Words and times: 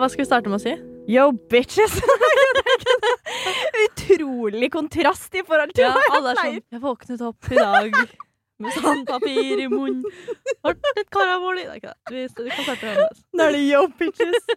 hva 0.00 0.08
skal 0.10 0.24
vi 0.24 0.28
starte 0.28 0.50
med 0.52 0.60
å 0.60 0.64
si? 0.64 0.74
Yo, 1.10 1.30
bitches! 1.52 1.98
Utrolig 3.84 4.70
kontrast 4.72 5.34
i 5.36 5.42
forhold 5.46 5.74
til 5.76 5.84
Ja, 5.86 5.94
alle 6.14 6.32
er 6.32 6.40
sånn. 6.40 6.60
Jeg 6.72 6.82
våknet 6.84 7.24
opp 7.24 7.50
i 7.52 7.58
dag 7.58 7.98
med 8.62 8.76
sandpapir 8.78 9.64
i 9.64 9.66
munnen. 9.68 10.04
Ble 10.64 10.92
et 11.02 11.10
karamol 11.12 11.58
i 11.58 11.66
Det 11.66 11.72
er 11.72 11.80
ikke 11.80 11.94
det. 12.14 12.44
Vi 12.46 12.54
kan 12.54 12.68
starte 12.68 12.88
med 12.88 13.00
det. 13.02 13.24
Nå 13.34 13.48
er 13.48 13.56
det 13.56 13.62
yo, 13.66 13.82
bitches. 13.98 14.48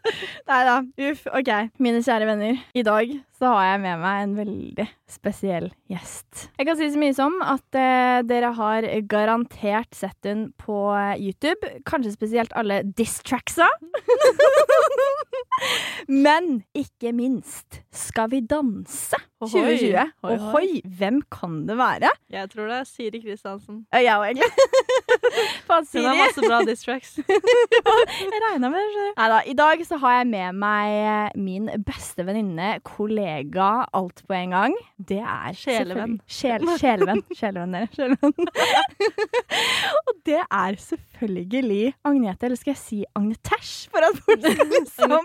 Nei 0.48 0.62
da. 0.70 0.78
Uff. 1.10 1.26
OK. 1.40 1.52
Mine 1.84 2.04
kjære 2.06 2.30
venner. 2.30 2.62
I 2.78 2.86
dag 2.88 3.16
så 3.38 3.52
har 3.54 3.66
jeg 3.68 3.82
med 3.84 4.00
meg 4.02 4.22
en 4.24 4.36
veldig 4.38 4.86
spesiell 5.14 5.68
gjest. 5.92 6.48
Jeg 6.58 6.66
kan 6.68 6.80
si 6.80 6.88
så 6.94 7.02
mye 7.02 7.14
som 7.18 7.36
at 7.46 7.78
eh, 7.78 8.20
dere 8.26 8.50
har 8.58 8.88
garantert 9.12 9.94
sett 9.96 10.18
den 10.26 10.48
på 10.58 10.80
YouTube. 11.22 11.70
Kanskje 11.86 12.16
spesielt 12.16 12.56
alle 12.58 12.82
diss-tracksa. 12.98 13.70
Men 16.08 16.60
ikke 16.78 17.10
minst 17.18 17.80
Skal 17.90 18.30
vi 18.30 18.44
danse 18.46 19.18
2020. 19.42 19.42
Ohoi. 19.42 19.74
Hoi, 19.94 20.06
hoi. 20.26 20.36
Ohoi, 20.38 20.82
hvem 20.98 21.20
kan 21.34 21.60
det 21.68 21.76
være? 21.78 22.10
Jeg 22.34 22.50
tror 22.50 22.70
det 22.72 22.78
er 22.80 22.88
Siri 22.90 23.20
Kristiansen. 23.22 23.84
Ja, 23.94 24.00
Jeg 24.02 24.16
òg, 24.18 24.24
egentlig. 24.32 24.50
Faen, 25.68 25.86
Hun 25.94 26.08
har 26.08 26.18
masse 26.18 26.42
bra 26.42 26.60
diss 26.66 26.82
tracks. 26.86 27.12
Jeg 27.28 28.42
regna 28.48 28.72
med 28.74 28.82
det. 28.96 29.06
Nei 29.20 29.28
da. 29.34 29.38
I 29.46 29.54
dag 29.58 29.84
så 29.86 30.00
har 30.02 30.16
jeg 30.20 30.28
med 30.32 30.58
meg 30.58 31.38
min 31.38 31.70
beste 31.86 32.26
venninne, 32.26 32.80
kollega, 32.88 33.27
alt 33.94 34.24
på 34.28 34.34
en 34.38 34.54
gang. 34.56 34.76
Det 34.98 35.20
er 35.20 35.58
Sjelevenn. 35.58 36.18
Sjel, 36.28 36.66
sjelevenn. 36.80 37.24
Sjelevenn, 37.40 37.76
dere. 37.76 37.90
Sjelevenn. 37.96 38.34
Og 40.08 40.14
det 40.28 40.40
er 40.44 40.80
selvfølgelig 40.84 41.94
Agnete, 42.08 42.48
eller 42.50 42.60
skal 42.60 42.74
jeg 42.74 42.82
si 42.82 43.02
Agnetesh, 43.16 43.90
for 43.92 44.08
at 44.08 44.22
folk 44.24 44.48
sånn. 44.98 45.18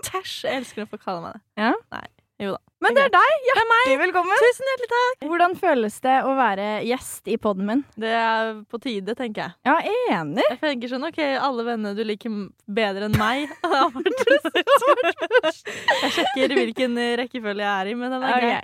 Jeg 0.43 0.57
elsker 0.59 0.87
å 0.87 0.91
få 0.91 1.01
kalle 1.03 1.23
meg 1.29 1.39
det. 1.39 1.45
Ja. 1.65 1.73
Nei. 1.95 2.07
Jo 2.43 2.57
da. 2.57 2.63
Men 2.83 2.97
det 2.97 3.03
er 3.07 3.13
deg. 3.15 3.33
Hjertelig 3.47 3.93
velkommen. 4.01 4.41
Tusen 4.43 4.67
hjertelig 4.71 4.89
takk. 4.93 5.27
Hvordan 5.31 5.53
føles 5.61 5.97
det 6.03 6.15
å 6.27 6.33
være 6.35 6.65
gjest 6.89 7.29
i 7.31 7.37
poden 7.39 7.69
min? 7.69 7.83
Det 8.03 8.11
er 8.19 8.57
på 8.67 8.81
tide, 8.83 9.15
tenker 9.19 9.43
jeg. 9.45 9.53
Ja, 9.69 9.77
enig. 10.19 10.43
Jeg 10.49 10.59
tenker 10.65 10.89
sånn, 10.91 11.07
ok, 11.07 11.21
Alle 11.39 11.63
vennene 11.69 11.95
du 11.95 12.03
liker 12.07 12.31
bedre 12.67 13.05
enn 13.07 13.15
meg 13.21 13.39
Jeg 16.03 16.11
sjekker 16.17 16.49
hvilken 16.59 16.93
rekkefølge 17.23 17.63
jeg 17.63 17.71
er 17.71 17.87
i, 17.93 17.95
men 17.99 18.09
den 18.17 18.23
er 18.27 18.31
grei. 18.43 18.63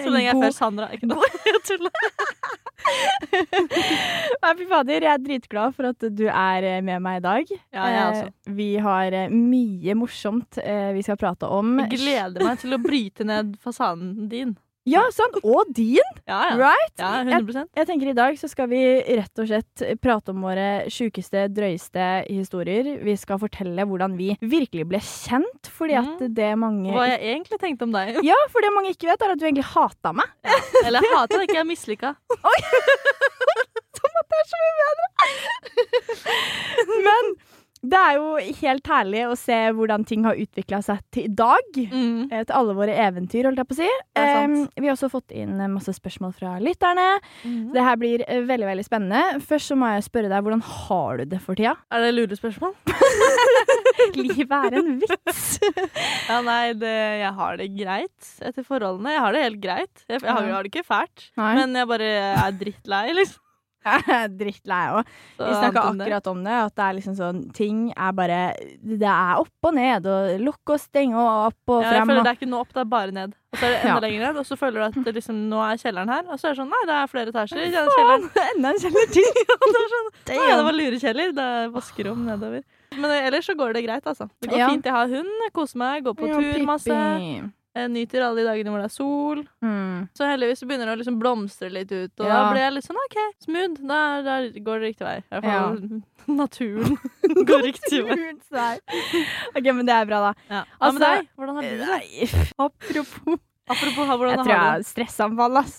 Så 0.00 0.08
lenge 0.08 0.24
jeg 0.24 0.34
er 0.34 0.40
før 0.46 0.54
Sandra. 0.56 0.86
Ikke 0.96 1.08
noe. 1.10 1.26
Jeg 1.50 1.60
tuller. 1.66 1.92
Nei, 4.40 4.52
fy 4.56 4.64
fader, 4.70 5.04
jeg 5.04 5.10
er 5.12 5.20
dritglad 5.22 5.74
for 5.76 5.84
at 5.90 6.00
du 6.16 6.22
er 6.30 6.64
eh, 6.66 6.78
med 6.84 7.02
meg 7.04 7.14
i 7.18 7.22
dag. 7.24 7.44
Ja, 7.74 7.82
jeg 7.92 8.04
også. 8.06 8.26
Eh, 8.30 8.52
Vi 8.56 8.68
har 8.82 9.08
eh, 9.16 9.28
mye 9.34 9.94
morsomt 9.98 10.58
vi 10.60 11.02
skal 11.04 11.16
prate 11.20 11.46
om. 11.52 11.66
Jeg 11.84 11.90
gleder 12.00 12.40
meg 12.46 12.56
til 12.62 12.72
å 12.74 12.78
bryte 12.82 13.09
ned 13.24 13.56
fasaden 13.62 14.28
din. 14.28 14.56
Ja, 14.88 15.02
sant. 15.12 15.36
Og 15.44 15.68
din, 15.76 16.00
Ja, 16.26 16.38
ja. 16.50 16.54
right? 16.56 16.94
ja 16.98 17.22
100% 17.22 17.68
Jeg 17.76 17.86
tenker 17.86 18.08
I 18.08 18.14
dag 18.16 18.34
så 18.40 18.48
skal 18.48 18.66
vi 18.66 18.78
rett 19.04 19.38
og 19.38 19.46
slett 19.46 20.00
prate 20.00 20.30
om 20.32 20.40
våre 20.42 20.86
sjukeste, 20.88 21.48
drøyeste 21.52 22.06
historier. 22.32 22.96
Vi 23.04 23.14
skal 23.20 23.38
fortelle 23.38 23.84
hvordan 23.86 24.16
vi 24.16 24.30
virkelig 24.40 24.86
ble 24.88 24.98
kjent, 25.04 25.68
fordi 25.68 25.94
at 26.00 26.18
Mhm. 26.18 26.34
det 26.34 26.58
mange 26.58 26.90
Hva 26.96 27.06
jeg 27.12 27.20
egentlig 27.36 27.60
tenkte 27.60 27.82
om 27.82 27.92
deg. 27.92 28.24
Ja, 28.24 28.34
for 28.48 28.60
det 28.62 28.72
mange 28.74 28.90
ikke 28.96 29.06
vet, 29.12 29.20
er 29.22 29.30
at 29.32 29.38
du 29.38 29.44
egentlig 29.44 29.64
hata 29.68 30.12
meg. 30.12 30.26
Eller 30.84 31.00
jeg 31.02 31.12
det 31.28 31.42
ikke, 31.50 31.60
jeg 31.60 31.66
er 34.40 34.46
så 34.48 34.56
mye 34.64 34.74
Men 34.80 36.39
det 37.80 37.96
er 37.96 38.16
jo 38.18 38.56
helt 38.60 38.88
herlig 38.92 39.22
å 39.24 39.36
se 39.38 39.56
hvordan 39.76 40.04
ting 40.08 40.26
har 40.28 40.36
utvikla 40.36 40.82
seg 40.84 41.00
til 41.14 41.30
i 41.30 41.32
dag. 41.32 41.78
Mm. 41.80 42.28
eh, 42.28 42.42
til 42.44 42.56
alle 42.56 42.74
våre 42.76 42.96
eventyr, 43.06 43.48
holdt 43.48 43.62
jeg 43.62 43.70
på 43.70 43.76
å 43.76 43.80
si. 43.80 43.88
Eh, 44.20 44.54
vi 44.76 44.86
har 44.88 44.96
også 44.96 45.08
fått 45.12 45.32
inn 45.32 45.56
eh, 45.56 45.70
masse 45.72 45.94
spørsmål 45.96 46.34
fra 46.36 46.58
lytterne. 46.60 47.06
Mm. 47.40 47.70
Det 47.72 47.86
her 47.86 48.00
blir 48.00 48.24
eh, 48.26 48.44
veldig 48.48 48.68
veldig 48.68 48.86
spennende. 48.86 49.40
Først 49.48 49.72
så 49.72 49.78
må 49.80 49.88
jeg 49.94 50.04
spørre 50.10 50.28
deg, 50.32 50.44
hvordan 50.44 50.64
har 50.66 51.22
du 51.22 51.32
det 51.32 51.40
for 51.44 51.56
tida? 51.56 51.76
Er 51.88 52.04
det 52.04 52.12
lurespørsmål? 52.18 52.76
Livet 54.20 54.56
er 54.60 54.80
en 54.80 54.96
vits. 55.00 55.46
Ja, 56.30 56.38
nei, 56.46 56.72
det, 56.78 56.90
jeg 57.20 57.30
har 57.36 57.56
det 57.58 57.66
greit 57.74 58.28
etter 58.44 58.64
forholdene. 58.66 59.16
Jeg 59.16 59.22
har 59.24 59.34
det 59.34 59.42
helt 59.42 59.62
greit. 59.62 60.02
Jeg, 60.04 60.20
jeg, 60.20 60.30
har, 60.30 60.44
jeg 60.46 60.54
har 60.54 60.66
det 60.66 60.70
ikke 60.70 60.86
fælt, 60.86 61.30
Nei. 61.40 61.54
men 61.58 61.74
jeg 61.80 61.88
bare 61.90 62.10
er 62.30 62.58
drittlei, 62.60 63.06
liksom. 63.16 63.42
Jeg 63.84 64.02
er 64.16 64.28
drittlei 64.28 64.80
òg. 64.92 65.06
Vi 65.38 65.52
snakka 65.56 65.72
det- 65.72 66.06
akkurat 66.06 66.26
om 66.32 66.44
det, 66.44 66.52
at 66.66 66.74
det 66.76 66.84
er 66.84 66.94
liksom 66.98 67.14
sånn 67.16 67.38
ting 67.56 67.92
er 67.96 68.12
bare 68.12 68.40
Det 68.82 69.00
er 69.08 69.40
opp 69.40 69.68
og 69.70 69.74
ned, 69.74 70.06
og 70.06 70.40
lukk 70.40 70.74
og 70.74 70.80
steng 70.82 71.14
og 71.14 71.46
opp 71.50 71.72
og 71.76 71.82
Ja, 71.82 71.90
jeg 71.92 72.00
frem. 72.02 72.08
føler 72.12 72.22
det 72.24 72.30
er 72.34 72.38
ikke 72.40 72.50
noe 72.50 72.60
opp, 72.60 72.72
det 72.74 72.82
er 72.84 72.90
bare 72.92 73.10
ned. 73.16 73.34
Og 73.52 73.58
så 73.58 73.64
er 73.66 73.70
det 73.70 73.78
enda 73.80 73.94
Ja. 73.94 74.00
lenger 74.04 74.20
ned, 74.26 74.36
og 74.38 74.46
så 74.46 74.56
føler 74.60 74.78
du 74.78 75.00
at 75.00 75.04
det 75.04 75.14
liksom, 75.16 75.36
nå 75.50 75.58
er 75.64 75.76
kjelleren 75.80 76.08
her. 76.12 76.22
Og 76.30 76.38
så 76.38 76.44
er 76.46 76.54
det 76.54 76.58
sånn, 76.60 76.70
nei, 76.70 76.82
det 76.86 76.94
er 77.00 77.06
flere 77.10 77.32
etasjer 77.32 77.56
denne 77.64 77.94
kjelleren. 77.96 78.28
Enda 78.54 78.68
en 78.70 78.82
kjeller 78.84 79.08
til. 79.10 79.30
Nei, 80.30 80.56
det 80.56 80.64
var 80.68 80.76
lurekjeller. 80.76 81.32
Det 81.34 81.46
er 81.56 81.72
vaskerom 81.74 82.20
nedover. 82.28 82.62
Men 82.96 83.10
ellers 83.10 83.46
så 83.48 83.56
går 83.58 83.72
det 83.74 83.84
greit, 83.88 84.04
altså. 84.06 84.28
Det 84.40 84.50
går 84.50 84.58
Ja. 84.58 84.68
fint. 84.70 84.84
Jeg 84.84 84.92
har 84.94 85.08
hund, 85.08 85.32
jeg 85.46 85.52
koser 85.56 85.78
meg, 85.78 86.04
går 86.04 86.14
på 86.14 86.28
Ja, 86.28 86.38
tur 86.38 86.64
masse. 86.66 87.50
Jeg 87.78 87.90
nyter 87.94 88.24
alle 88.26 88.40
de 88.42 88.46
dagene 88.48 88.70
hvor 88.72 88.80
det 88.82 88.86
er 88.88 88.94
sol. 88.94 89.40
Mm. 89.62 90.08
Så 90.18 90.26
heldigvis 90.26 90.64
begynner 90.66 90.88
det 90.90 90.94
å 90.96 90.98
liksom 90.98 91.18
blomstre 91.20 91.68
litt 91.70 91.92
ut, 91.92 92.10
og 92.18 92.26
Ja. 92.26 92.32
da 92.34 92.40
blir 92.50 92.64
jeg 92.64 92.72
litt 92.74 92.86
sånn 92.88 92.98
OK, 93.04 93.18
smooth. 93.46 93.76
Da, 93.86 94.00
da 94.26 94.38
går 94.66 94.80
det 94.82 94.88
riktig 94.88 95.06
vei. 95.06 95.18
I 95.20 95.38
hvert 95.38 95.46
fall 95.46 95.78
naturen 96.40 96.98
går 97.52 97.62
riktig 97.68 98.02
vei. 98.08 98.74
OK, 99.54 99.70
men 99.70 99.86
det 99.86 99.94
er 100.00 100.10
bra, 100.10 100.20
da. 100.26 100.32
Ja. 100.50 100.64
Altså, 100.80 100.98
med 100.98 101.06
deg? 101.06 101.30
Hvordan 101.38 101.54
har 101.54 101.62
du 101.62 101.76
det? 101.86 102.30
Apropos 102.66 103.38
Apropos 103.70 104.02
hvordan 104.18 104.32
Jeg 104.34 104.38
tror 104.42 104.50
jeg 104.50 104.58
har 104.58 104.70
har 104.74 104.82
du 104.82 104.88
stressanfall, 104.90 105.60
ass. 105.62 105.76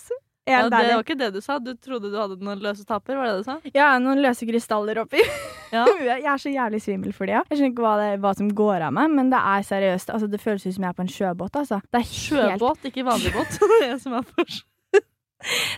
Ja, 0.48 0.64
det 0.66 0.78
var 0.90 1.04
ikke 1.04 1.14
det 1.18 1.28
du 1.36 1.40
sa. 1.40 1.58
Du 1.62 1.70
trodde 1.78 2.10
du 2.10 2.16
hadde 2.18 2.34
noen 2.42 2.58
løse 2.64 2.82
tapper, 2.86 3.14
var 3.14 3.28
det 3.28 3.34
det 3.36 3.44
du 3.44 3.46
sa? 3.46 3.76
Ja, 3.76 3.92
noen 4.02 4.18
løse 4.24 4.48
krystaller 4.48 4.98
oppi 5.04 5.22
Ja. 5.70 5.84
Jeg 6.10 6.26
er 6.26 6.42
så 6.42 6.50
jævlig 6.50 6.82
svimmel 6.82 7.14
for 7.14 7.30
det, 7.30 7.38
Jeg 7.38 7.60
skjønner 7.60 7.70
ikke 7.70 7.86
hva, 7.86 7.94
det, 8.00 8.10
hva 8.24 8.34
som 8.40 8.50
går 8.62 8.88
av 8.88 8.96
meg, 8.96 9.14
men 9.14 9.30
det 9.32 9.38
er 9.38 9.62
seriøst. 9.70 10.10
Altså, 10.10 10.28
det 10.32 10.42
føles 10.42 10.66
ut 10.66 10.74
som 10.74 10.82
jeg 10.82 10.90
er 10.90 10.98
på 10.98 11.06
en 11.06 11.14
sjøbåt, 11.14 11.56
altså. 11.62 11.78
Det 11.88 12.02
er 12.02 12.08
helt 12.08 12.18
Sjøbåt, 12.58 12.90
ikke 12.90 13.06
vanlig 13.06 13.32
båt. 13.36 13.58
Det 13.82 13.94
som 14.02 14.18
er 14.18 14.26
for 14.26 14.58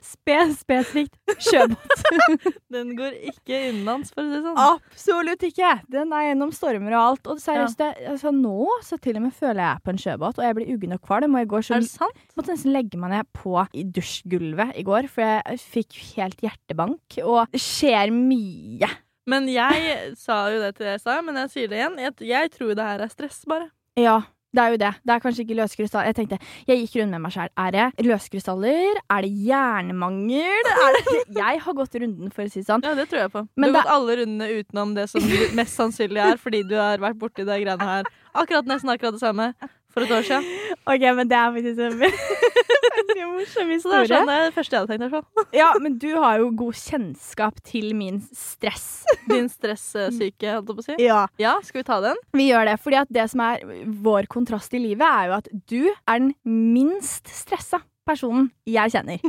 spe 0.05 0.37
spesifikt 0.55 1.37
sjøbåt. 1.45 2.05
Den 2.75 2.93
går 2.99 3.17
ikke 3.31 3.59
innenlands, 3.71 4.13
for 4.15 4.25
å 4.25 4.29
si 4.29 4.35
det 4.37 4.43
sånn. 4.45 4.61
Absolutt 4.65 5.47
ikke! 5.49 5.71
Den 5.93 6.13
er 6.17 6.27
gjennom 6.31 6.53
stormer 6.57 6.97
og 6.97 7.03
alt. 7.03 7.31
Og 7.35 7.41
seriøst, 7.43 7.79
det, 7.81 7.91
altså, 8.15 8.33
nå 8.35 8.69
så 8.85 8.99
til 9.03 9.21
og 9.21 9.27
med 9.27 9.37
føler 9.37 9.63
jeg 9.63 9.71
er 9.71 9.85
på 9.85 9.95
en 9.95 10.03
sjøbåt, 10.05 10.41
og 10.41 10.49
jeg 10.49 10.59
blir 10.59 10.75
uggen 10.75 10.97
og 10.99 11.03
kvalm. 11.07 11.39
Og 11.39 11.47
i 11.47 11.51
går 11.55 11.67
så 11.69 11.79
Er 11.79 11.85
det 11.87 11.93
sant? 11.93 12.27
måtte 12.37 12.55
nesten 12.55 12.75
legge 12.75 13.01
meg 13.01 13.15
ned 13.15 13.31
på 13.37 13.57
i 13.73 13.87
dusjgulvet 13.97 14.77
i 14.81 14.85
går, 14.87 15.09
for 15.13 15.25
jeg 15.27 15.63
fikk 15.65 16.01
helt 16.17 16.45
hjertebank. 16.45 17.21
Og 17.25 17.45
det 17.55 17.63
skjer 17.63 18.13
mye. 18.15 18.91
Men 19.31 19.47
jeg 19.49 20.13
sa 20.21 20.43
jo 20.53 20.61
det 20.61 20.75
til 20.77 20.91
deg, 20.91 21.01
sa 21.01 21.21
men 21.25 21.39
jeg 21.45 21.53
sier 21.55 21.71
det 21.73 21.79
igjen. 21.81 21.95
Jeg, 22.03 22.17
jeg 22.29 22.51
tror 22.53 22.75
det 22.77 22.85
her 22.91 23.05
er 23.07 23.13
stress, 23.13 23.41
bare. 23.49 23.71
Ja, 23.97 24.19
det 24.55 24.63
er 24.65 24.75
jo 24.75 24.79
det. 24.81 24.91
Det 25.05 25.13
er 25.17 25.23
kanskje 25.25 25.43
ikke 25.45 25.57
løskrystaller. 25.59 26.07
Jeg 26.13 26.17
tenkte, 26.21 26.39
jeg 26.69 26.81
gikk 26.85 26.95
rundt 27.01 27.15
med 27.17 27.23
meg 27.25 27.35
sjøl. 27.35 27.51
Er 27.59 27.71
det 27.75 28.07
løskrystaller? 28.07 29.01
Er 29.11 29.27
det 29.27 29.33
jernmangel? 29.49 30.71
Er 30.73 30.99
det 30.99 31.15
Jeg 31.43 31.61
har 31.65 31.77
gått 31.79 31.95
runden, 32.01 32.31
for 32.35 32.47
å 32.47 32.51
si 32.53 32.63
det 32.63 32.69
sånn. 32.69 32.85
Ja, 32.87 32.95
det 32.99 33.09
tror 33.11 33.25
jeg 33.25 33.33
på. 33.35 33.45
Men 33.59 33.73
du 33.73 33.75
har 33.75 33.83
det- 33.83 33.85
gått 33.85 33.95
alle 33.97 34.17
rundene 34.23 34.51
utenom 34.61 34.95
det 34.97 35.09
som 35.11 35.27
mest 35.59 35.75
sannsynlig 35.79 36.23
er, 36.25 36.37
fordi 36.41 36.63
du 36.69 36.77
har 36.79 37.03
vært 37.03 37.19
borti 37.21 37.45
de 37.47 37.59
greiene 37.65 37.89
her. 37.91 38.09
Akkurat 38.35 38.67
nesten 38.71 38.91
akkurat 38.95 39.15
det 39.19 39.23
samme 39.23 39.51
for 39.94 40.05
et 40.05 40.12
år 40.19 40.27
siden. 40.27 40.47
OK, 40.93 41.05
men 41.16 41.31
det 41.31 41.38
er 41.38 41.55
faktisk 41.55 41.82
en 41.87 41.99
veldig 42.03 43.27
morsom 43.31 43.71
Så 43.81 43.93
det 43.93 44.00
er 44.00 44.10
sånn 44.10 44.28
det 44.31 44.38
det 44.44 44.53
første 44.56 44.77
jeg 44.77 44.82
hadde 44.84 44.99
tenkt. 44.99 45.15
fall. 45.15 45.47
Ja, 45.60 45.69
men 45.81 45.97
du 46.03 46.09
har 46.19 46.41
jo 46.43 46.50
god 46.59 46.78
kjennskap 46.81 47.62
til 47.66 47.93
min 47.97 48.21
stress. 48.34 48.88
Din 49.31 49.49
stressyke, 49.52 50.56
holdt 50.58 50.69
jeg 50.69 50.76
på 50.76 50.85
å 50.85 50.87
si. 50.88 50.99
Ja. 51.05 51.23
Ja, 51.41 51.55
skal 51.64 51.82
vi 51.82 51.87
ta 51.88 52.00
den? 52.05 52.20
Vi 52.37 52.50
gjør 52.50 52.69
det, 52.73 52.76
fordi 52.82 53.05
det 53.14 53.26
som 53.32 53.44
er 53.46 53.64
vår 54.05 54.29
kontrast 54.32 54.75
i 54.76 54.82
livet, 54.82 55.06
er 55.06 55.31
jo 55.31 55.38
at 55.38 55.50
du 55.70 55.81
er 55.88 56.20
den 56.20 56.32
minst 56.44 57.31
stressa 57.32 57.81
personen 58.05 58.50
jeg 58.69 58.93
kjenner. 58.93 59.23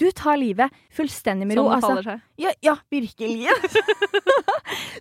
Du 0.00 0.10
tar 0.12 0.36
livet 0.36 0.74
fullstendig 0.92 1.46
med 1.48 1.56
Som 1.56 1.64
Sånn 1.64 1.70
det 1.70 1.76
Altså, 1.78 1.88
faller 1.94 2.08
seg. 2.10 2.24
Ja, 2.38 2.52
ja, 2.62 2.76
virkelig. 2.90 3.48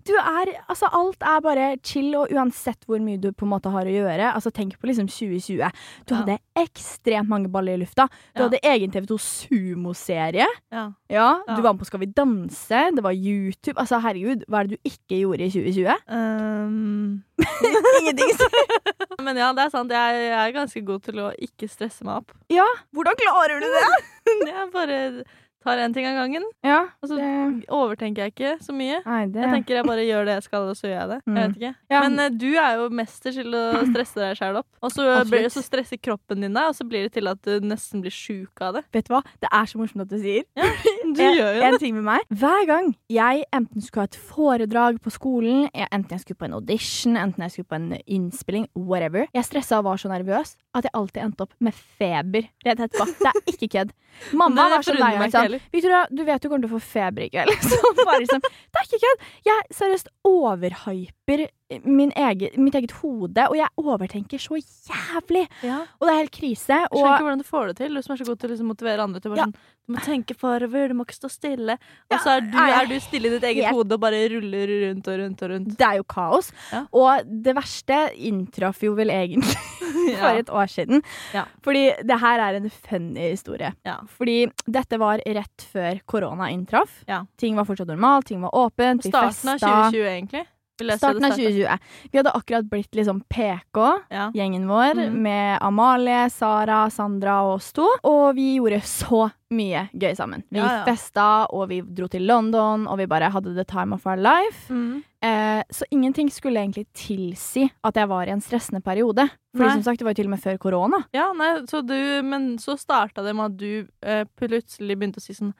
Du 0.07 0.13
er 0.15 0.49
Altså, 0.69 0.87
alt 0.95 1.21
er 1.25 1.41
bare 1.43 1.65
chill, 1.83 2.13
og 2.15 2.31
uansett 2.31 2.85
hvor 2.87 3.01
mye 3.03 3.19
du 3.19 3.29
på 3.35 3.43
en 3.45 3.51
måte 3.51 3.71
har 3.73 3.87
å 3.89 3.91
gjøre 3.91 4.29
Altså, 4.31 4.51
tenk 4.55 4.77
på 4.79 4.87
liksom 4.87 5.09
2020. 5.11 5.71
Du 6.07 6.13
Ja. 6.13 6.21
hadde 6.21 6.37
ekstremt 6.57 7.27
mange 7.27 7.49
baller 7.51 7.75
i 7.75 7.81
lufta. 7.81 8.05
Du 8.35 8.41
Ja. 8.43 8.47
hadde 8.47 8.59
egen 8.63 8.91
TV2 8.93 9.17
Sumo-serie. 9.19 10.47
Ja. 10.71 10.85
Ja, 11.09 11.41
Ja. 11.47 11.55
Du 11.55 11.61
var 11.61 11.73
med 11.73 11.81
på 11.81 11.85
Skal 11.89 11.99
vi 11.99 12.05
danse. 12.07 12.91
Det 12.95 13.03
var 13.03 13.11
YouTube. 13.11 13.77
Altså, 13.77 13.99
herregud, 14.01 14.45
hva 14.47 14.59
er 14.63 14.67
det 14.67 14.77
du 14.77 14.89
ikke 14.89 15.19
gjorde 15.21 15.43
i 15.43 15.49
2020? 15.49 15.95
Um, 16.07 17.23
Ingenting. 17.99 18.31
men 19.25 19.35
ja, 19.37 19.51
det 19.53 19.65
er 19.65 19.69
sant. 19.73 19.91
Jeg, 19.91 20.15
jeg 20.31 20.37
er 20.47 20.55
ganske 20.55 20.85
god 20.85 21.03
til 21.03 21.19
å 21.25 21.31
ikke 21.35 21.67
stresse 21.69 22.03
meg 22.07 22.21
opp. 22.23 22.31
Ja, 22.49 22.65
hvordan 22.95 23.15
klarer 23.19 23.59
du 23.59 23.67
det? 23.67 24.47
Jeg 24.47 24.71
bare 24.73 25.23
tar 25.67 25.81
én 25.83 25.93
ting 25.93 26.07
av 26.09 26.15
gangen. 26.21 26.45
Ja, 26.65 26.79
Og 27.03 27.09
så 27.11 27.17
det, 27.19 27.67
overtenker 27.73 28.23
jeg 28.25 28.33
ikke 28.33 28.53
så 28.63 28.73
mye. 28.75 29.01
nei, 29.05 29.19
det 29.27 29.43
Jeg 29.43 29.51
tenker 29.53 29.75
jeg 29.81 29.85
bare 29.89 30.05
gjør 30.07 30.25
det 30.29 30.35
jeg 30.37 30.45
skal, 30.47 30.67
og 30.71 30.75
så 30.79 30.87
gjør 30.87 30.97
jeg 31.01 31.09
det. 31.11 31.19
Jeg 31.27 31.33
Mm. 31.33 31.37
vet 31.43 31.57
ikke. 31.59 31.73
Ja. 31.91 32.01
Men 32.07 32.19
eh, 32.23 32.29
du 32.29 32.47
er 32.55 32.75
jo 32.79 32.89
mester 32.89 33.31
til 33.35 33.51
å 33.53 33.63
stresse 33.91 34.15
deg 34.23 34.37
sjæl 34.39 34.59
opp. 34.61 34.67
Og 34.81 34.91
så, 34.95 35.05
blir, 35.29 35.47
så 35.53 35.63
stresser 35.65 35.99
kroppen 36.01 36.41
din 36.41 36.53
deg, 36.55 36.71
og 36.71 36.75
så 36.77 36.87
blir 36.87 37.03
det 37.07 37.13
til 37.17 37.27
at 37.27 37.41
du 37.43 37.59
nesten 37.67 38.01
blir 38.01 38.11
sjuk 38.15 38.61
av 38.63 38.79
det. 38.79 38.83
Vet 38.95 39.07
du 39.09 39.13
hva? 39.13 39.21
Det 39.43 39.49
er 39.51 39.65
så 39.69 39.77
morsomt 39.81 40.01
at 40.07 40.09
du 40.13 40.17
sier. 40.23 40.43
Du 40.55 41.21
en, 41.27 41.35
gjør 41.35 41.53
jo 41.57 41.61
det. 41.61 41.67
en 41.73 41.79
ting 41.83 41.95
med 41.99 42.07
meg. 42.07 42.21
Hver 42.31 42.65
gang 42.69 42.93
jeg 43.11 43.43
enten 43.53 43.81
skulle 43.83 44.05
ha 44.07 44.11
et 44.11 44.19
foredrag 44.31 45.01
på 45.03 45.11
skolen, 45.13 45.67
jeg- 45.73 45.89
enten 45.91 46.15
jeg 46.17 46.21
skulle 46.25 46.37
på 46.41 46.45
en 46.49 46.53
audition, 46.59 47.17
enten 47.17 47.43
jeg 47.45 47.51
skulle 47.57 47.71
på 47.71 47.75
en 47.79 47.97
innspilling, 48.07 48.67
whatever, 48.75 49.27
jeg 49.33 49.43
stressa 49.47 49.79
og 49.79 49.85
var 49.89 49.97
så 50.01 50.09
nervøs 50.11 50.55
at 50.77 50.83
jeg 50.87 50.91
alltid 50.93 51.23
endte 51.23 51.41
opp 51.47 51.53
med 51.59 51.73
feber 51.73 52.47
rett 52.65 52.79
etterpå. 52.85 53.05
Det 53.17 53.31
er 53.33 53.53
ikke 53.53 53.69
kødd. 53.77 53.91
Mamma 54.33 54.63
Det 54.63 54.77
var 54.77 54.87
så 54.87 54.95
lei 54.97 55.11
meg. 55.19 55.33
Sånn. 55.33 55.57
Victoria, 55.73 56.05
du 56.11 56.23
vet 56.27 56.41
du 56.41 56.49
kommer 56.49 56.65
til 56.65 56.71
å 56.71 56.77
få 56.77 56.83
feber 56.83 57.27
i 57.27 57.29
kveld. 57.33 57.53
Så 57.71 57.93
bare 58.03 58.21
liksom, 58.23 58.41
det 58.43 58.81
er 58.81 58.89
ikke 58.89 59.03
kødd. 59.05 59.27
Jeg 59.47 59.55
er 59.55 59.77
seriøst 59.81 60.11
overhyper 60.27 61.16
min 61.83 62.12
egen, 62.15 62.53
mitt 62.63 62.75
eget 62.79 62.94
hode, 63.01 63.44
og 63.51 63.56
jeg 63.59 63.68
overtenker 63.81 64.39
så 64.39 64.56
jævlig. 64.62 65.41
Ja. 65.68 65.81
Og 66.00 66.07
det 66.07 66.13
er 66.13 66.21
helt 66.21 66.31
krise. 66.38 66.77
Jeg 66.77 66.88
skjønner 66.94 67.18
ikke 67.18 67.25
hvordan 67.27 67.41
du 67.44 67.47
får 67.50 67.65
det 67.68 67.75
til, 67.81 67.97
du 67.97 68.01
som 68.06 68.13
er 68.15 68.21
så 68.21 68.27
god 68.29 68.39
til 68.39 68.47
å 68.47 68.51
liksom 68.53 68.69
motivere 68.71 69.03
andre 69.03 69.19
til 69.24 69.35
Ja. 69.35 69.44
sånn 69.44 69.57
Du 69.88 69.94
må 69.95 70.01
tenke 70.03 70.35
forover, 70.35 70.89
du 70.89 70.95
må 71.00 71.06
ikke 71.06 71.15
stå 71.15 71.29
stille. 71.31 71.77
Og 72.12 72.18
så 72.19 72.38
er 72.38 72.41
du, 72.44 72.57
er 72.59 72.88
du 72.89 72.95
stille 73.00 73.27
i 73.27 73.29
ditt 73.38 73.44
eget 73.44 73.65
helt- 73.68 73.75
hode 73.75 73.94
og 73.95 74.01
bare 74.03 74.24
ruller 74.33 74.68
rundt 74.88 75.07
og 75.07 75.19
rundt 75.19 75.41
og 75.44 75.50
rundt. 75.51 75.77
det 75.77 75.85
er 75.88 75.95
jo 75.97 76.03
kaos. 76.03 76.51
Og 76.91 77.24
det 77.44 77.56
verste 77.56 78.00
inntraff 78.15 78.81
jo 78.83 78.95
vel 78.95 79.07
egentlig 79.09 79.56
for 80.19 80.27
et 80.39 80.50
år 80.50 80.68
siden. 80.71 81.03
Ja. 81.33 81.45
Fordi 81.63 81.85
det 82.03 82.19
her 82.19 82.39
er 82.39 82.56
en 82.59 82.69
funny 82.69 83.30
historie. 83.31 83.73
Ja. 83.85 84.00
Fordi 84.18 84.50
dette 84.68 85.00
var 85.00 85.19
rett 85.25 85.68
før 85.71 86.00
korona 86.06 86.50
inntraff. 86.51 87.03
Ting 87.38 87.56
var 87.56 87.63
fortsatt 87.65 87.88
normalt, 87.88 88.27
ting 88.27 88.41
var 88.41 88.51
åpent, 88.56 89.03
vi 89.03 89.09
Starten 89.12 89.50
av 89.56 89.59
2020, 89.91 90.03
egentlig. 90.03 90.45
Starten 90.77 91.25
av 91.25 91.31
2020. 91.31 91.79
Vi 92.12 92.18
hadde 92.19 92.31
akkurat 92.38 92.65
blitt 92.69 92.95
liksom 92.95 93.21
PK, 93.29 94.00
Ja. 94.09 94.31
gjengen 94.35 94.68
vår, 94.68 94.94
mm. 94.94 95.21
med 95.21 95.57
Amalie, 95.62 96.29
Sara, 96.29 96.89
Sandra 96.89 97.41
og 97.44 97.56
oss 97.56 97.71
to. 97.74 97.88
Og 98.03 98.35
vi 98.35 98.56
gjorde 98.59 98.81
så 98.85 99.31
mye 99.50 99.89
gøy 99.94 100.13
sammen. 100.15 100.44
Vi 100.50 100.59
Ja, 100.59 100.79
ja. 100.79 100.85
festa, 100.85 101.47
og 101.50 101.69
vi 101.69 101.81
dro 101.81 102.07
til 102.07 102.25
London, 102.27 102.88
og 102.88 102.97
vi 102.97 103.06
bare 103.07 103.29
hadde 103.31 103.56
the 103.56 103.63
time 103.63 103.94
of 103.95 104.06
our 104.06 104.18
life. 104.18 104.68
Mm. 104.74 105.03
Eh, 105.24 105.63
så 105.69 105.85
ingenting 105.89 106.29
skulle 106.31 106.59
egentlig 106.59 106.85
tilsi 106.94 107.69
at 107.83 107.95
jeg 107.95 108.07
var 108.07 108.27
i 108.27 108.31
en 108.35 108.41
stressende 108.41 108.83
periode. 108.83 109.30
Fordi 109.56 109.65
Nei. 109.69 109.73
som 109.73 109.83
sagt, 109.83 110.00
det 110.00 110.06
var 110.06 110.12
jo 110.13 110.21
til 110.21 110.27
og 110.27 110.35
med 110.35 110.44
før 110.44 110.57
korona. 110.57 111.00
Ja, 111.13 111.31
nei, 111.33 111.65
så 111.65 111.81
du, 111.81 112.21
men 112.23 112.57
så 112.59 112.77
starta 112.77 113.23
det 113.23 113.33
med 113.35 113.45
at 113.45 113.57
du 113.57 113.88
eh, 114.03 114.25
plutselig 114.38 114.97
begynte 114.97 115.18
å 115.18 115.25
si 115.25 115.33
sånn 115.33 115.53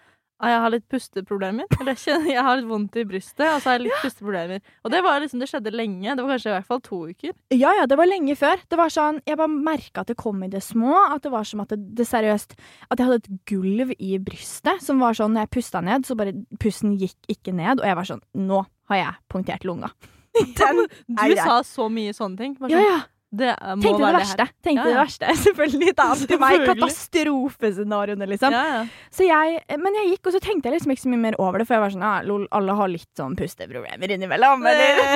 jeg 0.46 0.62
har 0.62 0.70
litt 0.70 0.86
pusteproblemer. 0.92 1.66
Eller 1.80 1.98
jeg, 1.98 2.26
jeg 2.30 2.44
har 2.46 2.60
litt 2.60 2.68
vondt 2.70 2.98
i 3.02 3.06
brystet, 3.10 3.46
og 3.50 3.62
så 3.64 3.72
har 3.72 3.80
jeg 3.80 3.88
litt 3.88 4.04
pusteproblemer. 4.04 4.62
Og 4.86 4.94
det 4.94 5.00
var 5.02 5.24
liksom, 5.24 5.42
det 5.42 5.48
skjedde 5.50 5.74
lenge. 5.74 6.14
Det 6.14 6.22
var 6.26 6.36
kanskje 6.36 6.52
i 6.52 6.54
hvert 6.54 6.68
fall 6.70 6.82
to 6.86 7.00
uker. 7.10 7.34
Ja, 7.56 7.72
ja, 7.80 7.88
det 7.90 7.98
var 7.98 8.10
lenge 8.10 8.36
før. 8.38 8.62
Det 8.70 8.78
var 8.78 8.94
sånn, 8.94 9.18
Jeg 9.26 9.40
bare 9.40 9.50
merka 9.50 10.04
at 10.04 10.12
det 10.12 10.18
kom 10.20 10.44
i 10.46 10.52
det 10.54 10.62
små. 10.62 10.94
At 11.08 11.26
det 11.26 11.34
var 11.34 11.48
som 11.50 11.64
at 11.66 11.74
det, 11.74 11.80
det 11.98 12.06
seriøst 12.06 12.54
At 12.92 13.00
jeg 13.00 13.08
hadde 13.08 13.20
et 13.24 13.42
gulv 13.50 13.96
i 13.98 14.18
brystet 14.22 14.84
som 14.86 15.02
var 15.02 15.18
sånn 15.18 15.34
Når 15.34 15.48
jeg 15.48 15.54
pusta 15.58 15.82
ned, 15.82 16.06
så 16.06 16.16
bare 16.20 16.36
pusten 16.62 16.94
gikk 17.02 17.18
ikke 17.34 17.56
ned. 17.58 17.82
Og 17.82 17.90
jeg 17.90 17.98
var 17.98 18.10
sånn 18.14 18.24
Nå 18.38 18.62
har 18.92 19.02
jeg 19.02 19.20
punktert 19.34 19.66
lunga. 19.68 19.90
Den 20.62 20.86
Du 20.86 21.36
sa 21.42 21.64
så 21.66 21.90
mye 21.90 22.14
sånne 22.14 22.38
ting. 22.38 22.58
Sånn, 22.60 22.70
Ja, 22.74 22.84
ja. 22.86 22.98
Det 23.30 23.50
eh, 23.52 23.74
Tenkte 23.84 23.98
det 24.00 24.14
verste. 24.16 24.38
verste. 24.40 24.46
Tenkte 24.64 24.84
Ja, 24.84 24.88
det 24.88 25.00
verste. 25.02 25.32
Selvfølgelig. 25.44 25.90
Det 25.98 26.04
er 26.04 26.12
alltid 26.14 26.40
meg. 26.40 26.62
Katastrofescenarioene, 26.70 28.28
liksom. 28.32 28.54
Ja, 28.56 28.62
ja. 28.72 28.86
Så 29.12 29.26
jeg, 29.28 29.58
men 29.84 29.98
jeg 30.00 30.14
gikk, 30.14 30.30
og 30.30 30.36
så 30.38 30.40
tenkte 30.44 30.70
jeg 30.70 30.78
liksom 30.78 30.94
ikke 30.94 31.04
så 31.04 31.12
mye 31.12 31.24
mer 31.26 31.38
over 31.44 31.60
det, 31.60 31.68
for 31.68 31.76
jeg 31.78 31.84
var 31.84 31.94
sånn 31.96 32.06
ja, 32.08 32.14
lol, 32.28 32.46
alle 32.56 32.76
har 32.80 32.92
litt 32.94 33.10
sånn 33.20 33.36
pusteproblemer 33.40 34.14
innimellom, 34.16 34.64
eller? 34.72 35.02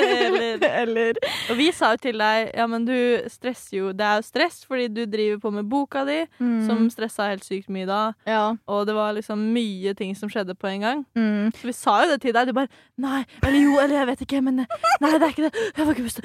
Eller- 0.00 0.64
eller 0.80 1.18
Og 1.50 1.56
vi 1.58 1.66
sa 1.74 1.90
jo 1.94 2.00
til 2.02 2.16
deg 2.20 2.50
ja, 2.56 2.64
men 2.70 2.84
du 2.86 2.94
stresser 3.30 3.76
jo 3.78 3.90
Det 3.96 4.04
er 4.06 4.20
jo 4.20 4.24
stress 4.26 4.60
fordi 4.68 4.86
du 4.92 5.00
driver 5.10 5.40
på 5.42 5.50
med 5.54 5.68
boka 5.70 6.02
di, 6.08 6.18
mm, 6.40 6.56
som 6.68 6.86
stressa 6.92 7.28
helt 7.30 7.44
sykt 7.46 7.68
mye 7.72 7.86
da. 7.88 8.00
Ja. 8.28 8.42
Og 8.70 8.86
det 8.88 8.94
var 8.96 9.12
liksom 9.16 9.42
mye 9.54 9.92
ting 9.98 10.14
som 10.18 10.30
skjedde 10.32 10.54
på 10.58 10.70
en 10.70 10.84
gang. 10.84 11.02
Mm. 11.18 11.50
Så 11.58 11.68
vi 11.70 11.74
sa 11.76 11.96
jo 12.04 12.12
det 12.14 12.20
til 12.24 12.34
deg. 12.36 12.48
Du 12.50 12.56
bare 12.56 12.70
Nei, 13.00 13.22
eller 13.42 13.56
jo, 13.62 13.76
eller 13.80 13.96
jeg 14.00 14.08
vet 14.10 14.24
ikke, 14.26 14.40
men 14.44 14.62
Nei, 14.62 15.12
det 15.14 15.22
er 15.24 15.30
ikke 15.32 15.46
det. 15.48 15.66
Jeg 15.76 15.86
får 15.86 15.94
ikke 15.94 16.06
puste. 16.08 16.20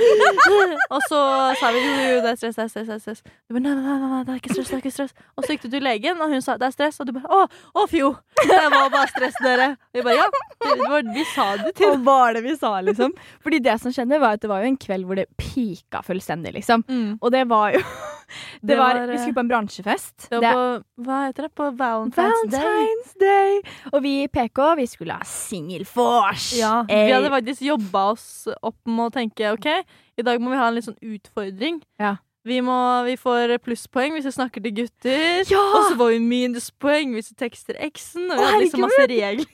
Og 0.92 1.06
så 1.10 1.22
sa 1.60 1.72
vi 1.76 1.82
jo, 1.84 2.20
det 2.24 2.32
er 2.32 2.40
stress, 2.40 2.56
det 2.58 2.64
er 2.66 2.70
stress. 2.72 2.88
Det 2.88 2.96
er 2.96 3.02
stress. 3.04 3.22
Du 3.26 3.56
bare 3.56 3.64
nei, 3.66 3.74
nei, 3.78 3.98
nei, 4.02 4.10
nei, 4.14 4.22
det 4.28 4.34
er 4.36 4.40
ikke 4.42 4.54
stress, 4.56 4.72
det 4.72 4.78
er 4.78 4.84
ikke 4.84 4.94
stress. 4.96 5.14
Og 5.36 5.46
så 5.46 5.56
gikk 5.56 5.66
du 5.66 5.70
til 5.76 5.86
legen, 5.86 6.22
og 6.22 6.34
hun 6.34 6.44
sa 6.46 6.58
det 6.62 6.70
er 6.70 6.76
stress, 6.76 7.00
og 7.02 7.10
du 7.10 7.14
bare 7.18 7.30
å, 7.30 7.46
å 7.82 7.86
fjo. 7.92 8.12
Det 8.46 8.62
var 8.74 8.90
bare 8.94 9.08
stress, 9.12 9.38
dere. 9.44 9.70
Vi 9.96 10.04
bare 10.06 10.18
ja. 10.20 10.28
Det 10.66 10.90
var, 10.90 11.06
vi 11.14 11.24
sa 11.30 11.46
det 11.62 11.76
til 11.78 11.92
Og 11.94 12.04
var 12.08 12.34
det 12.36 12.42
vi 12.46 12.56
sa, 12.58 12.72
liksom? 12.84 13.14
Fordi 13.44 13.60
det 13.64 13.76
som 13.84 13.94
skjedde, 13.94 14.20
var 14.22 14.38
at 14.38 14.44
det 14.44 14.50
var 14.50 14.64
jo 14.64 14.72
en 14.72 14.78
kveld 14.82 15.06
hvor 15.08 15.20
det 15.20 15.28
pika 15.38 16.02
fullstendig, 16.06 16.56
liksom. 16.58 16.86
mm. 16.88 17.18
Og 17.22 17.32
det 17.36 17.46
var 17.50 17.76
jo 17.78 17.84
Det, 17.86 18.72
Det 18.72 18.78
var, 18.80 18.98
var, 18.98 19.12
Vi 19.12 19.18
skulle 19.22 19.38
på 19.38 19.44
en 19.44 19.50
bransjefest. 19.52 20.28
Det 20.32 20.40
var 20.42 20.56
på 20.58 21.04
Hva 21.06 21.20
heter 21.28 21.46
det? 21.46 21.52
På 21.56 21.68
Valentine's, 21.78 22.48
Day. 22.50 22.64
Valentine's 22.64 23.14
Day! 23.22 23.60
Og 23.92 24.02
vi 24.02 24.14
i 24.24 24.28
PK, 24.34 24.62
vi 24.80 24.88
skulle 24.90 25.18
ha 25.20 25.28
singelvors. 25.30 26.48
Ja, 26.58 26.80
Vi 26.90 27.12
hadde 27.14 27.30
faktisk 27.30 27.62
jobba 27.68 28.08
oss 28.16 28.26
opp 28.56 28.80
med 28.90 29.06
å 29.08 29.14
tenke 29.14 29.54
OK, 29.54 29.70
i 30.18 30.26
dag 30.26 30.42
må 30.42 30.54
vi 30.54 30.60
ha 30.60 30.70
en 30.70 30.78
litt 30.78 30.88
sånn 30.88 31.00
utfordring. 31.04 31.82
Ja. 32.02 32.16
Vi, 32.46 32.60
må, 32.62 32.78
vi 33.08 33.16
får 33.18 33.56
plusspoeng 33.66 34.14
hvis 34.16 34.28
vi 34.30 34.36
snakker 34.36 34.64
til 34.64 34.76
gutter. 34.84 35.42
Ja! 35.50 35.62
Og 35.64 35.90
så 35.90 35.98
får 35.98 36.14
vi 36.14 36.20
minuspoeng 36.24 37.16
hvis 37.18 37.32
vi 37.34 37.40
tekster 37.42 37.80
eksen. 37.88 38.30
Og 38.30 38.38
vi 38.38 38.46
hadde 38.46 38.64
liksom 38.68 38.86
masse 38.86 39.08
regler. 39.10 39.50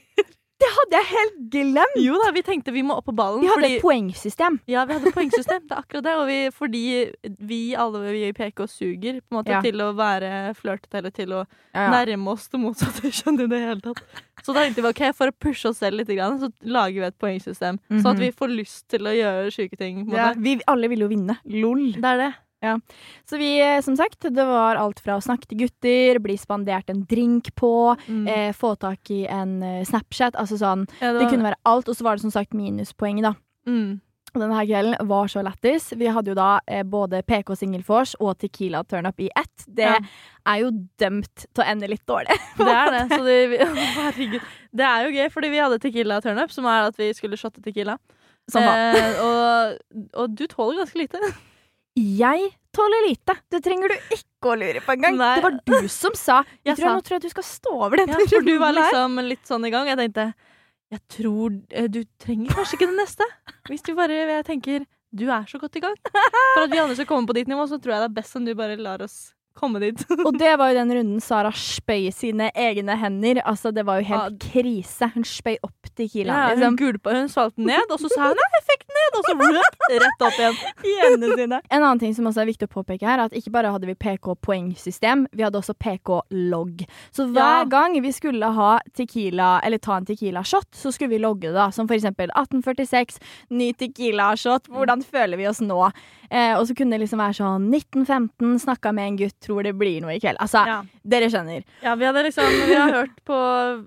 Det 0.61 0.69
hadde 0.75 0.97
jeg 0.99 1.07
helt 1.11 1.37
glemt! 1.53 1.95
Jo 2.03 2.17
da, 2.21 2.29
vi 2.35 2.43
tenkte 2.45 2.73
vi 2.75 2.83
må 2.85 2.93
opp 2.99 3.07
på 3.09 3.15
ballen. 3.17 3.41
Vi 3.41 3.49
hadde 3.49 3.63
fordi, 3.63 3.77
et 3.79 3.81
poengsystem. 3.85 4.59
ja, 4.69 4.83
vi 4.85 4.93
hadde 4.97 5.09
et 5.09 5.15
poengsystem. 5.15 5.63
Det 5.67 5.73
er 5.73 5.81
akkurat 5.81 6.05
det. 6.05 6.13
Vi, 6.29 6.37
fordi 6.53 6.81
vi 7.49 7.59
alle 7.75 8.01
vi 8.11 8.21
i 8.27 8.33
PK 8.37 8.67
suger 8.69 9.21
på 9.21 9.33
en 9.33 9.39
måte 9.39 9.55
Ja. 9.55 9.61
til 9.65 9.81
å 9.81 9.89
være 9.97 10.53
flørtete 10.59 10.99
eller 11.01 11.09
til 11.17 11.33
å 11.33 11.45
Ja, 11.73 11.87
nærme 11.89 12.27
oss 12.35 12.47
det 12.47 12.59
motsatte. 12.61 13.09
kjønn 13.09 13.41
i 13.41 13.47
det 13.47 13.59
hele 13.65 13.81
tatt? 13.81 14.03
Så 14.43 14.53
da 14.53 14.61
tenkte 14.65 14.81
vi 14.85 14.89
ok, 14.89 15.01
for 15.15 15.27
å 15.29 15.37
pushe 15.37 15.69
oss 15.69 15.79
selv 15.79 15.97
litt, 15.97 16.07
så 16.07 16.51
lager 16.63 16.99
vi 17.01 17.05
et 17.09 17.17
poengsystem. 17.19 17.79
Sånn 17.89 18.05
at 18.13 18.17
Mhm. 18.17 18.19
vi 18.19 18.31
får 18.31 18.55
lyst 18.55 18.87
til 18.89 19.01
å 19.01 19.13
gjøre 19.13 19.51
sjuke 19.53 19.77
ting. 19.77 20.07
Ja, 20.11 20.33
vi 20.37 20.59
alle 20.67 20.87
ville 20.89 21.05
jo 21.05 21.09
vinne. 21.09 21.37
Lol. 21.45 21.93
Det 21.93 22.03
er 22.05 22.17
det. 22.17 22.33
Så 23.25 23.37
vi, 23.41 23.59
eh, 23.61 23.79
som 23.81 23.95
sagt, 23.97 24.19
det 24.21 24.45
var 24.45 24.75
alt 24.77 24.99
fra 25.01 25.15
å 25.17 25.23
snakke 25.23 25.47
til 25.49 25.57
gutter, 25.63 26.19
bli 26.21 26.35
spandert 26.37 26.89
en 26.93 27.03
drink 27.09 27.49
på, 27.57 27.71
Mm. 28.07 28.27
eh, 28.27 28.51
få 28.53 28.75
tak 28.79 29.09
i 29.09 29.25
en 29.27 29.61
eh, 29.63 29.83
Snapchat. 29.85 30.35
Altså 30.35 30.57
sånn, 30.61 30.87
Ja, 31.01 31.13
det 31.17 31.29
kunne 31.29 31.43
være 31.49 31.57
alt. 31.65 31.89
Og 31.89 31.95
så 31.95 32.03
var 32.03 32.15
det 32.15 32.21
som 32.21 32.31
sagt 32.31 32.53
minuspoeng, 32.53 33.21
da. 33.21 33.33
mm. 33.67 33.99
Og 34.33 34.39
denne 34.39 34.55
her 34.55 34.63
kvelden 34.65 35.07
var 35.09 35.25
så 35.27 35.41
lættis. 35.43 35.89
Vi 35.99 36.05
hadde 36.07 36.27
jo 36.31 36.35
da 36.35 36.61
eh, 36.65 36.83
både 36.83 37.19
PK 37.27 37.49
Singelfors 37.53 38.13
og 38.21 38.37
Tequila 38.39 38.79
Turnup 38.87 39.19
i 39.19 39.27
ett. 39.35 39.65
Det 39.67 39.83
Ja. 39.83 39.97
er 40.47 40.59
jo 40.61 40.69
dømt 40.97 41.47
til 41.53 41.63
å 41.63 41.67
ende 41.67 41.89
litt 41.89 42.05
dårlig. 42.07 42.31
Det 42.57 42.67
er 42.71 42.91
det. 42.91 43.09
Så 43.11 43.25
det, 43.25 43.59
herregud. 43.97 44.41
Det 44.73 44.85
er 44.87 45.03
jo 45.03 45.11
gøy, 45.17 45.29
fordi 45.33 45.49
vi 45.51 45.57
hadde 45.59 45.79
Tequila 45.83 46.21
turnup, 46.21 46.49
som 46.49 46.63
er 46.65 46.87
at 46.87 46.95
vi 46.95 47.11
skulle 47.13 47.35
shotte 47.35 47.59
Tequila. 47.61 47.97
Eh, 48.55 49.19
og, 49.19 49.77
og 50.15 50.33
du 50.35 50.47
tåler 50.47 50.79
ganske 50.85 50.95
lite. 51.03 51.19
Jeg 51.99 52.51
tåler 52.71 53.09
lite. 53.09 53.35
Det 53.51 53.59
trenger 53.65 53.91
du 53.91 54.15
ikke 54.15 54.53
å 54.53 54.55
lure 54.59 54.81
på 54.85 54.95
engang. 54.95 55.19
Det 55.19 55.43
var 55.43 55.57
du 55.67 55.89
som 55.91 56.15
sa 56.15 56.39
Jeg 56.63 56.71
Jeg 56.71 56.79
tror 56.79 56.87
sa. 56.87 56.93
Nå 56.95 57.05
tror 57.07 57.17
jeg 57.17 57.25
du 57.25 57.33
skal 57.33 57.47
stå 57.47 57.75
over 57.75 58.01
den 58.01 58.13
Ja, 58.13 58.21
for 58.31 58.47
du 58.47 58.55
var 58.61 58.77
liksom 58.77 59.19
litt 59.27 59.43
sånn 59.49 59.67
i 59.67 59.73
gang. 59.73 59.91
Jeg 59.91 59.99
tenkte 60.05 60.31
jeg 60.91 60.99
tror 61.07 61.53
eh, 61.71 61.87
du 61.87 62.01
trenger 62.19 62.51
kanskje 62.51 62.75
ikke 62.75 62.89
det 62.91 62.97
neste. 62.99 63.27
Hvis 63.71 63.85
du 63.87 63.93
bare 63.95 64.23
jeg 64.27 64.47
tenker 64.47 64.87
du 65.11 65.25
er 65.27 65.43
så 65.47 65.59
godt 65.59 65.75
i 65.75 65.83
gang. 65.83 65.95
For 66.55 66.65
at 66.65 66.71
vi 66.71 66.79
andre 66.79 66.95
skal 66.95 67.07
komme 67.09 67.27
på 67.27 67.35
ditt 67.35 67.49
nivå, 67.51 67.65
så 67.67 67.79
tror 67.79 67.95
jeg 67.95 68.03
det 68.03 68.09
er 68.09 68.17
best 68.21 68.35
om 68.39 68.47
du 68.47 68.51
bare 68.55 68.77
lar 68.79 69.03
oss 69.03 69.33
komme 69.59 69.81
dit. 69.83 69.99
Og 70.23 70.37
det 70.39 70.51
var 70.59 70.71
jo 70.71 70.77
den 70.79 70.93
runden 70.95 71.23
Sara 71.23 71.51
spøy 71.55 72.07
sine 72.15 72.47
egne 72.55 72.95
hender. 72.99 73.41
Altså, 73.47 73.73
det 73.75 73.83
var 73.87 73.99
jo 73.99 74.07
helt 74.07 74.37
krise. 74.43 75.11
Hun 75.11 75.27
spøy 75.27 75.57
opp 75.59 75.91
Tequila. 75.91 76.31
Ja, 76.31 76.53
hun 76.53 76.61
liksom. 76.61 76.77
gulpa, 76.79 77.15
hun 77.17 77.27
den 77.27 77.67
ned, 77.67 77.91
og 77.91 77.99
så 77.99 78.11
sa 78.13 78.29
hun 78.29 78.39
nei, 78.39 78.49
jeg 78.55 78.67
fikk 78.69 78.87
den 78.87 79.00
ned, 79.01 79.17
og 79.19 79.27
så 79.27 79.35
røp, 79.57 79.77
rett 80.05 80.25
opp 80.29 80.39
igjen. 80.39 80.59
i 80.91 80.95
hendene 81.01 81.37
sine. 81.41 81.61
En 81.69 81.81
annen 81.83 81.99
ting 81.99 82.13
som 82.17 82.25
også 82.29 82.43
er 82.45 82.49
viktig 82.51 82.69
å 82.69 82.73
påpeke 82.79 83.07
her, 83.09 83.17
er 83.19 83.25
at 83.29 83.35
ikke 83.37 83.51
bare 83.51 83.71
hadde 83.73 83.89
vi 83.89 83.95
PK-poengsystem, 83.95 85.25
vi 85.33 85.43
hadde 85.45 85.59
også 85.59 85.75
PK-logg. 85.81 86.85
Så 87.11 87.27
hver 87.31 87.61
Ja. 87.61 87.63
gang 87.65 87.99
vi 88.01 88.11
skulle 88.11 88.51
ha 88.55 88.79
tequila, 88.97 89.59
eller 89.63 89.77
ta 89.77 89.97
en 89.97 90.05
tequila-shot, 90.05 90.71
så 90.73 90.91
skulle 90.93 91.09
vi 91.09 91.19
logge 91.19 91.41
det, 91.49 91.53
da. 91.57 91.69
Som 91.71 91.87
for 91.87 91.95
eksempel 91.95 92.29
1846, 92.35 93.19
ny 93.49 93.71
tequila-shot, 93.73 94.67
hvordan 94.71 95.03
føler 95.03 95.37
vi 95.37 95.47
oss 95.47 95.59
nå? 95.61 95.91
Eh, 96.31 96.53
og 96.57 96.65
så 96.67 96.75
kunne 96.77 96.95
det 96.95 97.01
liksom 97.03 97.19
være 97.19 97.35
sånn 97.41 97.69
1915, 97.69 98.59
snakka 98.63 98.93
med 98.95 99.07
en 99.09 99.17
gutt, 99.17 99.35
tror 99.43 99.63
det 99.67 99.73
blir 99.77 99.99
noe 100.01 100.15
i 100.15 100.19
kveld. 100.23 100.37
Altså, 100.39 100.65
Ja. 100.65 100.81
dere 101.03 101.27
skjønner. 101.29 101.63
Ja, 101.83 101.95
vi 101.95 102.05
hadde 102.05 102.23
liksom 102.23 102.47
Vi 102.67 102.73
har 102.75 102.91
hørt 102.91 103.17
på 103.25 103.37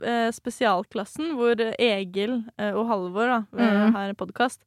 eh, 0.04 0.30
spesialklassen 0.30 1.34
hvor 1.38 1.54
Egil 1.78 2.44
eh, 2.58 2.72
og 2.74 2.86
Halvor 2.88 3.26
da, 3.26 3.38
eh, 3.58 3.70
Mm. 3.74 3.92
har 3.94 4.08
en 4.10 4.14
podkast. 4.14 4.58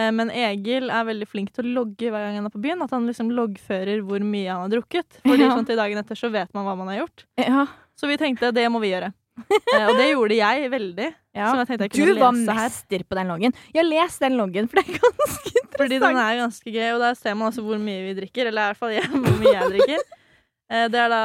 Eh, 0.00 0.10
men 0.16 0.30
Egil 0.32 0.88
er 0.92 1.04
veldig 1.08 1.28
flink 1.28 1.52
til 1.56 1.66
å 1.68 1.74
logge 1.80 2.08
hver 2.10 2.24
gang 2.26 2.38
han 2.40 2.48
er 2.48 2.54
på 2.54 2.62
byen. 2.64 2.82
At 2.86 2.94
han 2.96 3.06
liksom 3.10 3.30
loggfører 3.36 4.00
hvor 4.06 4.24
mye 4.24 4.48
han 4.50 4.64
har 4.64 4.72
drukket. 4.72 5.20
Fordi 5.26 5.44
Ja. 5.46 5.54
sånn 5.56 5.66
til 5.68 5.76
dagen 5.80 6.00
etter 6.00 6.16
så 6.18 6.30
vet 6.32 6.52
man 6.56 6.64
hva 6.68 6.76
man 6.78 6.88
har 6.92 7.02
gjort. 7.04 7.24
Ja. 7.38 7.66
Så 7.98 8.08
vi 8.08 8.16
tenkte 8.20 8.52
det 8.56 8.68
må 8.72 8.80
vi 8.82 8.92
gjøre. 8.94 9.12
Eh, 9.72 9.86
og 9.88 9.96
det 9.96 10.10
gjorde 10.10 10.36
jeg 10.36 10.70
veldig. 10.72 11.06
Ja. 11.32 11.52
Jeg 11.64 11.78
jeg 11.80 11.90
Du 11.94 12.14
var 12.18 12.32
mester 12.34 13.04
på 13.08 13.16
den 13.16 13.28
loggen. 13.30 13.54
Ja, 13.72 13.82
les 13.86 14.18
den 14.18 14.34
loggen, 14.36 14.66
for 14.68 14.80
det 14.80 14.88
er 14.90 14.98
ganske 14.98 15.52
interessant. 15.54 15.76
Fordi 15.80 15.98
den 16.02 16.16
er 16.20 16.40
ganske 16.42 16.72
gøy, 16.74 16.88
og 16.94 17.00
der 17.00 17.14
ser 17.16 17.34
man 17.38 17.48
altså 17.48 17.62
hvor 17.64 17.78
mye 17.80 18.02
vi 18.08 18.14
drikker. 18.20 18.50
Eller 18.50 18.60
i 18.62 18.72
hvert 18.72 18.80
fall 18.82 18.92
jeg, 18.96 19.06
hvor 19.24 19.38
mye 19.40 19.54
jeg 19.54 19.70
drikker. 19.76 20.02
Eh, 20.70 20.86
Det 20.92 21.00
er 21.00 21.08
da 21.14 21.22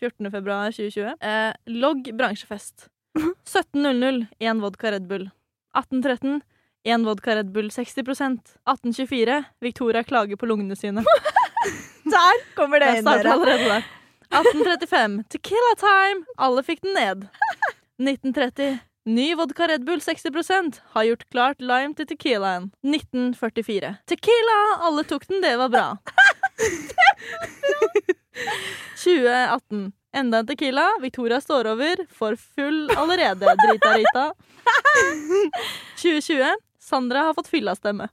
14. 0.00 0.30
februar 0.34 0.70
2020. 0.74 1.14
Eh, 1.22 1.52
logg 1.80 2.10
bransjefest. 2.18 2.88
17.00 3.46 4.26
én 4.40 4.60
vodka 4.60 4.90
Red 4.92 5.08
Bull. 5.08 5.30
18.13 5.74 6.42
én 6.84 7.04
vodka 7.04 7.36
Red 7.36 7.52
Bull 7.52 7.68
60% 7.68 8.38
18.24 8.66 9.44
Victoria 9.60 10.02
klager 10.04 10.36
på 10.36 10.46
lungene 10.46 10.76
sine. 10.76 11.04
Der 12.10 12.54
kommer 12.56 12.80
det 12.80 12.98
inn, 12.98 13.04
dere. 13.04 13.32
allerede 13.32 13.64
der. 13.68 13.84
18.35 14.30 15.22
Tequila 15.28 15.74
time! 15.78 16.24
Alle 16.38 16.62
fikk 16.62 16.80
den 16.82 16.94
ned. 16.96 17.26
19.30 18.00 18.78
Ny 19.10 19.34
vodka 19.34 19.68
Red 19.68 19.84
Bull 19.84 20.00
60% 20.00 20.80
har 20.94 21.04
gjort 21.04 21.24
klart 21.30 21.60
lime 21.60 21.94
til 21.94 22.06
tequilaen. 22.08 22.70
1944 22.86 23.94
Tequila! 24.08 24.58
Alle 24.88 25.04
tok 25.04 25.28
den, 25.28 25.42
det 25.44 25.54
var 25.60 25.68
bra. 25.72 25.86
2018 28.96 29.92
Enda 30.12 30.38
en 30.42 30.46
tequila. 30.46 30.88
Victoria 31.00 31.40
står 31.40 31.68
over. 31.70 32.00
For 32.10 32.34
full 32.36 32.90
allerede. 32.98 33.46
Drita 33.62 33.92
Rita. 33.94 34.24
2020 36.02 36.56
Sandra 36.90 37.28
har 37.28 37.36
fått 37.38 37.50
fyllastemme. 37.52 38.08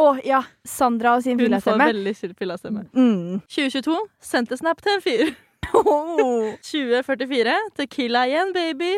Å 0.00 0.06
ja, 0.26 0.40
Sandra 0.66 1.14
og 1.18 1.22
sin 1.22 1.38
Hun 1.38 1.54
får 1.62 1.78
veldig 1.78 2.14
fyllastemme. 2.34 2.86
Mm. 2.96 3.42
2022 3.46 3.98
sendte 4.24 4.58
snap 4.58 4.80
til 4.82 4.96
en 4.96 5.04
fyr. 5.04 5.34
Oh. 5.74 6.54
2044 6.70 7.54
Tequila 7.78 8.24
igjen, 8.30 8.52
baby. 8.56 8.94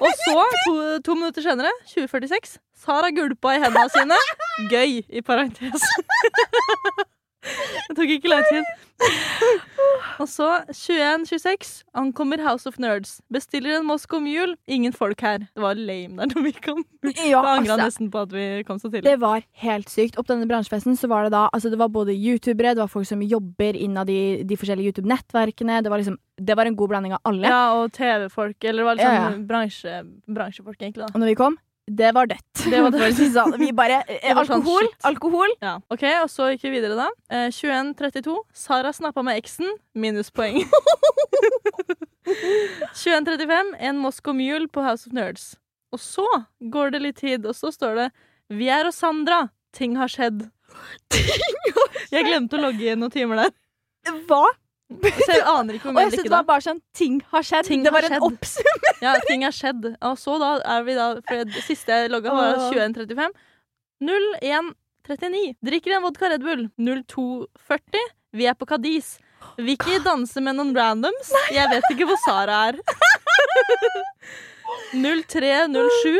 Og 0.00 0.10
så, 0.24 0.40
to, 0.66 0.74
to 1.06 1.14
minutter 1.18 1.44
senere, 1.44 1.70
2046, 1.92 2.58
Sara 2.78 3.10
gulpa 3.14 3.56
i 3.56 3.62
hendene 3.62 3.88
sine. 3.94 4.18
Gøy, 4.72 5.00
i 5.08 5.22
parentes. 5.26 5.86
Det 7.88 7.96
tok 7.96 8.10
ikke 8.18 8.28
lang 8.32 8.44
tid. 8.50 8.64
Og 10.18 10.26
så 10.26 10.46
2126 10.74 11.84
ankommer 11.96 12.40
House 12.42 12.66
of 12.68 12.78
Nerds. 12.82 13.20
Bestiller 13.32 13.76
en 13.78 13.86
Moscow 13.86 14.18
Mule. 14.20 14.56
Ingen 14.66 14.92
folk 14.92 15.20
her. 15.22 15.44
Det 15.54 15.62
var 15.62 15.78
lame 15.78 16.18
der 16.18 16.32
når 16.34 16.42
vi 16.48 16.52
kom. 16.58 16.82
Ja, 17.06 17.40
Da 17.44 17.54
angra 17.54 17.76
altså, 17.76 17.84
nesten 17.84 18.10
på 18.12 18.24
at 18.26 18.32
vi 18.34 18.46
kom 18.66 18.80
så 18.82 18.90
tidlig. 18.90 19.04
det 19.06 19.20
var 19.22 19.44
helt 19.62 19.88
sykt. 19.92 20.18
Opp 20.18 20.26
denne 20.28 20.48
bransjefesten 20.50 20.98
så 20.98 21.08
var 21.10 21.28
det 21.28 21.32
da 21.36 21.44
altså 21.54 21.70
det 21.70 21.78
var 21.78 21.92
både 21.94 22.16
youtubere, 22.16 22.74
det 22.74 22.82
var 22.82 22.90
folk 22.90 23.06
som 23.08 23.22
jobber 23.22 23.78
innad 23.78 24.10
i 24.10 24.42
de 24.42 24.58
forskjellige 24.58 24.90
YouTube-nettverkene. 24.92 25.78
Det 25.86 25.90
var 25.94 26.02
liksom 26.02 26.18
Det 26.38 26.54
var 26.56 26.66
en 26.66 26.76
god 26.76 26.88
blanding 26.88 27.14
av 27.14 27.22
alle. 27.26 27.46
Ja, 27.48 27.62
og 27.78 27.92
TV-folk. 27.92 28.58
Eller 28.64 28.82
det 28.82 28.86
var 28.90 28.98
liksom 28.98 29.14
Ja, 29.14 29.30
ja. 29.30 29.46
Bransje, 29.48 29.94
bransjefolk, 30.26 30.76
egentlig. 30.82 31.06
da 31.06 31.14
Og 31.14 31.20
når 31.22 31.26
vi 31.32 31.34
kom, 31.38 31.56
det 31.88 32.10
var 32.14 32.28
dødt. 32.30 32.64
Det 32.70 32.80
var 32.84 32.92
dødt. 32.94 33.20
Sånn. 33.36 33.54
Vi 33.60 33.70
bare 33.76 34.02
eh, 34.06 34.34
sånn, 34.34 34.60
Alkohol, 34.60 34.88
alkohol. 35.08 35.54
Ja, 35.64 35.76
ok, 35.92 36.04
og 36.22 36.30
så 36.32 36.50
gikk 36.52 36.66
vi 36.66 36.74
videre 36.76 36.96
da. 36.98 37.08
Eh, 37.32 37.48
21.32. 37.54 38.34
Sara 38.56 38.92
snappa 38.94 39.24
med 39.26 39.40
eksen. 39.40 39.70
Minuspoeng. 39.98 40.60
21.35. 42.28 43.74
En 43.78 43.98
Moscow 44.02 44.36
Mule 44.36 44.68
på 44.68 44.84
House 44.84 45.08
of 45.08 45.16
Nerds. 45.16 45.54
Og 45.94 46.02
så 46.02 46.26
går 46.60 46.92
det 46.94 47.02
litt 47.04 47.20
tid, 47.22 47.46
og 47.48 47.56
så 47.56 47.72
står 47.72 47.96
det 48.02 48.08
Vi 48.52 48.68
er 48.72 48.88
hos 48.88 49.00
Sandra. 49.00 49.46
Ting 49.76 49.96
har 50.00 50.10
skjedd. 50.12 50.46
Jeg 52.12 52.24
glemte 52.24 52.56
å 52.58 52.62
logge 52.68 52.92
inn 52.92 53.00
noen 53.02 53.12
timer 53.12 53.44
der. 53.44 53.54
Hva? 54.28 54.44
Så 54.88 55.28
jeg 55.34 55.42
aner 55.44 55.76
ikke 55.76 55.90
hvor 55.90 55.94
mye 55.98 56.06
jeg 56.06 56.14
jeg 56.16 56.24
det 56.24 56.32
var 56.32 56.44
da. 56.44 56.48
bare 56.48 56.64
sånn 56.64 56.78
Ting 56.96 57.18
har 57.32 57.44
skjedd. 57.44 57.66
Ting 57.68 57.82
det 57.84 57.92
var 57.92 58.06
har 58.06 58.08
en 58.08 58.16
skjedd. 58.16 58.32
oppsummering. 58.32 59.00
Ja, 59.04 59.14
ting 59.28 59.44
har 59.44 59.54
skjedd. 59.54 59.88
Og 60.08 60.16
så 60.18 60.38
da 60.40 60.52
er 60.76 60.86
vi 60.86 60.96
da 60.98 61.08
For 61.28 61.44
det 61.52 61.64
siste 61.66 61.98
jeg 62.02 62.12
logga, 62.14 62.32
var 62.34 62.62
21.35. 62.72 63.36
01.39. 64.08 65.42
Drikker 65.68 65.96
en 65.98 66.06
vodka 66.06 66.30
Red 66.32 66.46
Bull. 66.46 66.66
02.40. 66.78 68.06
Vi 68.38 68.46
er 68.48 68.56
på. 68.58 68.66
Vil 69.58 69.74
ikke 69.74 70.00
danse 70.04 70.40
med 70.44 70.56
noen 70.58 70.72
randoms. 70.76 71.30
Jeg 71.54 71.68
vet 71.70 71.86
ikke 71.92 72.08
hvor 72.08 72.18
Sara 72.24 72.58
er. 72.70 72.80
03.07. 74.94 76.18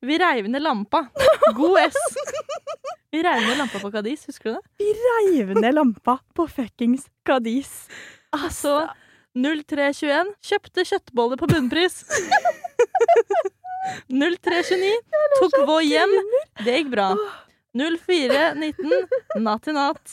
Vi 0.00 0.16
reiv 0.18 0.46
ned 0.48 0.62
lampa. 0.64 1.06
God 1.56 1.76
S. 1.90 1.98
Vi 3.10 3.22
reiv 3.26 3.42
ned 3.42 3.56
lampa 3.58 3.80
på 3.82 3.88
Kadis, 3.90 4.20
husker 4.28 4.52
du 4.52 4.54
det? 4.54 4.60
Vi 4.78 4.88
reiv 5.04 5.48
ned 5.58 5.74
lampa 5.74 6.12
på 6.38 6.44
fuckings 6.46 7.08
Kadis. 7.26 7.88
Altså 8.30 8.84
03.21. 9.34 10.30
Kjøpte 10.46 10.84
kjøttboller 10.86 11.40
på 11.40 11.48
bunnpris. 11.50 12.04
03.29. 14.14 14.92
Tok 15.40 15.58
vår 15.66 15.82
hjem. 15.88 16.14
Det 16.62 16.76
gikk 16.78 16.92
bra. 16.94 17.08
04.19. 17.74 18.94
Natt 19.42 19.66
til 19.66 19.74
natt. 19.74 20.06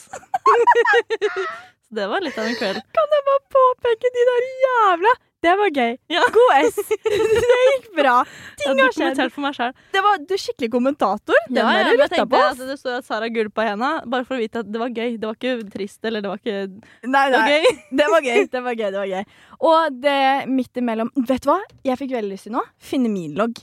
Så 1.88 1.94
det 1.96 2.06
var 2.10 2.20
litt 2.26 2.36
av 2.38 2.50
en 2.50 2.58
kveld. 2.58 2.82
Kan 2.98 3.14
jeg 3.14 3.22
bare 3.30 3.46
påpeke 3.54 4.10
de 4.14 4.22
der 4.32 4.42
jævla 4.64 5.12
Det 5.44 5.52
var 5.54 5.68
gøy. 5.70 5.92
Ja. 6.10 6.22
God 6.34 6.54
S. 6.66 6.78
Det 7.04 7.18
gikk 7.18 7.84
bra. 7.94 8.14
Ting 8.58 8.80
har 8.82 8.90
skjedd. 8.96 9.20
for 9.30 9.44
meg 9.44 9.54
selv. 9.54 9.76
Det 9.94 10.02
var 10.02 10.18
du 10.18 10.34
er 10.34 10.40
skikkelig 10.42 10.70
kommentator. 10.72 11.38
Den 11.46 11.60
Ja, 11.62 11.76
ja, 11.78 11.92
lytta 11.94 12.08
tenkte 12.16 12.32
på. 12.32 12.40
at 12.42 12.58
det 12.72 12.78
står 12.80 12.96
at 12.98 13.06
Sara 13.06 13.28
gulpa 13.30 13.68
henda, 13.68 13.92
bare 14.10 14.26
for 14.26 14.34
å 14.34 14.42
vite 14.42 14.64
at 14.64 14.72
det 14.72 14.82
var 14.82 14.90
gøy. 14.90 15.14
Det 15.20 15.30
var 15.30 15.38
ikke 15.38 15.70
trist, 15.70 16.00
eller 16.10 16.24
det 16.26 16.32
var 16.32 16.42
ikke 16.42 16.58
Nei, 17.06 17.24
Det 17.30 17.38
var 17.38 17.46
nei. 17.46 17.54
gøy. 17.54 17.78
Det 18.02 18.10
var 18.16 18.20
gøy. 18.26 18.48
Det 18.50 18.62
var 18.66 18.74
gøy. 18.82 18.90
det 18.90 18.98
var 18.98 19.10
gøy 19.14 19.24
Og 19.70 20.00
det 20.02 20.18
midt 20.50 20.82
imellom 20.82 21.10
Vet 21.28 21.42
du 21.46 21.50
hva? 21.52 21.60
Jeg 21.86 21.98
fikk 22.02 22.16
veldig 22.18 22.34
lyst 22.34 22.48
til 22.50 22.56
nå. 22.58 22.64
Finne 22.82 23.08
min 23.12 23.34
logg. 23.38 23.62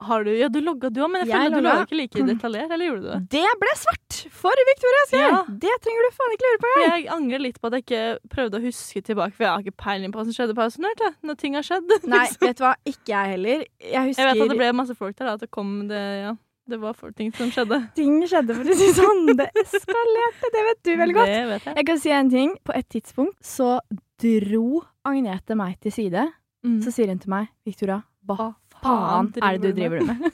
Har 0.00 0.22
du, 0.22 0.30
ja, 0.38 0.46
du 0.46 0.60
logga 0.62 0.92
du 0.94 1.00
òg, 1.02 1.10
men 1.10 1.24
jeg 1.24 1.32
Jeg 1.32 1.48
føler 1.48 1.58
du 1.58 1.66
logga. 1.66 1.86
ikke 1.88 1.96
like 1.98 2.24
detaljert. 2.28 2.70
Eller 2.70 2.86
gjorde 2.86 3.02
du 3.02 3.08
det? 3.10 3.18
Det 3.34 3.54
ble 3.62 3.70
svart 3.80 4.18
for 4.30 4.60
Victoria. 4.68 5.04
Ja. 5.18 5.40
Det 5.48 5.72
trenger 5.82 6.06
du 6.06 6.10
faen 6.14 6.34
ikke 6.36 6.46
lure 6.52 6.60
på. 6.62 6.72
Jeg 6.84 7.06
angrer 7.16 7.42
litt 7.42 7.58
på 7.58 7.66
at 7.66 7.74
jeg 7.78 7.84
ikke 7.86 8.02
prøvde 8.30 8.60
å 8.60 8.62
huske 8.62 9.02
tilbake, 9.08 9.34
for 9.34 9.46
jeg 9.46 9.50
har 9.50 9.64
ikke 9.66 9.80
peiling 9.82 10.14
på 10.14 10.20
hva 10.20 10.26
som 10.28 10.36
skjedde 10.36 10.54
på 10.54 10.62
Ausenert. 10.68 11.02
Når 11.26 11.38
ting 11.40 11.58
har 11.58 11.66
skjedd. 11.66 11.90
Nei, 12.12 12.20
liksom. 12.28 12.44
vet 12.46 12.60
du 12.60 12.62
hva? 12.68 12.74
Ikke 12.86 13.10
jeg 13.10 13.32
heller. 13.34 13.64
Jeg 13.82 14.12
husker 14.12 14.22
Jeg 14.22 14.30
vet 14.38 14.44
at 14.44 14.52
det 14.54 14.58
ble 14.60 14.68
masse 14.78 14.96
folk 15.00 15.16
der, 15.18 15.32
da, 15.32 15.32
at 15.34 15.42
det 15.42 15.50
kom 15.58 15.72
det 15.90 16.04
Ja, 16.22 16.36
det 16.68 16.78
var 16.84 16.94
for 16.94 17.10
ting 17.18 17.32
som 17.34 17.50
skjedde. 17.50 17.80
ting 17.98 18.20
skjedde, 18.22 18.54
for 18.54 18.70
å 18.70 18.76
si 18.78 18.92
det 18.92 18.98
sånn. 19.00 19.24
Det 19.34 19.48
eskalerte. 19.64 20.52
Det 20.54 20.62
vet 20.68 20.82
du 20.84 20.92
veldig 21.02 21.18
godt. 21.18 21.32
Det 21.34 21.42
vet 21.50 21.66
jeg. 21.72 21.78
Jeg 21.80 21.90
kan 21.90 22.02
si 22.06 22.14
en 22.20 22.30
ting. 22.38 22.54
På 22.62 22.76
et 22.78 22.86
tidspunkt 22.94 23.34
så 23.42 23.74
dro 24.22 24.84
Agnete 25.08 25.58
meg 25.58 25.78
til 25.82 25.94
side. 25.94 26.28
Mm. 26.66 26.78
Så 26.84 26.94
sier 26.94 27.10
hun 27.10 27.18
til 27.22 27.30
meg, 27.32 27.50
Victoria, 27.66 28.02
Hva 28.28 28.52
faen 28.82 29.32
er 29.42 29.58
det 29.58 29.72
du 29.72 29.80
driver 29.80 30.04
med? 30.08 30.30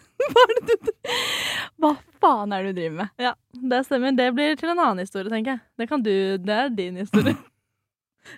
Hva 1.81 1.91
faen 2.23 2.55
er 2.55 2.65
det 2.65 2.73
du 2.75 2.79
driver 2.81 2.97
med? 3.03 3.13
Ja, 3.23 3.33
det 3.73 3.81
stemmer. 3.89 4.15
Det 4.17 4.29
blir 4.37 4.57
til 4.61 4.73
en 4.73 4.79
annen 4.81 5.03
historie, 5.05 5.31
tenker 5.33 5.57
jeg. 5.57 5.63
Det 5.81 5.89
kan 5.91 6.05
du 6.05 6.13
Det 6.39 6.57
er 6.61 6.73
din 6.75 7.01
historie. 7.03 7.37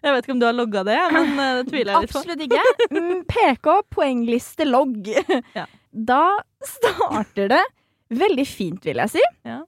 Jeg 0.03 0.11
vet 0.17 0.25
ikke 0.27 0.35
om 0.35 0.41
du 0.43 0.47
har 0.49 0.55
logga 0.57 0.81
det, 0.83 0.97
men 1.15 1.29
eh, 1.39 1.53
det 1.61 1.69
tviler 1.69 1.93
jeg 1.93 2.07
litt 2.09 2.11
på. 2.11 2.19
Absolutt 2.19 2.41
ikke. 2.43 2.63
Mm, 2.91 3.21
PK, 3.31 3.69
poengliste, 3.95 4.67
logg. 4.67 5.13
Ja. 5.61 5.63
Da 5.95 6.23
starter 6.67 7.53
det 7.53 7.61
veldig 8.19 8.47
fint, 8.51 8.83
vil 8.85 8.99
jeg 9.05 9.13
si. 9.15 9.23
Ja. 9.47 9.61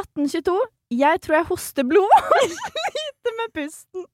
1822. 0.00 0.56
Jeg 0.96 1.20
tror 1.26 1.36
jeg 1.36 1.48
hoster 1.50 1.86
blod. 1.86 2.16
Sliter 2.56 3.36
med 3.36 3.52
pusten. 3.60 4.08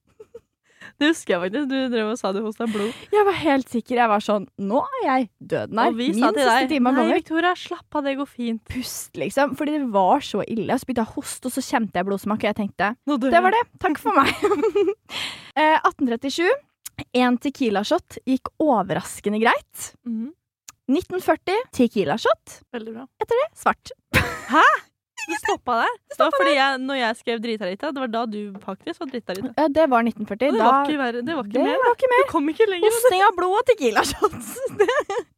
Det 0.97 1.11
husker 1.11 1.35
jeg 1.35 1.41
faktisk. 1.45 1.67
Du 1.69 1.75
drev 1.93 2.11
og 2.11 2.17
sa 2.17 2.31
du 2.33 2.39
hosta 2.41 2.65
blod. 2.69 3.01
Jeg 3.13 3.25
var 3.27 3.37
helt 3.37 3.69
sikker. 3.69 3.99
Jeg 4.01 4.09
var 4.09 4.23
sånn 4.23 4.47
Nå 4.57 4.81
er 5.01 5.03
jeg 5.05 5.27
døden 5.53 5.81
her. 5.81 5.91
og 5.91 5.99
vi 5.99 6.07
Min 6.15 6.23
sa 6.23 6.31
til 6.33 6.49
deg 6.49 6.87
Nei. 6.87 7.05
Victoria, 7.19 7.53
slapp 7.57 7.99
av, 7.99 8.07
det 8.07 8.15
går 8.17 8.29
fint. 8.31 8.63
Pust, 8.71 9.11
liksom. 9.19 9.53
Fordi 9.59 9.77
det 9.77 9.91
var 9.93 10.25
så 10.25 10.41
ille. 10.47 10.73
Så 10.73 10.89
begynte 10.89 11.05
jeg 11.05 11.13
å 11.13 11.17
hoste, 11.19 11.51
og 11.51 11.53
så 11.53 11.65
kjente 11.67 12.01
jeg 12.01 12.09
blodsmak, 12.09 12.41
og 12.41 12.49
jeg 12.49 12.59
tenkte 12.63 12.89
Det 13.05 13.43
var 13.45 13.53
det. 13.53 13.63
Takk 13.83 14.01
for 14.01 14.17
meg. 14.17 14.33
eh, 15.59 15.77
1837. 15.77 16.49
En 17.21 17.37
Tequila-shot 17.37 18.17
gikk 18.25 18.49
overraskende 18.63 19.41
greit. 19.43 19.91
Mm. 20.07 20.33
1940. 20.89 21.67
Tequila-shot. 21.77 22.61
Veldig 22.73 22.97
bra. 22.97 23.07
Etter 23.21 23.43
det 23.43 23.49
svart. 23.59 23.93
Du 25.27 25.35
stoppa 25.41 25.73
der? 25.83 25.93
Det 26.13 26.19
var 26.23 26.31
fordi 26.39 26.53
jeg, 26.55 26.77
når 26.87 26.99
jeg 27.01 27.15
skrev 27.21 27.39
drita 27.43 27.67
lita, 27.69 27.91
det 27.91 28.01
var 28.05 28.11
da 28.13 28.25
du 28.31 28.39
faktisk 28.63 28.99
var 29.03 29.09
drita 29.11 29.35
lita. 29.37 29.51
Ja, 29.57 29.67
det 29.77 29.85
var 29.91 30.05
1940. 30.07 30.51
Det 30.51 30.59
Da 30.59 30.67
var 30.71 30.85
ikke 30.87 31.01
verre. 31.03 31.23
Det 31.27 31.35
var 31.35 31.43
ikke 31.49 31.57
det 31.57 31.65
mer. 31.67 31.81
var 31.83 31.97
ikke 31.97 32.11
mer. 32.13 32.23
Det 32.23 32.31
kom 32.31 32.49
ikke 32.53 32.69
lenger. 32.71 32.87
Hosting 32.95 33.25
av 33.27 33.33
blod 33.39 33.57
og 33.59 33.65
Tequila-shots. 33.71 34.53
Fy 34.77 35.17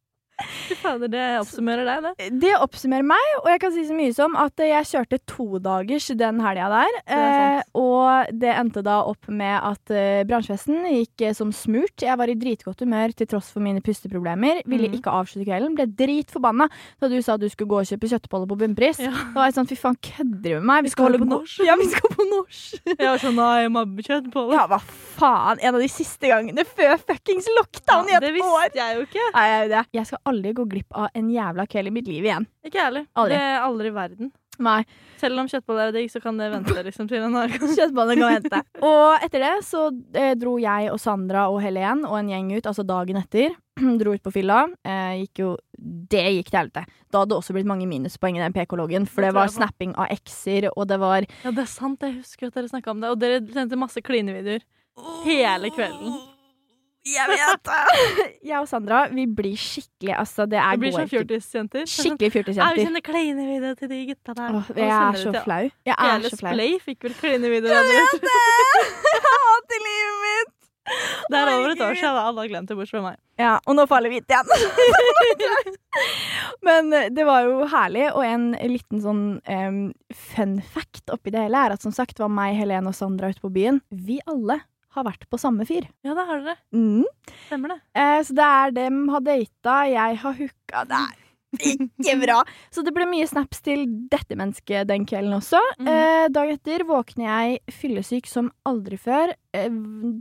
fader, 0.82 1.08
det 1.12 1.24
oppsummerer 1.42 1.86
deg, 1.88 2.08
det. 2.20 2.30
Det 2.42 2.54
oppsummerer 2.62 3.06
meg, 3.10 3.32
og 3.44 3.50
jeg 3.52 3.62
kan 3.64 3.74
si 3.76 3.84
så 3.90 3.96
mye 3.98 4.14
som 4.16 4.36
at 4.40 4.64
jeg 4.64 4.88
kjørte 4.92 5.20
todagers 5.30 6.08
den 6.20 6.40
helga 6.44 6.70
der. 6.74 6.98
Eh, 7.10 7.62
og 7.80 8.32
det 8.42 8.52
endte 8.56 8.84
da 8.86 9.00
opp 9.10 9.30
med 9.32 9.56
at 9.60 9.94
eh, 9.96 10.22
bransjefesten 10.30 10.84
gikk 10.94 11.26
eh, 11.30 11.36
som 11.38 11.52
smurt. 11.56 11.96
Jeg 12.06 12.18
var 12.20 12.32
i 12.32 12.38
dritgodt 12.40 12.84
humør 12.86 13.14
til 13.18 13.30
tross 13.32 13.52
for 13.54 13.64
mine 13.66 13.82
pusteproblemer. 13.86 14.64
Ville 14.70 14.90
Mhm. 14.90 14.98
ikke 15.00 15.12
avslutte 15.14 15.46
kvelden. 15.50 15.76
Ble 15.78 15.86
dritforbanna 16.00 16.70
da 17.00 17.08
du 17.12 17.18
sa 17.22 17.36
at 17.36 17.42
du 17.44 17.50
skulle 17.50 17.70
gå 17.70 17.80
og 17.82 17.90
kjøpe 17.90 18.10
kjøttboller 18.10 18.48
på 18.50 18.58
bunnpris. 18.64 19.00
Ja. 19.04 19.12
Da 19.12 19.36
var 19.42 19.50
jeg 19.50 19.58
sånn, 19.60 19.70
fy 19.70 19.76
faen, 19.80 19.98
kødder 20.02 20.50
du 20.50 20.56
med 20.60 20.68
meg? 20.70 20.84
Vi 20.88 20.94
skal 20.94 21.06
holde 21.10 21.20
på 21.22 21.30
norsk. 21.30 21.64
Ja, 21.68 21.76
vi 21.80 21.90
skal 21.92 22.10
på 22.16 22.26
norsk. 22.30 22.80
Jeg 23.00 23.08
var 23.08 23.20
sånn 23.22 23.36
Nei, 23.40 23.62
jeg 23.64 23.72
må 23.72 23.80
ha 23.86 24.04
kjøtt. 24.04 24.26
Ja, 24.52 24.64
hva 24.68 24.80
faen? 25.20 25.60
En 25.64 25.76
av 25.78 25.80
de 25.84 25.88
siste 25.92 26.28
gangene 26.28 26.66
før 26.68 26.98
fuckings 27.00 27.48
lockdown 27.56 28.10
i 28.10 28.16
et 28.16 28.18
år. 28.18 28.26
det 28.26 28.32
visste 28.36 28.80
jeg 28.80 28.98
jo 28.98 29.06
ikke. 29.06 29.26
Nei, 29.36 29.46
jeg, 29.70 29.86
jeg 29.96 30.08
skal 30.10 30.20
aldri 30.30 30.54
gå 30.58 30.68
glipp 30.70 30.94
av 30.98 31.10
en 31.18 31.32
jævla 31.34 31.66
kveld 31.70 31.92
i 31.92 31.96
mitt 31.96 32.10
liv 32.10 32.28
igjen. 32.30 32.48
Ikke 32.66 32.80
jeg 32.80 32.88
heller. 32.88 33.10
Aldri. 33.16 33.36
Det 33.36 33.50
er 33.50 33.66
aldri 33.66 33.92
i 33.92 33.98
verden. 33.98 34.32
Nei. 34.60 34.82
Selv 35.20 35.40
om 35.40 35.48
kjøttboller 35.48 35.90
er 35.90 35.96
digg, 35.96 36.10
så 36.12 36.20
kan 36.24 36.38
det 36.40 36.50
vente 36.52 36.84
liksom 36.88 37.08
til 37.08 37.20
en 37.22 37.30
annen 37.30 37.54
gang. 37.54 37.72
Kan 37.96 38.24
vente. 38.26 38.62
Og 38.90 39.26
etter 39.26 39.44
det 39.46 39.54
så 39.68 39.86
eh, 40.16 40.34
dro 40.40 40.58
jeg 40.60 40.92
og 40.92 41.00
Sandra 41.02 41.48
og 41.52 41.62
Helen 41.64 42.06
og 42.08 42.18
en 42.20 42.32
gjeng 42.32 42.52
ut, 42.58 42.68
altså 42.68 42.86
dagen 42.88 43.20
etter. 43.22 43.56
dro 44.02 44.16
ut 44.16 44.24
på 44.26 44.34
fylla. 44.36 44.66
Eh, 44.84 45.22
gikk 45.24 45.44
jo 45.46 45.52
Det 45.80 46.26
gikk 46.36 46.52
til 46.52 46.60
helvete. 46.60 46.84
Da 47.10 47.22
hadde 47.22 47.32
det 47.32 47.40
også 47.40 47.56
blitt 47.56 47.70
mange 47.70 47.88
minuspoeng 47.90 48.36
i 48.38 48.44
den 48.44 48.56
PK-loggen, 48.56 49.08
for 49.08 49.24
Det 49.24 49.32
det 49.32 49.38
var 49.40 49.54
snapping 49.54 49.96
av 49.96 50.12
ekser, 50.12 50.70
og 50.76 50.90
det 50.92 51.00
var 51.00 51.24
Ja, 51.46 51.54
det 51.56 51.64
er 51.64 51.72
sant. 51.72 52.04
Jeg 52.04 52.20
husker 52.20 52.50
at 52.52 52.60
dere 52.60 52.72
snakka 52.72 52.92
om 52.92 53.00
det. 53.04 53.14
Og 53.14 53.22
dere 53.22 53.40
sendte 53.56 53.80
masse 53.80 54.04
klinevideoer 54.04 54.68
hele 55.24 55.72
kvelden. 55.72 56.20
Jeg 57.08 57.32
vet 57.32 57.64
det! 57.64 58.26
jeg 58.50 58.60
og 58.60 58.68
Sandra, 58.68 59.06
vi 59.14 59.24
blir 59.32 59.56
skikkelig 59.60 60.18
Altså, 60.20 60.46
det 60.50 60.60
er 60.60 60.80
blir 60.82 60.94
sånn 60.94 61.10
fjortisjenter. 61.10 61.88
Skikkelig 61.88 62.32
Ja, 62.58 62.70
vi 62.76 62.84
kjenner 62.84 63.00
sender 63.00 63.06
klinevideo 63.08 63.74
til 63.80 63.92
de 63.92 64.00
gutta 64.12 64.36
der. 64.36 64.60
Åh, 64.60 64.72
jeg 64.76 64.94
er 64.98 65.20
så 65.24 65.34
flau. 65.46 65.66
Jeg 65.88 65.96
er 65.96 66.14
Hele 66.14 66.32
så 66.34 66.40
flau. 66.42 66.54
Splay 66.54 66.80
fikk 66.84 67.08
vel 67.08 67.20
klinevideo. 67.22 67.72
Jeg 67.72 67.92
vet 67.94 68.26
det! 68.28 68.38
Jeg 69.10 69.22
hater 69.26 69.86
livet 69.88 70.24
mitt! 70.28 70.56
Det 71.30 71.38
er 71.38 71.52
over 71.54 71.72
et 71.72 71.82
år 71.86 71.98
siden. 72.00 72.18
Alle 72.18 72.42
har 72.42 72.50
glemt 72.50 72.70
det, 72.70 72.78
bortsett 72.78 72.98
fra 72.98 73.04
meg. 73.04 73.20
Ja, 73.40 73.52
og 73.62 73.78
nå 73.78 73.86
faller 73.90 74.12
vi 74.12 74.20
vite 74.20 74.36
igjen. 74.36 75.76
Men 76.68 76.90
eh, 76.96 77.12
det 77.14 77.26
var 77.28 77.46
jo 77.46 77.68
herlig, 77.70 78.08
og 78.10 78.26
en 78.26 78.50
liten 78.72 79.04
sånn 79.04 79.24
um, 79.38 79.80
fun 80.34 80.58
fact 80.74 81.14
oppi 81.14 81.32
det 81.36 81.46
hele 81.46 81.62
er 81.62 81.76
at 81.76 81.86
som 81.86 81.94
sagt 81.96 82.20
var 82.20 82.32
meg, 82.34 82.58
Helene 82.58 82.92
og 82.92 82.98
Sandra 82.98 83.30
ute 83.32 83.44
på 83.44 83.54
byen. 83.54 83.80
Vi 83.94 84.18
alle 84.30 84.60
har 85.00 85.08
vært 85.10 85.26
på 85.30 85.40
samme 85.42 85.68
fyr. 85.70 85.88
Ja, 86.06 86.16
det 86.18 86.28
har 86.28 86.44
dere. 86.44 86.60
Mm. 86.76 87.08
Stemmer 87.48 87.76
det. 87.76 87.80
Eh, 87.98 88.20
så 88.28 88.38
det 88.38 88.52
er 88.60 88.78
dem 88.84 89.02
har 89.14 89.26
data, 89.26 89.80
jeg 89.90 90.22
har 90.24 90.40
hooka. 90.44 90.86
Det 90.90 91.00
er 91.00 91.18
ikke 91.58 92.16
bra. 92.22 92.38
Så 92.74 92.84
det 92.86 92.94
ble 92.94 93.06
mye 93.10 93.28
snaps 93.30 93.64
til 93.66 93.86
dette 94.12 94.38
mennesket 94.38 94.88
den 94.90 95.06
kvelden 95.10 95.34
også. 95.40 95.60
Mm. 95.82 95.90
Eh, 95.90 96.26
dag 96.34 96.52
etter 96.54 96.86
våkner 96.88 97.26
jeg 97.26 97.76
fyllesyk 97.80 98.30
som 98.30 98.52
aldri 98.70 99.00
før. 99.02 99.34
Eh, 99.56 99.70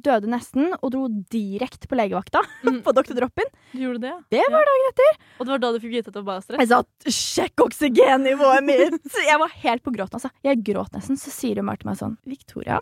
døde 0.04 0.30
nesten 0.32 0.72
og 0.78 0.92
dro 0.94 1.04
direkte 1.32 1.90
på 1.90 1.98
legevakta 2.00 2.42
mm. 2.68 2.80
på 2.86 2.94
Dr. 2.96 3.14
Drop-in. 3.18 3.52
Du 3.74 3.82
gjorde 3.84 4.04
det, 4.06 4.14
ja. 4.14 4.20
Det 4.38 4.44
var 4.54 4.68
dagen 4.70 4.90
etter. 4.92 5.18
Og 5.36 5.44
det 5.44 5.54
var 5.54 5.64
da 5.64 5.72
du 5.74 5.80
fikk 5.84 5.96
vite 5.98 6.12
at 6.12 6.20
det 6.20 6.26
var 6.28 6.44
stress? 6.44 6.62
Jeg 6.64 6.72
sa 6.72 6.82
'sjekk 7.08 7.66
oksygennivået 7.68 8.64
mitt'! 8.64 9.18
Jeg 9.28 9.40
var 9.40 9.52
helt 9.64 9.84
på 9.84 9.92
gråten, 9.94 10.20
altså. 10.20 10.32
Jeg 10.46 10.62
gråt 10.64 10.94
nesten. 10.96 11.20
Så 11.20 11.34
sier 11.34 11.60
hun 11.60 11.68
bare 11.68 11.82
til 11.82 11.92
meg 11.92 12.00
sånn 12.00 12.16
'Victoria, 12.24 12.80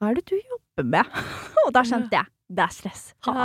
hva 0.00 0.10
er 0.10 0.14
det 0.20 0.24
du 0.30 0.36
jobber 0.36 0.84
med?' 0.96 1.18
Og 1.66 1.72
da 1.72 1.82
skjønte 1.86 2.12
jeg. 2.18 2.30
Det 2.54 2.60
er 2.60 2.72
stress. 2.76 3.02
Ha. 3.24 3.44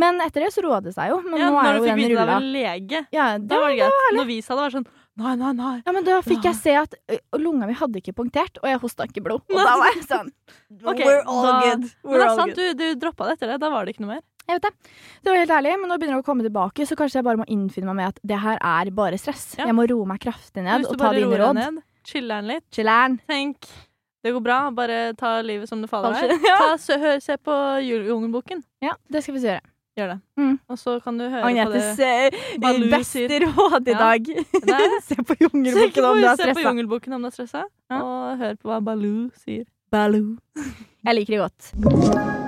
Men 0.00 0.16
etter 0.24 0.40
det 0.46 0.52
så 0.54 0.62
roa 0.64 0.78
det 0.80 0.94
seg 0.96 1.10
jo. 1.12 1.18
Men 1.20 1.36
ja, 1.42 1.50
nå 1.52 1.58
er 1.60 1.66
når 1.66 1.74
jo 1.76 1.82
du 1.82 1.84
fikk 1.84 1.90
den 1.92 1.98
vite 2.00 2.14
det 2.14 2.20
av 2.22 2.28
rulla. 2.30 2.36
en 2.40 2.52
lege, 2.54 3.00
Ja, 3.12 3.26
da 3.36 3.44
det 3.50 3.58
var 3.60 3.68
det 3.68 3.76
greit. 3.82 4.14
Når 4.16 4.26
vi 4.30 4.36
sa 4.40 4.54
det, 4.56 4.60
var 4.62 4.70
det 4.72 4.76
sånn 4.78 4.86
Nei, 5.20 5.34
nei, 5.36 5.50
nei. 5.52 5.82
Ja, 5.84 5.92
men 5.92 6.04
da 6.06 6.22
fikk 6.24 6.46
jeg 6.48 6.56
se 6.56 6.72
at 6.80 6.94
lunga 7.36 7.66
mi 7.68 7.74
hadde 7.76 8.00
ikke 8.00 8.14
punktert, 8.16 8.56
og 8.62 8.70
jeg 8.70 8.80
hosta 8.80 9.04
ikke 9.04 9.20
blod. 9.26 9.42
Og 9.52 9.58
da 9.60 9.74
var 9.76 9.90
jeg 9.92 10.06
sånn 10.08 10.30
okay, 10.88 11.04
We're 11.04 11.20
all 11.28 11.44
da- 11.44 11.58
good. 11.66 11.84
Men 12.08 12.16
det 12.16 12.24
er 12.30 12.34
sant, 12.40 12.54
good. 12.56 12.78
du, 12.80 12.86
du 12.94 13.00
droppa 13.04 13.28
det 13.28 13.34
etter 13.36 13.52
det. 13.52 13.58
Da 13.60 13.68
var 13.74 13.84
det 13.84 13.92
ikke 13.92 14.06
noe 14.06 14.14
mer. 14.14 14.22
Jeg 14.48 14.56
vet 14.56 14.64
det. 14.64 14.72
Det 15.22 15.30
var 15.34 15.38
helt 15.42 15.54
ærlig, 15.60 15.76
men 15.84 15.92
nå 15.92 15.98
begynner 16.00 16.16
det 16.16 16.24
å 16.24 16.28
komme 16.32 16.42
tilbake, 16.48 16.88
så 16.88 16.96
kanskje 16.98 17.20
jeg 17.20 17.28
bare 17.28 17.42
må 17.44 17.46
innfinne 17.52 17.92
meg 17.92 18.00
med 18.00 18.08
at 18.14 18.24
det 18.32 18.40
her 18.42 18.56
er 18.64 18.90
bare 18.96 19.20
stress. 19.20 19.44
Ja. 19.60 19.68
Jeg 19.68 19.76
må 19.76 19.84
roe 19.92 20.08
meg 20.08 20.24
kraftig 20.24 20.64
ned 20.64 20.88
og 20.88 20.96
du 20.96 21.04
ta 21.04 21.12
dine 21.12 21.28
råd. 21.36 21.60
deg 21.60 21.76
ned, 21.76 21.84
chiller'n 22.08 22.48
litt, 22.48 22.64
Chiller'n. 22.72 23.20
tenk 23.28 23.68
det 24.22 24.32
går 24.32 24.40
bra, 24.44 24.56
bare 24.70 25.14
ta 25.18 25.40
livet 25.42 25.68
som 25.68 25.80
det 25.82 25.88
faller 25.90 26.14
deg. 26.14 26.38
Ja. 26.48 26.56
Ta, 26.62 26.78
se, 26.78 27.20
se 27.20 27.36
på 27.38 27.52
Jungelboken. 27.82 28.62
ja, 28.80 28.94
det 29.10 29.22
skal 29.24 29.34
vi 29.34 29.40
gjøre. 29.46 29.60
Gjør 29.98 30.08
det. 30.14 30.20
Mm. 30.40 30.54
Og 30.72 30.78
så 30.80 30.94
kan 31.04 31.18
du 31.20 31.26
høre 31.28 31.44
Agnetes 31.50 31.90
på 31.90 31.96
det. 32.00 32.38
Agnetes 32.64 32.94
beste 32.94 33.40
råd 33.44 33.88
i 33.92 33.96
dag. 33.98 34.30
Er- 34.78 35.00
Se 35.04 35.16
på 35.20 35.36
Jungelboken 35.42 36.04
om 36.08 36.16
du 36.22 36.26
er 36.30 36.36
se 36.40 36.54
på. 36.54 36.64
Jungelboken 36.64 37.12
om 37.18 37.26
du 37.26 37.28
er 37.28 37.34
stressa, 37.36 37.66
Ja. 37.92 38.00
og 38.00 38.38
hør 38.40 38.54
på 38.62 38.70
hva 38.72 38.80
Baloo 38.80 39.28
sier. 39.44 39.66
Baloo. 39.92 40.38
Jeg 41.04 41.18
liker 41.18 41.36
det 41.36 41.42
godt. 41.44 42.40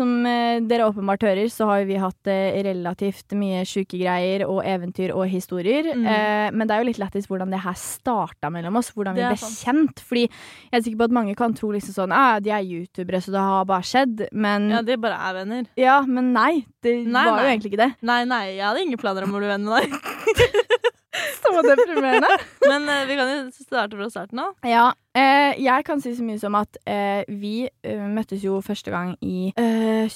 Som 0.00 0.24
eh, 0.24 0.62
dere 0.64 0.86
åpenbart 0.88 1.26
hører, 1.28 1.50
så 1.52 1.66
har 1.68 1.84
vi 1.84 1.98
hatt 2.00 2.30
eh, 2.32 2.56
relativt 2.64 3.34
mye 3.36 3.66
sjuke 3.68 3.98
greier 4.00 4.46
og 4.46 4.62
eventyr 4.64 5.12
og 5.12 5.26
historier. 5.28 5.90
Mm. 5.92 6.06
Eh, 6.08 6.46
men 6.56 6.64
det 6.64 6.72
er 6.76 6.80
jo 6.80 6.88
litt 6.88 7.00
lættis 7.02 7.28
hvordan 7.28 7.52
det 7.52 7.60
her 7.60 7.76
starta 7.76 8.48
mellom 8.52 8.80
oss. 8.80 8.88
Hvordan 8.96 9.18
vi 9.18 9.26
ble 9.26 9.36
sant. 9.40 9.60
kjent. 9.60 10.00
Fordi 10.08 10.24
jeg 10.24 10.78
er 10.78 10.86
sikker 10.86 11.02
på 11.02 11.10
at 11.10 11.16
mange 11.20 11.36
kan 11.36 11.52
tro 11.58 11.72
liksom 11.74 11.98
sånn 11.98 12.16
ah, 12.16 12.38
de 12.40 12.54
er 12.56 12.64
youtubere, 12.64 13.20
så 13.20 13.34
det 13.36 13.44
har 13.44 13.68
bare 13.68 13.86
skjedd. 13.86 14.26
Men 14.32 14.70
Ja, 14.72 14.80
de 14.86 14.96
bare 15.04 15.20
er 15.28 15.38
venner. 15.42 15.68
Ja, 15.76 16.00
men 16.08 16.32
nei. 16.36 16.64
Det 16.80 16.96
Nei, 17.04 17.26
var 17.28 17.44
jo 17.44 17.50
egentlig 17.52 17.74
ikke 17.74 17.82
det. 17.84 17.92
Nei, 18.08 18.22
nei, 18.24 18.44
jeg 18.54 18.64
hadde 18.64 18.86
ingen 18.86 19.00
planer 19.00 19.26
om 19.28 19.36
å 19.36 19.42
bli 19.42 19.50
venn 19.52 19.68
med 19.68 19.84
deg. 19.84 20.70
Så 21.42 21.62
deprimerende. 21.66 22.28
Men 22.70 22.88
eh, 22.88 23.06
vi 23.08 23.16
kan 23.18 23.30
jo 23.32 23.64
starte 23.64 23.98
fra 23.98 24.10
starten 24.12 24.42
av. 24.44 24.52
Ja, 24.66 24.90
eh, 25.18 25.56
jeg 25.58 25.86
kan 25.88 26.00
si 26.02 26.12
så 26.14 26.26
mye 26.26 26.38
som 26.42 26.54
at 26.58 26.78
eh, 26.86 27.24
vi 27.28 27.64
eh, 27.66 28.04
møttes 28.06 28.44
jo 28.46 28.60
første 28.64 28.92
gang 28.94 29.16
i 29.24 29.50
eh, 29.58 30.06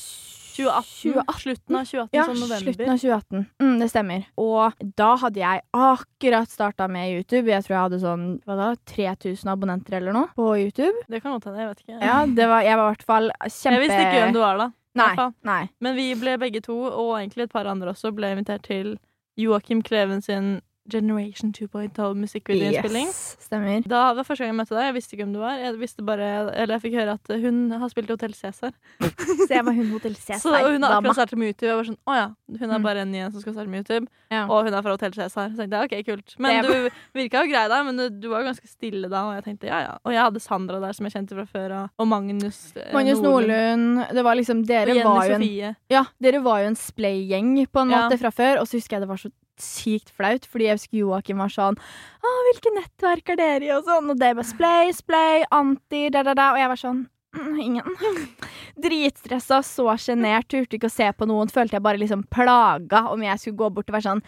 2018. 0.54 1.24
Slutten 1.40 1.76
av 1.76 1.88
2018, 1.88 2.09
Ja, 2.14 2.24
sånn 2.28 2.38
november. 2.38 2.62
slutten 2.62 2.92
av 2.92 3.00
2018. 3.02 3.46
Mm, 3.62 3.72
det 3.80 3.88
stemmer. 3.90 4.26
Og 4.38 4.85
da 5.00 5.09
hadde 5.24 5.40
jeg 5.42 5.64
akkurat 5.74 6.52
starta 6.52 6.87
med 6.87 7.11
YouTube. 7.16 7.50
Jeg 7.50 7.66
tror 7.66 7.74
jeg 7.74 7.83
hadde 7.88 7.98
sånn 8.04 8.26
hva 8.46 8.59
da, 8.61 8.68
3000 8.94 9.50
abonnenter 9.50 9.98
eller 9.98 10.14
noe 10.14 10.30
på 10.38 10.52
YouTube. 10.62 10.94
Det 11.11 11.20
kan 11.24 11.35
godt 11.35 11.48
hende, 11.50 11.64
jeg 11.64 11.72
vet 11.72 11.83
ikke. 11.83 11.98
Ja, 11.98 12.20
det 12.26 12.46
var, 12.52 12.62
Jeg 12.62 12.78
var 12.78 12.87
i 12.87 12.94
hvert 12.94 13.09
fall 13.09 13.30
kjempe 13.48 13.74
Jeg 13.74 13.83
visste 13.88 13.98
ikke 14.04 14.20
hvem 14.22 14.37
du 14.37 14.40
var 14.44 14.62
da. 14.62 14.68
Nei. 14.94 15.11
nei. 15.42 15.62
Men 15.83 15.96
vi 15.98 16.07
ble 16.14 16.37
begge 16.38 16.62
to, 16.62 16.76
og 16.87 17.16
egentlig 17.18 17.48
et 17.48 17.52
par 17.57 17.66
andre 17.66 17.90
også, 17.90 18.14
ble 18.14 18.30
invitert 18.37 18.62
til 18.68 18.94
Joakim 19.40 19.83
Kleven 19.83 20.22
sin 20.22 20.61
Generation 20.90 21.52
2.0 21.52 22.14
musikkvideoinnspilling. 22.20 23.06
Yes, 23.08 23.36
stemmer. 23.40 23.80
Da 23.88 24.12
var 24.14 24.26
første 24.26 24.44
gang 24.44 24.52
jeg 24.52 24.58
møtte 24.58 24.74
deg. 24.76 24.84
Jeg 24.90 24.94
visste 24.98 25.14
ikke 25.16 25.24
hvem 25.24 25.32
du 25.32 25.40
var. 25.40 25.56
Jeg 25.62 25.78
visste 25.80 26.04
bare, 26.04 26.26
eller 26.52 26.74
jeg 26.76 26.82
fikk 26.84 26.96
høre 27.00 27.14
at 27.16 27.32
hun 27.40 27.60
har 27.80 27.88
spilt 27.92 28.10
i 28.10 28.12
Hotell 28.12 28.34
Cæsar. 28.36 28.74
Så 29.46 29.48
jeg 29.48 29.64
var 29.64 29.72
hun 29.78 29.88
Hotell 29.94 30.16
Cæsar. 30.18 30.58
hun 30.68 30.82
har 30.84 30.98
akkurat 30.98 31.16
startet 31.16 31.38
med 31.40 31.52
YouTube. 31.54 31.70
Jeg 31.70 31.78
var 31.80 31.88
sånn, 31.88 31.98
å 32.04 32.16
ja, 32.18 32.26
hun 32.58 32.70
er 32.70 32.74
Mm. 32.78 32.82
bare 32.84 33.00
en 33.06 33.12
ny 33.12 33.18
en 33.24 33.32
som 33.32 33.40
skal 33.40 33.54
starte 33.54 33.68
med 33.72 33.80
YouTube. 33.84 34.08
Ja. 34.30 34.44
Og 34.50 34.64
hun 34.68 34.74
er 34.74 34.82
fra 34.82 34.90
Hotell 34.96 35.12
Cæsar. 35.16 35.48
Så 35.54 35.56
tenkte 35.62 35.80
jeg 35.80 36.04
ok, 36.04 36.06
kult. 36.10 36.34
Men 36.38 36.64
du 36.64 36.90
virka 37.14 37.44
jo 37.44 37.50
grei 37.52 37.64
da, 37.72 37.82
men 37.86 37.96
du, 37.96 38.08
du 38.10 38.28
var 38.28 38.42
ganske 38.44 38.68
stille 38.68 39.08
da. 39.08 39.24
Og 39.30 39.34
jeg 39.38 39.44
tenkte 39.48 39.70
ja 39.70 39.80
ja. 39.86 39.94
Og 40.04 40.12
jeg 40.12 40.20
hadde 40.20 40.40
Sandra 40.44 40.80
der 40.84 40.92
som 40.92 41.06
jeg 41.08 41.14
kjente 41.16 41.38
fra 41.38 41.46
før. 41.48 41.76
Og 41.98 42.08
Magnus, 42.10 42.60
eh, 42.76 42.92
Magnus 42.92 43.22
Nordlund. 43.24 44.04
Det 44.12 44.24
var 44.26 44.36
liksom 44.36 44.64
Dere 44.66 44.98
var 45.04 45.24
jo 45.28 45.38
en 45.38 45.40
Sofie. 45.40 45.72
Ja, 45.90 46.04
dere 46.20 46.42
var 46.44 46.60
jo 46.60 46.66
en 46.74 46.76
splay-gjeng 46.76 47.54
på 47.72 47.80
en 47.86 47.90
Ja. 47.94 48.08
fra 48.20 48.30
før, 48.30 48.60
og 48.60 48.66
så 48.68 48.76
husker 48.78 48.98
jeg 48.98 49.06
det 49.06 49.08
var 49.08 49.16
så 49.22 49.30
sykt 49.60 50.10
flaut, 50.10 50.46
fordi 50.50 50.64
jeg 50.70 50.78
husker 50.78 50.98
Joakim 50.98 51.38
var 51.38 51.48
sånn 51.52 51.76
Å, 51.78 52.34
hvilke 52.50 52.72
nettverk 52.74 53.28
er 53.34 53.36
dere 53.36 53.64
i? 53.68 53.72
og 53.76 53.84
sånn, 53.86 54.10
og 54.10 54.18
det 54.18 54.34
var 54.36 54.42
splay, 54.48 54.92
splay, 54.92 55.44
anti, 55.54 56.08
da, 56.10 56.22
da, 56.26 56.34
da, 56.34 56.52
og 56.52 56.58
jeg 56.58 56.68
var 56.74 56.80
sånn 56.80 57.04
«Mm, 57.34 57.56
Ingen. 57.58 57.96
Dritstressa, 58.84 59.58
så 59.66 59.88
sjenert, 59.98 60.46
turte 60.50 60.76
ikke 60.78 60.86
å 60.86 60.92
se 60.92 61.08
på 61.18 61.26
noen. 61.26 61.50
Følte 61.50 61.74
jeg 61.74 61.82
bare 61.82 61.98
liksom 61.98 62.20
plaga 62.30 63.00
om 63.10 63.24
jeg 63.26 63.40
skulle 63.42 63.58
gå 63.58 63.70
bort 63.74 63.90
og 63.90 63.96
være 63.96 64.06
sånn 64.06 64.22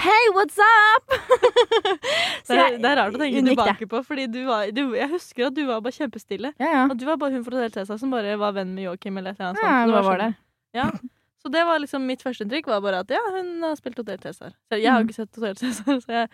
Hei, 0.00 0.22
what's 0.36 0.56
up? 0.64 1.16
Så 2.46 2.54
Det 2.54 2.60
jeg 2.62 2.78
det 2.80 2.90
er 2.90 2.96
rart 3.00 3.12
å 3.16 3.20
tenke 3.20 3.42
det. 3.42 3.50
tilbake 3.52 3.88
på, 3.92 4.00
Fordi 4.08 4.24
du 4.32 4.40
var, 4.48 4.70
du, 4.72 4.82
jeg 4.96 5.10
husker 5.12 5.50
at 5.50 5.56
du 5.58 5.66
var 5.68 5.82
bare 5.84 5.96
kjempestille. 5.98 6.54
Ja, 6.60 6.70
ja. 6.78 6.86
Og 6.88 6.96
du 6.96 7.04
var 7.08 7.20
bare 7.20 7.36
hun 7.36 7.44
fra 7.44 7.68
Cæsar 7.76 8.00
som 8.00 8.12
bare 8.16 8.36
var 8.40 8.56
venn 8.56 8.72
med 8.76 8.86
Joakim 8.88 9.20
eller 9.20 9.36
et 9.36 9.40
eller 9.40 9.52
annet 9.52 9.60
Ja, 9.60 9.76
sånt. 9.84 9.92
Så 10.00 10.08
var 10.08 10.24
det? 10.24 10.30
sånn- 10.32 10.42
Ja. 10.80 10.88
Så 11.46 11.52
det 11.54 11.62
var 11.62 11.78
liksom 11.78 12.02
mitt 12.02 12.22
første 12.26 12.42
inntrykk, 12.42 12.66
var 12.66 12.80
bare 12.82 12.98
at 13.04 13.10
ja, 13.14 13.20
hun 13.36 13.62
har 13.62 13.76
spilt 13.78 13.98
Hotell 14.02 14.18
Cæsar. 14.18 14.50
Jeg 14.74 14.90
har 14.90 14.98
jo 14.98 15.04
Mm. 15.04 15.08
ikke 15.08 15.14
sett 15.20 15.36
Hotell 15.38 15.56
Cæsar, 15.60 16.00
så 16.04 16.10
jeg, 16.16 16.28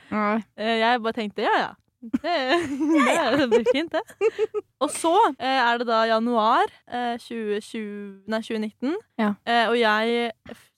eh, 0.57 0.79
jeg 0.81 1.03
bare 1.05 1.13
tenkte 1.13 1.43
ja 1.45 1.53
ja. 1.59 1.71
Det, 2.03 2.23
det 3.39 3.49
blir 3.53 3.67
fint, 3.75 3.93
det. 3.93 4.01
Og 4.81 4.89
så 4.91 5.13
eh, 5.39 5.61
er 5.61 5.79
det 5.79 5.87
da 5.87 6.01
januar 6.09 6.65
eh, 6.91 7.19
2020, 7.21 8.25
nei, 8.27 8.41
2019, 8.41 8.97
Ja. 9.21 9.35
eh, 9.47 9.69
og 9.69 9.77
jeg 9.79 10.33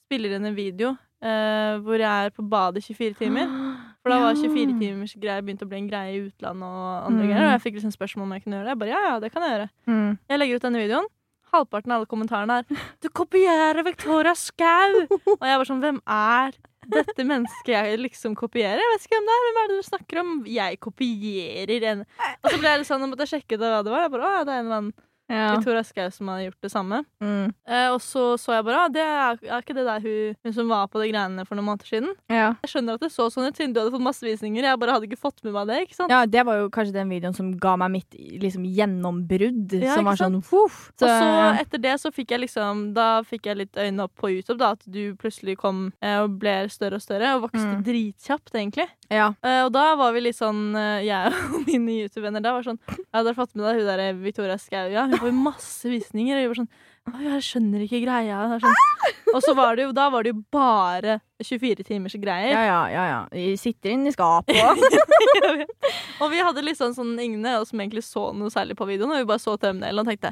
spiller 0.05 0.35
inn 0.37 0.51
en 0.51 0.57
video 0.59 0.97
eh, 1.23 1.79
hvor 1.81 1.97
jeg 2.03 2.27
er 2.27 2.35
på 2.35 2.42
badet 2.51 2.83
i 2.83 2.92
24 2.92 3.14
timer. 3.23 3.47
For 4.05 4.12
da 4.12 4.18
var 4.20 4.35
24 4.37 4.75
timers 4.83 5.14
greie 5.16 5.40
begynt 5.40 5.62
å 5.64 5.68
bli 5.70 5.79
en 5.79 5.87
greie 5.88 6.11
i 6.18 6.25
utlandet 6.27 6.66
og 6.68 7.07
andre 7.07 7.23
Mm. 7.25 7.29
greier. 7.31 7.47
Og 7.47 7.53
jeg 7.55 7.62
fikk 7.64 7.77
liksom 7.79 7.92
spørsmål 7.94 8.27
om 8.27 8.33
jeg 8.37 8.42
kunne 8.44 8.57
gjøre 8.59 8.64
det. 8.66 8.73
Jeg 8.75 8.79
bare 8.83 8.90
ja, 8.92 8.99
ja, 9.09 9.14
det 9.23 9.31
kan 9.33 9.42
jeg 9.47 9.53
gjøre. 9.55 9.68
Mm. 9.88 10.18
Jeg 10.29 10.38
legger 10.42 10.57
ut 10.59 10.66
denne 10.66 10.83
videoen. 10.83 11.07
Halvparten 11.55 11.95
av 11.95 12.03
alle 12.03 12.11
kommentarene 12.11 12.61
er 12.61 12.85
'Du 13.01 13.09
kopierer 13.09 13.83
Victoria 13.87 14.35
Skau!' 14.35 15.07
Og 15.09 15.49
jeg 15.49 15.59
var 15.59 15.69
sånn 15.69 15.83
Hvem 15.85 16.01
er 16.07 16.55
dette 16.85 17.25
mennesket 17.25 17.73
jeg 17.73 17.99
liksom 18.03 18.37
kopierer? 18.37 18.81
Jeg 18.81 18.93
vet 18.93 19.07
ikke 19.07 19.17
hvem 19.17 19.29
det 19.29 19.35
er. 19.35 19.45
Hvem 19.45 19.59
er 19.62 19.69
det 19.69 19.77
du 19.79 19.88
snakker 19.88 20.21
om? 20.21 20.31
Jeg 20.47 20.81
kopierer 20.85 21.88
en 21.93 22.05
Og 22.05 22.51
så 22.51 22.59
ble 22.59 22.69
jeg 22.69 22.79
litt 22.83 22.90
sånn, 22.90 23.05
jeg 23.05 23.12
måtte 23.14 23.31
sjekke 23.31 23.59
det 23.59 23.73
hva 23.73 23.83
det 23.85 23.95
var. 23.95 24.07
Jeg 24.07 24.14
bare, 24.14 24.29
å, 24.29 24.45
det 24.45 24.53
er 24.53 24.61
en 24.61 24.67
eller 24.67 24.81
annen 24.83 24.95
Ja. 25.31 25.55
Victoria 25.57 25.81
Skau 25.83 26.11
som 26.13 26.29
har 26.29 26.41
gjort 26.45 26.61
det 26.61 26.71
samme. 26.71 26.99
Mm. 27.23 27.53
Eh, 27.67 27.87
og 27.95 28.01
så 28.05 28.35
så 28.39 28.53
jeg 28.59 28.65
bare 28.67 28.83
ah, 28.85 28.89
det 28.93 29.01
er, 29.01 29.39
er 29.49 29.63
ikke 29.63 29.75
det 29.79 29.85
der 29.87 30.01
hun, 30.05 30.35
hun 30.45 30.53
som 30.53 30.69
var 30.69 30.87
på 30.93 31.01
de 31.01 31.09
greiene 31.13 31.47
for 31.49 31.57
noen 31.57 31.69
måneder 31.71 31.89
siden. 31.89 32.11
ja. 32.29 32.51
Jeg 32.65 32.71
skjønner 32.75 32.99
at 32.99 33.01
det 33.07 33.11
så 33.15 33.31
sånn 33.33 33.49
ut 33.49 33.57
siden 33.57 33.73
du 33.73 33.81
hadde 33.81 33.93
fått 33.95 34.05
masse 34.05 34.21
visninger. 34.27 34.63
Jeg 34.69 34.79
bare 34.83 34.93
hadde 34.99 35.09
ikke 35.09 35.21
fått 35.23 35.41
med 35.45 35.53
meg 35.57 35.67
det. 35.71 35.79
ikke 35.87 35.97
sant? 35.97 36.13
Ja, 36.13 36.27
det 36.29 36.45
var 36.45 36.59
jo 36.61 36.69
kanskje 36.73 36.93
den 36.99 37.09
videoen 37.09 37.35
som 37.37 37.53
ga 37.57 37.73
meg 37.81 37.91
mitt 37.97 38.19
liksom, 38.43 38.65
gjennombrudd. 38.69 39.73
Ja, 39.81 39.95
som 39.97 40.05
var 40.09 40.17
sånn 40.21 40.39
voff. 40.45 40.91
og 41.01 41.09
så 41.09 41.31
etter 41.61 41.81
det 41.83 41.95
så 42.01 42.13
fikk 42.13 42.31
jeg 42.35 42.45
liksom 42.45 42.85
Da 42.97 43.23
fikk 43.27 43.47
jeg 43.49 43.57
litt 43.63 43.75
øynene 43.81 44.05
opp 44.07 44.15
på 44.21 44.29
YouTube, 44.33 44.59
da, 44.61 44.73
at 44.77 44.85
du 44.87 45.15
plutselig 45.21 45.57
kom 45.61 45.87
eh, 46.05 46.19
og 46.23 46.37
ble 46.41 46.69
større 46.73 47.01
og 47.01 47.05
større, 47.05 47.35
og 47.37 47.47
vokste 47.49 47.65
Mm. 47.65 47.83
dritkjapt, 47.87 48.53
egentlig. 48.55 48.85
ja. 49.11 49.33
Eh, 49.43 49.63
og 49.65 49.73
da 49.73 49.95
var 49.97 50.13
vi 50.13 50.21
litt 50.21 50.37
sånn 50.37 50.75
eh, 50.77 51.05
Jeg 51.07 51.33
og 51.55 51.65
mine 51.67 51.95
YouTube-venner 52.05 52.43
da 52.45 52.53
var 52.53 52.63
sånn 52.67 52.79
Jeg 52.91 53.09
hadde 53.15 53.35
fått 53.35 53.55
med 53.57 53.65
deg 53.65 53.79
hun 53.81 53.87
der 53.89 54.13
Victoria 54.21 54.59
Skau, 54.61 54.89
ja. 54.93 55.07
Hun 55.14 55.22
får 55.29 55.38
masse 55.44 55.90
visninger. 55.92 56.37
Og 56.37 56.42
jeg 56.44 56.50
var 56.53 56.61
sånn 56.62 56.72
«Å, 57.05 57.18
jeg 57.20 57.42
skjønner 57.44 57.83
ikke 57.85 57.98
greia. 58.00 58.37
Sånn. 58.62 58.77
Og 59.35 59.42
så 59.44 59.53
var 59.59 59.77
det 59.77 59.85
jo, 59.85 59.90
da 59.92 60.07
var 60.09 60.24
det 60.24 60.31
jo 60.33 60.38
bare 60.55 61.18
24 61.42 61.85
timers 61.85 62.14
greier. 62.16 62.55
ja, 62.55 62.62
ja, 62.64 62.79
ja, 62.88 63.03
ja. 63.11 63.18
Vi 63.35 63.57
sitter 63.61 63.92
inne 63.92 64.09
i 64.09 64.14
skapet 64.14 64.57
og 64.57 64.81
Og 66.22 66.31
vi 66.33 66.40
hadde 66.40 66.62
litt 66.64 66.79
sånn, 66.79 66.94
sånn 66.96 67.12
oss 67.59 67.72
som 67.72 67.83
egentlig 67.83 68.05
så 68.07 68.31
noe 68.33 68.48
særlig 68.53 68.77
på 68.79 68.87
videoen, 68.88 69.12
og 69.12 69.20
vi 69.20 69.29
bare 69.29 69.42
så 69.42 69.57
thumbnailen 69.61 70.00
og 70.00 70.09
tenkte 70.09 70.31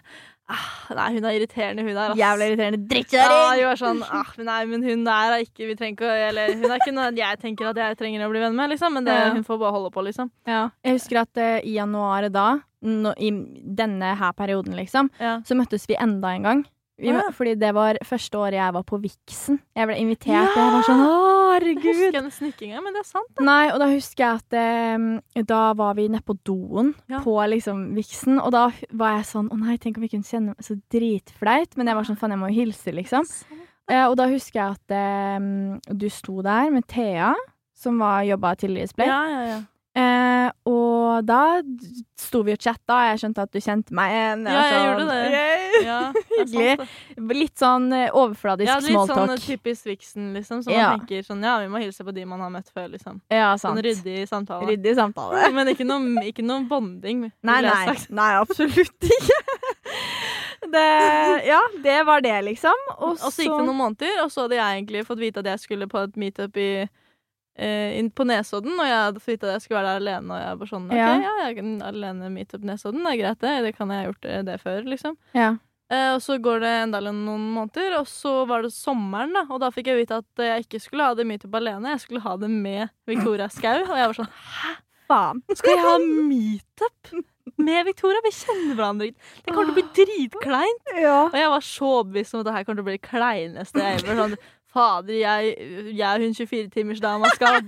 ah, 0.49 0.64
Nei, 0.97 1.09
hun 1.18 1.27
er 1.29 1.37
irriterende, 1.37 1.85
hun 1.85 1.92
der. 1.92 2.14
ass». 2.14 2.21
Jævla 2.23 2.49
irriterende 2.49 2.81
Ja, 2.81 2.88
drittkjøring! 2.95 3.61
vi 3.61 3.68
var 3.68 3.81
sånn 3.83 4.03
ah, 4.09 4.33
Nei, 4.49 4.61
men 4.73 4.87
hun 4.87 5.05
der 5.09 5.37
er 5.37 5.45
ikke 5.45 5.68
Vi 5.68 5.77
trenger 5.77 5.99
ikke 5.99 6.16
Eller 6.31 6.55
hun 6.57 6.68
er 6.71 6.81
ikke 6.81 6.97
noe 6.97 7.11
jeg 7.18 7.42
tenker 7.42 7.73
at 7.73 7.83
jeg 7.85 8.01
trenger 8.01 8.25
å 8.27 8.33
bli 8.33 8.40
venn 8.47 8.57
med, 8.57 8.73
liksom. 8.73 8.97
Men 8.97 9.05
det, 9.11 9.18
Ja. 9.18 9.31
hun 9.37 9.45
får 9.45 9.61
bare 9.61 9.77
holde 9.77 9.92
på, 9.92 10.07
liksom. 10.09 10.31
Ja. 10.49 10.71
Jeg 10.87 10.97
husker 11.01 11.21
at 11.27 11.37
uh, 11.42 11.59
i 11.61 11.77
januar 11.77 12.31
da, 12.33 12.47
nå, 12.83 13.14
i 13.18 13.31
denne 13.79 14.14
her 14.18 14.33
perioden, 14.38 14.75
liksom, 14.77 15.11
Ja. 15.21 15.40
så 15.47 15.55
møttes 15.59 15.87
vi 15.88 15.97
enda 16.01 16.35
en 16.37 16.42
gang. 16.42 16.64
Vi, 17.03 17.09
ja. 17.09 17.23
Fordi 17.35 17.55
det 17.59 17.73
var 17.75 17.97
første 18.05 18.37
året 18.38 18.53
jeg 18.61 18.73
var 18.77 18.83
på 18.87 18.99
Vixen. 19.03 19.57
Jeg 19.75 19.88
ble 19.88 19.97
invitert, 19.99 20.53
og 20.53 20.61
jeg 20.61 20.73
var 20.75 20.83
sånn 20.87 21.01
husker 21.01 21.53
herregud! 21.53 22.14
jeg 22.14 22.23
nesten 22.23 22.47
ikke 22.53 22.66
engang, 22.68 22.85
men 22.85 22.92
det 22.95 23.01
er 23.01 23.09
sant. 23.09 23.40
Nei, 23.40 23.71
og 23.73 23.79
da 23.81 23.88
husker 23.90 24.23
jeg 24.23 24.42
at 24.42 24.57
eh, 24.61 25.42
da 25.49 25.62
var 25.75 25.95
vi 25.99 26.07
nede 26.09 26.23
på 26.23 26.37
doen 26.47 26.92
Ja. 27.11 27.18
på 27.25 27.35
liksom 27.49 27.95
Vixen, 27.97 28.38
og 28.38 28.53
da 28.53 28.68
var 28.92 29.16
jeg 29.18 29.27
sånn 29.33 29.49
Å 29.51 29.59
nei, 29.59 29.77
tenk 29.79 29.97
om 29.99 30.03
vi 30.05 30.09
kunne 30.12 30.23
kjenne 30.29 30.55
Så 30.62 30.77
dritflaut. 30.92 31.77
Men 31.77 31.87
jeg 31.90 31.97
var 31.97 32.05
sånn 32.05 32.18
faen, 32.21 32.31
jeg 32.37 32.38
må 32.38 32.49
jo 32.53 32.61
hilse, 32.61 32.92
liksom. 32.95 33.27
Eh, 33.90 34.05
og 34.07 34.16
da 34.16 34.29
husker 34.31 34.61
jeg 34.61 34.71
at 34.77 34.95
eh, 34.95 35.95
du 35.99 36.09
sto 36.09 36.40
der 36.45 36.71
med 36.71 36.87
Thea, 36.87 37.35
som 37.75 37.99
var 37.99 38.23
jobba 38.23 38.55
tidligere 38.55 38.85
i 38.85 38.92
Splay. 38.92 39.09
Ja, 39.11 39.23
ja, 39.27 39.42
ja. 39.57 39.61
Eh, 39.99 40.51
og 41.18 41.27
da 41.29 41.40
sto 42.22 42.40
vi 42.46 42.53
og 42.55 42.61
chatta, 42.62 42.94
og 42.96 43.09
jeg 43.11 43.20
skjønte 43.22 43.42
at 43.44 43.53
du 43.53 43.59
kjente 43.62 43.94
meg 43.96 44.12
igjen. 44.14 44.44
Ja, 44.46 44.62
jeg 44.62 44.72
var 44.72 44.87
gjorde 44.87 45.07
det. 45.11 45.22
«Yay!» 45.33 45.83
ja 45.87 45.98
Hyggelig. 46.33 46.88
Litt 47.42 47.59
sånn 47.62 47.87
overfladisk 47.92 48.20
overfladisk 48.22 48.68
Ja, 48.70 48.77
litt 48.83 48.92
sånn 48.92 49.09
smalltalk. 49.11 49.44
typisk 49.46 49.88
Vixen, 49.90 50.33
liksom. 50.37 50.62
Så 50.64 50.70
Ja. 50.72 50.90
man 50.92 51.01
tenker 51.03 51.27
sånn 51.27 51.42
Ja, 51.42 51.59
vi 51.62 51.68
må 51.72 51.81
hilse 51.83 52.05
på 52.07 52.14
de 52.14 52.25
man 52.29 52.40
har 52.40 52.51
møtt 52.55 52.70
før, 52.72 52.88
liksom. 52.92 53.20
ja, 53.31 53.53
Sånn 53.57 53.77
sant. 53.77 53.85
ryddig 53.85 54.29
samtale. 54.29 54.68
Ryddig 54.70 54.94
samtale. 54.96 55.51
Men 55.57 55.68
ikke 55.75 55.87
noe, 55.88 56.25
ikke 56.29 56.44
noe 56.46 56.64
bonding. 56.68 57.31
Nei, 57.42 57.61
nei, 57.62 57.96
nei, 58.11 58.31
absolutt 58.40 59.09
ikke. 59.11 59.40
det, 60.75 60.88
ja, 61.46 61.61
det 61.83 61.98
var 62.07 62.20
det, 62.25 62.37
liksom. 62.46 62.87
Og 62.98 63.18
så 63.18 63.33
gikk 63.44 63.57
det 63.59 63.66
noen 63.66 63.79
måneder, 63.81 64.22
og 64.25 64.31
så 64.33 64.46
hadde 64.46 64.59
jeg 64.61 64.79
egentlig 64.83 65.07
fått 65.09 65.18
vite 65.22 65.42
at 65.42 65.51
jeg 65.53 65.64
skulle 65.66 65.88
på 65.90 66.03
et 66.07 66.16
meetup 66.20 66.57
i 66.57 66.68
eh, 67.57 67.99
inn 67.99 68.11
på 68.11 68.25
Nesodden, 68.29 68.79
og 68.79 68.87
jeg 68.88 69.01
hadde 69.01 69.23
vite 69.27 69.49
at 69.49 69.57
jeg 69.59 69.65
skulle 69.67 69.83
være 69.83 69.93
der 69.99 70.01
alene. 70.03 70.33
Og 70.33 70.41
jeg 70.45 70.59
bare 70.62 70.73
sånn 70.73 70.87
OK, 70.91 70.97
Ja. 70.97 71.11
ja, 71.21 71.35
jeg 71.49 71.59
kan 71.59 71.75
alene 71.91 72.31
meetup 72.33 72.65
Nesodden, 72.69 73.03
det 73.05 73.12
er 73.12 73.21
greit, 73.25 73.41
det. 73.45 73.55
Det 73.67 73.75
kan 73.77 73.93
jeg 73.93 73.99
ha 74.03 74.09
gjort 74.11 74.23
det, 74.29 74.38
det 74.49 74.59
før, 74.62 74.83
liksom. 74.95 75.17
Ja. 75.37 75.51
Eh, 75.93 76.15
og 76.15 76.23
så 76.25 76.38
går 76.41 76.62
det 76.65 76.71
enda 76.87 77.01
noen 77.05 77.43
måneder, 77.53 77.99
og 77.99 78.07
så 78.09 78.47
var 78.49 78.62
det 78.65 78.73
sommeren, 78.73 79.35
da. 79.37 79.43
Og 79.53 79.61
da 79.61 79.69
fikk 79.75 79.91
jeg 79.93 79.99
vite 80.05 80.23
at 80.23 80.41
eh, 80.41 80.55
jeg 80.55 80.65
ikke 80.67 80.81
skulle 80.87 81.05
ha 81.11 81.15
det 81.19 81.27
meetup 81.29 81.53
alene, 81.59 81.93
jeg 81.93 82.01
skulle 82.07 82.23
ha 82.25 82.37
det 82.41 82.49
med 82.49 82.88
Victoria 83.11 83.51
Skau. 83.53 83.83
Og 83.85 83.93
jeg 84.01 84.09
var 84.09 84.17
sånn 84.23 84.33
hæ, 84.33 84.73
Faen. 85.11 85.43
Skal 85.59 85.75
jeg 85.77 85.85
ha 85.85 85.99
meetup 86.01 87.12
med 87.61 87.85
Victoria? 87.91 88.23
Vi 88.25 88.33
kjenner 88.33 88.79
hverandre 88.79 89.11
ikke. 89.11 89.31
Det 89.45 89.53
kommer 89.53 89.69
til 89.69 89.75
å 89.75 89.79
bli 89.81 89.85
dritkleint. 89.99 90.93
Ja. 91.03 91.19
Og 91.27 91.37
jeg 91.37 91.51
var 91.53 91.65
så 91.67 91.88
overbevist 91.99 92.35
om 92.38 92.41
at 92.41 92.49
det 92.49 92.55
her 92.57 92.65
kommer 92.65 92.81
til 92.81 92.87
å 92.87 92.88
bli 92.88 92.97
det 92.97 93.05
kleineste 93.11 93.83
jeg 93.85 94.01
gjør. 94.07 94.21
Sånn, 94.23 94.37
Fader, 94.73 95.13
jeg, 95.15 95.55
jeg 95.93 96.09
og 96.09 96.23
hun 96.25 96.37
24-timersdama 96.39 97.31
skal 97.37 97.59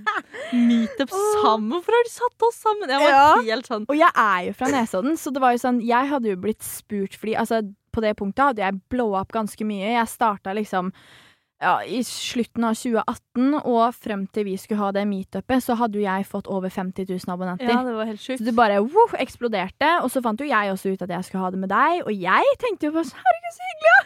meetup 0.53 1.11
sammen. 1.37 1.69
Hvorfor 1.75 1.97
har 1.97 2.07
de 2.07 2.13
satt 2.15 2.47
oss 2.49 2.61
sammen? 2.65 2.89
Jeg 2.89 3.03
var 3.03 3.13
Ja. 3.13 3.27
helt 3.53 3.69
sånn 3.69 3.85
Og 3.89 3.97
jeg 3.99 4.11
er 4.15 4.47
jo 4.49 4.55
fra 4.57 4.71
Nesodden, 4.73 5.17
så 5.21 5.33
det 5.35 5.43
var 5.43 5.53
jo 5.55 5.61
sånn 5.61 5.81
Jeg 5.85 6.09
hadde 6.11 6.31
jo 6.33 6.39
blitt 6.41 6.65
spurt 6.65 7.13
fordi 7.19 7.35
Altså, 7.37 7.61
på 7.93 8.01
det 8.03 8.15
punktet 8.19 8.43
hadde 8.49 8.65
jeg 8.65 8.81
blowa 8.91 9.21
opp 9.23 9.31
ganske 9.31 9.63
mye. 9.67 9.93
Jeg 9.95 10.09
starta 10.11 10.51
liksom 10.57 10.89
ja, 11.63 11.77
I 11.87 12.01
slutten 12.03 12.65
av 12.67 12.73
2018, 12.75 13.53
og 13.63 13.93
frem 13.95 14.25
til 14.35 14.43
vi 14.49 14.57
skulle 14.59 14.81
ha 14.81 14.89
det 14.91 15.05
meetupet, 15.07 15.63
så 15.63 15.77
hadde 15.79 15.95
jo 15.95 16.03
jeg 16.03 16.25
fått 16.27 16.49
over 16.51 16.67
50 16.69 17.07
000 17.07 17.31
abonnenter. 17.31 17.71
Ja, 17.71 17.77
det 17.87 17.93
var 17.95 18.09
helt 18.09 18.19
Så 18.19 18.35
det 18.43 18.53
bare 18.57 18.81
wow, 18.83 19.13
eksploderte. 19.23 19.93
Og 20.03 20.11
så 20.11 20.19
fant 20.21 20.43
jo 20.43 20.49
jeg 20.49 20.73
også 20.73 20.91
ut 20.91 21.05
at 21.07 21.13
jeg 21.15 21.23
skulle 21.29 21.45
ha 21.45 21.53
det 21.55 21.61
med 21.63 21.71
deg, 21.71 22.03
og 22.03 22.11
jeg 22.11 22.51
tenkte 22.59 22.89
jo 22.89 22.91
bare 22.97 23.07
sånn 23.07 23.23
Herregud, 23.23 23.55
så 23.55 23.69
hyggelig! 23.69 23.93
Ja, 23.95 24.03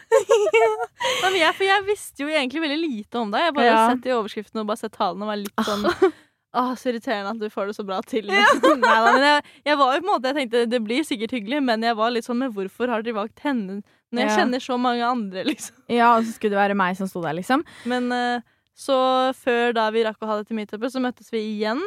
men 1.23 1.37
jeg, 1.39 1.53
for 1.57 1.65
jeg 1.67 1.85
visste 1.87 2.23
jo 2.25 2.31
egentlig 2.31 2.61
veldig 2.63 2.79
lite 2.81 3.19
om 3.21 3.31
deg. 3.33 3.45
Jeg 3.49 3.55
bare 3.59 3.69
Ja. 3.69 3.83
sett 3.91 4.05
i 4.09 4.15
overskriften 4.15 4.61
og 4.63 4.67
bare 4.71 4.81
sett 4.81 4.95
talene 4.95 5.25
og 5.25 5.31
var 5.33 5.39
litt 5.43 5.63
sånn 5.67 5.85
Åh, 6.59 6.71
så 6.81 6.89
irriterende 6.89 7.29
at 7.35 7.37
du 7.43 7.45
får 7.53 7.67
det 7.69 7.75
så 7.77 7.83
bra 7.85 7.99
til. 8.01 8.25
Liksom. 8.25 8.79
Neida, 8.81 9.11
men 9.13 9.21
jeg, 9.27 9.43
jeg 9.69 9.77
var 9.77 9.91
jo 9.93 9.99
på 10.01 10.07
en 10.07 10.11
måte 10.15 10.31
Jeg 10.31 10.37
tenkte 10.39 10.63
det 10.71 10.79
blir 10.81 11.03
sikkert 11.05 11.35
hyggelig, 11.37 11.59
men 11.61 11.83
jeg 11.85 11.97
var 11.99 12.09
litt 12.15 12.25
sånn 12.25 12.39
Men 12.41 12.55
hvorfor 12.55 12.89
har 12.89 13.03
dere 13.05 13.19
valgt 13.19 13.43
henne 13.45 13.83
når 14.09 14.23
jeg 14.23 14.31
Ja. 14.31 14.37
kjenner 14.39 14.63
så 14.65 14.77
mange 14.81 15.05
andre, 15.05 15.43
liksom? 15.45 15.75
Ja, 15.93 16.15
og 16.17 16.23
så 16.25 16.33
skulle 16.33 16.55
det 16.55 16.63
være 16.63 16.77
meg 16.79 16.97
som 16.97 17.05
sto 17.11 17.21
der, 17.21 17.35
liksom. 17.37 17.61
Men 17.85 18.09
eh, 18.11 18.41
så 18.73 18.95
før 19.37 19.75
da 19.77 19.85
vi 19.93 20.01
rakk 20.07 20.17
å 20.25 20.29
ha 20.31 20.39
dette 20.39 20.55
meetupet, 20.57 20.89
så 20.89 20.97
møttes 21.03 21.29
vi 21.29 21.43
igjen 21.59 21.77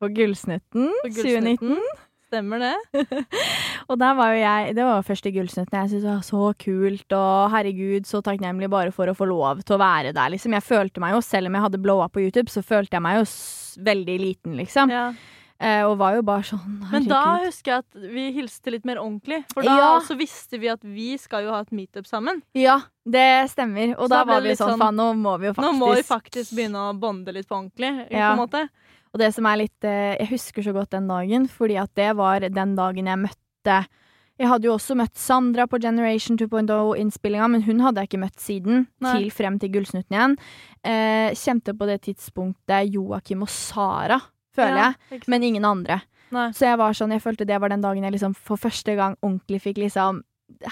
På 0.00 0.08
Gullsnutten, 0.08 0.88
på 1.04 1.10
2019. 1.12 1.76
Stemmer 2.26 2.58
det? 2.58 3.04
Og 3.90 3.98
der 4.00 4.16
var 4.18 4.32
jo 4.34 4.40
jeg 4.40 4.74
Det 4.74 4.86
var 4.88 5.04
første 5.06 5.30
Gullsnutten 5.34 5.76
jeg 5.78 5.92
syntes 5.92 6.08
var 6.08 6.24
så 6.26 6.48
kult, 6.58 7.06
og 7.14 7.52
herregud, 7.54 8.08
så 8.08 8.18
takknemlig 8.26 8.70
bare 8.72 8.90
for 8.94 9.06
å 9.06 9.14
få 9.14 9.28
lov 9.30 9.62
til 9.62 9.76
å 9.76 9.82
være 9.82 10.10
der, 10.16 10.32
liksom. 10.34 10.56
Jeg 10.58 10.66
følte 10.66 11.02
meg 11.04 11.14
jo, 11.14 11.22
selv 11.22 11.46
om 11.50 11.54
jeg 11.58 11.66
hadde 11.68 11.82
blowa 11.84 12.08
på 12.10 12.24
YouTube, 12.26 12.50
så 12.50 12.64
følte 12.66 12.98
jeg 12.98 13.04
meg 13.06 13.20
jo 13.20 13.24
veldig 13.86 14.18
liten, 14.24 14.56
liksom. 14.58 14.90
Ja. 14.90 15.06
Eh, 15.56 15.80
og 15.88 15.94
var 15.96 16.18
jo 16.18 16.24
bare 16.26 16.44
sånn 16.44 16.58
herregud. 16.60 16.92
Men 16.92 17.06
da 17.08 17.20
husker 17.46 17.70
jeg 17.72 17.84
at 17.86 18.10
vi 18.12 18.24
hilste 18.36 18.72
litt 18.74 18.84
mer 18.84 18.98
ordentlig. 19.00 19.38
For 19.54 19.64
da 19.64 19.76
Ja. 19.78 19.86
også 19.96 20.16
visste 20.18 20.58
vi 20.60 20.68
at 20.68 20.82
vi 20.84 21.14
skal 21.16 21.46
jo 21.46 21.54
ha 21.54 21.60
et 21.64 21.70
meetup 21.72 22.04
sammen. 22.10 22.42
Ja, 22.52 22.80
det 23.08 23.48
stemmer. 23.54 23.94
Og 23.96 24.04
Så 24.10 24.12
da 24.12 24.24
var 24.28 24.42
vi 24.44 24.50
sånn, 24.52 24.74
sånn, 24.74 24.82
faen, 24.82 24.98
nå 24.98 25.06
må 25.16 25.38
vi 25.40 25.46
jo 25.48 25.54
faktisk 25.54 25.72
Nå 25.72 25.78
må 25.78 25.94
vi 25.94 26.02
faktisk 26.04 26.52
begynne 26.58 26.82
å 26.90 26.98
bonde 27.00 27.32
litt 27.32 27.48
på 27.48 27.56
ordentlig. 27.56 27.94
Ja. 28.10 28.34
På 28.34 28.42
en 28.42 28.42
måte. 28.42 28.68
Og 29.16 29.20
det 29.22 29.30
som 29.32 29.46
er 29.48 29.62
litt 29.62 29.86
eh, 29.88 30.12
Jeg 30.20 30.28
husker 30.34 30.64
så 30.66 30.74
godt 30.76 30.92
den 30.92 31.06
dagen, 31.08 31.46
fordi 31.48 31.78
at 31.80 31.88
det 31.96 32.10
var 32.18 32.44
den 32.44 32.74
dagen 32.76 33.08
jeg 33.08 33.20
møtte 33.22 33.76
Jeg 34.36 34.50
hadde 34.50 34.68
jo 34.68 34.74
også 34.76 34.92
møtt 35.00 35.16
Sandra 35.16 35.64
på 35.70 35.78
Generation 35.80 36.36
2.0-innspillinga, 36.36 37.46
men 37.48 37.62
hun 37.64 37.80
hadde 37.80 38.02
jeg 38.02 38.10
ikke 38.10 38.20
møtt 38.20 38.42
siden. 38.44 38.82
Nei. 39.00 39.14
Til 39.16 39.30
frem 39.32 39.56
til 39.62 39.70
Gullsnutten 39.72 40.12
igjen. 40.12 40.34
Eh, 40.84 41.30
kjente 41.32 41.72
på 41.72 41.88
det 41.88 42.02
tidspunktet 42.04 42.92
Joakim 42.92 43.46
og 43.46 43.48
Sara, 43.48 44.20
føler 44.52 44.76
Ja, 44.82 44.90
jeg. 45.10 45.22
Men 45.32 45.42
ingen 45.48 45.64
andre. 45.64 46.02
Nei. 46.36 46.50
Så 46.52 46.66
jeg 46.68 46.76
var 46.76 46.92
sånn, 46.92 47.14
jeg 47.16 47.24
følte 47.24 47.46
det 47.48 47.56
var 47.62 47.72
den 47.72 47.80
dagen 47.80 48.04
jeg 48.04 48.12
liksom 48.18 48.34
for 48.36 48.60
første 48.60 48.92
gang 48.98 49.16
ordentlig 49.24 49.62
fikk 49.64 49.80
liksom 49.86 50.20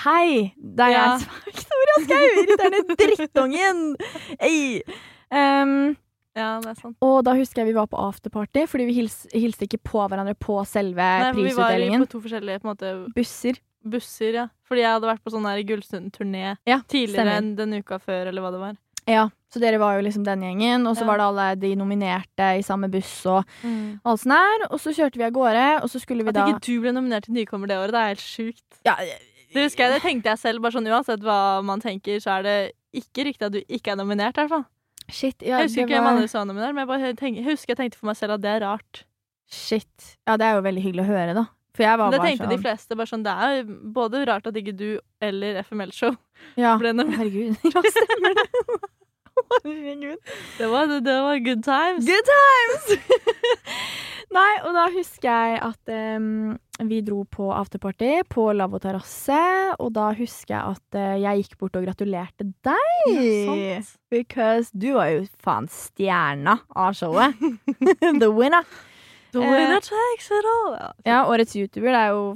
Hei! 0.05 0.53
Det 0.61 0.85
er 0.85 0.93
Ja. 0.93 1.03
jeg 1.17 1.25
som 1.25 1.33
er 1.35 1.49
Victoria 1.49 1.97
Skau! 2.05 2.27
Irriterende 2.45 2.97
drittungen! 3.01 3.81
Hey. 4.39 4.83
Um, 5.33 5.97
Ja, 6.37 6.59
det 6.61 6.73
er 6.73 6.81
sant. 6.81 6.97
og 7.01 7.21
da 7.25 7.35
husker 7.39 7.63
jeg 7.63 7.69
vi 7.73 7.77
var 7.79 7.87
på 7.87 7.99
afterparty, 8.01 8.65
fordi 8.67 8.87
vi 8.89 8.97
hils, 9.01 9.21
hilste 9.33 9.69
ikke 9.69 9.79
på 9.87 10.03
hverandre 10.09 10.35
på 10.35 10.57
selve 10.67 10.97
Nei, 10.99 11.33
prisutdelingen. 11.37 12.01
vi 12.01 12.03
var 12.03 12.07
på 12.07 12.11
to 12.17 12.21
forskjellige 12.25 12.61
på 12.63 12.67
en 12.67 12.73
måte, 12.75 13.15
Busser. 13.15 13.61
busser, 13.85 14.33
ja. 14.41 14.47
Fordi 14.67 14.81
jeg 14.83 14.91
hadde 14.97 15.07
vært 15.13 15.23
på 15.23 15.31
sånn 15.35 15.47
her 15.47 15.61
Gullstunden-turné 15.69 16.57
Ja, 16.67 16.81
tidligere 16.89 17.37
enn 17.39 17.55
den 17.57 17.77
uka 17.79 17.99
før, 18.03 18.27
eller 18.33 18.43
hva 18.43 18.51
det 18.51 18.61
var. 18.65 18.77
Ja, 19.07 19.29
så 19.53 19.61
dere 19.61 19.79
var 19.79 19.99
jo 19.99 20.03
liksom 20.07 20.25
den 20.25 20.41
gjengen, 20.41 20.87
og 20.89 20.97
så 20.97 21.05
var 21.07 21.19
det 21.21 21.25
alle 21.29 21.49
de 21.61 21.75
nominerte 21.77 22.47
i 22.59 22.63
samme 22.65 22.89
buss 22.91 23.13
og 23.29 23.45
alt 24.03 24.23
sånn 24.23 24.33
her. 24.35 24.65
Og 24.73 24.81
så 24.81 24.95
kjørte 24.97 25.21
vi 25.21 25.27
av 25.29 25.35
gårde, 25.37 25.67
og 25.85 25.91
så 25.93 26.01
skulle 26.01 26.25
vi 26.25 26.33
At 26.33 26.39
da 26.41 26.47
ikke 26.49 26.65
du 26.65 26.81
ble 26.81 26.95
nominert 26.97 27.29
til 27.29 27.35
nykommer 27.37 27.69
det 27.69 27.77
året, 27.77 27.93
det 27.93 28.01
er 28.01 28.15
helt 28.15 28.25
sjukt. 28.25 28.81
ja, 28.89 28.97
Det 29.55 29.63
husker 29.69 29.85
jeg, 29.85 29.93
det 29.93 30.03
tenkte 30.03 30.33
jeg 30.33 30.39
selv. 30.41 30.63
bare 30.65 30.73
sånn 30.73 30.89
Uansett 30.89 31.21
hva 31.23 31.63
man 31.63 31.81
tenker, 31.85 32.17
så 32.19 32.41
er 32.41 32.43
det 32.43 32.57
ikke 32.97 33.27
riktig 33.29 33.45
at 33.47 33.53
du 33.53 33.61
ikke 33.69 33.93
er 33.93 33.97
nominert. 34.01 34.35
i 34.35 34.41
hvert 34.41 34.49
fall. 34.51 34.65
Shit. 35.15 35.43
Ja, 35.47 35.61
Jeg 35.63 35.69
husker 35.71 35.85
ikke 35.87 35.99
hvem 36.01 36.11
andre 36.11 36.29
sa 36.33 36.43
noe 36.45 36.57
om 36.57 36.63
det, 36.63 36.71
men 36.75 36.83
jeg, 36.83 36.89
bare 36.91 37.11
tenk, 37.21 37.37
jeg 37.39 37.47
husker 37.53 37.75
jeg 37.75 37.81
tenkte 37.85 38.01
for 38.01 38.11
meg 38.11 38.17
selv 38.19 38.35
at 38.37 38.43
det 38.43 38.51
er 38.57 38.65
rart. 38.67 39.05
Shit. 39.47 40.17
Ja, 40.27 40.35
det 40.41 40.47
er 40.49 40.57
jo 40.59 40.65
veldig 40.67 40.83
hyggelig 40.89 41.05
å 41.05 41.11
høre, 41.13 41.35
da. 41.37 41.45
For 41.75 41.83
jeg 41.83 41.99
var 41.99 42.11
det 42.15 42.19
bare 42.21 42.29
tenkte 42.31 42.45
sånn 42.47 42.55
de 42.55 42.63
fleste. 42.63 42.97
bare 42.99 43.11
sånn, 43.11 43.23
Det 43.27 43.35
er 43.47 43.63
både 43.99 44.21
rart 44.31 44.47
at 44.47 44.55
ikke 44.61 44.75
du 44.79 44.89
eller 45.23 45.57
FML-show 45.65 46.15
Ja. 46.61 46.77
ble 46.79 46.93
noe. 46.95 47.11
Herregud. 47.11 47.57
Ja, 47.75 47.83
stemmer 47.83 48.35
det. 48.39 48.47
Herregud. 49.65 50.19
Det 50.59 50.69
var, 50.71 50.87
det 51.03 51.15
var 51.27 51.39
good 51.45 51.63
times. 51.67 52.07
Good 52.07 52.29
times! 52.31 52.85
Nei, 54.35 54.53
og 54.67 54.73
da 54.75 54.85
husker 54.91 55.29
jeg 55.31 55.59
at 55.63 55.91
um, 56.19 56.57
vi 56.91 56.99
dro 57.07 57.21
på 57.31 57.51
afterparty 57.55 58.25
på 58.33 58.49
Lavvo 58.57 58.81
terrasse, 58.83 59.37
og 59.79 59.93
da 59.95 60.09
husker 60.19 60.57
jeg 60.57 60.73
at 60.75 60.99
uh, 60.99 61.13
jeg 61.23 61.45
gikk 61.45 61.59
bort 61.61 61.77
og 61.79 61.85
gratulerte 61.87 62.49
deg. 62.67 63.13
Ja. 63.15 63.79
Because 64.11 64.73
du 64.75 64.89
var 64.97 65.13
jo 65.13 65.23
faen 65.45 65.69
stjerna 65.71 66.57
av 66.75 66.97
showet. 66.99 67.39
The 68.23 68.31
winner. 68.33 68.67
The 69.35 69.43
Eh, 69.43 69.51
winner 69.51 69.81
takes 69.83 70.29
it 70.31 70.47
all. 70.47 70.75
Ja, 70.79 70.91
Ja, 71.11 71.21
årets 71.31 71.55
YouTuber, 71.59 71.91
det 71.91 72.03
er 72.05 72.13
jo 72.15 72.27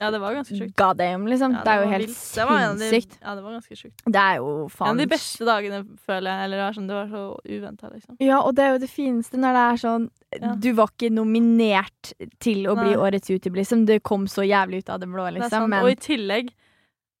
ja 0.00 0.10
det 0.14 0.20
var 0.22 0.34
ganske 0.36 0.54
sjukt. 0.54 0.76
god 0.78 0.96
damn, 1.00 1.26
liksom. 1.26 1.52
Ja, 1.56 1.62
det 1.66 1.72
er 1.72 1.80
jo 1.82 1.88
helt 1.90 2.06
vilt. 2.06 2.34
Det 2.34 2.42
en 2.42 2.48
av 2.52 2.78
de- 2.78 2.88
sinnssykt. 2.90 3.18
Ja, 3.22 3.34
det 3.34 3.42
var 3.42 3.52
ganske 3.56 3.76
sjukt. 3.80 4.02
Det 4.06 4.20
er 4.22 4.36
jo 4.36 4.50
En 4.62 4.68
faen 4.70 4.88
av 4.92 4.96
de 5.02 5.06
beste 5.10 5.44
dagene, 5.48 5.80
føler 6.06 6.30
jeg. 6.30 6.44
Eller 6.44 6.56
det 6.62 6.76
sånn, 6.76 6.86
det 6.88 6.94
var 6.94 7.08
så 7.08 7.22
uventa, 7.44 7.90
liksom. 7.92 8.16
Ja, 8.20 8.38
og 8.40 8.54
det 8.54 8.64
er 8.64 8.72
jo 8.72 8.78
det 8.78 8.90
fineste 8.90 9.34
når 9.42 9.58
det 9.58 9.64
er 9.72 9.82
sånn 9.82 10.08
Ja. 10.40 10.54
Du 10.54 10.72
var 10.74 10.88
ikke 10.92 11.10
nominert 11.10 12.12
til 12.38 12.66
å 12.68 12.74
bli 12.76 12.94
årets 12.94 13.30
YouTube, 13.30 13.56
liksom. 13.56 13.86
Det 13.86 14.02
kom 14.02 14.26
så 14.26 14.44
jævlig 14.46 14.84
ut 14.84 14.90
av 14.90 15.00
det 15.00 15.08
blå, 15.08 15.24
Det 15.32 15.40
liksom. 15.40 15.50
sant. 15.50 15.68
Men 15.70 15.82
Og 15.84 15.90
i 15.90 15.94
tillegg, 15.96 16.50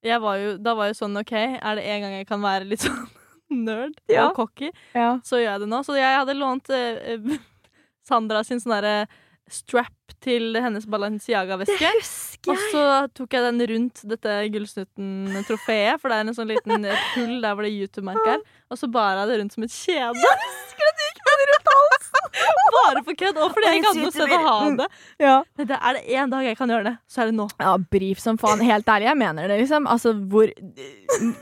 var 0.04 0.36
jo, 0.38 0.56
da 0.58 0.74
var 0.74 0.86
jo 0.86 0.92
sånn 0.94 1.18
OK, 1.18 1.32
er 1.32 1.74
det 1.74 1.84
en 1.84 2.00
gang 2.02 2.12
jeg 2.12 2.26
kan 2.28 2.40
være 2.40 2.68
litt 2.68 2.80
sånn 2.86 3.08
nerd 3.50 3.94
Ja. 4.08 4.28
og 4.28 4.36
cocky, 4.36 4.70
ja. 4.94 5.18
så 5.24 5.40
gjør 5.40 5.56
jeg 5.56 5.60
det 5.60 5.68
nå. 5.68 5.82
Så 5.82 5.96
jeg 5.96 6.14
hadde 6.20 6.36
lånt 6.38 6.70
eh, 6.70 7.14
eh, 7.16 7.38
Sandra 8.08 8.44
sin 8.44 8.60
sånn 8.60 8.76
derre 8.80 9.08
strap 9.50 9.92
til 10.24 10.56
hennes 10.58 10.86
Balenciaga-veske. 10.90 11.90
Og 12.48 12.56
så 12.72 12.84
tok 13.14 13.34
jeg 13.36 13.42
den 13.48 13.62
rundt 13.72 14.02
dette 14.08 14.36
Gullsnutten-trofeet, 14.54 16.00
for 16.00 16.08
det 16.12 16.16
er 16.20 16.26
en 16.28 16.34
sånn 16.38 16.50
liten 16.52 16.86
hull 17.16 17.40
der 17.44 17.54
hvor 17.54 17.66
det 17.66 17.74
YouTube-merket 17.76 18.36
er. 18.38 18.42
Og 18.72 18.76
så 18.80 18.90
bar 18.92 19.16
jeg 19.20 19.28
det 19.32 19.40
rundt 19.42 19.54
som 19.56 19.62
et 19.68 19.74
kjede. 19.74 20.14
Bare 22.88 23.00
for 23.04 23.16
kødd, 23.18 23.36
og 23.42 23.50
fordi 23.52 23.66
jeg 23.68 23.78
ikke 23.80 23.88
hadde 23.90 24.02
noe 24.04 24.12
sted 24.14 24.32
å 24.32 24.38
ha 24.44 24.56
det. 24.78 24.86
Ja. 25.20 25.34
Det 25.58 25.64
er 25.76 25.96
det 25.98 26.02
én 26.16 26.30
dag 26.32 26.44
jeg 26.46 26.56
kan 26.58 26.70
gjøre 26.72 26.86
det, 26.86 26.92
så 27.10 27.22
er 27.22 27.30
det 27.30 27.34
nå. 27.36 27.46
ja, 27.60 27.72
brief 27.92 28.20
som 28.22 28.38
faen. 28.40 28.62
Helt 28.64 28.88
ærlig, 28.88 29.08
jeg 29.10 29.18
mener 29.20 29.50
det, 29.50 29.58
liksom. 29.62 29.88
Altså, 29.90 30.12
hvor 30.30 30.52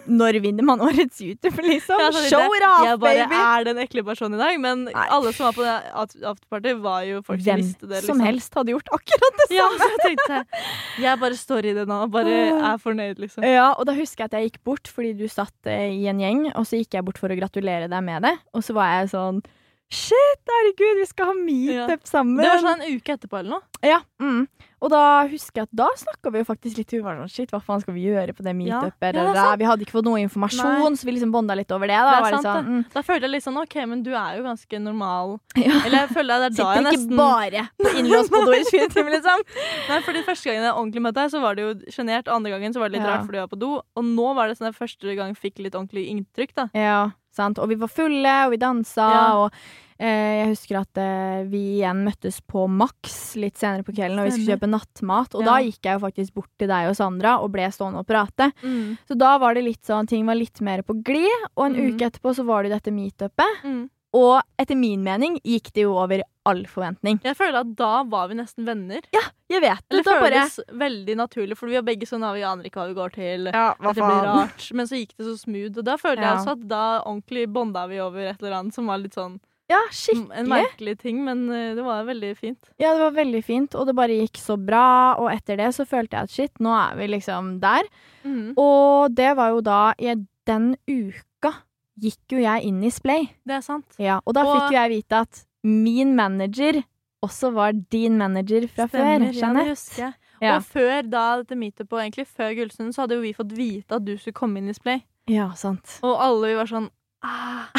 Når 0.08 0.38
vinner 0.42 0.66
man 0.66 0.80
årets 0.86 1.20
YouTube, 1.22 1.62
liksom? 1.66 2.00
Ja, 2.00 2.08
Show 2.30 2.54
it 2.56 2.64
off, 2.66 2.86
jeg 2.88 3.00
bare 3.02 3.26
baby! 3.28 3.40
er 3.42 3.66
den 3.68 3.82
ekle 3.84 4.04
personen 4.06 4.38
i 4.38 4.42
dag, 4.42 4.58
men 4.62 4.86
Nei. 4.88 5.06
alle 5.18 5.32
som 5.36 5.48
var 5.50 5.56
på 5.58 5.66
det 5.66 5.74
at- 5.92 6.16
afterparty, 6.32 6.74
var 6.86 7.04
jo 7.10 7.20
folk 7.26 7.42
som 7.44 7.60
visste 7.62 7.86
det. 7.90 8.02
som 8.06 8.16
Liksom. 8.16 8.24
helst 8.26 8.55
hadde 8.60 8.72
gjort 8.74 8.92
akkurat 8.96 9.40
det 9.42 9.48
Ja, 9.56 9.66
samme. 9.68 9.78
så 9.78 9.90
jeg 9.92 10.02
tenkte 10.04 10.62
Jeg 11.04 11.20
bare 11.22 11.36
står 11.38 11.68
i 11.70 11.74
det 11.78 11.86
nå 11.90 12.00
og 12.06 12.10
bare 12.16 12.36
er 12.72 12.80
fornøyd, 12.82 13.20
liksom. 13.22 13.44
Ja, 13.46 13.68
og 13.76 13.86
da 13.88 13.94
husker 13.96 14.24
jeg 14.24 14.32
at 14.32 14.38
jeg 14.40 14.50
gikk 14.50 14.60
bort 14.64 14.88
fordi 14.92 15.12
du 15.18 15.26
satt 15.32 15.70
eh, 15.70 15.90
i 15.96 16.06
en 16.10 16.20
gjeng, 16.22 16.46
og 16.56 16.66
så 16.68 16.80
gikk 16.80 16.94
jeg 16.98 17.04
bort 17.06 17.18
for 17.22 17.32
å 17.32 17.38
gratulere 17.38 17.88
deg 17.92 18.04
med 18.06 18.26
det, 18.26 18.34
og 18.56 18.64
så 18.66 18.74
var 18.76 18.94
jeg 19.00 19.12
sånn 19.14 19.42
Shit, 19.86 20.40
herregud, 20.50 20.98
vi 20.98 21.06
skal 21.06 21.28
ha 21.30 21.34
meetup 21.38 22.08
sammen! 22.10 22.40
Det 22.42 22.48
var 22.50 22.62
sånn 22.64 22.80
en 22.82 22.96
uke 22.98 23.14
etterpå 23.14 23.38
eller 23.38 23.52
noe. 23.54 23.84
Ja, 23.86 24.00
mm. 24.18 24.48
Og 24.82 24.90
da 24.92 25.00
husker 25.30 25.62
jeg 25.62 25.68
at 25.68 25.76
da 25.78 25.86
snakka 25.96 26.30
vi 26.34 26.40
jo 26.42 26.46
faktisk 26.48 26.76
litt. 26.80 26.92
om 26.98 27.06
sånn, 27.06 27.30
shit, 27.32 27.52
hva 27.54 27.60
faen 27.64 27.80
skal 27.80 27.94
vi 27.94 28.02
gjøre 28.08 28.34
på 28.36 28.44
det 28.44 28.52
meetupet? 28.58 29.16
Ja, 29.16 29.30
sant. 29.32 29.60
Vi 29.62 29.68
hadde 29.68 29.86
ikke 29.86 29.94
fått 29.94 30.08
noe 30.08 30.20
informasjon, 30.24 30.98
så 30.98 31.06
vi 31.06 31.14
liksom 31.14 31.30
bonda 31.32 31.54
litt 31.56 31.70
over 31.72 31.86
det. 31.86 31.96
Da 31.96 32.18
Det 32.18 32.32
sant, 32.34 32.48
sånn, 32.48 32.66
mm. 32.66 32.82
Da 32.92 33.02
følte 33.06 33.28
jeg 33.28 33.34
litt 33.36 33.46
sånn 33.46 33.60
OK, 33.62 33.76
men 33.88 34.02
du 34.04 34.10
er 34.12 34.40
jo 34.40 34.44
ganske 34.44 34.80
normal. 34.82 35.36
ja. 35.62 35.80
Eller 35.80 35.98
jeg 36.02 36.12
føler 36.18 36.44
det 36.44 36.50
er 36.50 36.56
da 36.58 36.66
Sitter 36.74 36.90
jeg 36.90 37.00
ikke 37.00 37.20
bare 37.22 37.66
på 37.86 37.94
innlåst 38.02 38.34
på 38.34 38.42
do 38.42 38.56
i 38.58 38.64
24 38.66 38.90
timer, 38.98 39.16
liksom. 39.16 39.44
Nei, 39.88 40.00
fordi 40.08 40.24
Første 40.26 40.50
gangen 40.50 40.66
jeg 40.66 40.74
ordentlig 40.74 41.04
møtte 41.06 41.22
deg, 41.22 41.30
så 41.36 41.44
var 41.46 41.54
det 41.54 41.62
jo 41.62 41.74
sjenert. 41.94 42.32
Andre 42.36 42.56
gangen 42.56 42.74
så 42.74 42.82
var 42.82 42.90
det 42.90 42.98
litt 42.98 43.06
Ja. 43.06 43.14
rart 43.14 43.28
fordi 43.30 43.38
jeg 43.38 43.46
var 43.46 43.54
på 43.54 43.62
do. 43.62 43.70
Og 43.96 44.04
nå 44.10 44.32
var 44.34 44.50
det 44.50 44.58
sånn 44.58 44.66
at 44.66 44.74
jeg 44.74 44.80
første 44.82 45.14
gang 45.16 45.36
fikk 45.38 45.62
litt 45.62 45.78
ordentlig 45.78 46.08
inntrykk. 46.10 46.54
da 46.58 46.66
Ja, 46.74 46.98
sant. 47.36 47.58
Og 47.62 47.68
vi 47.70 47.76
var 47.80 47.88
fulle, 47.92 48.36
og 48.46 48.54
vi 48.54 48.58
dansa, 48.62 49.06
Ja. 49.12 49.26
og 49.44 49.52
eh, 49.98 50.42
jeg 50.44 50.48
husker 50.50 50.80
at 50.82 50.98
eh, 51.00 51.44
vi 51.48 51.78
igjen 51.80 52.02
møttes 52.04 52.40
på 52.44 52.66
Max 52.68 53.34
litt 53.40 53.56
senere 53.56 53.84
på 53.86 53.94
kvelden, 53.96 54.18
og 54.20 54.26
vi 54.28 54.34
skulle 54.36 54.56
kjøpe 54.56 54.68
nattmat. 54.72 55.34
Og 55.34 55.40
Ja. 55.44 55.46
da 55.52 55.56
gikk 55.64 55.80
jeg 55.88 55.96
jo 56.00 56.04
faktisk 56.06 56.34
bort 56.34 56.50
til 56.58 56.68
deg 56.68 56.88
og 56.90 56.96
Sandra 56.96 57.38
og 57.40 57.52
ble 57.52 57.68
stående 57.72 58.00
og 58.02 58.06
prate. 58.06 58.50
Mm. 58.62 58.98
Så 59.08 59.16
da 59.16 59.38
var 59.38 59.54
det 59.54 59.64
litt 59.64 59.82
sånn, 59.86 60.06
ting 60.08 60.26
var 60.26 60.34
litt 60.36 60.60
mer 60.60 60.82
på 60.82 60.98
glid, 61.02 61.46
og 61.56 61.66
en 61.66 61.74
Mm. 61.76 61.94
uke 61.96 62.10
etterpå 62.10 62.34
så 62.36 62.44
var 62.44 62.62
det 62.62 62.70
jo 62.72 62.76
dette 62.78 62.92
meetupet. 62.92 63.62
Mm. 63.64 63.88
Og 64.14 64.42
etter 64.58 64.76
min 64.76 65.02
mening 65.04 65.40
gikk 65.44 65.72
det 65.72 65.82
jo 65.82 65.92
over 65.96 66.22
all 66.46 66.62
forventning. 66.70 67.18
Jeg 67.24 67.36
føler 67.38 67.60
at 67.64 67.72
da 67.78 67.90
var 68.08 68.28
vi 68.30 68.36
nesten 68.38 68.64
venner. 68.68 69.02
Ja, 69.14 69.24
Jeg 69.50 69.60
vet 69.62 69.82
Eller 69.90 70.02
det. 70.02 70.04
Da 70.04 70.20
bare 70.20 70.78
veldig 70.80 71.16
naturlig, 71.16 71.56
for 71.58 71.68
vi 71.70 71.76
var 71.78 71.84
begge 71.86 72.06
sånn 72.08 72.24
at 72.26 72.34
vi 72.34 72.42
aner 72.42 72.64
ikke 72.66 72.80
hva 72.80 72.86
vi 72.90 72.96
går 72.98 73.12
til. 73.14 73.50
Ja, 73.52 73.74
hva 73.78 73.92
faen. 73.92 73.94
blir 73.94 74.24
rart. 74.26 74.64
Men 74.74 74.86
så 74.90 74.96
gikk 74.98 75.12
det 75.16 75.26
så 75.26 75.36
smooth. 75.38 75.78
Og 75.78 75.84
da 75.84 75.96
føler 75.96 76.22
Ja. 76.22 76.30
jeg 76.32 76.38
også 76.40 76.52
at 76.56 76.68
da 76.68 77.02
ordentlig 77.06 77.46
bonda 77.52 77.86
vi 77.88 78.00
over 78.00 78.26
et 78.32 78.42
eller 78.42 78.56
annet 78.58 78.74
som 78.74 78.86
var 78.86 78.98
litt 78.98 79.14
sånn 79.14 79.38
Ja, 79.68 79.78
skikkelig. 79.90 80.30
en 80.38 80.46
merkelig 80.48 80.98
ting, 80.98 81.24
men 81.24 81.48
eh, 81.50 81.74
det 81.74 81.82
var 81.84 82.04
veldig 82.06 82.36
fint. 82.38 82.58
Ja, 82.78 82.92
det 82.94 83.00
var 83.02 83.10
veldig 83.24 83.44
fint, 83.44 83.74
og 83.74 83.86
det 83.86 83.94
bare 83.96 84.14
gikk 84.18 84.36
så 84.38 84.56
bra. 84.56 85.14
Og 85.18 85.30
etter 85.30 85.56
det 85.56 85.74
så 85.74 85.86
følte 85.86 86.10
jeg 86.12 86.22
at 86.22 86.30
shit, 86.30 86.54
nå 86.60 86.70
er 86.70 86.96
vi 86.96 87.06
liksom 87.08 87.58
der. 87.60 87.82
Mm. 88.24 88.54
Og 88.56 89.14
det 89.14 89.36
var 89.36 89.50
jo 89.50 89.60
da 89.60 89.92
I 89.98 90.14
den 90.46 90.76
uka 90.86 91.52
gikk 91.98 92.18
jo 92.30 92.38
jeg 92.38 92.62
inn 92.64 92.82
i 92.84 92.90
Splay. 92.90 93.30
Det 93.46 93.54
er 93.56 93.60
sant. 93.62 93.86
Ja, 93.98 94.20
og 94.26 94.34
da 94.34 94.42
Og- 94.44 94.54
fikk 94.60 94.70
jo 94.72 94.76
jeg 94.78 94.90
vite 94.90 95.12
at 95.22 95.45
min 95.66 96.14
manager 96.18 96.82
også 97.26 97.50
var 97.56 97.72
din 97.92 98.18
manager 98.20 98.66
fra 98.70 98.86
før. 98.86 99.02
Stemmer, 99.02 99.26
ja, 99.32 99.40
Jeanette. 99.40 99.70
husker 99.74 100.02
jeg. 100.04 100.14
Ja. 100.44 100.56
Og 100.58 100.66
før 100.68 101.06
da 101.08 101.24
dette 101.40 101.56
meetupet, 101.56 101.88
på, 101.90 101.98
egentlig 102.02 102.26
før 102.28 102.52
Gullsund, 102.58 102.92
så 102.94 103.02
hadde 103.06 103.16
jo 103.16 103.22
vi 103.24 103.32
fått 103.34 103.54
vite 103.56 103.96
at 103.96 104.04
du 104.04 104.12
skulle 104.20 104.36
komme 104.36 104.60
inn 104.60 104.68
i 104.68 104.74
Splay. 104.76 105.00
ja, 105.32 105.48
sant. 105.56 105.96
Og 106.06 106.12
alle 106.22 106.50
vi 106.52 106.58
var 106.58 106.68
sånn 106.70 106.90
ah, 107.24 107.72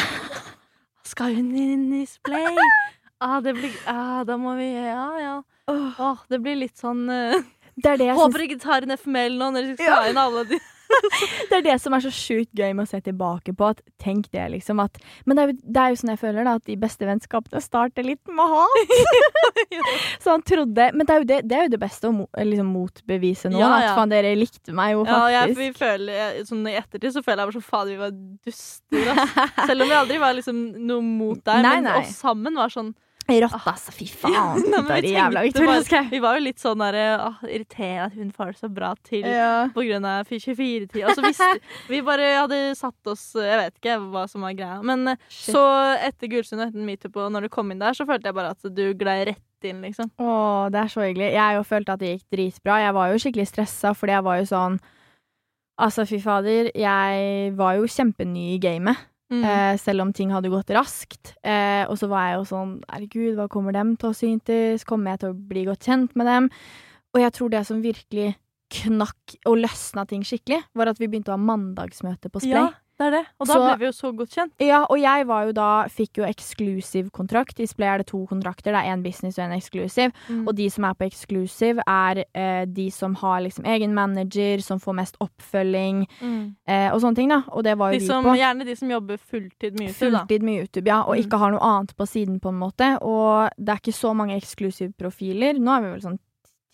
Skal 1.08 1.36
hun 1.38 1.52
inn 1.56 1.86
i 2.02 2.06
Splay? 2.10 2.58
Ah, 3.23 3.39
det 3.41 3.54
blir, 3.58 3.71
ah, 3.89 4.23
da 4.28 4.36
må 4.41 4.56
vi 4.58 4.71
Ja, 4.73 5.06
ja. 5.21 5.36
Åh, 5.69 6.02
Oh, 6.02 6.17
det 6.30 6.41
blir 6.43 6.58
litt 6.60 6.78
sånn 6.78 7.06
uh, 7.10 7.38
det, 7.78 7.95
det, 8.02 8.10
Håper 8.17 8.41
syns, 8.41 8.50
ikke 8.50 8.60
tar 8.65 8.86
en 8.86 8.93
FML 8.97 9.38
nå 9.39 9.52
når 9.56 9.69
de 9.71 9.78
skal 9.78 9.88
Ja. 9.88 9.95
ta 10.02 10.10
inn 10.12 10.19
alle 10.21 10.43
de 10.52 10.60
det 11.50 11.58
er 11.60 11.65
det 11.65 11.76
som 11.82 11.95
er 11.95 12.04
så 12.04 12.12
sjukt 12.13 12.52
gøy 12.58 12.73
med 12.76 12.86
å 12.86 12.89
se 12.89 13.00
tilbake 13.04 13.54
på. 13.58 13.71
At, 13.73 13.82
tenk 14.02 14.30
det, 14.34 14.43
liksom. 14.54 14.82
At, 14.84 15.00
men 15.26 15.38
det 15.38 15.43
er, 15.43 15.52
jo, 15.52 15.58
det 15.63 15.84
er 15.84 15.93
jo 15.93 16.00
sånn 16.02 16.13
jeg 16.13 16.21
føler, 16.21 16.47
da, 16.47 16.56
at 16.60 16.69
de 16.69 16.78
beste 16.80 17.08
vennskapene 17.10 17.62
starter 17.63 18.08
litt 18.08 18.21
med 18.32 18.54
hat. 18.54 18.93
så 20.23 20.36
han 20.36 20.43
trodde 20.47 20.89
Men 20.93 21.08
det 21.08 21.13
er 21.13 21.21
jo 21.21 21.28
det, 21.28 21.39
det, 21.50 21.58
er 21.58 21.67
jo 21.67 21.73
det 21.73 21.82
beste 21.82 22.10
å 22.10 22.13
mo, 22.15 22.28
liksom, 22.36 22.69
motbevise 22.76 23.52
nå. 23.54 23.62
Ja, 23.62 23.71
At 23.80 23.97
faen, 23.97 24.13
dere 24.13 24.36
likte 24.38 24.76
meg 24.76 24.95
jo 24.95 25.04
faktisk. 25.06 25.34
Ja, 25.34 25.41
jeg, 25.41 25.58
vi 25.58 25.71
føler, 25.78 26.13
jeg, 26.21 26.45
sånn 26.52 26.69
I 26.69 26.78
ettertid 26.80 27.17
så 27.17 27.26
føler 27.26 27.43
jeg 27.43 27.52
bare 27.52 27.60
så 27.60 27.71
faen 27.73 27.91
vi 27.91 28.00
var 28.02 28.15
duster. 28.47 29.26
Selv 29.67 29.86
om 29.86 29.91
vi 29.91 30.00
aldri 30.04 30.21
var 30.21 30.38
liksom 30.38 30.63
noe 30.88 31.04
mot 31.04 31.41
deg. 31.41 31.62
Nei, 31.67 31.76
men 31.80 31.91
nei. 31.91 32.00
oss 32.04 32.15
sammen 32.21 32.58
var 32.58 32.73
sånn 32.73 32.93
Rått, 33.28 33.66
altså. 33.68 33.92
Fy 33.92 34.06
faen. 34.08 34.34
Ja, 34.34 34.44
men 34.56 35.02
vi 35.04 35.12
jævla 35.12 35.42
bare- 35.54 36.04
Vi 36.12 36.20
var 36.24 36.38
jo 36.38 36.44
litt 36.46 36.62
sånn 36.63 36.80
der, 36.80 36.98
åh, 37.20 37.42
Irriterende 37.44 38.06
at 38.08 38.13
hun 38.16 38.32
får 38.32 38.54
det 38.54 38.60
så 38.62 38.70
bra 38.74 38.94
til. 39.04 39.26
Ja. 39.28 39.68
På 39.76 39.84
grunn 39.84 40.06
av 40.08 40.26
24-tid. 40.32 41.04
Og 41.04 41.16
så 41.18 41.32
vi 41.92 42.02
bare 42.02 42.30
hadde 42.42 42.62
satt 42.80 43.12
oss 43.12 43.26
Jeg 43.36 43.60
vet 43.60 43.76
ikke 43.82 43.98
hva 44.12 44.28
som 44.32 44.42
var 44.48 44.54
greia. 44.58 44.80
Men 44.86 45.08
eh, 45.13 45.20
Shit. 45.28 45.54
så 45.56 45.63
etter 46.08 46.32
Gullsund 46.32 46.62
og 46.63 46.70
etter 46.70 46.88
meetup, 46.88 47.16
og 47.20 47.32
når 47.36 47.48
du 47.48 47.50
kom 47.58 47.72
inn 47.72 47.80
der, 47.84 47.94
så 47.98 48.08
følte 48.08 48.32
jeg 48.32 48.38
bare 48.40 48.54
at 48.56 48.70
du 48.74 48.86
glei 48.98 49.20
rett 49.34 49.44
inn, 49.68 49.82
liksom. 49.82 50.12
Å, 50.22 50.70
det 50.72 50.84
er 50.86 50.94
så 50.94 51.02
hyggelig. 51.04 51.32
Jeg 51.34 51.58
jo 51.58 51.63
følte 51.68 51.94
at 51.98 52.00
det 52.04 52.13
gikk 52.16 52.26
dritbra. 52.38 52.80
Jeg 52.86 52.94
var 52.94 53.12
jo 53.12 53.20
skikkelig 53.26 53.48
stressa, 53.52 53.92
fordi 53.98 54.16
jeg 54.16 54.24
var 54.30 54.40
jo 54.44 54.48
sånn 54.54 54.80
Altså, 55.78 56.08
fy 56.10 56.18
fader, 56.18 56.72
jeg 56.74 57.52
var 57.54 57.76
jo 57.78 57.84
kjempeny 57.86 58.56
i 58.56 58.58
gamet. 58.58 58.98
Mm. 59.28 59.44
Eh, 59.44 59.76
selv 59.82 60.06
om 60.06 60.13
ting 60.16 60.32
hadde 60.32 60.52
gått 60.52 60.72
raskt. 60.72 61.34
Eh, 61.44 61.84
og 61.90 61.98
så 62.00 62.08
var 62.08 62.30
jeg 62.30 62.38
jo 62.38 62.44
sånn 62.48 62.74
Herregud, 62.88 63.34
hva 63.36 63.50
kommer 63.52 63.76
dem 63.76 63.96
til 64.00 64.13
å 64.13 64.16
synes? 64.16 64.86
Kommer 64.88 65.13
jeg 65.13 65.24
til 65.24 65.34
å 65.34 65.40
bli 65.50 65.66
godt 65.68 65.88
kjent 65.90 66.16
med 66.16 66.30
dem? 66.30 66.52
Og 67.16 67.24
jeg 67.24 67.36
tror 67.36 67.52
det 67.52 67.63
som 67.68 67.84
virkelig 67.84 68.36
knakk 68.72 69.38
og 69.48 69.62
løsna 69.63 70.04
ting 70.08 70.24
skikkelig, 70.28 70.62
var 70.76 70.92
at 70.92 71.00
vi 71.00 71.08
begynte 71.08 71.32
å 71.32 71.38
ha 71.38 71.44
mandagsmøte 71.44 72.32
på 72.32 72.44
Splay. 72.44 72.68
Ja, 72.68 72.72
det 73.00 73.06
er 73.08 73.12
det. 73.12 73.26
Og 73.40 73.48
da 73.48 73.54
Så- 73.54 73.60
ble 73.68 73.78
vi 73.78 73.86
jo 73.86 73.92
så 73.92 74.12
godt 74.18 74.30
kjent. 74.34 74.52
Ja, 74.60 74.84
og 74.90 74.98
jeg 75.00 75.28
var 75.28 75.46
jo 75.46 75.52
da 75.54 75.86
Fikk 75.88 76.18
jo 76.18 76.24
eksklusiv 76.26 77.12
kontrakt. 77.12 77.60
I 77.60 77.66
Splay 77.68 77.88
er 77.88 77.98
det 78.00 78.08
to 78.08 78.26
kontrakter. 78.26 78.72
Det 78.74 78.82
er 78.82 78.90
én 78.96 79.04
business 79.04 79.38
og 79.38 79.46
én 79.46 79.56
eksklusiv. 79.56 80.12
Mm. 80.30 80.48
Og 80.48 80.56
de 80.56 80.70
som 80.70 80.84
er 80.86 80.94
på 80.96 81.06
eksklusiv, 81.10 81.80
er 81.88 82.24
eh, 82.34 82.66
de 82.66 82.90
som 82.90 83.14
har 83.16 83.42
liksom 83.42 83.66
egen 83.66 83.94
manager, 83.94 84.60
som 84.62 84.80
får 84.80 84.96
mest 84.96 85.18
oppfølging 85.22 86.08
Mm. 86.22 86.56
eh, 86.68 86.90
og 86.92 87.02
sånne 87.02 87.16
ting, 87.16 87.30
da. 87.30 87.44
Og 87.52 87.64
det 87.64 87.78
var 87.78 87.94
jo 87.94 88.00
De 88.00 88.06
vi 88.06 88.08
på. 88.14 88.36
gjerne 88.36 88.66
de 88.66 88.76
som 88.76 88.90
jobber 88.90 89.18
fulltid 89.18 89.78
med 89.78 89.90
YouTube. 89.90 90.12
Fulltid 90.28 90.42
med 90.42 90.60
YouTube, 90.66 90.88
ja, 90.88 91.02
og 91.04 91.16
Mm. 91.18 91.24
ikke 91.24 91.38
har 91.38 91.52
noe 91.52 91.60
annet 91.62 91.96
på 91.96 92.08
siden, 92.08 92.40
på 92.42 92.50
en 92.50 92.60
måte. 92.60 92.98
Og 93.02 93.50
det 93.58 93.70
er 93.70 93.78
ikke 93.80 93.94
så 93.94 94.16
mange 94.16 94.36
eksklusive 94.42 94.94
profiler. 94.98 95.54
Nå 95.60 95.78
er 95.78 95.82
vi 95.82 95.92
vel 96.00 96.02
sånn 96.02 96.20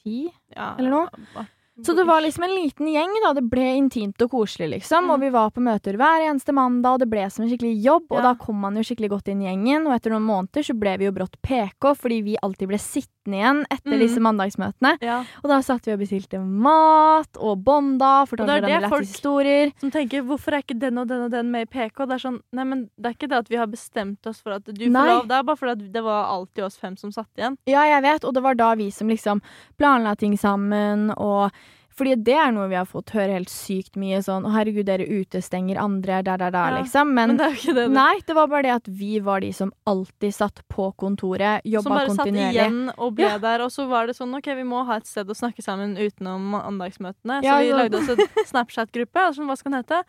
ti? 0.04 0.32
Ja, 0.56 0.76
Eller 0.78 0.90
noe? 0.90 1.08
hva- 1.36 1.48
Så 1.82 1.96
det 1.98 2.04
var 2.06 2.22
liksom 2.22 2.44
en 2.44 2.54
liten 2.54 2.88
gjeng, 2.88 3.16
da. 3.24 3.34
Det 3.34 3.50
ble 3.50 3.64
intimt 3.80 4.22
og 4.22 4.30
koselig, 4.30 4.70
liksom. 4.70 5.10
Og 5.10 5.18
Mm. 5.20 5.22
vi 5.22 5.30
var 5.30 5.50
på 5.50 5.62
møter 5.62 5.98
hver 5.98 6.22
eneste 6.30 6.54
mandag, 6.54 6.94
og 6.94 7.00
det 7.00 7.10
ble 7.10 7.30
som 7.32 7.44
en 7.44 7.50
skikkelig 7.50 7.82
jobb. 7.84 8.06
Og 8.12 8.22
da 8.22 8.36
kom 8.36 8.60
man 8.62 8.76
jo 8.76 8.84
skikkelig 8.84 9.10
godt 9.10 9.28
inn 9.30 9.42
i 9.42 9.46
gjengen, 9.50 9.88
og 9.88 9.94
etter 9.96 10.12
noen 10.12 10.22
måneder 10.28 10.62
så 10.62 10.78
ble 10.78 10.98
vi 10.98 11.06
jo 11.06 11.12
brått 11.12 11.42
PK, 11.42 11.96
fordi 11.96 12.22
vi 12.24 12.38
alltid 12.44 12.68
ble 12.68 12.78
sittende 12.78 13.10
igjen 13.32 13.66
etter 13.72 13.92
Mm. 13.94 14.00
disse 14.00 14.20
mandagsmøtene. 14.20 14.98
Ja. 15.02 15.24
Og 15.44 15.50
da 15.50 15.62
satt 15.62 15.86
vi 15.86 15.94
og 15.94 16.00
bestilte 16.00 16.40
mat 16.44 17.38
og 17.40 17.64
bånda, 17.64 18.26
fortalte 18.28 18.58
er 18.58 18.62
hverandre 18.62 18.90
folk- 18.90 19.08
historier. 19.08 19.72
Som 19.80 19.92
tenker 19.92 20.22
hvorfor 20.22 20.54
er 20.54 20.62
ikke 20.64 20.78
den 20.80 20.98
og 20.98 21.08
den 21.08 21.22
og 21.24 21.32
den 21.32 21.52
med 21.52 21.62
i 21.62 21.66
PK? 21.72 22.06
Det 22.06 22.12
er 22.12 22.30
sånn, 22.30 22.42
nei, 22.52 22.64
men 22.64 22.90
det 23.00 23.06
er 23.06 23.14
ikke 23.14 23.30
det 23.30 23.38
at 23.38 23.50
vi 23.50 23.56
har 23.56 23.68
bestemt 23.68 24.26
oss 24.28 24.42
for 24.42 24.52
at 24.54 24.64
du 24.66 24.74
får 24.74 24.92
Nei. 24.92 25.08
lov. 25.08 25.28
Det 25.28 25.32
er 25.38 25.44
bare 25.44 25.56
fordi 25.56 25.92
det 25.92 26.04
var 26.04 26.26
alltid 26.26 26.64
oss 26.66 26.78
fem 26.78 26.98
som 26.98 27.12
satt 27.12 27.28
igjen. 27.38 27.58
Ja, 27.66 27.84
jeg 27.84 28.02
vet, 28.04 28.24
og 28.26 28.34
det 28.34 28.44
var 28.44 28.56
da 28.56 28.74
vi 28.76 28.90
som 28.90 29.08
liksom 29.08 29.42
planla 29.80 30.16
ting 30.18 30.34
sammen, 30.38 31.12
og 31.18 31.52
fordi 31.96 32.16
det 32.24 32.34
er 32.36 32.52
noe 32.52 32.68
vi 32.70 32.76
har 32.76 32.86
fått 32.90 33.12
høre 33.14 33.32
helt 33.38 33.50
sykt 33.50 33.96
mye 33.96 34.20
sånn 34.26 34.44
'Å, 34.44 34.52
herregud, 34.52 34.86
dere 34.86 35.06
utestenger 35.06 35.78
andre', 35.78 36.24
der, 36.24 36.38
der, 36.38 36.52
der, 36.52 36.70
Ja, 36.72 36.82
liksom. 36.82 37.14
Men, 37.14 37.30
Men 37.30 37.38
det 37.38 37.46
er 37.46 37.56
ikke 37.58 37.74
det. 37.76 37.86
det. 37.88 37.92
nei, 37.92 38.20
det 38.28 38.36
var 38.36 38.48
bare 38.48 38.64
det 38.64 38.74
at 38.76 38.88
vi 38.88 39.20
var 39.20 39.40
de 39.42 39.52
som 39.54 39.72
alltid 39.86 40.34
satt 40.34 40.62
på 40.70 40.92
kontoret, 40.98 41.62
Som 41.82 41.94
bare 41.94 42.10
satt 42.10 42.28
igjen 42.28 42.92
og 42.98 43.16
ble 43.16 43.26
Ja. 43.30 43.38
der. 43.38 43.62
Og 43.62 43.70
så 43.72 43.88
var 43.88 44.08
det 44.08 44.16
sånn 44.16 44.34
OK, 44.36 44.46
vi 44.56 44.64
må 44.64 44.86
ha 44.86 44.96
et 44.98 45.06
sted 45.08 45.28
å 45.28 45.36
snakke 45.36 45.62
sammen 45.62 45.96
utenom 45.98 46.52
mandagsmøtene. 46.52 47.44
Ja, 47.44 47.58
så 47.58 47.64
vi 47.64 47.72
lagde 47.72 47.98
oss 47.98 48.10
en 48.10 48.18
Snapchat-gruppe. 48.46 49.20
Altså, 49.28 49.46
hva 49.46 49.58
skal 49.58 49.72
den 49.72 49.84
hete? 49.84 50.04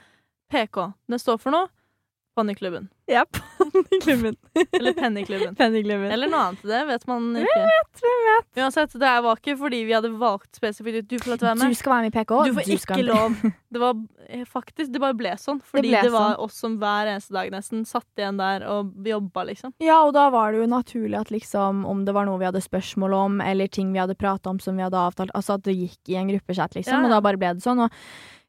PK. 0.51 0.95
Den 1.09 1.19
står 1.19 1.39
for 1.41 1.51
noe. 1.51 1.69
Ponniklubben. 2.35 2.89
Ja, 3.07 3.25
Ponniklubben. 3.59 4.37
Eller 4.73 4.93
Pennyklubben. 4.93 5.55
Pennyklubben. 5.61 6.11
Eller 6.11 6.31
noe 6.33 6.41
annet. 6.49 6.63
Det 6.67 6.81
vet 6.89 7.07
man 7.07 7.29
Hvem 7.37 7.45
ikke. 7.47 7.67
Hvem 8.01 8.25
vet? 8.29 8.49
Uansett, 8.65 8.97
det 8.99 9.13
var 9.27 9.39
ikke 9.39 9.55
fordi 9.61 9.81
vi 9.87 9.95
hadde 9.95 10.11
valgt 10.19 10.59
spesifikt 10.59 11.03
ut 11.03 11.11
du 11.13 11.17
får 11.21 11.31
lov 11.35 11.39
til 11.43 11.47
å 11.47 11.53
være 11.53 11.69
Du 11.71 11.79
skal 11.79 11.95
være 11.95 12.07
med 12.07 12.11
i 12.11 12.17
PK. 12.17 12.35
Du 12.49 12.57
får 12.59 12.67
du 12.69 12.75
ikke 12.79 13.05
lov. 13.07 13.39
Det 13.75 13.81
var 13.83 13.97
eh, 14.29 14.43
faktisk 14.47 14.93
Det 14.95 15.01
bare 15.03 15.17
ble 15.19 15.33
sånn. 15.41 15.59
Fordi 15.67 15.89
det, 15.91 16.03
ble 16.05 16.13
var 16.15 16.37
sånn. 16.37 16.45
oss 16.45 16.59
som 16.63 16.77
hver 16.79 17.09
eneste 17.11 17.35
dag 17.35 17.49
nesten 17.51 17.81
satt 17.91 18.21
igjen 18.23 18.39
der 18.39 18.63
og 18.71 18.93
jobba, 19.11 19.43
liksom. 19.49 19.73
Ja, 19.83 19.97
og 20.07 20.13
da 20.15 20.29
var 20.31 20.55
det 20.55 20.61
jo 20.63 20.69
naturlig 20.71 21.19
at 21.19 21.33
liksom, 21.35 21.83
om 21.91 22.05
det 22.07 22.15
var 22.15 22.29
noe 22.29 22.39
vi 22.39 22.47
hadde 22.47 22.63
spørsmål 22.63 23.17
om, 23.19 23.41
eller 23.43 23.67
ting 23.75 23.91
vi 23.95 23.99
hadde 23.99 24.15
prata 24.19 24.53
om 24.53 24.61
som 24.63 24.79
vi 24.79 24.87
hadde 24.87 25.01
avtalt, 25.01 25.35
altså 25.35 25.57
at 25.59 25.67
det 25.67 25.75
gikk 25.75 26.15
i 26.15 26.21
en 26.21 26.31
gruppechat, 26.31 26.79
liksom, 26.79 26.95
Ja, 26.95 27.03
ja. 27.03 27.09
og 27.11 27.17
da 27.17 27.21
bare 27.27 27.41
ble 27.43 27.51
det 27.59 27.67
sånn. 27.67 27.83
Og 27.83 27.99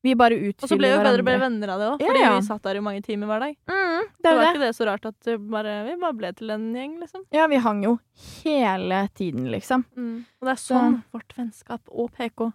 vi 0.06 0.16
bare 0.18 0.38
utfyller 0.38 0.56
hverandre. 0.56 0.68
Og 0.68 0.72
så 0.72 0.80
ble 0.80 0.92
vi 0.92 0.98
bedre 1.02 1.26
bedre 1.26 1.44
venner 1.46 1.72
av 1.74 1.82
det 1.82 1.88
òg, 1.92 2.04
fordi 2.06 2.24
ja. 2.24 2.34
vi 2.36 2.48
satt 2.48 2.68
der 2.68 2.80
i 2.80 2.84
mange 2.86 3.06
timer 3.06 3.32
hver 3.32 3.46
dag. 3.46 3.56
Mm, 3.72 4.12
det 4.26 4.34
var 4.34 4.42
det. 4.42 4.50
ikke 4.52 4.64
det 4.66 4.74
så 4.78 4.90
rart 4.90 5.08
at 5.10 5.32
bare, 5.56 5.78
vi 5.88 5.96
bare 6.02 6.18
ble 6.20 6.32
til 6.38 6.54
en 6.56 6.68
gjeng, 6.78 7.00
liksom. 7.02 7.26
Ja, 7.36 7.48
vi 7.52 7.62
hang 7.64 7.82
jo 7.86 7.96
hele 8.44 9.02
tiden, 9.18 9.50
liksom. 9.54 9.88
Og 9.98 10.48
det 10.50 10.54
er 10.54 10.62
sånn 10.62 11.02
vårt 11.16 11.36
vennskap 11.38 11.82
og 11.90 12.14
PK 12.16 12.52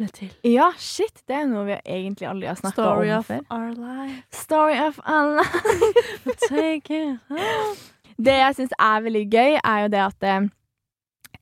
ble 0.00 0.10
til. 0.14 0.32
Ja, 0.46 0.70
shit, 0.80 1.22
det 1.28 1.38
er 1.38 1.48
noe 1.50 1.64
vi 1.68 1.78
egentlig 1.78 2.28
aldri 2.30 2.50
har 2.50 2.58
snakka 2.58 2.82
Story 2.82 3.12
of 3.14 3.30
our 3.48 3.70
life. 3.78 4.24
Story 4.34 4.78
of 4.82 5.00
our 5.06 5.38
life. 5.38 6.36
Take 6.48 6.90
it. 6.90 7.88
Det 8.14 8.36
jeg 8.38 8.58
syns 8.58 8.74
er 8.78 9.06
veldig 9.06 9.24
gøy, 9.30 9.56
er 9.58 9.86
jo 9.86 9.94
det 9.94 10.02
at 10.04 10.28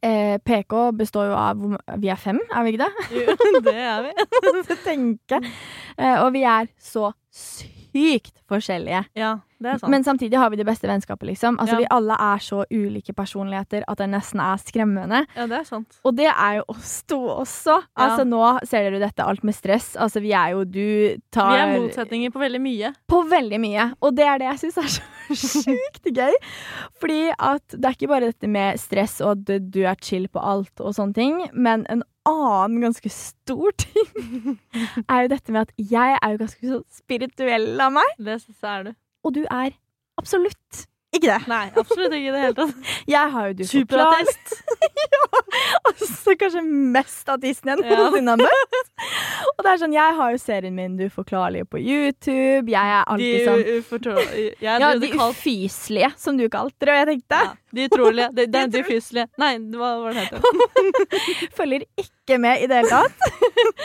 eh, 0.04 0.38
PK 0.44 0.90
består 0.98 1.30
jo 1.30 1.36
av 1.38 1.62
Vi 2.02 2.10
er 2.12 2.20
fem, 2.20 2.40
er 2.52 2.66
vi 2.66 2.74
ikke 2.74 2.86
det? 2.86 3.06
Jo, 3.18 3.60
det 3.68 3.76
er 3.76 4.02
vi. 4.08 4.16
Jeg. 5.32 5.52
Eh, 5.98 6.16
og 6.22 6.32
vi 6.34 6.42
er 6.48 6.68
så 6.80 7.12
sykt 7.32 7.81
forskjellige. 7.92 9.04
Ja, 9.16 9.34
det 9.62 9.68
er 9.74 9.78
sant. 9.78 9.90
Men 9.92 10.04
samtidig 10.04 10.38
har 10.40 10.50
vi 10.50 10.56
det 10.56 10.66
beste 10.66 10.88
vennskapet, 10.90 11.26
liksom. 11.28 11.58
Altså, 11.60 11.74
Ja. 11.76 11.78
Vi 11.78 11.86
alle 11.90 12.16
er 12.18 12.38
så 12.42 12.64
ulike 12.70 13.12
personligheter 13.14 13.84
at 13.88 13.98
det 13.98 14.08
nesten 14.10 14.40
er 14.40 14.56
skremmende. 14.58 15.26
ja, 15.36 15.46
det 15.46 15.58
er 15.60 15.64
sant. 15.64 15.98
Og 16.04 16.16
det 16.16 16.26
er 16.30 16.56
jo 16.58 16.64
oss 16.68 17.02
to 17.04 17.18
også. 17.20 17.76
Ja. 17.96 18.08
Altså 18.08 18.24
Nå 18.26 18.42
ser 18.66 18.90
dere 18.90 18.98
dette 19.00 19.24
alt 19.24 19.44
med 19.44 19.54
stress. 19.54 19.96
Altså 19.96 20.20
Vi 20.20 20.32
er 20.32 20.50
jo 20.52 20.64
Du 20.64 21.16
tar 21.30 21.52
Vi 21.52 21.60
er 21.62 21.80
motsetninger 21.80 22.30
på 22.32 22.40
veldig 22.40 22.60
mye. 22.60 22.92
På 23.08 23.22
veldig 23.28 23.60
mye. 23.60 23.94
Og 24.02 24.14
det 24.16 24.24
er 24.26 24.38
det 24.38 24.48
jeg 24.50 24.58
syns 24.72 24.78
er 24.78 24.88
så 24.88 25.02
sjukt 25.62 26.04
gøy. 26.16 26.32
Fordi 27.00 27.32
at 27.38 27.68
det 27.68 27.84
er 27.84 27.96
ikke 27.96 28.08
bare 28.08 28.32
dette 28.32 28.48
med 28.48 28.78
stress 28.80 29.20
og 29.20 29.30
at 29.48 29.70
du 29.70 29.82
er 29.86 29.94
chill 30.02 30.28
på 30.28 30.42
alt 30.42 30.80
og 30.80 30.94
sånne 30.94 31.14
ting, 31.14 31.38
men 31.52 31.86
en 31.88 32.02
annen 32.28 32.80
ganske 32.86 33.10
stor 33.12 33.74
ting 33.82 34.58
er 35.10 35.24
jo 35.24 35.32
dette 35.34 35.52
med 35.54 35.66
at 35.68 35.72
jeg 35.78 36.18
er 36.20 36.34
jo 36.36 36.40
ganske 36.44 36.70
så 36.74 36.80
spirituell 37.02 37.72
av 37.82 37.92
meg, 37.98 38.16
Det 38.18 38.40
synes 38.44 38.58
jeg 38.62 38.72
er 38.78 38.88
du. 38.90 38.94
og 39.24 39.34
du 39.34 39.44
er 39.48 39.76
absolutt 40.20 40.86
ikke 41.12 41.28
det. 41.28 41.42
Nei, 41.50 41.66
absolutt 41.76 42.14
ikke 42.16 42.30
i 42.30 42.32
det 42.32 42.38
hele 42.40 42.54
tatt. 42.56 42.92
Jeg 43.12 43.32
har 43.34 43.48
jo 43.50 43.56
du 43.58 43.62
forklart. 43.68 44.52
ja! 45.12 45.40
Altså 45.90 46.32
kanskje 46.40 46.62
mest 46.64 47.28
ateisten 47.28 47.68
jeg 47.68 47.82
noensinne 47.82 48.32
har 48.32 48.40
møtt. 48.40 48.86
Og 49.52 49.60
det 49.66 49.74
er 49.74 49.80
sånn, 49.82 49.92
jeg 49.92 50.16
har 50.16 50.32
jo 50.32 50.38
serien 50.40 50.72
min 50.72 50.94
Du 50.96 51.04
forklarlige 51.12 51.66
på 51.68 51.82
YouTube. 51.82 52.72
Jeg 52.72 52.94
er 52.96 53.04
alltid 53.12 53.44
sånn 53.44 53.64
uforståelige 53.74 54.54
Jeg 54.64 54.80
Ja, 54.86 54.94
de 55.02 55.10
ufyselige, 55.18 56.12
som 56.16 56.40
du 56.40 56.46
kalte 56.48 56.88
det. 56.88 56.94
Og 56.94 57.00
jeg 57.02 57.10
tenkte 57.10 57.42
ja, 57.44 57.52
De 57.72 57.86
utrolige. 57.88 58.28
De, 58.36 58.46
de, 58.52 58.62
de 58.68 58.80
ufyselige. 58.84 59.28
Nei, 59.40 59.52
hva 59.72 59.92
var 60.02 60.16
det 60.18 60.26
het? 60.28 61.54
følger 61.56 61.84
ikke 61.96 62.36
med 62.42 62.60
i 62.62 62.66
det 62.68 62.82
hele 62.82 62.90
tatt. 62.92 63.16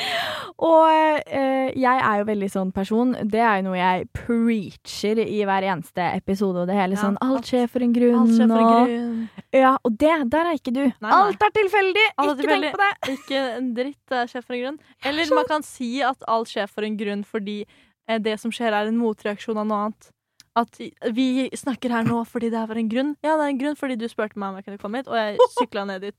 og 0.69 0.89
eh, 1.23 1.69
jeg 1.78 2.02
er 2.10 2.19
jo 2.21 2.26
veldig 2.28 2.50
sånn 2.52 2.73
person. 2.76 3.13
Det 3.23 3.39
er 3.39 3.62
jo 3.62 3.67
noe 3.69 3.78
jeg 3.80 4.08
preacher 4.17 5.21
i 5.23 5.39
hver 5.47 5.67
eneste 5.71 6.10
episode. 6.17 6.63
Og 6.65 6.69
det 6.69 6.78
hele 6.78 6.97
Ja, 6.97 7.04
sånn 7.06 7.17
Alt 7.23 7.47
skjer 7.52 7.67
for 7.71 7.86
en 7.86 7.95
grunn. 7.95 8.19
Alt 8.21 8.36
skjer 8.36 8.52
for 8.52 8.65
en 8.65 8.67
og, 8.67 9.56
ja, 9.56 9.73
og 9.88 9.97
det, 10.04 10.13
der 10.34 10.52
er 10.52 10.60
ikke 10.60 10.76
du. 10.76 10.84
nei. 10.84 11.15
Alt 11.21 11.47
er 11.47 11.56
tilfeldig! 11.56 12.06
Alt 12.17 12.28
er 12.28 12.34
ikke 12.34 12.43
tilfeldig. 12.43 12.73
tenk 12.73 12.78
på 12.78 12.84
det. 12.84 13.15
Ikke 13.17 13.43
en 13.56 13.71
dritt 13.78 14.13
det 14.13 14.23
skjer 14.34 14.45
for 14.45 14.58
en 14.58 14.63
grunn. 14.65 14.80
Eller 15.08 15.34
man 15.39 15.50
kan 15.50 15.65
si 15.65 15.91
at 16.06 16.28
alt 16.28 16.52
skjer 16.52 16.67
for 16.71 16.88
en 16.88 17.00
grunn 17.00 17.23
fordi 17.28 17.58
eh, 17.63 18.19
det 18.23 18.38
som 18.43 18.52
skjer, 18.54 18.76
er 18.76 18.91
en 18.91 19.00
motreaksjon 19.00 19.63
av 19.63 19.67
noe 19.69 19.88
annet. 19.88 20.12
At 20.58 20.80
vi 21.13 21.28
snakker 21.54 21.91
her 21.93 22.08
nå 22.08 22.24
fordi 22.26 22.50
det 22.54 22.58
er 22.58 22.70
for 22.72 22.80
en 22.82 22.89
grunn. 22.89 23.12
Ja, 23.26 23.36
det 23.38 23.43
er 23.46 23.52
en 23.54 23.60
grunn 23.62 23.78
fordi 23.78 23.98
du 24.02 24.08
spurte 24.10 24.39
meg 24.41 24.50
om 24.50 24.58
jeg 24.62 24.65
kunne 24.70 24.82
komme 24.82 25.02
hit, 25.04 25.12
og 25.12 25.20
jeg 25.20 25.38
sykla 25.60 25.84
ned 25.89 26.02
dit. 26.08 26.17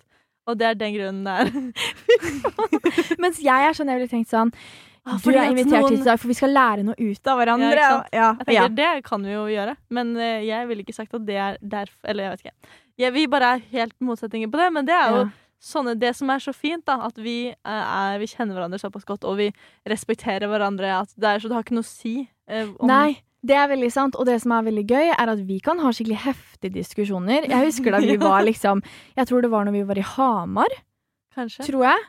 Og 0.48 0.56
det 0.56 0.68
er 0.70 0.76
den 0.80 0.94
grunnen 0.94 1.24
det 1.26 1.34
er. 1.42 1.48
Mens 3.22 3.40
jeg 3.42 3.66
er 3.68 3.74
sånn, 3.76 3.90
jeg 3.92 4.00
ville 4.02 4.12
tenkt 4.12 4.30
sånn 4.32 4.52
Ah, 5.08 5.16
Du 5.24 5.30
er 5.30 5.46
invitert 5.48 5.80
noen- 5.86 5.94
hit 5.94 6.02
i 6.02 6.04
dag, 6.04 6.18
for 6.20 6.28
vi 6.28 6.34
skal 6.36 6.50
lære 6.52 6.82
noe 6.84 6.94
ut 7.00 7.28
av 7.32 7.38
hverandre. 7.38 7.78
Ja. 7.80 7.92
Ja, 8.12 8.26
Jeg 8.36 8.46
tenker. 8.50 8.74
Det 8.76 9.04
kan 9.06 9.22
vi 9.24 9.30
jo 9.32 9.44
gjøre, 9.48 9.74
men 9.96 10.10
eh, 10.20 10.42
jeg 10.44 10.66
ville 10.68 10.82
ikke 10.84 10.92
sagt 10.98 11.14
at 11.16 11.24
det 11.24 11.36
er 11.40 11.56
derfor 11.62 11.96
Eller 12.12 12.24
jeg 12.26 12.32
vet 12.34 12.42
ikke. 12.44 12.72
Ja, 13.00 13.10
vi 13.14 13.22
bare 13.30 13.54
er 13.56 13.62
helt 13.72 13.94
motsetninger 14.04 14.50
på 14.52 14.58
det, 14.60 14.66
men 14.74 14.84
det 14.84 14.92
er 14.98 15.14
jo 15.14 15.22
sånne, 15.64 15.94
det 15.98 16.10
som 16.18 16.28
er 16.34 16.42
så 16.44 16.52
fint, 16.52 16.84
da, 16.84 16.98
at 17.06 17.16
vi, 17.16 17.48
eh, 17.48 17.54
er, 17.64 18.18
vi 18.20 18.28
kjenner 18.28 18.58
hverandre 18.58 18.78
såpass 18.82 19.06
godt, 19.08 19.24
og 19.24 19.38
vi 19.40 19.48
respekterer 19.88 20.44
hverandre. 20.50 20.92
At 21.06 21.14
det 21.16 21.24
er 21.30 21.40
så 21.40 21.48
det 21.48 21.56
har 21.56 21.64
ikke 21.64 21.78
noe 21.78 21.88
å 21.88 21.88
si. 21.88 22.28
eh, 22.46 22.68
om, 22.78 22.86
Nei, 22.92 23.22
det 23.46 23.54
er 23.56 23.68
veldig 23.70 23.90
sant. 23.94 24.16
Og 24.18 24.26
det 24.26 24.40
som 24.42 24.52
er 24.56 24.66
veldig 24.66 24.84
gøy, 24.88 25.10
er 25.14 25.32
at 25.34 25.42
vi 25.46 25.58
kan 25.62 25.78
ha 25.78 25.92
skikkelig 25.94 26.20
heftige 26.24 26.74
diskusjoner. 26.74 27.46
Jeg 27.48 27.68
husker 27.70 27.94
da 27.94 28.00
vi 28.02 28.16
var 28.18 28.42
liksom 28.50 28.82
Jeg 29.16 29.26
tror 29.30 29.42
det 29.44 29.50
var 29.52 29.64
når 29.68 29.76
vi 29.78 29.82
var 29.88 29.98
i 29.98 30.06
Hamar, 30.16 30.74
Kanskje. 31.34 31.66
tror 31.68 31.84
jeg. 31.86 32.06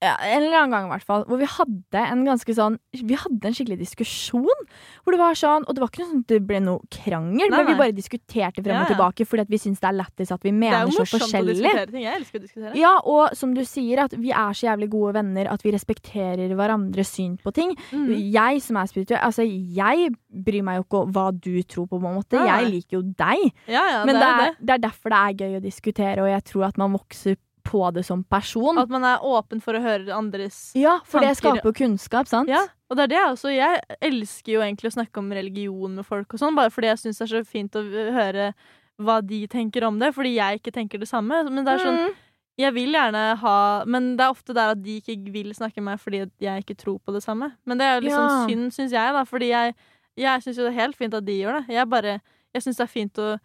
Ja, 0.00 0.14
en 0.24 0.42
eller 0.46 0.62
annen 0.62 0.70
gang, 0.72 0.86
i 0.86 0.92
hvert 0.94 1.04
fall. 1.04 1.24
Hvor 1.28 1.36
vi 1.36 1.44
hadde 1.44 2.00
en 2.08 2.22
ganske 2.24 2.54
sånn 2.56 2.78
Vi 3.04 3.16
hadde 3.20 3.44
en 3.50 3.52
skikkelig 3.52 3.76
diskusjon. 3.82 4.62
Hvor 5.04 5.12
det 5.12 5.18
var 5.20 5.34
sånn 5.36 5.66
Og 5.68 5.76
det 5.76 5.82
var 5.82 5.90
ikke 5.92 6.00
noe 6.00 6.08
sånn 6.14 6.22
at 6.24 6.30
det 6.32 6.38
ble 6.48 6.60
noe 6.64 6.80
krangel, 6.88 7.50
Nei, 7.52 7.58
men 7.58 7.68
vi 7.68 7.74
bare 7.76 7.92
diskuterte 7.92 8.64
frem 8.64 8.78
Ja, 8.78 8.86
og 8.86 8.92
tilbake 8.94 9.26
fordi 9.28 9.44
at 9.44 9.52
vi 9.52 9.60
syns 9.60 9.82
det 9.82 9.90
er 9.90 9.98
lættis 9.98 10.32
at 10.32 10.40
vi 10.46 10.50
Det 10.50 10.56
er 10.56 10.60
mener 10.62 10.86
jo 10.88 10.94
så 10.96 11.02
morsomt 11.04 11.20
å 11.20 11.24
forskjellig. 11.26 11.56
diskutere 11.58 11.90
ting. 11.92 12.06
Jeg 12.06 12.20
elsker 12.22 12.38
å 12.40 12.44
diskutere. 12.46 12.72
Ja, 12.80 12.92
og 13.04 13.36
som 13.36 13.52
du 13.54 13.60
sier, 13.68 14.02
at 14.06 14.16
vi 14.16 14.32
er 14.32 14.56
så 14.56 14.66
jævlig 14.70 14.88
gode 14.96 15.12
venner 15.18 15.52
at 15.52 15.66
vi 15.68 15.74
respekterer 15.76 16.56
hverandres 16.56 17.12
syn 17.18 17.36
på 17.44 17.52
ting. 17.60 17.76
Mm. 17.92 18.08
Jeg 18.32 18.62
som 18.64 18.80
er 18.80 18.86
spirituell, 18.88 19.20
altså 19.20 19.44
jeg 19.44 20.10
bryr 20.32 20.64
meg 20.64 20.80
jo 20.80 20.86
ikke 20.88 21.02
om 21.04 21.12
hva 21.12 21.28
du 21.36 21.52
tror 21.62 21.86
på, 21.92 22.00
på 22.00 22.08
en 22.08 22.16
måte. 22.22 22.40
Jeg 22.48 22.72
liker 22.72 23.00
jo 23.00 23.04
deg. 23.04 23.52
Ja, 23.68 23.84
ja, 23.98 24.04
Men 24.08 24.16
det 24.16 24.24
det 24.24 24.32
er 24.32 24.42
det. 24.48 24.56
det 24.64 24.74
er 24.78 24.84
derfor 24.88 25.10
det 25.12 25.20
er 25.20 25.38
gøy 25.44 25.60
å 25.60 25.62
diskutere, 25.68 26.18
og 26.24 26.28
jeg 26.32 26.44
tror 26.54 26.68
at 26.72 26.78
man 26.80 26.96
vokser 26.96 27.36
på 27.36 27.44
det 27.94 28.04
som 28.04 28.24
person. 28.24 28.78
At 28.78 28.88
man 28.88 29.02
er 29.04 29.18
åpen 29.22 29.60
for 29.62 29.72
å 29.74 29.80
høre 29.82 30.08
andres 30.12 30.72
Ja, 30.74 31.00
for 31.04 31.20
det 31.20 31.36
tanker- 31.36 31.60
skaper 31.60 31.72
kunnskap, 31.72 32.26
sant? 32.28 32.48
Ja, 32.48 32.66
og 32.90 32.96
det 32.96 33.04
er 33.04 33.06
det 33.08 33.24
også. 33.28 33.54
Jeg 33.54 33.80
elsker 34.00 34.52
jo 34.54 34.60
egentlig 34.60 34.90
å 34.90 34.96
snakke 34.98 35.18
om 35.18 35.30
religion 35.30 35.94
med 35.94 36.04
folk 36.06 36.32
og 36.34 36.40
sånn, 36.40 36.54
bare 36.56 36.70
fordi 36.70 36.86
jeg 36.88 36.98
syns 36.98 37.18
det 37.18 37.30
er 37.32 37.42
så 37.42 37.46
fint 37.46 37.70
å 37.72 37.82
høre 38.12 38.54
hva 39.00 39.20
de 39.26 39.46
tenker 39.46 39.82
om 39.86 39.98
det, 39.98 40.12
fordi 40.14 40.34
jeg 40.36 40.60
ikke 40.60 40.72
tenker 40.72 40.98
det 40.98 41.08
samme. 41.08 41.48
Men 41.50 41.64
det 41.64 41.72
er 41.80 41.84
sånn, 41.86 42.08
Mm. 42.10 42.14
jeg 42.58 42.74
vil 42.74 42.92
gjerne 42.92 43.36
ha 43.38 43.84
Men 43.86 44.16
det 44.16 44.24
er 44.26 44.30
ofte 44.32 44.52
der 44.54 44.70
at 44.72 44.82
de 44.82 45.00
ikke 45.00 45.32
vil 45.32 45.52
snakke 45.54 45.76
med 45.76 45.84
meg 45.84 46.00
fordi 46.00 46.30
jeg 46.40 46.64
ikke 46.64 46.76
tror 46.76 47.00
på 47.00 47.12
det 47.12 47.22
samme. 47.22 47.52
Men 47.64 47.78
det 47.78 47.84
er 47.86 48.00
jo 48.00 48.08
liksom 48.08 48.28
Ja. 48.28 48.46
synd, 48.46 48.72
syns 48.72 48.90
jeg, 48.90 49.12
da, 49.12 49.24
fordi 49.24 49.48
jeg, 49.48 49.74
jeg 50.16 50.42
syns 50.42 50.56
jo 50.56 50.64
det 50.68 50.76
er 50.76 50.80
helt 50.82 50.96
fint 50.96 51.14
at 51.14 51.24
de 51.24 51.40
gjør 51.42 51.60
det. 51.66 51.74
Jeg 51.74 51.88
bare 51.88 52.20
Jeg 52.52 52.62
syns 52.62 52.76
det 52.78 52.82
er 52.82 52.86
fint 52.88 53.14
å 53.14 53.38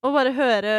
Og 0.00 0.14
bare 0.16 0.30
høre 0.32 0.70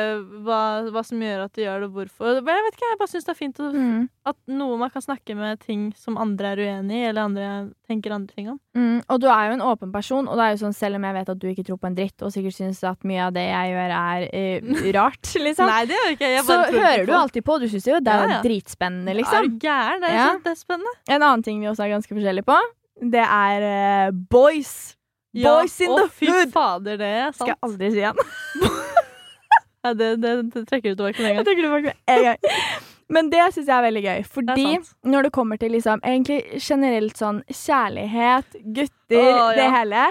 hva, 0.41 0.59
hva 0.89 1.01
som 1.05 1.19
gjør 1.21 1.43
at 1.43 1.51
du 1.53 1.59
gjør 1.61 1.83
det, 1.83 1.87
og 1.91 1.93
hvorfor. 1.93 2.39
Jeg 2.41 2.63
vet 2.65 2.73
ikke, 2.73 2.87
jeg 2.89 2.97
bare 2.97 3.09
syns 3.11 3.27
det 3.27 3.33
er 3.35 3.37
fint 3.37 3.59
å, 3.61 3.67
Mm. 3.71 4.07
at 4.25 4.37
noe 4.49 4.77
man 4.81 4.89
kan 4.89 5.03
snakke 5.05 5.35
med 5.37 5.59
ting 5.61 5.83
som 5.93 6.17
andre 6.17 6.55
er 6.55 6.61
uenig 6.63 6.95
i, 6.97 7.03
eller 7.11 7.21
andre 7.29 7.49
tenker 7.87 8.15
andre 8.15 8.33
ting 8.33 8.49
om. 8.49 8.57
Mm, 8.73 9.03
og 9.07 9.19
du 9.21 9.27
er 9.29 9.51
jo 9.51 9.53
en 9.59 9.61
åpen 9.61 9.91
person, 9.93 10.25
og 10.27 10.35
det 10.39 10.43
er 10.47 10.55
jo 10.55 10.61
sånn, 10.65 10.73
selv 10.73 10.95
om 10.97 11.03
jeg 11.05 11.13
vet 11.19 11.29
at 11.29 11.37
du 11.37 11.45
ikke 11.51 11.65
tror 11.67 11.77
på 11.77 11.89
en 11.91 11.95
dritt, 11.99 12.17
og 12.25 12.33
sikkert 12.33 12.57
syns 12.57 12.81
at 12.89 13.05
mye 13.05 13.27
av 13.27 13.33
det 13.37 13.45
jeg 13.45 13.75
gjør 13.75 13.93
er 13.99 14.25
uh, 14.33 14.81
rart, 14.97 15.31
liksom, 15.37 15.69
Nei, 15.69 15.85
det 15.85 15.99
gjør 16.01 16.15
ikke. 16.17 16.31
Jeg 16.33 16.43
så 16.49 16.57
hører 16.73 17.05
du 17.05 17.13
alltid 17.21 17.45
på. 17.45 17.59
Du 17.61 17.67
syns 17.69 17.85
jo 17.91 17.99
det 18.01 18.15
er 18.15 18.25
Ja, 18.25 18.31
ja. 18.33 18.41
dritspennende, 18.41 19.13
Er 19.13 19.19
liksom. 19.21 19.51
Ja, 19.61 19.61
gæren? 19.67 20.01
Det 20.01 20.09
er 20.09 20.17
Ja. 20.17 20.27
kjempespennende. 20.33 20.95
En 21.13 21.21
annen 21.21 21.43
ting 21.45 21.61
vi 21.61 21.67
også 21.69 21.85
er 21.85 21.93
ganske 21.93 22.09
forskjellige 22.17 22.49
på, 22.49 22.57
det 23.05 23.21
er 23.29 24.07
uh, 24.09 24.11
boys. 24.33 24.95
Boys 25.31 25.77
in 25.79 25.87
å, 25.93 26.01
the 26.01 26.09
fy 26.09 26.27
fader, 26.51 26.97
det 26.99 27.07
er 27.07 27.29
sant. 27.31 27.37
Skal 27.37 27.53
jeg 27.53 27.61
aldri 27.63 27.91
si 27.93 28.01
igjen. 28.01 28.17
Nei, 29.83 29.93
det, 29.97 30.09
det, 30.21 30.31
det 30.53 30.63
trekker 30.69 30.93
du 30.93 30.99
tilbake 31.01 31.21
med 31.21 31.29
en 31.31 31.35
Jeg 31.35 31.37
gang. 31.37 31.45
det 31.45 31.55
tilbake 31.63 31.83
med 31.83 32.15
en 32.15 32.23
gang. 32.27 32.81
Men 33.11 33.29
det 33.31 33.45
syns 33.55 33.67
jeg 33.67 33.75
er 33.75 33.85
veldig 33.87 34.03
gøy, 34.05 34.19
fordi 34.35 34.67
Det 34.75 35.09
når 35.11 35.23
det 35.27 35.31
kommer 35.35 35.57
til 35.59 35.73
liksom 35.75 36.03
egentlig 36.07 36.59
generelt 36.63 37.17
sånn 37.19 37.41
kjærlighet, 37.51 38.59
gutter, 38.77 39.25
Åh, 39.25 39.49
ja. 39.51 39.57
det 39.57 39.65
hele 39.73 40.03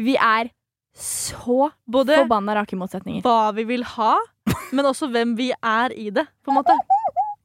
Vi 0.00 0.16
er 0.16 0.50
så 0.96 1.68
Både 1.86 2.16
forbanna 2.24 2.56
rake 2.58 2.74
motsetninger. 2.76 3.22
hva 3.22 3.52
vi 3.54 3.62
vil 3.68 3.84
ha, 3.94 4.16
men 4.74 4.84
også 4.90 5.06
hvem 5.12 5.36
vi 5.38 5.52
er 5.62 5.94
i 5.94 6.08
det, 6.10 6.24
på 6.44 6.50
en 6.50 6.58
måte. 6.58 6.74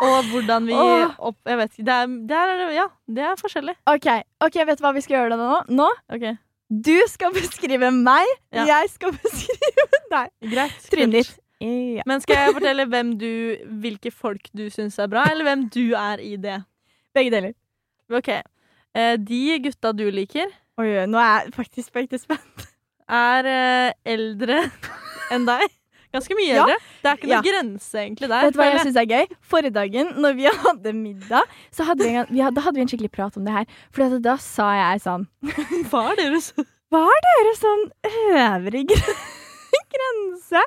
Og 0.02 0.26
hvordan 0.32 0.66
vi 0.68 0.76
opp... 0.76 1.38
Jeg 1.48 1.58
vet 1.62 1.72
ikke. 1.78 1.86
Det 1.88 1.94
er, 1.94 2.16
det 2.32 2.40
er, 2.42 2.64
ja, 2.76 2.88
det 3.16 3.24
er 3.30 3.38
forskjellig. 3.40 3.76
OK, 3.94 4.08
ok, 4.44 4.58
vet 4.68 4.82
du 4.82 4.84
hva 4.84 4.92
vi 4.98 5.04
skal 5.06 5.16
gjøre 5.20 5.38
da 5.38 5.38
nå? 5.54 5.62
nå? 5.78 5.88
Okay. 6.18 6.34
Du 6.68 6.96
skal 7.08 7.32
beskrive 7.38 7.92
meg, 7.96 8.26
Ja. 8.52 8.66
jeg 8.74 8.90
skal 8.98 9.14
beskrive 9.22 10.02
deg. 10.12 10.34
Greit. 10.52 10.82
Trynet 10.92 11.20
ditt. 11.22 11.32
Ja. 11.64 12.04
Men 12.06 12.20
skal 12.22 12.36
jeg 12.42 12.54
fortelle 12.58 12.86
hvem 12.92 13.14
du, 13.18 13.30
hvilke 13.82 14.12
folk 14.12 14.50
du 14.54 14.66
syns 14.74 14.98
er 15.00 15.08
bra, 15.12 15.24
eller 15.32 15.44
hvem 15.48 15.68
du 15.72 15.94
er 15.96 16.20
i 16.20 16.36
det? 16.42 16.58
Begge 17.16 17.32
deler. 17.32 17.54
Ok. 18.12 18.28
Eh, 18.96 19.16
de 19.18 19.60
gutta 19.64 19.94
du 19.96 20.06
liker, 20.12 20.52
Oi, 20.78 20.90
nå 21.08 21.16
er 21.22 21.46
jeg 21.46 21.54
faktisk 21.56 21.94
veldig 21.96 22.20
spent. 22.20 22.66
er 23.08 23.48
eh, 23.48 23.94
eldre 24.12 24.58
enn 25.32 25.46
deg. 25.48 25.64
Ganske 26.16 26.36
mye 26.36 26.52
Ja. 26.52 26.64
eldre. 26.66 26.76
Det 27.04 27.10
er 27.12 27.16
ikke 27.18 27.28
noe 27.28 27.38
Ja. 27.38 27.42
grense 27.48 27.96
egentlig 28.04 28.28
der. 28.30 28.42
Vet 28.46 28.54
du 28.54 28.60
hva 28.60 28.68
jeg 28.72 28.84
syns 28.86 29.00
er 29.00 29.08
gøy? 29.08 29.32
Forrige 29.42 29.74
dagen, 29.76 30.12
når 30.22 30.36
vi 30.36 30.46
hadde 30.66 30.94
middag, 30.96 31.44
så 31.72 31.84
hadde 31.88 32.04
vi, 32.04 32.12
en, 32.20 32.28
vi 32.30 32.40
hadde, 32.44 32.62
hadde 32.64 32.76
vi 32.76 32.82
en 32.86 32.92
skikkelig 32.92 33.12
prat 33.16 33.36
om 33.40 33.44
det 33.48 33.54
her. 33.56 33.66
For 33.96 34.20
da 34.20 34.36
sa 34.44 34.70
jeg 34.76 35.02
sånn 35.08 35.26
Hva 35.92 36.04
er 36.12 36.20
dere 36.20 36.40
sånn 36.44 36.68
Hva 36.92 37.02
Er 37.08 37.26
dere 37.28 37.56
sånn 37.60 37.86
øvrige 38.36 39.00
grense 39.96 40.62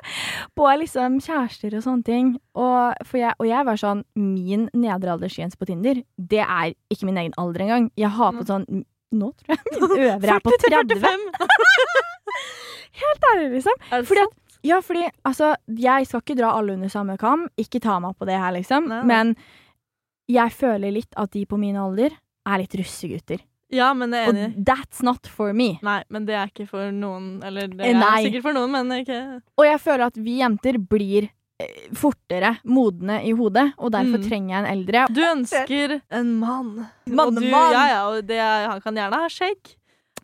på 0.57 0.67
liksom 0.81 1.17
kjærester 1.23 1.77
og 1.77 1.85
sånne 1.85 2.07
ting? 2.07 2.31
Og, 2.57 2.99
for 3.07 3.21
jeg, 3.21 3.35
og 3.39 3.47
jeg 3.49 3.67
var 3.69 3.79
sånn 3.81 4.03
Min 4.19 4.67
nedre 4.73 5.15
aldersgrense 5.15 5.59
på 5.59 5.69
Tinder, 5.69 6.01
det 6.17 6.43
er 6.45 6.73
ikke 6.91 7.09
min 7.09 7.21
egen 7.21 7.35
alder 7.39 7.65
engang. 7.65 7.89
Jeg 7.99 8.11
har 8.17 8.35
på 8.35 8.45
sånn 8.49 8.67
Nå 9.09 9.31
tror 9.39 9.55
jeg 9.55 9.73
min 9.73 10.03
øvre 10.11 10.35
er 10.35 10.43
på 10.45 10.53
40 10.53 10.91
30. 10.99 11.15
Helt 12.99 13.25
ærlig, 13.31 13.47
liksom. 13.55 13.79
Fordi 14.05 14.21
at, 14.25 14.35
ja, 14.65 14.79
fordi 14.83 15.05
altså, 15.23 15.53
jeg 15.79 16.07
skal 16.09 16.23
ikke 16.23 16.37
dra 16.37 16.51
alle 16.57 16.75
under 16.75 16.91
samme 16.91 17.15
kam. 17.17 17.47
Ikke 17.57 17.81
ta 17.81 17.97
meg 18.03 18.17
på 18.19 18.27
det 18.29 18.37
her, 18.37 18.51
liksom. 18.53 18.89
Nei, 18.91 19.01
nei. 19.01 19.07
Men 19.09 19.35
jeg 20.29 20.53
føler 20.53 20.93
litt 20.93 21.15
at 21.17 21.31
de 21.33 21.45
på 21.49 21.57
min 21.57 21.79
alder 21.79 22.13
er 22.49 22.61
litt 22.61 22.75
russegutter. 22.77 23.41
Ja, 23.71 23.93
men 23.93 24.09
det 24.11 24.17
er 24.23 24.31
enig. 24.33 24.45
Og 24.57 24.65
that's 24.65 25.03
not 25.03 25.27
for 25.27 25.53
me. 25.53 25.79
Nei, 25.85 26.03
men 26.09 26.25
det 26.25 26.33
er 26.35 26.47
ikke 26.49 26.67
for 26.67 26.91
noen. 26.91 27.43
Eller 27.45 27.67
det 27.67 27.81
Eh, 27.85 27.91
er 27.91 27.99
nei. 27.99 28.23
sikkert 28.25 28.41
for 28.47 28.53
noen, 28.53 28.71
men 28.71 28.89
ikke 29.05 29.41
Og 29.57 29.65
jeg 29.65 29.79
føler 29.79 30.05
at 30.07 30.17
vi 30.17 30.39
jenter 30.39 30.79
blir 30.79 31.29
eh, 31.59 31.89
fortere 31.93 32.57
modne 32.63 33.19
i 33.27 33.31
hodet, 33.35 33.73
og 33.77 33.91
derfor 33.91 34.17
Mm. 34.17 34.27
trenger 34.29 34.49
jeg 34.49 34.63
en 34.63 34.71
eldre. 34.77 35.07
Du 35.13 35.21
ønsker 35.21 36.01
en 36.09 36.39
mann. 36.39 36.87
Mann, 37.05 37.37
og. 37.37 37.43
Ja, 37.43 37.87
ja, 37.87 38.07
og 38.09 38.25
det 38.25 38.39
han 38.39 38.79
kan 38.81 38.95
gjerne 38.95 39.13
ha 39.19 39.27
skjegg. 39.27 39.75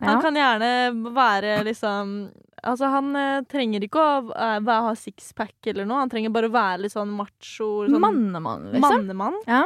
Ja. 0.02 0.08
Han 0.08 0.22
kan 0.22 0.34
gjerne 0.34 1.14
være 1.14 1.64
liksom 1.66 2.32
Altså, 2.66 2.90
han 2.90 3.16
eh, 3.16 3.42
trenger 3.42 3.80
ikke 3.84 4.00
å 4.02 4.34
være- 4.34 4.82
ha 4.82 4.94
sixpack 4.96 5.54
eller 5.68 5.86
noe. 5.86 6.00
Han 6.00 6.10
trenger 6.10 6.32
bare 6.34 6.48
å 6.50 6.52
være 6.52 6.80
litt 6.82 6.94
sånn 6.94 7.10
macho. 7.16 7.86
Sånn 7.88 8.00
Mannemann, 8.02 8.72
liksom. 8.74 8.82
Mannemann. 8.82 9.36
Ja. 9.46 9.66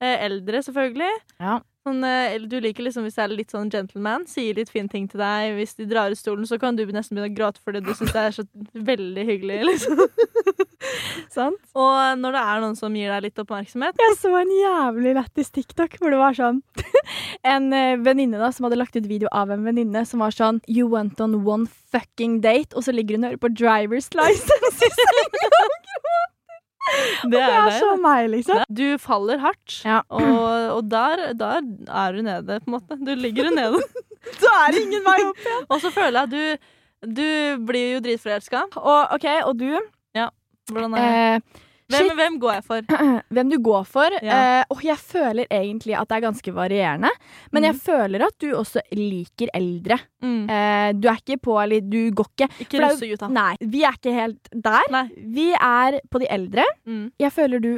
Eh, 0.00 0.16
eldre, 0.26 0.58
selvfølgelig. 0.58 1.12
Ja. 1.38 1.60
Sånn, 1.80 2.02
eh, 2.04 2.36
du 2.44 2.58
liker 2.60 2.84
liksom 2.84 3.06
hvis 3.06 3.16
det 3.16 3.22
er 3.24 3.32
litt 3.32 3.52
sånn 3.54 3.70
gentleman, 3.72 4.26
sier 4.28 4.58
litt 4.58 4.68
fine 4.68 4.90
ting 4.92 5.06
til 5.08 5.22
deg. 5.22 5.54
Hvis 5.56 5.78
de 5.78 5.86
drar 5.88 6.12
ut 6.12 6.20
stolen, 6.20 6.44
så 6.44 6.58
kan 6.60 6.76
du 6.76 6.82
nesten 6.84 7.16
begynne 7.16 7.32
å 7.32 7.36
gråte 7.38 7.62
fordi 7.64 7.80
du 7.86 7.94
syns 7.94 8.12
det 8.12 8.24
er 8.26 8.36
så 8.36 8.44
veldig 8.90 9.24
hyggelig. 9.24 9.60
liksom. 9.70 10.02
Sant? 11.32 11.60
Og 11.78 12.20
når 12.20 12.36
det 12.36 12.42
er 12.52 12.62
noen 12.64 12.76
som 12.76 12.94
gir 12.96 13.12
deg 13.12 13.26
litt 13.28 13.40
oppmerksomhet 13.40 13.98
Jeg 14.00 14.16
så 14.18 14.30
en 14.34 14.52
jævlig 14.54 15.12
lættis 15.18 15.52
TikTok 15.52 15.98
hvor 16.00 16.10
det 16.10 16.18
var 16.18 16.34
sånn 16.36 16.62
En 17.52 17.68
eh, 17.76 18.00
venninne 18.00 18.40
da 18.40 18.48
som 18.52 18.66
hadde 18.66 18.80
lagt 18.80 18.96
ut 18.96 19.08
video 19.08 19.30
av 19.32 19.52
en 19.52 19.64
venninne 19.64 20.02
som 20.08 20.24
var 20.24 20.34
sånn 20.34 20.62
You 20.66 20.88
went 20.90 21.20
on 21.20 21.38
one 21.46 21.68
fucking 21.92 22.40
date, 22.44 22.74
og 22.76 22.84
så 22.86 22.94
ligger 22.94 23.16
hun 23.16 23.24
og 23.24 23.32
hører 23.32 23.42
på 23.44 23.52
driver's 23.60 24.10
license. 24.16 24.90
Det 27.32 27.38
det 27.38 27.46
er 27.46 27.70
så 27.78 27.90
meg, 28.00 28.28
liksom. 28.32 28.62
Du 28.68 28.84
faller 29.02 29.38
hardt, 29.42 29.80
Ja. 29.84 30.00
og, 30.08 30.76
og 30.76 30.84
der, 30.90 31.32
der 31.38 31.60
er 31.88 32.12
du 32.16 32.22
nede, 32.26 32.60
på 32.64 32.70
en 32.70 32.76
måte. 32.78 32.98
Du 33.04 33.12
ligger 33.14 33.50
jo 33.50 33.54
nede. 33.56 33.80
Så 34.42 34.50
er 34.66 34.72
det 34.76 34.82
ingen 34.84 35.04
vei 35.06 35.16
opp 35.24 35.38
igjen. 35.40 35.64
og 35.72 35.80
så 35.80 35.90
føler 35.94 36.18
jeg 36.18 36.28
at 36.28 36.34
du 36.34 36.76
Du 37.16 37.64
blir 37.64 37.94
jo 37.94 38.00
dritforelska. 38.04 38.66
Og 38.76 39.14
OK, 39.16 39.24
og 39.48 39.54
du? 39.58 39.70
Ja, 40.14 40.26
Hvordan 40.70 40.92
er 40.94 41.00
det? 41.00 41.20
Eh, 41.56 41.62
Hvem, 41.90 42.10
hvem 42.18 42.38
går 42.42 42.52
jeg 42.56 42.64
for? 42.64 42.80
hvem 43.36 43.50
du 43.52 43.56
går 43.66 43.84
for. 43.90 44.16
Ja. 44.22 44.38
Uh, 44.60 44.74
og 44.76 44.82
jeg 44.86 44.96
føler 45.02 45.46
egentlig 45.50 45.96
at 45.98 46.08
det 46.10 46.16
er 46.18 46.24
ganske 46.28 46.54
varierende. 46.56 47.10
Men 47.52 47.66
jeg 47.68 47.74
Mm. 47.74 47.80
føler 47.84 48.24
at 48.26 48.36
du 48.42 48.48
også 48.56 48.80
liker 48.96 49.48
eldre. 49.54 49.98
Mm. 50.22 50.42
Uh, 50.50 50.88
du 51.00 51.08
er 51.08 51.20
ikke 51.22 51.38
på 51.42 51.56
eller 51.62 51.80
Du 51.80 52.10
går 52.10 52.26
ikke 52.34 52.48
Ikke 52.66 52.80
russegutta. 52.84 53.28
Nei, 53.30 53.56
vi 53.60 53.82
er 53.84 53.96
ikke 53.98 54.12
helt 54.14 54.48
der. 54.52 54.90
Nei. 54.90 55.06
Vi 55.38 55.50
er 55.52 56.00
på 56.10 56.20
de 56.22 56.26
eldre. 56.30 56.64
Mm. 56.86 57.10
Jeg 57.18 57.32
føler 57.32 57.60
du 57.60 57.72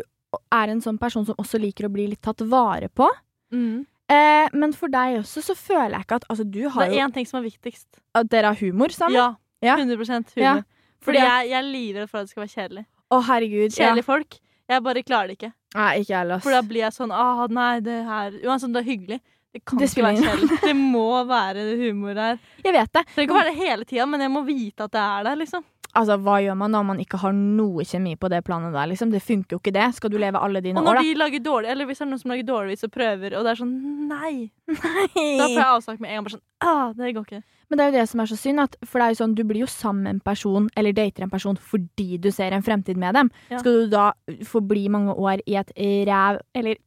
er 0.53 0.69
en 0.73 0.81
sånn 0.81 0.99
person 1.01 1.27
som 1.29 1.37
også 1.37 1.59
liker 1.61 1.87
å 1.89 1.93
bli 1.93 2.07
litt 2.09 2.23
tatt 2.25 2.41
vare 2.49 2.89
på. 2.89 3.09
Mm. 3.53 3.85
Eh, 4.13 4.49
men 4.53 4.73
for 4.77 4.89
deg 4.93 5.19
også 5.21 5.43
så 5.45 5.55
føler 5.57 5.95
jeg 5.97 6.05
ikke 6.07 6.17
at 6.21 6.25
Altså, 6.29 6.45
du 6.45 6.63
Det 6.69 6.89
er 6.89 6.99
én 7.07 7.13
ting 7.15 7.27
som 7.29 7.39
er 7.41 7.49
viktigst. 7.49 7.87
At 8.15 8.29
dere 8.33 8.51
har 8.53 8.59
humor 8.61 8.89
sammen? 8.93 9.17
Ja. 9.17 9.35
Ja. 9.63 9.77
100 9.77 9.97
humor. 9.97 10.25
Ja. 10.37 10.55
Fordi 11.03 11.19
Fordi 11.19 11.19
jeg, 11.19 11.49
jeg 11.51 11.59
er 11.59 11.69
livredd 11.69 12.09
for 12.11 12.19
at 12.19 12.27
det 12.27 12.31
skal 12.31 12.43
være 12.43 12.55
kjedelig. 12.57 12.85
Å, 13.13 13.19
herregud. 13.29 13.77
Ja. 13.77 13.93
Folk. 14.07 14.39
Jeg 14.73 14.85
bare 14.87 15.03
klarer 15.05 15.33
det 15.33 15.37
ikke. 15.37 15.53
Nei, 15.77 15.91
ikke 16.03 16.17
heller. 16.17 16.41
For 16.45 16.55
da 16.55 16.63
blir 16.65 16.85
jeg 16.85 16.95
sånn 16.97 17.13
ah, 17.17 17.45
nei, 17.53 17.75
det 17.85 17.99
her 18.07 18.35
Uansett 18.45 18.73
det 18.73 18.83
er 18.83 18.89
hyggelig. 18.89 19.21
Det 19.53 19.61
kan 19.69 19.81
Det 19.81 19.89
ikke 19.91 20.05
være 20.07 20.23
kjedelig. 20.25 20.59
Det 20.63 20.73
må 20.79 21.09
være 21.29 21.65
humor 21.83 22.17
her. 22.17 22.39
Jeg 22.65 22.73
vet 22.73 22.93
det. 22.97 23.03
Det 23.05 23.13
trenger 23.13 23.27
ikke 23.27 23.35
å 23.35 23.41
være 23.43 23.51
det 23.51 23.59
hele 23.59 23.89
tida, 23.89 24.07
men 24.09 24.25
jeg 24.25 24.33
må 24.33 24.43
vite 24.47 24.87
at 24.87 24.95
det 24.95 25.03
er 25.03 25.27
der, 25.29 25.41
liksom. 25.43 25.65
Altså, 25.93 26.17
Hva 26.25 26.39
gjør 26.41 26.57
man 26.57 26.73
når 26.73 26.85
man 26.89 27.01
ikke 27.03 27.19
har 27.21 27.35
noe 27.37 27.85
kjemi 27.85 28.15
på 28.17 28.31
det 28.33 28.41
planet 28.47 28.73
der? 28.73 28.89
liksom? 28.89 29.11
Det 29.13 29.21
funker 29.21 29.57
jo 29.57 29.61
ikke, 29.61 29.75
det. 29.77 29.91
Skal 29.99 30.13
du 30.13 30.17
leve 30.21 30.41
alle 30.41 30.63
dine 30.65 30.81
år, 30.81 30.85
da? 30.85 30.89
Og 30.89 30.89
når 30.89 31.01
da? 31.01 31.03
de 31.05 31.19
lager 31.21 31.43
dårlig, 31.45 31.69
eller 31.75 31.89
hvis 31.89 32.01
det 32.01 32.07
er 32.07 32.11
noen 32.11 32.23
som 32.23 32.33
lager 32.33 32.47
dårligvis 32.49 32.87
og 32.87 32.93
prøver, 32.95 33.37
og 33.37 33.45
det 33.45 33.51
er 33.53 33.59
sånn 33.61 33.75
nei, 34.09 34.33
nei. 34.73 35.27
da 35.37 35.49
får 35.51 35.59
jeg 35.59 35.67
avsagt 35.67 36.01
med 36.01 36.09
en 36.09 36.17
gang. 36.17 36.25
Bare 36.29 36.37
sånn 36.39 36.47
ah, 36.65 36.95
det 36.97 37.13
går 37.17 37.27
ikke. 37.29 37.43
Men 37.69 37.79
det 37.79 37.85
er 37.85 37.91
jo 37.91 37.97
det 37.99 38.07
som 38.09 38.23
er 38.25 38.31
så 38.31 38.37
synd, 38.41 38.63
at, 38.65 38.79
for 38.85 39.01
det 39.01 39.05
er 39.05 39.13
jo 39.13 39.19
sånn, 39.21 39.35
du 39.37 39.45
blir 39.49 39.65
jo 39.65 39.69
sammen 39.71 40.07
med 40.07 40.17
en 40.17 40.23
person, 40.25 40.69
eller 40.77 40.97
dater 40.97 41.27
en 41.27 41.33
person 41.33 41.57
fordi 41.61 42.19
du 42.21 42.31
ser 42.33 42.57
en 42.57 42.65
fremtid 42.65 43.01
med 43.01 43.17
dem. 43.19 43.33
Ja. 43.53 43.61
Skal 43.61 43.83
du 43.83 43.93
da 43.93 44.07
forbli 44.49 44.87
mange 44.93 45.13
år 45.13 45.45
i 45.45 45.59
et 45.61 45.73
ræv 46.09 46.41
Eller 46.57 46.81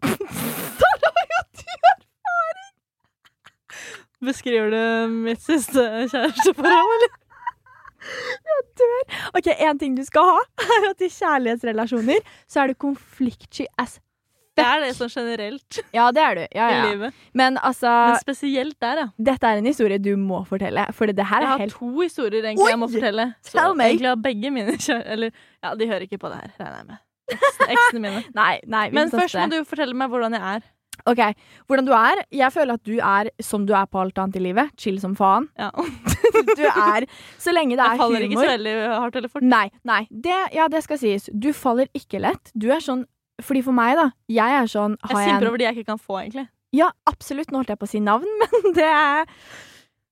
Der 0.82 0.96
har 1.06 1.22
jo 1.22 1.38
du 1.62 1.90
erfaring! 1.92 2.72
Beskriver 4.26 4.74
du 4.74 5.14
mitt 5.28 5.42
siste 5.46 5.86
kjæresteforhold, 6.10 6.96
eller? 6.98 7.14
Jeg 8.46 8.64
dør. 8.82 9.20
OK, 9.38 9.48
én 9.68 9.80
ting 9.82 9.96
du 9.98 10.04
skal 10.06 10.28
ha, 10.30 10.40
er 10.78 10.90
at 10.92 11.02
i 11.06 11.10
kjærlighetsrelasjoner 11.10 12.20
så 12.48 12.64
er 12.64 12.74
du 12.74 12.76
konfliktsky 12.86 13.66
as 13.82 13.98
Det 14.56 14.64
er 14.64 14.84
det 14.86 14.92
sånn 14.96 15.10
generelt 15.12 15.80
Ja, 15.96 16.06
det 16.16 16.22
er 16.24 16.36
du. 16.38 16.44
Ja, 16.56 16.68
i 16.72 16.92
livet. 16.92 17.14
Men 17.36 17.58
altså 17.58 17.90
Men 18.12 18.20
spesielt 18.22 18.78
der, 18.84 19.02
ja. 19.04 19.08
Dette 19.32 19.50
er 19.52 19.60
en 19.60 19.66
historie 19.68 19.98
du 20.00 20.14
må 20.20 20.44
fortelle, 20.48 20.86
for 20.96 21.12
det 21.12 21.26
her 21.28 21.42
Jeg 21.44 21.50
er 21.50 21.52
har 21.56 21.64
helt 21.66 21.76
to 21.76 21.90
historier 22.00 22.44
egentlig 22.46 22.70
jeg 22.72 22.80
må 22.80 22.88
fortelle. 22.94 23.26
Så 23.44 23.58
Tell 23.58 23.76
me. 23.76 23.90
egentlig 23.90 24.12
har 24.14 24.22
begge 24.30 24.52
mine. 24.56 24.78
Eller 25.06 25.32
ja, 25.64 25.74
de 25.76 25.88
hører 25.90 26.08
ikke 26.08 26.22
på 26.22 26.32
det 26.32 26.40
her, 26.44 26.54
regner 26.62 26.78
jeg 26.78 26.88
med. 26.94 27.02
Eksene- 27.66 28.00
mine. 28.06 28.24
Nei, 28.42 28.60
nei. 28.70 28.86
Men 28.94 29.10
først 29.12 29.36
må 29.42 29.50
du 29.52 29.64
fortelle 29.66 29.96
meg 29.98 30.10
hvordan 30.14 30.38
jeg 30.38 30.56
er. 30.60 30.66
OK. 31.10 31.22
Hvordan 31.68 31.88
du 31.88 31.94
er? 31.98 32.22
Jeg 32.34 32.54
føler 32.56 32.80
at 32.80 32.84
du 32.88 32.96
er 32.98 33.30
som 33.44 33.66
du 33.68 33.74
er 33.78 33.86
på 33.90 34.00
alt 34.02 34.18
annet 34.22 34.40
i 34.40 34.44
livet. 34.48 34.72
Chill 34.80 35.00
som 35.04 35.18
faen. 35.18 35.50
Ja. 35.66 35.72
Du 36.58 36.64
er 36.66 37.06
Så 37.40 37.54
lenge 37.54 37.78
det 37.78 37.84
er 37.84 37.94
Jeg 37.94 38.00
faller 38.02 38.18
faller 38.18 38.24
ikke 38.26 38.40
så 38.42 38.48
veldig 38.50 38.74
hardt 38.92 39.18
eller 39.20 39.32
fort. 39.32 39.46
Nei, 39.46 39.68
nei. 39.88 40.02
Det, 40.10 40.40
ja, 40.56 40.66
det 40.72 40.82
skal 40.84 41.00
sies. 41.00 41.30
Du 41.32 41.52
faller 41.56 41.88
ikke 41.96 42.20
lett. 42.20 42.52
Du 42.58 42.68
er 42.74 42.84
sånn 42.84 43.06
Fordi 43.44 43.62
for 43.64 43.78
meg, 43.78 43.96
da. 44.00 44.10
Jeg 44.32 44.58
er 44.58 44.68
sånn 44.72 44.98
har 45.06 45.22
jeg 45.22 45.30
simper 45.30 45.52
over 45.52 45.62
de 45.62 45.68
jeg 45.68 45.78
ikke 45.78 45.92
kan 45.94 46.02
få, 46.02 46.20
egentlig. 46.24 46.48
Ja, 46.76 46.90
absolutt. 47.08 47.54
Nå 47.54 47.62
holdt 47.62 47.72
jeg 47.72 47.80
på 47.80 47.88
å 47.88 47.94
si 47.94 48.02
navn, 48.04 48.28
men 48.42 48.76
det 48.76 48.90
er 48.90 49.32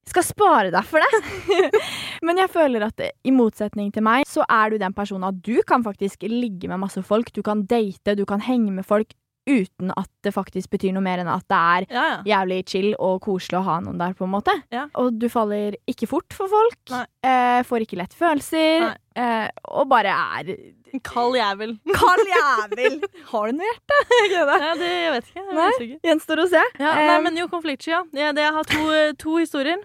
skal 0.09 0.25
spare 0.27 0.71
deg 0.73 0.83
for 0.87 0.99
det. 0.99 1.79
Men 2.27 2.39
jeg 2.41 2.51
føler 2.51 2.83
at 2.89 2.99
i 2.99 3.31
motsetning 3.31 3.87
til 3.95 4.03
meg, 4.03 4.25
så 4.27 4.43
er 4.51 4.73
du 4.73 4.77
den 4.81 4.95
personen 4.95 5.29
at 5.29 5.37
du 5.43 5.61
kan 5.67 5.83
faktisk 5.85 6.25
ligge 6.27 6.67
med 6.71 6.81
masse 6.81 6.99
folk. 7.07 7.31
Du 7.35 7.39
kan 7.45 7.63
date, 7.67 8.15
du 8.19 8.25
kan 8.27 8.43
henge 8.43 8.71
med 8.75 8.87
folk 8.87 9.15
uten 9.49 9.91
at 9.99 10.09
det 10.23 10.31
faktisk 10.33 10.71
betyr 10.71 10.93
noe 10.95 11.03
mer 11.03 11.19
enn 11.23 11.27
at 11.31 11.43
det 11.51 11.57
er 11.59 11.85
Ja, 11.91 12.03
ja. 12.13 12.19
jævlig 12.31 12.61
chill 12.69 12.93
og 12.95 13.21
koselig 13.25 13.59
å 13.59 13.63
ha 13.67 13.79
noen 13.83 13.97
der, 13.99 14.13
på 14.15 14.23
en 14.27 14.31
måte. 14.33 14.53
Ja. 14.71 14.85
Og 14.99 15.17
du 15.19 15.27
faller 15.31 15.75
ikke 15.89 16.07
fort 16.07 16.31
for 16.35 16.47
folk. 16.51 16.93
Eh, 17.23 17.59
får 17.67 17.83
ikke 17.85 17.99
lett 17.99 18.15
følelser. 18.15 18.93
Eh, 19.19 19.49
og 19.69 19.89
bare 19.91 20.13
er 20.39 20.53
En 20.93 21.01
kald 21.03 21.35
jævel. 21.35 21.75
kald 21.99 22.27
jævel. 22.29 22.97
Har 23.31 23.49
du 23.51 23.57
noe 23.57 23.67
hjerte? 23.67 23.99
Ikke 24.23 24.43
det? 24.45 24.57
Jeg 24.61 25.11
vet 25.13 25.29
ikke. 25.29 25.43
Jeg 25.43 25.55
Nei. 25.57 25.87
Gjenstår 26.05 26.41
å 26.43 26.47
se. 26.51 26.61
Ja, 26.79 26.91
nei, 26.93 27.05
Eh, 27.09 27.21
men 27.25 27.37
jo, 27.37 27.47
konfliktsky, 27.49 27.91
ja. 27.95 28.03
ja 28.13 28.31
det, 28.35 28.43
jeg 28.45 28.53
har 28.53 28.67
to, 28.69 28.83
eh, 28.93 29.13
to 29.17 29.37
historier 29.41 29.81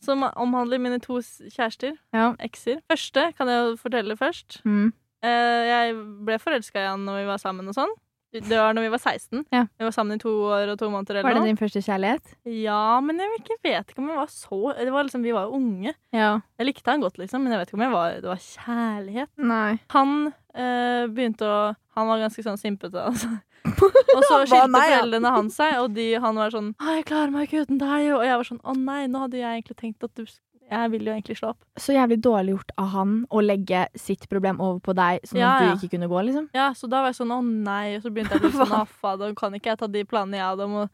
som 0.00 0.24
omhandler 0.32 0.80
mine 0.80 0.98
to 1.04 1.20
kjærester. 1.52 1.96
Ekser. 2.40 2.80
Første 2.88 3.28
kan 3.36 3.48
jeg 3.52 3.76
fortelle 3.82 4.16
først. 4.16 4.60
Mm. 4.64 4.92
Eh, 5.26 5.62
jeg 5.68 5.94
ble 6.24 6.38
forelska 6.40 6.80
i 6.80 6.88
han 6.88 7.04
når 7.06 7.20
vi 7.22 7.28
var 7.30 7.40
sammen 7.42 7.68
og 7.68 7.76
sånn. 7.76 7.92
Det 8.44 8.58
var 8.58 8.76
når 8.76 8.86
vi 8.86 8.90
var 8.92 9.00
16. 9.00 9.44
Ja. 9.54 9.62
Vi 9.78 9.86
var 9.86 9.94
sammen 9.94 10.18
i 10.18 10.22
to 10.22 10.32
år 10.50 10.72
og 10.72 10.78
to 10.80 10.90
måneder. 10.92 11.20
Eller 11.20 11.28
Var 11.28 11.40
det 11.40 11.50
din 11.50 11.60
første 11.60 11.82
kjærlighet? 11.84 12.34
Ja, 12.44 13.00
men 13.04 13.22
jeg 13.22 13.40
ikke, 13.40 13.58
vet 13.64 13.92
ikke 13.92 14.02
om 14.04 14.10
jeg 14.12 14.20
var 14.20 14.32
så 14.32 14.60
det 14.76 14.92
var 14.92 15.08
liksom, 15.08 15.24
Vi 15.26 15.34
var 15.36 15.48
jo 15.48 15.58
unge. 15.60 15.94
Ja. 16.12 16.30
Jeg 16.58 16.70
likte 16.70 16.90
han 16.90 17.04
godt, 17.04 17.18
liksom, 17.18 17.44
men 17.44 17.54
jeg 17.54 17.62
vet 17.62 17.72
ikke 17.72 17.80
om 17.80 17.86
jeg 17.86 17.94
var, 17.96 18.20
det 18.20 18.30
var 18.30 18.44
kjærlighet. 18.44 19.32
Nei. 19.36 19.72
Han 19.96 20.14
eh, 20.54 21.04
begynte 21.12 21.48
å 21.48 21.58
Han 21.96 22.10
var 22.10 22.20
ganske 22.20 22.42
sånn 22.44 22.58
simpete, 22.60 23.00
altså. 23.00 23.38
Og 24.16 24.22
så 24.28 24.42
skilte 24.46 24.68
meg, 24.70 24.90
ja? 24.90 24.98
foreldrene 25.00 25.30
hans 25.32 25.56
seg, 25.58 25.78
og 25.80 25.94
de, 25.96 26.04
han 26.22 26.36
var 26.38 26.52
sånn 26.54 26.74
'Jeg 26.76 27.06
klarer 27.08 27.32
meg 27.34 27.48
ikke 27.48 27.64
uten 27.66 27.80
deg.' 27.80 28.12
Og 28.14 28.22
jeg 28.22 28.36
var 28.36 28.46
sånn 28.46 28.60
'Å 28.62 28.74
nei, 28.78 29.06
nå 29.10 29.24
hadde 29.24 29.40
jeg 29.40 29.62
egentlig 29.62 29.76
tenkt 29.80 30.04
at 30.06 30.14
du 30.14 30.22
Jeg 30.70 30.90
vil 30.90 31.04
jo 31.06 31.12
egentlig 31.14 31.36
slå 31.38 31.48
opp'. 31.54 31.62
Så 31.78 31.94
jævlig 31.94 32.18
dårlig 32.22 32.54
gjort 32.56 32.70
av 32.78 32.86
han 32.88 33.26
å 33.30 33.40
legge 33.44 33.86
sitt 33.94 34.28
problem 34.28 34.60
over 34.60 34.80
på 34.80 34.94
deg, 34.94 35.20
sånn 35.22 35.38
Ja, 35.38 35.50
at 35.58 35.80
du 35.80 35.86
ikke 35.86 35.92
kunne 35.96 36.08
gå, 36.10 36.24
liksom. 36.26 36.48
Ja, 36.54 36.72
så 36.74 36.88
da 36.90 37.02
var 37.02 37.12
jeg 37.12 37.20
sånn 37.20 37.30
'Å 37.30 37.40
nei', 37.44 37.96
og 37.96 38.02
så 38.02 38.10
begynte 38.10 38.34
jeg 38.34 38.40
å 38.40 38.46
bli 38.48 38.50
sånn? 38.66 38.72
'Affa, 38.80 39.16
da 39.18 39.32
kan 39.34 39.52
ikke 39.54 39.70
jeg 39.70 39.78
ta 39.78 39.86
de 39.86 40.04
planene 40.04 40.36
jeg 40.40 40.42
hadde 40.50 40.64
om 40.64 40.74
å, 40.82 40.88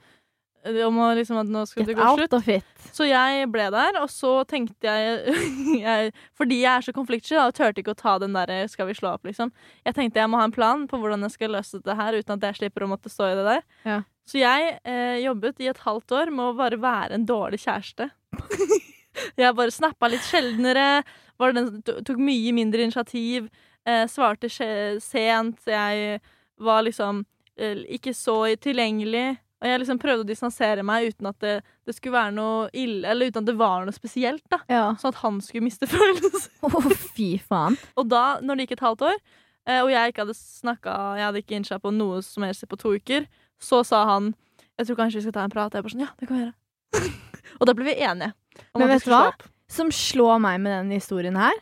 om 0.87 0.99
å 1.03 1.07
liksom 1.17 1.39
at 1.41 1.47
nå 1.49 1.67
skal 1.67 1.83
Get 1.83 1.89
det 1.89 1.97
gå 1.97 2.05
slutt'. 2.05 2.21
out 2.21 2.33
of 2.35 2.49
it. 2.49 2.65
Så 2.93 3.09
jeg 3.09 3.49
ble 3.51 3.71
der, 3.71 3.97
og 4.03 4.09
så 4.13 4.45
tenkte 4.47 4.85
jeg, 4.85 5.35
jeg 5.89 6.13
Fordi 6.37 6.61
jeg 6.61 6.77
er 6.77 6.81
så 6.85 6.93
konfliktsky 6.93 7.35
da, 7.35 7.47
og 7.49 7.55
turte 7.55 7.81
ikke 7.81 7.97
å 7.97 8.03
ta 8.03 8.19
den 8.19 8.33
derre 8.37 8.69
'skal 8.69 8.87
vi 8.87 8.93
slå 8.95 9.15
opp', 9.17 9.25
liksom. 9.25 9.51
Jeg 9.87 9.95
tenkte 9.95 10.21
jeg 10.21 10.29
må 10.29 10.37
ha 10.37 10.45
en 10.45 10.53
plan 10.53 10.87
på 10.87 11.01
hvordan 11.01 11.23
jeg 11.23 11.31
skal 11.33 11.51
løse 11.57 11.81
dette 11.81 11.97
her 11.97 12.13
uten 12.13 12.37
at 12.37 12.43
jeg 12.53 12.61
slipper 12.61 12.85
å 12.85 12.93
måtte 12.93 13.09
stå 13.09 13.33
i 13.33 13.35
det 13.41 13.45
der. 13.49 13.63
Ja. 13.85 14.03
Så 14.29 14.39
jeg 14.39 14.79
eh, 14.85 15.19
jobbet 15.25 15.59
i 15.61 15.67
et 15.67 15.79
halvt 15.79 16.13
år 16.13 16.31
med 16.31 16.45
å 16.45 16.57
bare 16.57 16.77
være 16.79 17.15
en 17.15 17.27
dårlig 17.27 17.59
kjæreste. 17.65 18.11
jeg 19.37 19.57
bare 19.59 19.75
snappa 19.75 20.09
litt 20.13 20.25
sjeldnere, 20.27 21.03
var 21.41 21.55
den, 21.57 21.69
som 21.69 22.05
tok 22.07 22.21
mye 22.23 22.53
mindre 22.55 22.85
initiativ, 22.87 23.49
eh, 23.89 24.05
svarte 24.11 24.51
sent, 24.53 25.63
jeg 25.67 26.21
var 26.63 26.85
liksom 26.87 27.25
eh, 27.59 27.83
ikke 27.99 28.15
så 28.17 28.43
tilgjengelig. 28.63 29.39
Og 29.63 29.69
jeg 29.71 29.79
liksom 29.79 29.99
prøvde 30.03 30.25
å 30.25 30.27
distansere 30.27 30.83
meg 30.83 31.13
uten 31.13 31.29
at 31.31 31.37
det, 31.43 31.53
det 31.87 31.95
skulle 31.95 32.17
være 32.17 32.35
noe 32.35 32.65
ille, 32.75 33.07
eller 33.07 33.31
uten 33.31 33.45
at 33.45 33.51
det 33.53 33.55
var 33.61 33.85
noe 33.87 33.95
spesielt. 33.95 34.43
da 34.51 34.59
Ja. 34.67 34.89
Sånn 34.99 35.13
at 35.15 35.21
han 35.23 35.39
skulle 35.45 35.69
miste 35.69 35.87
følelser. 35.93 36.49
Å, 36.67 36.83
fy 37.15 37.37
faen. 37.39 37.79
Og 37.95 38.11
da, 38.11 38.41
når 38.43 38.59
det 38.59 38.67
gikk 38.67 38.77
et 38.81 38.87
halvt 38.89 39.07
år, 39.13 39.21
eh, 39.69 39.79
og 39.85 39.93
jeg 39.95 40.11
ikke 40.11 40.25
hadde 40.25 40.39
snakka 40.39 40.97
Jeg 41.21 41.27
hadde 41.29 41.43
ikke 41.45 41.59
innskjært 41.61 41.85
på 41.87 41.95
noe 41.95 42.19
som 42.27 42.47
helst 42.47 42.67
på 42.67 42.81
to 42.81 42.97
uker, 42.99 43.29
så 43.63 43.85
sa 43.87 44.03
han 44.11 44.33
Jeg 44.81 44.89
tror 44.89 44.99
kanskje 45.05 45.21
vi 45.21 45.27
skal 45.29 45.37
ta 45.39 45.47
en 45.47 45.55
prat. 45.55 45.79
Jeg 45.79 45.87
bare 45.87 45.95
sånn, 45.95 46.07
ja, 46.09 46.11
det 46.19 46.27
kan 46.27 46.41
vi 46.41 46.43
gjøre. 46.49 47.13
og 47.61 47.69
da 47.71 47.77
ble 47.79 47.87
vi 47.87 47.99
enige. 48.03 48.33
Men 48.79 48.91
vet 48.91 49.07
du 49.07 49.13
hva? 49.13 49.27
Som 49.73 49.93
slår 49.95 50.41
meg 50.45 50.59
med 50.65 50.75
denne 50.75 50.99
historien 50.99 51.37
her, 51.41 51.55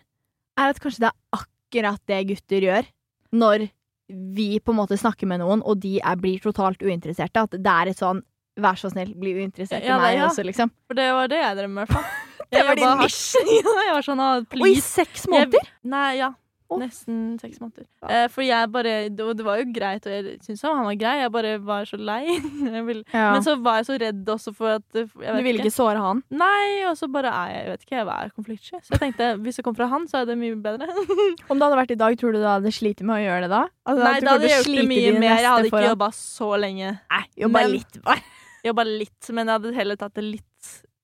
er 0.58 0.72
at 0.72 0.80
kanskje 0.82 1.06
det 1.06 1.10
er 1.12 1.38
akkurat 1.40 2.02
det 2.10 2.24
gutter 2.32 2.66
gjør 2.66 2.88
når 3.30 3.68
vi 4.10 4.58
på 4.58 4.72
en 4.72 4.80
måte 4.80 4.98
snakker 4.98 5.28
med 5.30 5.38
noen, 5.42 5.62
og 5.62 5.78
de 5.82 6.00
er, 6.02 6.18
blir 6.18 6.40
totalt 6.42 6.82
uinteresserte. 6.82 7.44
At 7.46 7.54
det 7.54 7.76
er 7.76 7.92
et 7.92 8.02
sånn 8.02 8.24
Vær 8.60 8.76
så 8.76 8.90
snill, 8.90 9.12
bli 9.16 9.30
uinteressert 9.38 9.84
Ja, 9.86 9.94
i 9.94 10.02
meg 10.02 10.16
ja. 10.18 10.24
også, 10.26 10.42
liksom. 10.44 10.72
For 10.90 10.98
det 10.98 11.06
var 11.14 11.30
det 11.30 11.38
jeg 11.38 11.56
drev 11.56 11.70
med, 11.70 11.86
i 11.86 11.86
hvert 11.86 11.94
fall. 11.94 12.26
Det 12.50 12.62
var 12.66 12.74
din 12.74 12.82
ja, 12.90 13.74
jeg 13.86 13.92
var 13.94 14.02
sånn, 14.02 14.20
ah, 14.24 14.40
Og 14.42 14.64
i 14.66 14.80
seks 14.82 15.28
måneder! 15.30 15.68
Nei, 15.86 16.08
ja. 16.18 16.32
Nesten 16.78 17.38
seks 17.40 17.58
måneder. 17.58 17.86
Ja. 18.04 18.08
Eh, 18.24 18.26
for 18.30 18.42
jeg 18.46 18.70
bare 18.70 18.92
det, 19.10 19.26
var- 19.44 19.58
jo 19.58 19.64
greit, 19.74 20.06
og 20.06 20.12
jeg 20.12 20.36
syntes 20.44 20.62
han 20.62 20.84
var 20.86 20.94
grei. 21.00 21.14
Jeg 21.24 21.32
bare 21.34 21.58
var 21.58 21.84
så 21.90 21.98
lei. 21.98 22.22
Ja. 23.10 23.32
Men 23.34 23.42
så 23.42 23.56
var 23.60 23.80
jeg 23.80 23.86
så 23.88 23.96
redd 23.98 24.28
også 24.30 24.52
for 24.54 24.76
at 24.78 24.84
du 24.94 25.00
ville 25.18 25.58
ikke 25.58 25.72
såre 25.74 25.98
han? 25.98 26.22
Nei, 26.30 26.84
og 26.88 26.94
så 26.96 27.08
bare 27.10 27.30
er 27.32 27.48
jeg, 27.54 27.64
jeg 27.64 27.70
vet 27.72 27.82
ikke, 27.86 27.96
jeg 27.96 28.06
er 28.14 28.30
konfliktsky. 28.36 28.80
Så 28.86 28.94
jeg 28.94 29.00
tenkte 29.02 29.30
hvis 29.42 29.56
det 29.58 29.64
kom 29.66 29.74
fra 29.74 29.88
han, 29.90 30.06
så 30.10 30.20
er 30.22 30.28
det 30.30 30.36
mye 30.38 30.54
bedre. 30.62 30.86
Om 31.50 31.56
det 31.58 31.64
hadde 31.66 31.80
vært 31.80 31.94
i 31.96 31.98
dag, 32.00 32.18
tror 32.20 32.32
du 32.36 32.38
du 32.40 32.46
hadde 32.46 32.72
slitt 32.74 33.02
med 33.02 33.16
å 33.16 33.22
gjøre 33.24 33.46
det 33.48 33.50
da? 33.52 33.62
Altså, 33.88 34.04
Nei, 34.04 34.20
da 34.20 34.36
hadde 34.36 34.48
jeg 34.50 34.60
gjort 34.62 34.76
det 34.80 34.86
mye 34.92 35.14
mer. 35.18 35.34
Jeg 35.40 35.50
hadde 35.50 35.70
ikke 35.72 35.82
jobba 35.88 36.10
så 36.16 36.50
lenge. 36.60 36.92
Nei, 37.10 37.24
jobba 37.44 37.64
litt 37.74 38.00
bare. 38.06 38.22
Jobba 38.70 38.84
litt, 38.84 39.30
men 39.32 39.46
jeg 39.48 39.56
hadde 39.58 39.74
heller 39.80 39.96
tatt 40.00 40.14
det 40.20 40.26
litt 40.26 40.46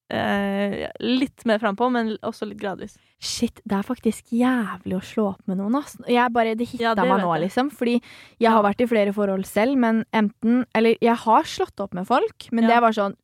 eh, 0.09 0.87
Litt 0.99 1.45
mer 1.45 1.59
frampå, 1.59 1.89
men 1.91 2.17
også 2.25 2.47
litt 2.47 2.59
gradvis. 2.61 2.97
Shit, 3.19 3.61
det 3.65 3.77
er 3.79 3.83
faktisk 3.87 4.29
jævlig 4.31 4.97
å 4.97 5.01
slå 5.03 5.25
opp 5.33 5.41
med 5.49 5.57
noen, 5.57 5.75
ass. 5.79 5.97
Jeg 6.07 6.31
bare, 6.33 6.55
det 6.55 6.67
hitta 6.69 6.93
Ja, 6.93 6.95
meg 6.95 7.23
nå, 7.23 7.31
liksom. 7.41 7.71
Fordi 7.73 8.01
jeg 8.39 8.51
har 8.51 8.63
vært 8.63 8.81
i 8.81 8.87
flere 8.87 9.13
forhold 9.13 9.45
selv, 9.49 9.77
men 9.77 10.05
enten 10.13 10.65
Eller 10.75 10.97
jeg 11.01 11.15
har 11.25 11.43
slått 11.43 11.79
opp 11.79 11.93
med 11.93 12.07
folk, 12.07 12.47
men 12.51 12.63
Ja. 12.65 12.75
det 12.75 12.81
var 12.81 12.91
sånn 12.91 13.15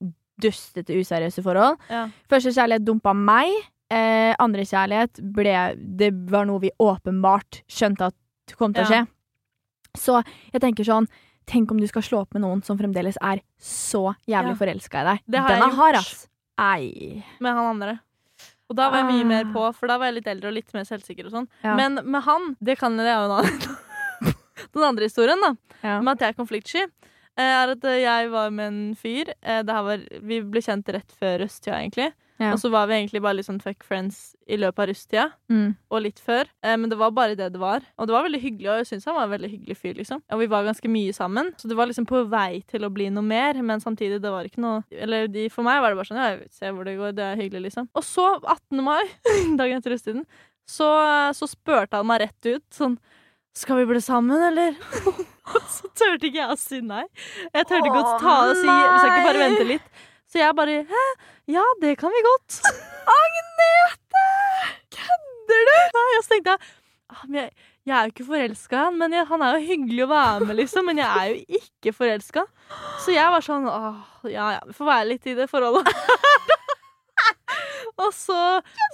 dustete, 0.41 0.95
useriøse 0.97 1.43
forhold. 1.43 1.77
Ja. 1.89 2.07
Første 2.29 2.49
kjærlighet 2.51 2.83
dumpa 2.85 3.13
meg. 3.13 3.51
Eh, 3.91 4.33
andre 4.39 4.63
kjærlighet 4.65 5.19
ble 5.33 5.75
Det 5.77 6.11
var 6.31 6.45
noe 6.45 6.59
vi 6.59 6.71
åpenbart 6.81 7.61
skjønte 7.69 8.07
at 8.07 8.55
kom 8.57 8.73
til 8.73 8.83
å 8.83 8.87
skje. 8.89 9.07
Så 9.95 10.23
jeg 10.51 10.61
tenker 10.61 10.83
sånn 10.83 11.07
Tenk 11.45 11.69
om 11.71 11.77
du 11.77 11.85
skal 11.87 12.01
slå 12.01 12.21
opp 12.21 12.33
med 12.33 12.41
noen 12.41 12.63
som 12.63 12.77
fremdeles 12.79 13.17
er 13.21 13.41
så 13.59 14.15
jævlig 14.25 14.53
Ja. 14.53 14.55
forelska 14.55 15.01
i 15.01 15.03
deg. 15.03 15.19
Det 15.29 15.39
har 15.41 15.49
Den 15.49 15.61
er 15.61 15.75
hard, 15.75 15.95
ass. 15.95 16.27
Ei. 16.59 17.23
Med 17.39 17.53
han 17.57 17.65
andre. 17.75 17.99
Og 18.69 18.75
da 18.77 18.89
var 18.89 19.01
jeg 19.03 19.09
mye 19.11 19.25
mer 19.27 19.45
Ah. 19.45 19.53
på, 19.53 19.63
for 19.75 19.87
da 19.87 19.97
var 19.97 20.05
jeg 20.11 20.15
litt 20.21 20.27
eldre 20.27 20.47
og 20.49 20.53
litt 20.53 20.73
mer 20.73 20.83
selvsikker. 20.87 21.25
og 21.25 21.31
sånn 21.31 21.47
Ja. 21.63 21.75
Men 21.75 21.99
med 22.05 22.21
han, 22.23 22.55
det 22.63 22.77
kan 22.79 22.95
det 22.97 23.05
er 23.07 23.21
jo 23.21 23.29
nå. 23.29 23.41
Den 24.73 24.83
andre 24.83 25.03
historien, 25.09 25.39
da, 25.41 25.55
Ja. 25.83 26.01
med 26.01 26.13
at 26.13 26.19
jeg 26.19 26.29
er 26.33 26.43
konfliktsky, 26.43 26.83
eh, 27.37 27.43
er 27.43 27.71
at 27.73 27.83
eh, 27.83 28.01
jeg 28.01 28.29
var 28.31 28.49
med 28.51 28.67
en 28.67 28.95
fyr. 28.95 29.33
eh, 29.43 29.61
Det 29.63 29.73
her 29.73 29.83
var, 29.83 29.97
vi 30.21 30.41
ble 30.41 30.61
kjent 30.61 30.85
rett 30.93 31.11
før 31.19 31.39
rusttida, 31.43 31.77
egentlig. 31.81 32.13
Ja. 32.41 32.49
Og 32.51 32.57
så 32.59 32.69
var 32.73 32.87
vi 32.89 32.95
egentlig 32.97 33.21
bare 33.21 33.37
litt 33.37 33.45
sånn 33.45 33.61
fuck 33.61 33.83
friends 33.85 34.35
i 34.49 34.57
løpet 34.57 34.79
av 34.81 34.87
russetida, 34.89 35.25
Mm. 35.53 35.75
og 35.93 36.01
litt 36.01 36.19
før. 36.19 36.47
Eh, 36.63 36.75
men 36.75 36.89
det 36.89 36.97
var 36.97 37.11
bare 37.11 37.35
det 37.37 37.51
det 37.53 37.59
var. 37.61 37.81
Og 37.97 38.07
det 38.09 38.15
var 38.15 38.23
veldig 38.25 38.41
hyggelig, 38.41 38.69
og 38.73 38.77
jeg 38.81 38.87
syns 38.89 39.05
han 39.05 39.15
var 39.15 39.23
en 39.27 39.33
veldig 39.35 39.51
hyggelig 39.51 39.77
fyr, 39.77 39.93
liksom. 39.99 40.21
Og 40.33 40.39
vi 40.41 40.47
var 40.47 40.65
ganske 40.65 40.89
mye 40.89 41.13
sammen, 41.13 41.53
så 41.61 41.67
det 41.69 41.77
var 41.77 41.87
liksom 41.87 42.07
på 42.09 42.23
vei 42.27 42.63
til 42.67 42.81
å 42.83 42.91
bli 42.91 43.09
noe 43.13 43.23
mer, 43.23 43.53
men 43.61 43.79
samtidig, 43.79 44.19
det 44.21 44.31
var 44.33 44.43
ikke 44.49 44.59
noe 44.65 44.83
Eller 44.91 45.27
de, 45.27 45.47
for 45.49 45.63
meg 45.63 45.79
var 45.79 45.93
det 45.93 45.97
bare 46.01 46.09
sånn, 46.09 46.17
ja, 46.23 46.37
jeg 46.41 46.49
ser 46.51 46.73
hvor 46.73 46.83
det 46.89 46.97
går, 46.97 47.13
det 47.15 47.23
er 47.29 47.35
hyggelig, 47.43 47.67
liksom. 47.69 47.87
Og 47.95 48.03
så, 48.03 48.25
18. 48.41 48.81
mai, 48.83 49.03
dagen 49.59 49.77
etter 49.77 49.93
russetiden, 49.93 50.25
så, 50.67 50.89
så 51.37 51.47
spurte 51.47 51.93
han 52.01 52.07
meg 52.07 52.21
rett 52.25 52.45
ut 52.55 52.63
sånn 52.73 52.97
skal 53.53 53.77
vi 53.77 53.85
bli 53.85 53.99
sammen, 54.01 54.41
eller? 54.41 54.73
Og 55.53 55.61
så 55.69 55.85
turte 55.93 56.25
ikke 56.25 56.39
jeg 56.39 56.49
å 56.49 56.57
si 56.57 56.79
nei. 56.81 57.03
Jeg 57.53 57.67
turte 57.67 57.85
ikke 57.85 57.99
å 58.01 58.13
ta 58.17 58.35
og 58.47 58.55
si 58.55 58.63
Vi 58.65 58.97
skal 58.97 59.09
ikke 59.11 59.25
bare 59.27 59.41
vente 59.43 59.65
litt. 59.67 59.89
Så 60.33 60.39
jeg 60.41 60.55
bare 60.57 60.79
Hæ? 60.89 61.01
Ja, 61.53 61.63
det 61.81 61.97
kan 62.01 62.09
vi 62.09 62.21
godt. 62.25 62.55
Agnete! 63.19 64.23
Kødder 64.95 65.67
du? 65.69 65.75
Nei, 65.97 66.07
så 66.23 66.31
tenkte 66.31 66.55
jeg 66.55 66.59
ah, 67.13 67.25
jeg, 67.35 67.51
jeg 67.85 67.93
er 67.97 68.07
jo 68.07 68.13
ikke 68.13 68.25
forelska 68.25 68.79
i 68.79 68.79
han, 68.79 68.97
men 68.97 69.13
jeg, 69.13 69.27
han 69.29 69.43
er 69.45 69.57
jo 69.59 69.67
hyggelig 69.67 70.05
å 70.05 70.09
være 70.09 70.47
med, 70.47 70.55
liksom. 70.57 70.89
Men 70.89 71.03
jeg 71.03 71.09
er 71.19 71.29
jo 71.29 71.59
ikke 71.59 71.93
forelska. 71.93 72.47
Så 73.03 73.13
jeg 73.13 73.35
var 73.35 73.45
sånn 73.45 73.69
åh, 73.69 74.01
ja 74.31 74.47
ja, 74.55 74.63
vi 74.65 74.73
får 74.79 74.89
være 74.89 75.09
litt 75.11 75.29
i 75.29 75.37
det 75.37 75.49
forholdet. 75.51 75.93
og 78.01 78.09
så 78.15 78.37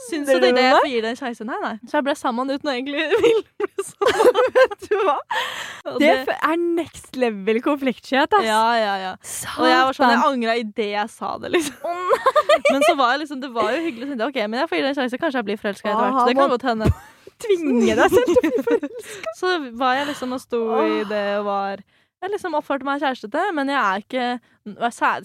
syns 0.09 0.27
jeg 0.27 0.41
du 0.41 0.43
tenkte 0.43 0.55
med 0.57 0.65
jeg 0.65 0.91
gir 0.91 1.05
får 1.07 1.21
gi 1.21 1.51
her. 1.53 1.61
Nei. 1.63 1.75
Så 1.87 1.97
jeg 1.97 2.05
ble 2.07 2.15
sammen 2.19 2.51
uten 2.51 2.69
å 2.69 2.73
egentlig 2.73 3.05
ville 3.23 3.43
bli 3.63 3.85
sammen. 3.87 4.39
Vet 4.57 4.87
du 4.89 4.95
hva? 5.07 5.15
Det 6.01 6.11
er 6.35 6.57
next 6.59 7.19
level 7.19 7.61
konfliktskyhet, 7.63 8.35
ass. 8.39 8.47
ja, 8.47 8.63
ja, 8.79 8.95
ja. 9.03 9.13
Satan. 9.23 9.63
Og 9.63 9.71
jeg 9.71 9.85
var 9.89 9.99
sånn, 9.99 10.15
jeg 10.15 10.25
angra 10.31 10.57
idet 10.59 10.89
jeg 10.91 11.13
sa 11.13 11.35
det, 11.43 11.53
liksom. 11.55 12.01
men 12.73 12.87
så 12.87 12.97
var 12.99 13.13
jeg 13.15 13.23
liksom, 13.23 13.43
det 13.45 13.53
var 13.55 13.71
jo 13.75 13.85
hyggelig. 13.87 14.09
Så 14.11 14.27
ok, 14.27 14.41
men 14.47 14.59
jeg 14.63 14.71
får 14.71 14.79
gi 14.79 14.83
det 14.83 14.91
en 14.91 14.99
sjanse. 14.99 15.21
Kanskje 15.23 15.41
jeg 15.41 15.49
blir 15.51 15.61
forelska 15.63 15.93
etter 15.93 16.03
hvert. 16.03 16.19
Så 16.19 16.27
det 16.27 16.37
kan 16.41 16.53
godt 16.55 16.67
hende. 16.67 16.91
tvinge 17.39 17.95
deg 17.95 18.11
selv 18.11 18.33
til 18.33 18.41
å 18.41 18.43
bli 18.49 18.65
forelska. 18.67 19.33
Så 19.39 19.55
var 19.79 19.95
jeg 20.01 20.11
liksom 20.11 20.35
og 20.35 20.43
sto 20.43 20.63
i 20.83 20.99
det 21.07 21.25
og 21.39 21.47
var 21.47 21.85
Jeg 22.21 22.31
liksom 22.33 22.55
oppførte 22.57 22.83
meg 22.83 23.01
kjærestete, 23.01 23.43
men 23.55 23.67
jeg 23.71 23.79
er 23.79 24.03
ikke 24.03 24.39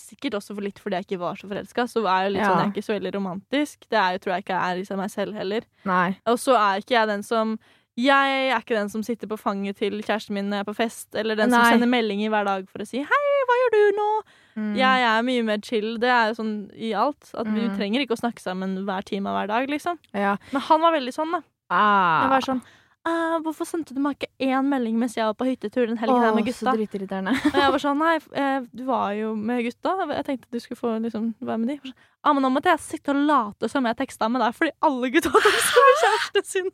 Sikkert 0.01 0.35
også 0.39 0.55
for 0.55 0.63
litt 0.63 0.79
fordi 0.81 0.97
jeg 0.97 1.05
ikke 1.09 1.19
var 1.21 1.35
så 1.37 1.49
forelska, 1.51 1.85
så 1.91 2.05
er 2.07 2.23
jeg 2.25 2.33
litt 2.33 2.43
Ja. 2.43 2.49
sånn, 2.49 2.59
jeg 2.59 2.67
er 2.67 2.73
ikke 2.73 2.87
så 2.87 2.95
veldig 2.99 3.15
romantisk. 3.15 3.79
Det 3.91 3.99
er 3.99 4.13
jo, 4.13 4.19
tror 4.19 4.33
jeg 4.35 4.45
ikke 4.45 4.55
jeg 4.55 4.87
er 4.89 4.95
i 4.95 4.97
meg 4.97 5.11
selv 5.11 5.35
heller. 5.35 5.63
Nei. 5.85 6.17
Og 6.27 6.39
så 6.39 6.55
er 6.57 6.81
ikke 6.81 6.95
jeg 6.97 7.09
den 7.09 7.23
som 7.23 7.59
jeg 7.97 8.51
er 8.51 8.59
ikke 8.59 8.75
den 8.75 8.89
som 8.91 9.03
sitter 9.07 9.29
på 9.31 9.37
fanget 9.39 9.77
til 9.77 10.01
kjæresten 10.03 10.31
min 10.35 10.49
når 10.51 10.57
jeg 10.57 10.65
er 10.67 10.73
på 10.73 10.75
fest, 10.77 11.09
eller 11.15 11.37
den 11.37 11.51
Nei. 11.51 11.59
som 11.63 11.79
sender 11.79 11.87
meldinger 11.87 12.29
hver 12.31 12.45
dag 12.45 12.69
for 12.69 12.79
å 12.83 12.87
si 12.87 12.99
'hei, 12.99 13.25
hva 13.47 13.55
gjør 13.61 13.71
du 13.71 13.97
nå?' 13.99 14.23
Mm. 14.57 14.77
Jeg 14.77 15.03
er 15.03 15.23
mye 15.23 15.43
mer 15.45 15.59
chill. 15.59 15.99
Det 15.99 16.09
er 16.09 16.29
jo 16.31 16.35
sånn 16.43 16.71
i 16.79 16.93
alt. 16.95 17.29
At 17.35 17.47
vi 17.47 17.67
Mm. 17.69 17.77
trenger 17.77 18.01
ikke 18.07 18.15
å 18.15 18.21
snakke 18.23 18.39
sammen 18.41 18.85
hver 18.85 19.03
time 19.05 19.27
av 19.27 19.35
hver 19.35 19.49
dag, 19.49 19.69
liksom. 19.69 19.99
Ja. 20.15 20.37
Men 20.53 20.61
han 20.63 20.81
var 20.81 20.93
veldig 20.93 21.13
sånn, 21.13 21.33
da. 21.33 21.41
Ah. 21.71 22.23
Jeg 22.23 22.31
var 22.31 22.41
sånn 22.41 22.63
«Ah, 23.05 23.37
Hvorfor 23.45 23.67
sendte 23.69 23.93
du 23.93 24.01
meg 24.01 24.17
ikke 24.17 24.31
én 24.49 24.65
melding 24.71 24.97
mens 24.97 25.13
jeg 25.19 25.27
var 25.29 25.35
på 25.37 25.45
hyttetur 25.45 25.87
den 25.91 25.99
helgen 26.01 26.23
her 26.23 26.33
med 26.35 26.47
gutta? 26.47 26.71
Så 26.71 26.73
dritirriterende. 26.79 27.35
Og 27.51 27.59
jeg 27.61 27.73
var 27.75 27.83
sånn 27.83 27.99
Nei, 28.01 28.15
eh, 28.33 28.61
du 28.73 28.85
var 28.89 29.13
jo 29.19 29.35
med 29.37 29.61
gutta. 29.67 29.93
Jeg 30.15 30.25
tenkte 30.31 30.49
du 30.51 30.61
skulle 30.63 30.81
få 30.81 30.95
liksom, 31.05 31.35
være 31.45 31.59
med 31.61 31.69
de. 31.75 31.77
Ja, 31.83 31.91
Sånn, 31.93 31.99
ah, 32.25 32.33
men 32.33 32.47
nå 32.47 32.51
måtte 32.55 32.73
jeg 32.73 32.81
sitte 32.81 33.13
og 33.13 33.21
late 33.29 33.69
som 33.69 33.85
jeg 33.85 33.99
teksta 33.99 34.31
med 34.33 34.41
deg, 34.41 34.55
fordi 34.57 34.73
alle 34.89 35.11
gutta 35.13 35.33
hadde 35.35 35.53
med 35.53 36.01
kjæresten 36.05 36.49
sin. 36.55 36.71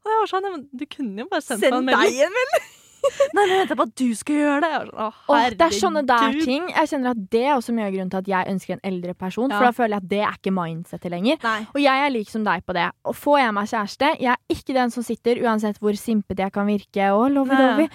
Og 0.00 0.08
jeg 0.10 0.20
var 0.22 0.30
sånn 0.32 0.46
ja, 0.48 0.52
men 0.56 0.62
du 0.72 0.86
kunne 0.88 1.20
jo 1.26 1.28
bare 1.30 1.44
sendt 1.44 1.60
meg 1.68 1.76
en 1.76 1.90
melding. 1.90 2.22
en 2.24 2.38
melding! 2.38 2.70
Nei, 3.34 3.42
men 3.42 3.50
jeg 3.52 3.58
venter 3.62 3.78
på 3.80 3.86
at 3.88 3.94
du 4.00 4.14
skal 4.18 4.36
gjøre 4.40 4.60
det. 4.64 4.70
Jeg 4.70 4.78
var 4.80 4.86
sånn, 4.90 5.00
å, 5.04 5.34
Åh, 5.34 5.48
det 5.56 5.66
er 5.66 5.76
sånne 5.78 6.02
der 6.10 6.38
ting. 6.44 6.68
Jeg 6.74 6.90
kjenner 6.92 7.10
at 7.14 7.20
Det 7.30 7.42
er 7.46 7.52
også 7.56 7.74
mye 7.76 7.86
av 7.88 7.92
grunnen 7.96 8.10
til 8.14 8.22
at 8.22 8.30
jeg 8.32 8.50
ønsker 8.54 8.76
en 8.76 8.84
eldre 8.92 9.14
person. 9.14 9.50
Ja. 9.50 9.56
For 9.58 9.68
da 9.68 9.72
føler 9.76 9.94
jeg 9.96 10.02
at 10.04 10.08
det 10.14 10.22
er 10.26 10.38
ikke 10.40 10.54
mindsetet 10.56 11.10
lenger. 11.14 11.38
Nei. 11.42 11.58
Og 11.74 11.80
jeg 11.84 12.06
er 12.06 12.14
lik 12.14 12.30
som 12.32 12.44
deg 12.46 12.64
på 12.66 12.76
det. 12.76 12.88
Og 13.08 13.16
får 13.16 13.38
jeg 13.44 13.54
meg 13.60 13.70
kjæreste, 13.74 14.12
jeg 14.20 14.32
er 14.34 14.56
ikke 14.56 14.74
den 14.80 14.90
som 14.96 15.06
sitter, 15.06 15.42
uansett 15.46 15.78
hvor 15.80 15.96
simpete 16.00 16.44
jeg 16.46 16.52
kan 16.52 16.66
virke, 16.68 17.10
Å, 17.14 17.28
lovey 17.32 17.56
Nei. 17.56 17.68
dovey. 17.68 17.88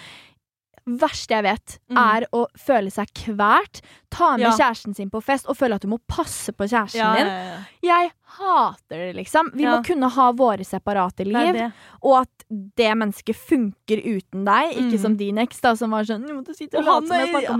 Verste 0.86 1.34
jeg 1.34 1.43
vet, 1.47 1.80
Mm. 1.89 1.97
er 1.97 2.26
å 2.32 2.45
føle 2.62 2.91
seg 2.93 3.10
kvert, 3.18 3.80
ta 4.16 4.32
med 4.38 4.45
Ja. 4.47 4.51
kjæresten 4.57 4.95
sin 4.95 5.09
på 5.11 5.22
fest 5.24 5.47
og 5.51 5.57
føle 5.59 5.76
at 5.76 5.82
du 5.86 5.89
må 5.91 5.99
passe 6.07 6.53
på 6.55 6.68
kjæresten 6.72 7.01
Ja, 7.01 7.13
din. 7.20 7.66
Jeg 7.86 8.11
hater 8.36 8.97
det, 8.97 9.16
liksom. 9.16 9.51
Vi 9.53 9.63
må 9.63 9.78
kunne 9.86 10.09
ha 10.11 10.32
våre 10.36 10.66
separate 10.66 11.24
liv, 11.28 11.53
det. 11.55 11.68
og 12.03 12.22
at 12.24 12.45
det 12.49 12.89
mennesket 12.97 13.38
funker 13.38 14.01
uten 14.01 14.43
deg. 14.47 14.74
Ikke 14.76 14.97
Mm. 14.97 15.01
som 15.01 15.16
din 15.18 15.38
eks, 15.38 15.61
da, 15.61 15.76
som 15.76 15.91
var 15.91 16.03
sånn 16.03 16.26
'Du 16.26 16.34
og 16.34 16.47
Og 16.76 16.84
han, 16.86 17.07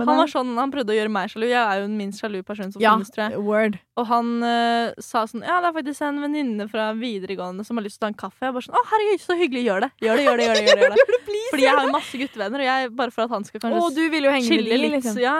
han 0.06 0.16
var 0.16 0.26
sånn, 0.26 0.54
han 0.56 0.70
prøvde 0.72 0.92
å 0.92 0.96
gjøre 0.98 1.10
meg 1.10 1.30
sjalu. 1.30 1.48
Jeg 1.48 1.62
er 1.62 1.80
jo 1.80 1.86
den 1.86 1.96
minst 1.98 2.20
sjalu 2.20 2.42
personen 2.42 2.72
som 2.72 2.80
finnes, 2.82 3.10
tror 3.10 3.30
jeg. 3.30 3.38
word. 3.42 3.78
Og 3.96 4.06
han 4.06 4.42
uh, 4.42 4.92
sa 5.00 5.24
sånn 5.24 5.42
Ja, 5.46 5.60
det 5.60 5.70
er 5.70 5.82
faktisk 5.82 6.02
en 6.02 6.20
venninne 6.20 6.68
fra 6.68 6.92
videregående 6.92 7.64
som 7.64 7.76
har 7.78 7.84
lyst 7.84 7.98
til 7.98 8.06
å 8.06 8.06
ta 8.06 8.12
en 8.12 8.14
kaffe. 8.14 8.40
Jeg 8.42 8.52
bare 8.52 8.66
sånn 8.66 8.76
Å, 8.76 8.84
herregud, 8.92 9.20
så 9.20 9.36
hyggelig. 9.38 9.64
Gjør 9.66 9.80
det. 9.80 9.90
Gjør 10.02 10.16
det, 10.16 10.24
gjør 10.26 10.36
det, 10.36 10.44
gjør 10.46 10.54
det. 10.54 10.66
Gjør 10.66 10.76
det, 10.76 10.82
gjør 10.82 10.96
det. 10.96 11.26
Fordi 11.50 11.62
jeg 11.62 11.74
har 11.76 11.86
jo 11.86 11.92
masse 11.92 12.16
guttevenner, 12.20 12.60
og 12.60 12.66
jeg, 12.66 12.96
bare 12.96 13.10
for 13.12 13.22
at 13.22 13.30
han 13.30 13.44
skal 13.44 13.60
kanskje 13.60 13.80
Å, 13.80 13.94
du 13.94 14.04
vil 14.10 14.24
jo 14.24 14.30
henge 14.30 14.48
med 14.48 14.52
chille 14.58 14.70
de, 14.70 14.78
litt, 14.82 14.92
liksom. 14.98 15.18
ja. 15.22 15.36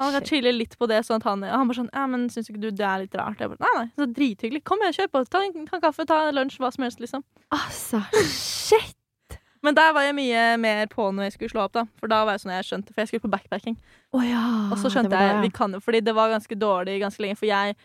Han 0.00 0.14
kan 0.16 0.24
chille 0.26 0.50
litt 0.54 0.78
på 0.80 0.88
det, 0.90 1.02
sånn 1.06 1.20
at 1.20 1.26
han, 1.28 1.44
han 1.46 1.68
bare 1.68 1.78
sånn 1.78 1.92
Ja, 1.92 2.06
men 2.10 2.24
syns 2.32 2.48
ikke 2.50 2.62
du 2.62 2.70
det 2.72 2.86
er 2.86 3.04
litt 3.04 3.14
rart? 3.18 3.38
Jeg 3.38 3.52
bare, 3.52 3.60
nei, 3.62 3.74
nei, 3.76 3.90
så 3.98 4.08
drithyggelig. 4.08 4.64
Kom 4.66 4.82
igjen, 4.82 4.96
kjør 4.96 5.12
på. 5.12 5.22
Ta 5.30 5.44
en, 5.44 5.68
ta 5.68 5.78
en 5.78 5.84
kaffe, 5.84 6.06
ta 6.08 6.18
en 6.26 6.34
lunsj, 6.38 6.58
hva 6.62 6.72
som 6.74 6.86
helst, 6.86 7.02
liksom. 7.02 7.22
Altså, 7.54 8.02
shit! 8.32 8.96
Men 9.62 9.76
der 9.78 9.92
var 9.94 10.02
jeg 10.02 10.14
mye 10.18 10.42
mer 10.58 10.88
på 10.90 11.04
når 11.14 11.28
jeg 11.28 11.36
skulle 11.36 11.52
slå 11.52 11.66
opp, 11.68 11.74
da. 11.76 11.84
For 12.00 12.10
da 12.10 12.24
var 12.26 12.34
jeg 12.34 12.42
sånn 12.42 12.54
jeg 12.56 12.66
skjønte, 12.66 12.94
for 12.94 13.04
jeg 13.04 13.12
skulle 13.12 13.26
på 13.28 13.32
backpacking. 13.36 13.76
Oh, 14.10 14.24
ja. 14.26 14.42
Og 14.72 14.74
så 14.74 14.88
det 14.88 14.96
skjønte 14.96 15.20
ja. 15.20 15.28
jeg 15.30 15.44
vi 15.44 15.52
kan 15.54 15.76
jo, 15.76 15.78
Fordi 15.84 16.00
det 16.02 16.14
var 16.18 16.32
ganske 16.32 16.58
dårlig 16.58 16.98
ganske 17.04 17.22
lenge. 17.22 17.38
For 17.38 17.46
jeg, 17.46 17.76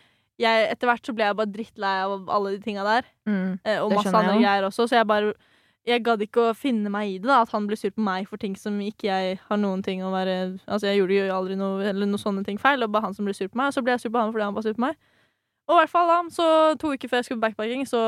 jeg 0.42 0.64
etter 0.72 0.90
hvert 0.90 1.06
så 1.06 1.14
ble 1.14 1.28
jeg 1.28 1.38
bare 1.38 1.52
drittlei 1.54 1.92
av 2.08 2.32
alle 2.34 2.56
de 2.56 2.58
tinga 2.64 2.86
der. 2.88 3.06
Mm. 3.30 3.60
eh, 3.62 3.78
Og 3.84 3.94
masse 3.94 4.10
andre 4.10 4.40
greier 4.40 4.66
også. 4.66 4.88
Så 4.90 4.98
jeg 4.98 5.06
bare 5.06 5.36
Jeg 5.88 6.04
gadd 6.04 6.22
ikke 6.24 6.50
å 6.50 6.54
finne 6.56 6.90
meg 6.92 7.14
i 7.14 7.18
det. 7.18 7.28
da 7.30 7.40
At 7.42 7.52
han 7.54 7.66
ble 7.68 7.76
sur 7.80 7.90
på 7.94 8.04
meg 8.04 8.28
for 8.28 8.40
ting 8.40 8.56
som 8.60 8.76
ikke 8.84 9.08
jeg 9.08 9.38
har 9.48 9.60
noen 9.60 9.82
ting 9.84 10.02
å 10.04 10.12
være 10.12 10.58
Altså 10.66 10.90
jeg 10.90 11.00
gjorde 11.00 11.16
jo 11.16 11.34
aldri 11.34 11.56
noe 11.56 11.86
Eller 11.88 12.10
noe 12.10 12.20
sånne 12.20 12.44
ting 12.44 12.60
feil. 12.60 12.84
Og 12.84 12.92
bare 12.92 13.08
han 13.08 13.16
som 13.16 13.24
ble 13.28 13.34
sur 13.36 13.48
på 13.48 13.56
meg. 13.56 13.70
Og 13.70 13.78
så 13.78 13.84
ble 13.84 13.96
jeg 13.96 14.04
sur 14.04 14.12
på 14.12 14.20
han 14.20 14.34
fordi 14.34 14.44
han 14.44 14.56
var 14.56 14.66
sur 14.66 14.76
på 14.76 14.84
meg. 14.84 14.98
Og 15.68 15.76
i 15.76 15.80
hvert 15.82 15.92
fall 15.92 16.12
da 16.12 16.18
Så 16.32 16.48
to 16.80 16.92
uker 16.92 17.08
før 17.08 17.22
jeg 17.22 17.28
skulle 17.28 17.40
på 17.40 17.48
backpacking, 17.48 17.86
så 17.88 18.02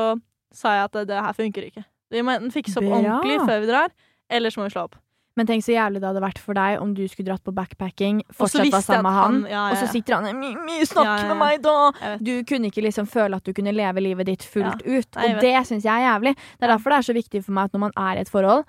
sa 0.53 0.75
jeg 0.75 0.89
at 0.89 0.93
det, 0.93 1.07
det 1.11 1.23
her 1.25 1.33
funker 1.33 1.67
ikke. 1.69 1.85
Vi 2.11 2.21
må 2.25 2.33
enten 2.35 2.51
fikse 2.51 2.77
opp 2.81 2.85
Bra. 2.85 2.97
ordentlig 2.99 3.39
før 3.47 3.61
vi 3.63 3.69
drar, 3.69 3.93
eller 4.29 4.51
så 4.51 4.59
må 4.59 4.67
vi 4.67 4.73
slå 4.73 4.83
opp. 4.89 4.97
Men 5.37 5.47
tenk 5.47 5.63
så 5.63 5.71
jævlig 5.71 6.01
det 6.01 6.09
hadde 6.09 6.21
vært 6.21 6.39
for 6.43 6.53
deg 6.53 6.81
om 6.83 6.93
du 6.93 7.05
skulle 7.07 7.29
dratt 7.31 7.43
på 7.47 7.53
backpacking, 7.55 8.17
fortsatt 8.35 8.67
var 8.73 8.81
sammen 8.83 9.03
med 9.07 9.13
han, 9.15 9.37
han- 9.43 9.45
ja, 9.51 9.61
ja, 9.61 9.71
og 9.71 9.77
så 9.79 9.87
sitter 9.93 10.15
han 10.19 10.35
mye, 10.39 10.57
mye 10.59 10.85
snakk 10.89 11.23
med 11.29 11.37
meg, 11.39 11.61
da! 11.63 12.17
Du 12.19 12.43
kunne 12.43 12.67
ikke 12.67 12.83
liksom 12.83 13.07
føle 13.07 13.35
at 13.39 13.43
du 13.47 13.53
kunne 13.53 13.71
leve 13.71 14.03
livet 14.03 14.25
ditt 14.27 14.43
fullt 14.43 14.83
ut. 14.83 15.07
Nei, 15.15 15.29
Og 15.33 15.39
det 15.39 15.53
syns 15.69 15.83
jeg 15.87 15.93
er 15.95 16.09
jævlig. 16.19 16.35
Det 16.35 16.67
er 16.67 16.73
derfor 16.75 16.89
det 16.91 16.97
er 16.99 17.07
så 17.07 17.15
viktig 17.15 17.43
for 17.45 17.51
meg 17.55 17.63
at 17.71 17.71
når 17.77 17.79
man 17.87 17.91
er 17.95 18.17
i 18.17 18.21
et 18.25 18.29
forhold, 18.29 18.65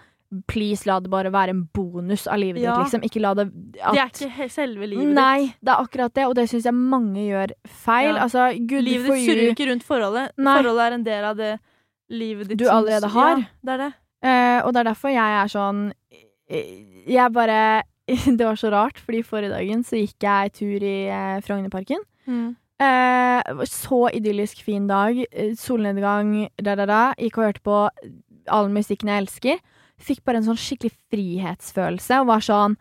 please 0.48 0.86
la 0.88 1.00
det 1.00 1.10
bare 1.12 1.28
være 1.34 1.50
en 1.52 1.64
bonus 1.74 2.26
av 2.26 2.38
livet 2.38 2.62
Ja. 2.62 2.76
ditt, 2.78 2.86
liksom. 2.86 3.02
Ikke 3.04 3.20
la 3.20 3.34
det 3.34 3.48
at, 3.82 3.92
Det 3.92 4.00
er 4.00 4.28
ikke 4.30 4.50
selve 4.50 4.86
livet 4.86 5.04
ditt. 5.08 5.14
Nei, 5.18 5.54
det 5.60 5.68
er 5.74 5.82
akkurat 5.82 6.14
det, 6.14 6.24
og 6.26 6.34
det 6.38 6.48
syns 6.48 6.64
jeg 6.64 6.72
mange 6.74 7.26
gjør 7.26 7.50
feil. 7.66 8.14
Ja. 8.14 8.22
Altså, 8.22 8.46
good 8.66 8.82
Livet 8.86 9.10
ditt 9.10 9.26
surrer 9.26 9.50
ikke 9.52 9.66
rundt 9.68 9.82
forholdet. 9.84 10.30
Nei. 10.38 10.56
Forholdet 10.62 10.86
er 10.86 10.92
en 10.94 11.04
del 11.04 11.24
av 11.24 11.36
det 11.36 11.58
livet 12.08 12.48
ditt 12.48 12.58
Du 12.58 12.64
allerede 12.70 13.10
har. 13.10 13.36
Ja, 13.38 13.44
det 13.64 13.72
er 13.74 13.78
det. 13.88 13.92
Uh, 14.24 14.60
og 14.66 14.72
det 14.72 14.80
er 14.80 14.84
derfor 14.94 15.10
jeg 15.10 15.18
er 15.42 15.48
sånn 15.50 15.92
Jeg 16.53 17.32
bare 17.34 17.82
Det 18.38 18.44
var 18.44 18.59
så 18.59 18.70
rart, 18.72 18.98
fordi 19.00 19.22
forrige 19.24 19.53
dagen 19.55 19.84
så 19.86 19.96
gikk 20.00 20.24
jeg 20.26 20.53
tur 20.59 20.82
i 20.84 20.96
eh, 21.09 21.38
Frognerparken. 21.46 22.03
Eh, 22.82 23.62
så 23.70 24.00
idyllisk 24.14 24.64
fin 24.66 24.88
dag. 24.90 25.20
eh, 25.30 25.53
Solnedgang, 25.59 26.48
da, 26.59 26.74
da, 26.74 26.86
da. 26.90 27.03
Gikk 27.18 27.38
og 27.38 27.46
hørte 27.46 27.62
på 27.64 27.76
all 28.50 28.68
musikken 28.74 29.09
jeg 29.12 29.22
elsker. 29.22 29.62
Fikk 30.03 30.24
bare 30.26 30.40
en 30.42 30.48
sånn 30.48 30.59
skikkelig 30.59 30.90
frihetsfølelse 31.12 32.20
og 32.24 32.30
var 32.32 32.42
sånn 32.42 32.74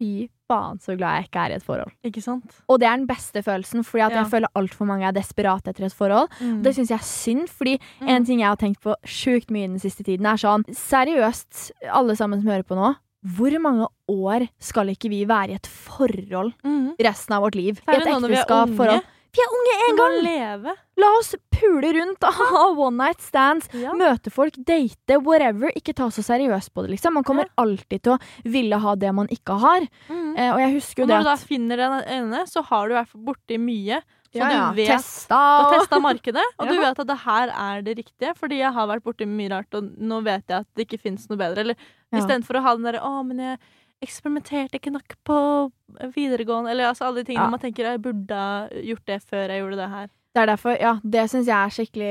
Fy 0.00 0.26
faen, 0.50 0.80
så 0.82 0.96
glad 0.98 1.20
jeg 1.20 1.28
ikke 1.30 1.44
er 1.46 1.54
i 1.54 1.58
et 1.60 1.66
forhold. 1.66 1.92
Ikke 2.10 2.22
sant? 2.26 2.58
Og 2.68 2.80
det 2.82 2.88
er 2.90 2.96
den 2.98 3.06
beste 3.08 3.42
følelsen, 3.46 3.84
fordi 3.86 4.02
at 4.06 4.12
Ja. 4.12 4.22
jeg 4.24 4.30
føler 4.34 4.48
altfor 4.58 4.86
mange 4.90 5.06
er 5.08 5.12
desperate 5.16 5.70
etter 5.70 5.86
et 5.86 5.94
forhold. 5.94 6.28
Og 6.42 6.62
det 6.66 6.74
syns 6.76 6.90
jeg 6.90 6.98
er 6.98 7.06
synd, 7.06 7.48
fordi 7.48 7.78
Mm. 8.00 8.08
en 8.08 8.24
ting 8.26 8.40
jeg 8.40 8.48
har 8.48 8.56
tenkt 8.60 8.80
på 8.82 8.94
sjukt 9.06 9.50
mye 9.54 9.68
den 9.70 9.78
siste 9.78 10.02
tiden, 10.04 10.26
er 10.26 10.36
sånn 10.36 10.64
Seriøst, 10.74 11.70
alle 11.90 12.16
sammen 12.18 12.42
som 12.42 12.50
hører 12.50 12.64
på 12.66 12.76
nå. 12.76 12.96
Hvor 13.36 13.52
mange 13.60 13.86
år 14.08 14.48
skal 14.58 14.86
ikke 14.88 15.10
vi 15.12 15.24
være 15.28 15.50
i 15.52 15.54
et 15.58 15.66
forhold 15.68 16.54
Mm. 16.64 16.94
resten 16.98 17.34
av 17.36 17.42
vårt 17.42 17.54
liv? 17.54 17.80
I 17.86 17.96
et 17.96 18.06
ekteskap, 18.06 18.68
forhold. 18.76 19.02
Vi 19.32 19.40
er 19.44 19.52
unge 19.54 19.74
en 19.90 19.96
gang! 19.96 20.24
leve. 20.24 20.72
La 20.98 21.06
oss 21.18 21.34
pule 21.60 21.92
rundt, 21.98 22.24
ha 22.24 22.62
one 22.72 22.96
night 22.96 23.20
stands, 23.20 23.68
Ja. 23.76 23.92
møte 23.92 24.30
folk, 24.32 24.54
date, 24.64 25.18
whatever. 25.22 25.70
Ikke 25.76 25.94
ta 25.94 26.08
så 26.10 26.24
seriøst 26.24 26.72
på 26.74 26.82
det, 26.86 26.90
liksom. 26.96 27.14
Man 27.14 27.24
kommer 27.24 27.44
Ja. 27.46 27.64
alltid 27.64 28.02
til 28.02 28.16
å 28.16 28.20
ville 28.44 28.78
ha 28.78 28.94
det 28.96 29.12
man 29.14 29.28
ikke 29.28 29.58
har. 29.60 29.80
Mm. 30.08 30.38
Eh, 30.38 30.52
og 30.54 30.58
jeg 30.60 30.72
husker 30.80 31.02
jo 31.02 31.06
det 31.06 31.14
at 31.14 31.20
når 31.20 31.28
du 31.28 31.30
da 31.30 31.36
finner 31.36 31.76
den 31.76 32.02
ene, 32.08 32.46
så 32.48 32.64
har 32.64 32.88
du 32.88 32.94
i 32.94 32.98
hvert 32.98 33.08
fall 33.08 33.22
borti 33.22 33.58
mye. 33.60 34.00
Så 34.30 34.38
ja, 34.38 34.48
ja, 34.48 34.70
du 34.70 34.76
vet 34.76 34.86
testa 34.86 35.34
Du 35.34 35.34
har 35.34 35.64
og 35.64 35.72
testa 35.80 35.98
markedet, 36.00 36.44
og 36.60 36.68
du 36.68 36.74
vet 36.86 36.98
at 37.02 37.06
det 37.06 37.18
her 37.18 37.48
er 37.50 37.82
det 37.82 37.96
riktige. 37.98 38.34
Fordi 38.38 38.58
jeg 38.60 38.72
har 38.72 38.86
vært 38.86 39.02
borti 39.02 39.26
mye 39.26 39.50
rart, 39.50 39.74
og 39.74 39.90
nå 39.98 40.22
vet 40.22 40.46
jeg 40.46 40.60
at 40.60 40.66
det 40.76 40.86
ikke 40.86 41.00
fins 41.02 41.28
noe 41.28 41.36
bedre. 41.36 41.58
Eller 41.58 41.76
Ja. 42.12 42.20
istedenfor 42.20 42.54
å 42.58 42.62
ha 42.62 42.74
den 42.76 42.84
derre 42.84 43.00
'Å, 43.02 43.26
men 43.26 43.38
jeg 43.38 43.58
eksperimenterte 44.02 44.78
ikke 44.78 44.92
nok 44.92 45.16
på 45.26 45.72
videregående', 46.14 46.70
eller 46.70 46.84
altså 46.90 47.06
alle 47.06 47.24
de 47.24 47.32
tingene 47.32 47.44
Ja. 47.44 47.50
man 47.50 47.60
tenker 47.60 47.84
'Jeg 47.84 48.02
burde 48.02 48.30
ha 48.30 48.68
gjort 48.70 49.04
det 49.06 49.22
før 49.24 49.48
jeg 49.48 49.60
gjorde 49.62 49.76
det 49.76 49.90
her'. 49.90 50.10
Det 50.30 50.38
er 50.44 50.46
derfor, 50.46 50.76
ja, 50.78 50.92
det 51.02 51.24
syns 51.30 51.48
jeg 51.50 51.58
er 51.58 51.72
skikkelig 51.74 52.10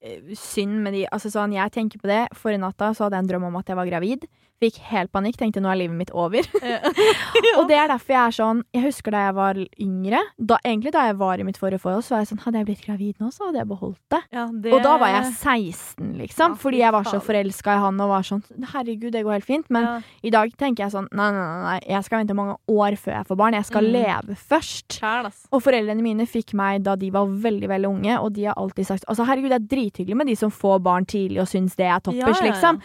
eh, 0.00 0.36
synd 0.40 0.78
med 0.80 0.94
de 0.96 1.02
Altså 1.12 1.28
sånn, 1.32 1.52
jeg 1.52 1.72
tenker 1.74 2.00
på 2.00 2.08
det. 2.08 2.22
Forrige 2.36 2.62
natta 2.62 2.94
så 2.96 3.06
hadde 3.06 3.18
jeg 3.18 3.26
en 3.26 3.32
drøm 3.32 3.48
om 3.50 3.58
at 3.60 3.68
jeg 3.68 3.76
var 3.76 3.90
gravid. 3.90 4.24
Fikk 4.62 4.78
helt 4.88 5.10
panikk, 5.12 5.36
tenkte 5.36 5.60
nå 5.60 5.68
er 5.68 5.76
livet 5.82 5.96
mitt 5.98 6.10
over. 6.16 6.46
Og 7.58 7.66
det 7.68 7.76
er 7.76 7.90
derfor 7.90 8.14
jeg 8.14 8.20
er 8.22 8.34
sånn 8.36 8.62
Jeg 8.74 8.84
husker 8.86 9.12
da 9.12 9.24
jeg 9.26 9.34
var 9.36 9.58
yngre, 9.84 10.20
da, 10.38 10.56
egentlig 10.64 10.92
da 10.94 11.02
jeg 11.08 11.16
var 11.20 11.40
i 11.42 11.44
mitt 11.46 11.58
forrige 11.60 11.80
forhold, 11.82 12.04
så 12.06 12.14
var 12.16 12.22
jeg 12.24 12.30
sånn 12.30 12.40
Hadde 12.46 12.62
jeg 12.62 12.68
blitt 12.70 12.84
gravid 12.86 13.20
nå, 13.22 13.28
så 13.34 13.48
hadde 13.48 13.60
jeg 13.60 13.68
beholdt 13.70 14.00
det. 14.14 14.20
Ja, 14.32 14.46
det 14.52 14.72
Og 14.72 14.80
da 14.86 14.94
var 15.02 15.12
jeg 15.12 15.28
16, 15.32 16.14
liksom, 16.22 16.54
Ja, 16.56 16.60
fordi 16.62 16.80
jeg 16.80 16.94
var 16.96 17.08
så 17.10 17.20
forelska 17.24 17.74
i 17.76 17.82
han 17.84 18.00
og 18.04 18.12
var 18.14 18.24
sånn 18.28 18.42
Herregud, 18.72 19.10
det 19.12 19.24
går 19.26 19.36
helt 19.38 19.48
fint. 19.48 19.68
Men 19.72 19.88
ja. 19.88 19.94
i 20.24 20.32
dag 20.34 20.52
tenker 20.60 20.86
jeg 20.86 20.94
sånn 20.96 21.08
Nei, 21.12 21.28
nei, 21.36 21.44
nei, 21.44 21.62
nei, 21.66 21.76
jeg 21.96 22.06
skal 22.08 22.22
vente 22.22 22.36
mange 22.38 22.56
år 22.72 22.96
før 23.00 23.18
jeg 23.18 23.28
får 23.32 23.40
barn. 23.42 23.56
Jeg 23.60 23.68
skal 23.70 23.84
Mm. 23.86 23.92
leve 23.92 24.34
først. 24.40 24.96
Kjæl. 24.98 25.28
Og 25.52 25.60
foreldrene 25.62 26.02
mine 26.02 26.24
fikk 26.26 26.54
meg 26.58 26.82
da 26.86 26.94
de 26.96 27.10
var 27.14 27.26
veldig 27.28 27.68
veldig 27.70 27.88
unge, 27.90 28.16
og 28.22 28.32
de 28.34 28.46
har 28.48 28.56
alltid 28.56 28.86
sagt 28.88 29.04
Altså 29.08 29.26
herregud, 29.28 29.52
det 29.52 29.60
er 29.60 29.68
drithyggelig 29.76 30.16
med 30.16 30.26
de 30.32 30.36
som 30.36 30.50
får 30.50 30.80
barn 30.82 31.04
tidlig 31.06 31.40
og 31.44 31.48
syns 31.50 31.76
det 31.76 31.86
er 31.86 32.00
toppers, 32.00 32.40
liksom. 32.42 32.80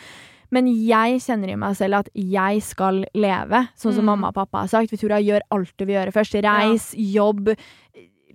Men 0.51 0.67
jeg 0.67 1.21
kjenner 1.23 1.49
i 1.53 1.55
meg 1.55 1.75
selv 1.79 1.99
at 2.01 2.09
jeg 2.13 2.61
skal 2.61 3.05
leve, 3.15 3.69
sånn 3.79 3.93
som 3.95 4.03
Mm. 4.03 4.09
mamma 4.11 4.27
og 4.27 4.35
pappa 4.35 4.59
har 4.65 4.67
sagt. 4.67 4.91
Victoria, 4.91 5.17
gjør 5.23 5.41
alt 5.51 5.71
du 5.77 5.85
vil 5.85 5.95
gjøre 5.95 6.11
først. 6.11 6.33
Reis, 6.43 6.93
jobb, 6.97 7.55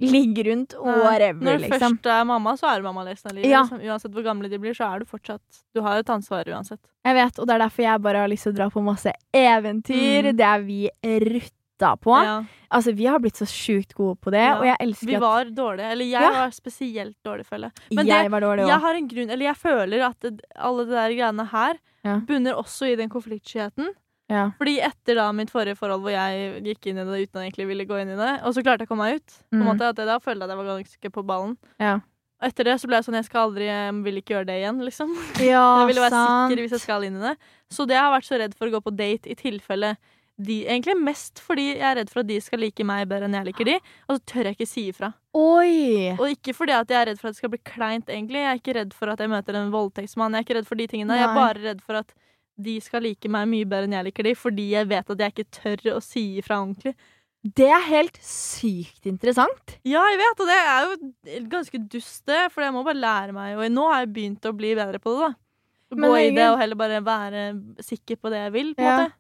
ligg 0.01 0.39
rundt, 0.47 0.75
whatever, 0.81 1.41
Når 1.45 1.59
du 1.59 1.65
liksom. 1.69 1.99
først 1.99 2.07
er 2.07 2.25
mamma, 2.25 2.53
så 2.57 2.69
er 2.75 2.81
du 2.81 2.85
mamma 2.85 3.05
resten 3.07 3.31
av 3.31 3.37
livet. 3.37 3.51
Ja. 3.51 3.63
Liksom. 3.65 3.81
Uansett 3.81 4.13
hvor 4.13 4.25
gamle 4.25 4.49
de 4.51 4.59
blir, 4.59 4.75
så 4.77 4.95
er 4.95 4.99
du 5.01 5.05
fortsatt 5.07 5.63
Du 5.75 5.81
har 5.83 5.99
et 5.99 6.07
ansvar 6.07 6.45
uansett. 6.49 6.81
Jeg 7.05 7.15
vet, 7.15 7.39
og 7.39 7.47
det 7.47 7.55
er 7.55 7.59
derfor 7.69 7.83
jeg 7.83 8.03
bare 8.03 8.17
har 8.25 8.29
lyst 8.29 8.43
til 8.45 8.53
å 8.53 8.57
dra 8.57 8.69
på 8.71 8.83
masse 8.85 9.13
eventyr. 9.33 10.33
Mm. 10.33 10.37
Det 10.37 10.47
er 10.47 10.61
vi 10.67 10.91
rutta 11.79 11.97
på. 12.01 12.11
Ja. 12.25 12.45
Altså, 12.71 12.93
vi 12.95 13.07
har 13.07 13.19
blitt 13.21 13.37
så 13.37 13.47
sjukt 13.47 13.95
gode 13.95 14.17
på 14.21 14.31
det, 14.31 14.41
Ja. 14.41 14.59
og 14.59 14.65
jeg 14.65 14.77
elsker 14.81 15.07
at 15.07 15.09
Vi 15.09 15.17
var 15.21 15.45
dårlige. 15.45 15.91
Eller 15.93 16.05
jeg 16.05 16.23
Ja. 16.23 16.31
var 16.31 16.51
spesielt 16.51 17.17
dårlig, 17.25 17.47
føler 17.47 17.71
jeg. 17.71 17.73
Men 17.97 18.07
jeg 18.07 18.23
det, 18.25 18.31
var 18.31 18.41
dårlig 18.41 18.63
også. 18.65 18.69
jeg 18.69 18.81
har 18.81 18.95
en 18.95 19.09
grunn 19.09 19.31
Eller 19.31 19.47
jeg 19.47 19.57
føler 19.57 20.07
at 20.07 20.25
alle 20.57 20.85
de 20.85 20.91
der 20.91 21.11
greiene 21.11 21.47
her 21.51 21.75
bunner 22.27 22.53
også 22.55 22.93
i 22.93 22.97
den 22.97 23.09
konfliktskyheten. 23.09 23.89
Ja. 24.29 24.51
Fordi 24.59 24.81
etter 24.81 25.15
da 25.15 25.31
mitt 25.33 25.51
forrige 25.51 25.77
forhold 25.77 26.03
hvor 26.03 26.11
jeg 26.11 26.63
gikk 26.63 26.87
inn 26.87 26.99
i 26.99 27.05
det 27.05 27.29
uten 27.31 27.41
å 27.41 27.45
egentlig 27.47 27.67
ville 27.69 27.85
gå 27.87 28.01
inn 28.01 28.11
i 28.11 28.17
det, 28.17 28.43
og 28.43 28.55
så 28.55 28.63
klarte 28.63 28.81
jeg 28.81 28.89
å 28.89 28.91
komme 28.91 29.05
meg 29.07 29.17
ut, 29.17 29.27
på 29.27 29.55
en 29.55 29.63
Mm. 29.63 29.67
måte 29.67 29.83
at 29.89 29.97
jeg 29.97 30.07
da 30.07 30.19
følte 30.19 30.41
jeg 30.41 30.43
at 30.43 30.49
jeg 30.49 30.57
var 30.57 30.83
ganske 30.83 31.11
på 31.13 31.25
ballen. 31.27 31.57
Ja. 31.79 32.01
Etter 32.43 32.65
det 32.65 32.81
så 32.81 32.87
ble 32.87 32.97
jeg 32.97 33.05
sånn 33.05 33.15
Jeg 33.15 33.25
skal 33.25 33.49
aldri 33.51 33.65
Jeg 33.65 33.95
vil 34.05 34.17
ikke 34.21 34.35
gjøre 34.35 34.47
det 34.47 34.61
igjen, 34.63 34.79
liksom. 34.85 35.09
ja, 35.41 35.79
jeg 35.87 35.95
ville 35.95 36.03
være 36.03 36.11
sant. 36.11 36.51
sikker 36.51 36.63
hvis 36.63 36.71
jeg 36.73 36.81
skal 36.81 37.03
inn 37.05 37.17
i 37.17 37.29
det. 37.31 37.37
Så 37.71 37.87
det 37.87 37.95
jeg 37.95 38.03
har 38.03 38.13
vært 38.21 38.27
så 38.29 38.39
redd 38.39 38.55
for 38.55 38.67
å 38.69 38.73
gå 38.73 38.83
på 38.83 38.95
date 38.97 39.27
i 39.31 39.35
tilfelle 39.35 39.97
de, 40.37 40.57
egentlig 40.67 40.97
mest 41.01 41.41
fordi 41.41 41.71
jeg 41.71 41.81
er 41.81 41.97
redd 42.01 42.11
for 42.13 42.21
at 42.21 42.29
de 42.29 42.37
skal 42.45 42.61
like 42.61 42.85
meg 42.85 43.07
bedre 43.09 43.25
enn 43.29 43.37
jeg 43.39 43.47
liker 43.49 43.69
de, 43.71 43.77
og 44.09 44.19
så 44.19 44.25
tør 44.33 44.49
jeg 44.51 44.57
ikke 44.59 44.69
si 44.69 44.85
ifra. 44.91 45.13
Oi! 45.37 46.13
Og 46.19 46.27
ikke 46.35 46.53
fordi 46.57 46.75
at 46.77 46.93
jeg 46.93 47.01
er 47.01 47.11
redd 47.11 47.21
for 47.21 47.31
at 47.31 47.37
det 47.37 47.41
skal 47.41 47.53
bli 47.55 47.61
kleint, 47.65 48.09
egentlig. 48.13 48.43
Jeg 48.45 48.51
er 48.53 48.61
ikke 48.61 48.77
redd 48.77 48.93
for 48.97 49.13
at 49.13 49.21
jeg 49.25 49.33
møter 49.33 49.57
en 49.57 49.73
voldtektsmann. 49.73 50.37
Jeg 50.37 50.45
er 50.45 50.47
ikke 50.49 50.59
redd 50.61 50.69
for 50.69 50.81
de 50.81 50.87
tingene. 50.93 51.17
Jeg 51.17 51.25
er 51.29 51.35
bare 51.37 51.65
redd 51.65 51.81
for 51.85 52.01
at 52.03 52.13
de 52.57 52.79
skal 52.81 53.05
like 53.05 53.29
meg 53.29 53.49
mye 53.49 53.69
bedre 53.69 53.85
enn 53.89 53.97
jeg 53.99 54.09
liker 54.09 54.25
de, 54.29 54.35
fordi 54.37 54.71
jeg 54.73 54.89
vet 54.89 55.11
at 55.13 55.25
jeg 55.25 55.35
ikke 55.35 55.51
tør 55.59 55.97
å 55.97 56.01
si 56.05 56.25
ifra 56.41 56.61
ordentlig. 56.63 56.95
Det 57.57 57.69
er 57.71 57.85
helt 57.87 58.17
sykt 58.25 59.07
interessant. 59.07 59.77
Ja, 59.87 60.01
jeg 60.11 60.19
vet, 60.19 60.41
og 60.41 60.49
det 60.49 60.57
er 60.57 60.87
jo 60.87 61.49
ganske 61.53 61.79
dust, 61.93 62.25
det, 62.27 62.41
for 62.53 62.65
jeg 62.65 62.75
må 62.75 62.83
bare 62.83 62.99
lære 62.99 63.33
meg 63.37 63.55
Og 63.61 63.69
nå 63.71 63.85
har 63.93 64.01
jeg 64.03 64.15
begynt 64.17 64.49
å 64.49 64.55
bli 64.57 64.73
bedre 64.75 64.99
på 64.99 65.13
det, 65.15 65.29
da. 65.29 65.35
Gå 65.97 66.17
i 66.19 66.31
det 66.35 66.49
og 66.51 66.59
heller 66.59 66.75
bare 66.81 66.99
være 67.07 67.45
sikker 67.87 68.19
på 68.19 68.33
det 68.33 68.41
jeg 68.41 68.53
vil, 68.57 68.73
på 68.75 68.83
en 68.83 68.87
Ja. 68.89 68.97
måte. 69.05 69.13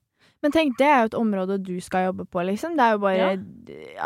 Men 0.45 0.53
tenk, 0.53 0.75
det 0.79 0.87
er 0.87 0.99
jo 1.01 1.09
et 1.11 1.17
område 1.19 1.57
du 1.65 1.75
skal 1.83 2.09
jobbe 2.11 2.27
på, 2.29 2.43
liksom. 2.45 2.75
Det 2.77 2.85
er 2.85 2.97
jo 2.97 2.99
bare 3.03 3.17
Ja. 3.17 3.31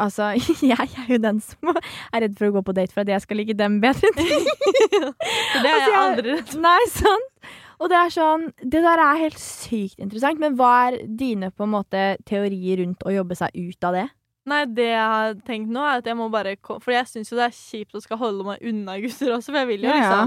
Altså, 0.05 0.31
jeg 0.73 0.87
er 0.87 1.09
jo 1.11 1.19
den 1.23 1.41
som 1.45 1.73
er 2.15 2.23
redd 2.25 2.37
for 2.39 2.49
å 2.51 2.55
gå 2.59 2.63
på 2.69 2.77
date 2.77 2.95
for 2.95 3.03
at 3.03 3.11
jeg 3.13 3.25
skal 3.27 3.41
like 3.43 3.57
dem 3.59 3.81
bedre. 3.83 4.13
For 4.15 4.23
det 5.63 5.67
er 5.67 5.75
Altså, 5.75 5.91
jeg 5.91 5.99
aldri 6.05 6.37
redd 6.37 6.55
for. 6.55 6.63
Nei, 6.65 6.79
sant? 6.93 7.51
Og 7.81 7.89
det 7.89 7.97
er 7.97 8.11
sånn 8.13 8.43
Det 8.61 8.83
der 8.85 9.01
er 9.01 9.21
helt 9.23 9.39
sykt 9.41 10.01
interessant. 10.03 10.41
Men 10.43 10.57
hva 10.59 10.71
er 10.91 10.99
dine 11.09 11.51
på 11.51 11.65
en 11.67 11.75
måte 11.75 12.07
teorier 12.29 12.83
rundt 12.85 13.05
å 13.09 13.15
jobbe 13.15 13.39
seg 13.39 13.57
ut 13.57 13.89
av 13.89 13.97
det? 13.97 14.07
Nei, 14.51 14.63
det 14.73 14.89
jeg 14.89 15.09
har 15.15 15.35
tenkt 15.47 15.69
nå, 15.73 15.83
er 15.85 16.01
at 16.01 16.09
jeg 16.09 16.17
må 16.17 16.31
bare 16.33 16.57
For 16.65 16.93
jeg 16.95 17.09
syns 17.11 17.33
jo 17.33 17.39
det 17.39 17.51
er 17.51 17.57
kjipt 17.57 17.97
å 17.97 18.01
skal 18.05 18.21
holde 18.21 18.47
meg 18.47 18.65
unna 18.67 18.97
gutter 19.03 19.35
også, 19.37 19.53
for 19.53 19.61
jeg 19.63 19.71
vil 19.75 19.85
jo 19.89 19.93
Ja, 19.93 20.01
ja. 20.01 20.25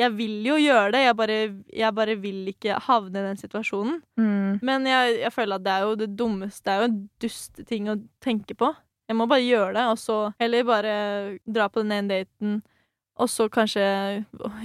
Jeg 0.00 0.10
vil 0.16 0.40
jo 0.42 0.56
gjøre 0.58 0.90
det, 0.90 1.04
jeg 1.04 1.16
bare, 1.18 1.36
jeg 1.70 1.94
bare 1.94 2.16
vil 2.18 2.48
ikke 2.50 2.80
havne 2.82 3.20
i 3.20 3.26
den 3.28 3.38
situasjonen. 3.38 4.00
Mm. 4.18 4.58
Men 4.66 4.88
jeg, 4.90 5.20
jeg 5.22 5.32
føler 5.34 5.60
at 5.60 5.66
det 5.66 5.74
er 5.74 5.84
jo 5.86 5.94
det 6.00 6.08
dummeste 6.18 6.64
Det 6.66 6.72
er 6.72 6.80
jo 6.82 6.88
en 6.88 6.98
dust 7.22 7.62
ting 7.68 7.90
å 7.92 7.98
tenke 8.24 8.56
på. 8.58 8.72
Jeg 9.08 9.18
må 9.18 9.26
bare 9.30 9.44
gjøre 9.44 9.74
det, 9.76 9.84
og 9.92 9.98
så 10.00 10.16
heller 10.40 10.64
bare 10.66 10.94
dra 11.44 11.68
på 11.68 11.84
den 11.84 11.92
ene 11.92 12.22
daten, 12.22 12.62
og 13.20 13.28
så 13.30 13.46
kanskje 13.52 13.84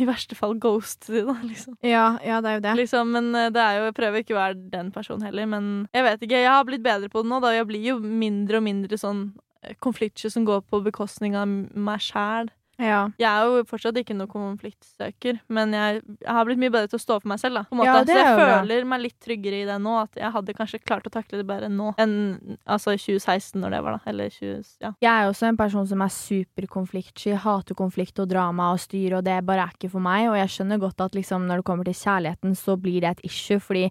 i 0.01 0.07
verste 0.07 0.37
fall 0.37 0.55
ghoste 0.61 1.11
de, 1.13 1.23
da, 1.27 1.35
liksom. 1.45 1.75
Ja, 1.85 2.05
ja, 2.25 2.39
det 2.41 2.49
er 2.49 2.55
jo 2.57 2.63
det. 2.65 2.75
liksom. 2.79 3.11
Men 3.13 3.29
eh, 3.35 3.51
det 3.53 3.61
er 3.61 3.77
jo 3.77 3.83
Jeg 3.89 3.97
prøver 3.99 4.23
ikke 4.23 4.33
å 4.33 4.39
være 4.39 4.57
den 4.71 4.89
personen 4.95 5.27
heller, 5.27 5.45
men 5.51 5.67
jeg 5.93 6.07
vet 6.07 6.23
ikke. 6.25 6.41
Jeg 6.41 6.49
har 6.55 6.65
blitt 6.65 6.85
bedre 6.85 7.11
på 7.11 7.21
det 7.21 7.29
nå, 7.29 7.41
da. 7.43 7.53
Jeg 7.53 7.67
blir 7.69 7.85
jo 7.91 7.99
mindre 8.01 8.57
og 8.57 8.65
mindre 8.65 8.97
sånn 8.97 9.27
eh, 9.61 9.75
konfliktsky 9.77 10.31
som 10.33 10.47
går 10.49 10.63
på 10.65 10.81
bekostning 10.87 11.37
av 11.37 11.45
meg 11.49 12.01
sjæl. 12.01 12.49
Ja. 12.79 12.99
Jeg 13.19 13.27
er 13.27 13.45
jo 13.49 13.63
fortsatt 13.67 13.97
ikke 13.99 14.15
noen 14.15 14.29
konfliktsøker, 14.31 15.39
men 15.51 15.73
jeg, 15.75 16.01
jeg 16.23 16.31
har 16.31 16.45
blitt 16.47 16.61
mye 16.61 16.71
bedre 16.71 16.87
til 16.87 16.99
å 16.99 17.03
stå 17.03 17.17
for 17.21 17.27
meg 17.33 17.41
selv. 17.41 17.59
da. 17.59 17.83
Ja, 17.83 17.97
Så 18.05 18.13
jeg 18.15 18.23
er 18.23 18.37
bra. 18.39 18.45
føler 18.61 18.85
meg 18.87 19.01
litt 19.03 19.17
tryggere 19.19 19.59
i 19.61 19.65
det 19.67 19.75
nå. 19.83 19.97
At 20.05 20.15
jeg 20.15 20.31
hadde 20.31 20.55
kanskje 20.55 20.79
klart 20.85 21.09
å 21.09 21.11
takle 21.11 21.41
det 21.41 21.47
bedre 21.49 21.67
nå 21.69 21.91
enn 21.99 22.15
altså 22.65 22.95
2016, 22.95 23.59
når 23.59 23.75
det 23.75 23.81
var, 23.83 23.97
da. 23.99 24.01
Eller 24.13 24.29
20, 24.31 24.63
ja. 24.81 24.93
Jeg 25.03 25.11
er 25.11 25.27
også 25.33 25.49
en 25.51 25.59
person 25.59 25.87
som 25.91 26.01
er 26.07 26.15
superkonfliktsky, 26.15 27.35
hater 27.43 27.75
konflikt 27.75 28.19
og 28.23 28.29
drama 28.31 28.71
og 28.73 28.79
styr, 28.83 29.17
og 29.19 29.23
det 29.27 29.37
bare 29.47 29.67
er 29.67 29.75
ikke 29.75 29.91
for 29.91 30.03
meg. 30.03 30.29
Og 30.31 30.39
jeg 30.39 30.55
skjønner 30.55 30.79
godt 30.81 31.01
at 31.05 31.15
liksom, 31.19 31.45
når 31.49 31.61
det 31.61 31.67
kommer 31.69 31.83
til 31.89 31.99
kjærligheten, 31.99 32.55
så 32.55 32.77
blir 32.79 33.01
det 33.03 33.11
et 33.17 33.25
issue, 33.29 33.59
fordi 33.59 33.89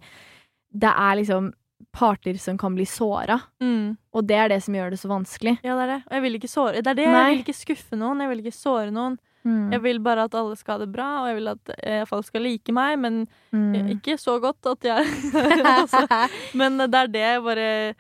det 0.72 0.90
er 0.90 1.16
liksom 1.20 1.52
parter 1.92 2.36
som 2.38 2.58
kan 2.58 2.74
bli 2.76 2.84
såra, 2.86 3.40
Mm. 3.60 3.96
og 4.14 4.26
det 4.26 4.36
er 4.36 4.48
det 4.48 4.62
som 4.62 4.74
gjør 4.74 4.90
det 4.90 4.98
så 5.00 5.08
vanskelig. 5.08 5.58
ja, 5.64 5.74
det 5.74 5.82
er 5.88 5.92
det. 5.96 6.02
Og 6.06 6.12
jeg 6.12 6.22
vil 6.22 6.34
ikke 6.38 6.48
såre. 6.52 6.82
Det 6.82 6.86
er 6.86 6.94
det. 6.94 7.06
Nei. 7.06 7.22
Jeg 7.28 7.36
vil 7.38 7.44
ikke 7.46 7.60
skuffe 7.66 7.96
noen. 7.98 8.20
Jeg 8.20 8.28
vil 8.28 8.42
ikke 8.44 8.54
såre 8.58 8.90
noen. 8.92 9.18
Mm. 9.46 9.70
Jeg 9.72 9.80
vil 9.82 9.98
bare 10.00 10.24
at 10.26 10.34
alle 10.34 10.56
skal 10.56 10.74
ha 10.78 10.84
det 10.84 10.92
bra, 10.92 11.22
og 11.22 11.28
jeg 11.28 11.36
vil 11.38 11.48
at 11.48 11.70
eh, 11.82 12.04
folk 12.04 12.24
skal 12.26 12.42
like 12.42 12.72
meg, 12.72 12.98
men 12.98 13.26
Mm. 13.52 13.88
ikke 13.96 14.18
så 14.18 14.40
godt 14.40 14.66
at 14.66 14.82
jeg 14.84 15.06
altså, 15.64 16.06
Men 16.54 16.76
det 16.78 16.94
er 16.94 17.06
det 17.08 17.20
jeg 17.22 17.42
bare 17.42 17.94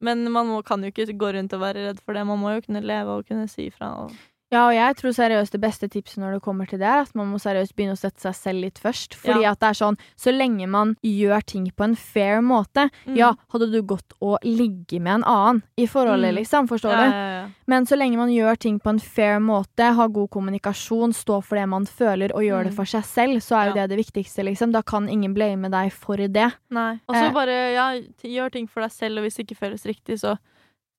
Men 0.00 0.30
man 0.32 0.46
må, 0.46 0.62
kan 0.64 0.80
jo 0.80 0.86
ikke 0.92 1.12
gå 1.18 1.34
rundt 1.34 1.52
og 1.52 1.60
være 1.60 1.88
redd 1.88 2.00
for 2.00 2.14
det. 2.14 2.24
Man 2.26 2.38
må 2.38 2.54
jo 2.54 2.60
kunne 2.62 2.80
leve 2.86 3.08
og 3.18 3.26
kunne 3.26 3.48
si 3.50 3.66
ifra. 3.68 4.04
Og... 4.04 4.12
Ja, 4.50 4.62
og 4.68 4.72
jeg 4.72 4.96
tror 4.96 5.12
seriøst 5.12 5.52
det 5.52 5.60
beste 5.60 5.88
tipset 5.92 6.16
når 6.22 6.32
det 6.38 6.42
kommer 6.42 6.64
til 6.66 6.78
det, 6.80 6.86
er 6.88 7.02
at 7.04 7.14
man 7.14 7.26
må 7.28 7.36
seriøst 7.36 7.74
begynne 7.76 7.92
å 7.92 8.00
sette 8.00 8.18
seg 8.24 8.32
selv 8.34 8.60
litt 8.64 8.78
først. 8.80 9.12
Fordi 9.14 9.42
Ja. 9.42 9.50
at 9.52 9.60
det 9.60 9.68
er 9.68 9.76
sånn, 9.84 9.98
så 10.16 10.32
lenge 10.32 10.66
man 10.66 10.96
gjør 11.04 11.44
ting 11.44 11.70
på 11.76 11.84
en 11.84 11.94
fair 11.94 12.40
måte 12.40 12.88
Mm. 13.06 13.16
Ja, 13.16 13.34
hadde 13.52 13.70
du 13.70 13.82
gått 13.82 14.14
og 14.22 14.38
ligge 14.42 15.00
med 15.00 15.16
en 15.16 15.24
annen 15.24 15.62
i 15.76 15.84
forholdet, 15.86 16.32
Mm. 16.32 16.36
liksom, 16.40 16.66
forstår 16.68 16.90
Ja, 16.92 17.04
du? 17.04 17.10
ja. 17.12 17.48
Men 17.66 17.84
så 17.84 17.96
lenge 17.98 18.16
man 18.16 18.30
gjør 18.30 18.58
ting 18.58 18.80
på 18.80 18.88
en 18.88 18.98
fair 18.98 19.38
måte, 19.38 19.94
har 19.94 20.08
god 20.08 20.30
kommunikasjon, 20.30 21.12
står 21.12 21.44
for 21.44 21.56
det 21.56 21.68
man 21.68 21.84
føler 21.84 22.30
og 22.34 22.40
gjør 22.40 22.64
det 22.64 22.72
Mm. 22.72 22.76
for 22.76 22.84
seg 22.86 23.04
selv, 23.04 23.42
så 23.42 23.56
er 23.56 23.68
jo 23.68 23.74
det 23.74 23.90
det 23.90 23.98
viktigste, 24.06 24.42
liksom. 24.44 24.72
Da 24.72 24.80
kan 24.80 25.08
ingen 25.10 25.34
blame 25.34 25.70
deg 25.70 25.92
for 25.92 26.16
det. 26.16 26.54
Nei. 26.70 26.98
Og 27.06 27.14
så 27.14 27.26
Eh. 27.28 27.32
bare 27.34 27.72
ja, 27.74 28.00
gjør 28.24 28.50
ting 28.50 28.66
for 28.66 28.80
deg 28.80 28.90
selv, 28.92 29.18
og 29.18 29.24
hvis 29.24 29.36
det 29.36 29.46
ikke 29.46 29.58
føles 29.60 29.84
riktig, 29.84 30.18
så, 30.18 30.38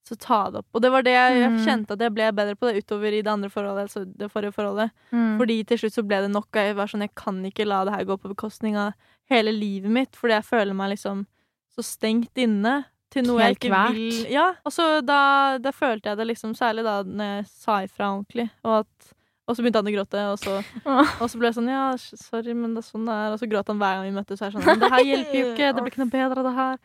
så 0.10 0.18
ta 0.20 0.40
det 0.52 0.62
opp. 0.64 0.68
Og 0.76 0.82
det 0.84 0.92
var 0.92 1.06
det 1.06 1.14
jeg, 1.14 1.38
jeg 1.40 1.52
Mm. 1.54 1.60
kjente 1.66 1.92
at 1.96 2.00
jeg 2.06 2.14
ble 2.18 2.28
bedre 2.34 2.56
på 2.60 2.68
det 2.72 2.84
utover 2.84 3.14
i 3.14 3.22
det 3.22 3.32
andre 3.32 3.50
forholdet, 3.54 3.88
altså 3.88 4.06
det 4.06 4.32
forrige 4.34 4.54
forholdet. 4.56 4.92
Mm. 5.14 5.38
Fordi 5.40 5.58
til 5.70 5.78
slutt 5.84 5.94
så 6.00 6.04
ble 6.08 6.22
det 6.26 6.32
nok. 6.34 6.48
og 6.52 6.62
Jeg 6.66 6.76
var 6.76 6.88
sånn, 6.92 7.02
jeg 7.06 7.14
kan 7.16 7.44
ikke 7.46 7.68
la 7.70 7.84
det 7.86 7.94
her 7.94 8.06
gå 8.10 8.18
på 8.20 8.34
bekostning 8.34 8.76
av 8.78 8.94
hele 9.30 9.52
livet 9.54 9.92
mitt, 9.92 10.12
fordi 10.18 10.34
jeg 10.40 10.50
føler 10.50 10.74
meg 10.74 10.92
liksom 10.98 11.26
så 11.78 11.84
stengt 11.86 12.34
inne 12.36 12.86
til 13.12 13.24
noe 13.26 13.40
Helt 13.42 13.58
jeg 13.62 13.70
ikke 13.70 13.74
hvert. 13.74 13.94
vil. 13.96 14.26
Ja, 14.34 14.48
og 14.66 14.72
så 14.74 15.02
da, 15.06 15.58
da 15.58 15.72
følte 15.72 16.10
jeg 16.12 16.18
det 16.18 16.28
liksom, 16.28 16.52
særlig 16.58 16.84
da 16.86 17.02
når 17.04 17.32
jeg 17.40 17.46
sa 17.48 17.80
ifra 17.86 18.10
ordentlig, 18.18 18.50
og 18.66 18.82
at 18.84 19.14
og 19.50 19.56
så 19.58 19.64
begynte 19.66 19.80
han 19.82 19.88
å 19.90 19.94
gråte, 19.96 20.20
og 20.30 20.38
så, 20.38 20.60
og 20.86 21.26
så 21.26 21.40
ble 21.42 21.48
jeg 21.50 21.56
sånn 21.58 21.70
Ja, 21.72 21.86
sorry, 21.98 22.54
men 22.54 22.76
det 22.76 22.84
er 22.84 22.90
sånn 22.92 23.08
det 23.10 23.16
er. 23.18 23.32
Og 23.34 23.40
så 23.42 23.48
gråt 23.50 23.66
han 23.72 23.80
hver 23.82 23.96
gang 23.98 24.06
vi 24.06 24.12
møttes. 24.14 24.38
Så 24.38 24.46
er 24.46 24.52
sånn, 24.54 24.62
men 24.68 24.78
det 24.84 24.92
her 24.94 25.02
hjelper 25.02 25.34
jo 25.40 25.48
ikke. 25.56 25.70
Det 25.74 25.82
blir 25.82 25.90
ikke 25.90 26.04
noe 26.04 26.14
bedre 26.14 26.38
av 26.38 26.46
det 26.46 26.54
her. 26.54 26.78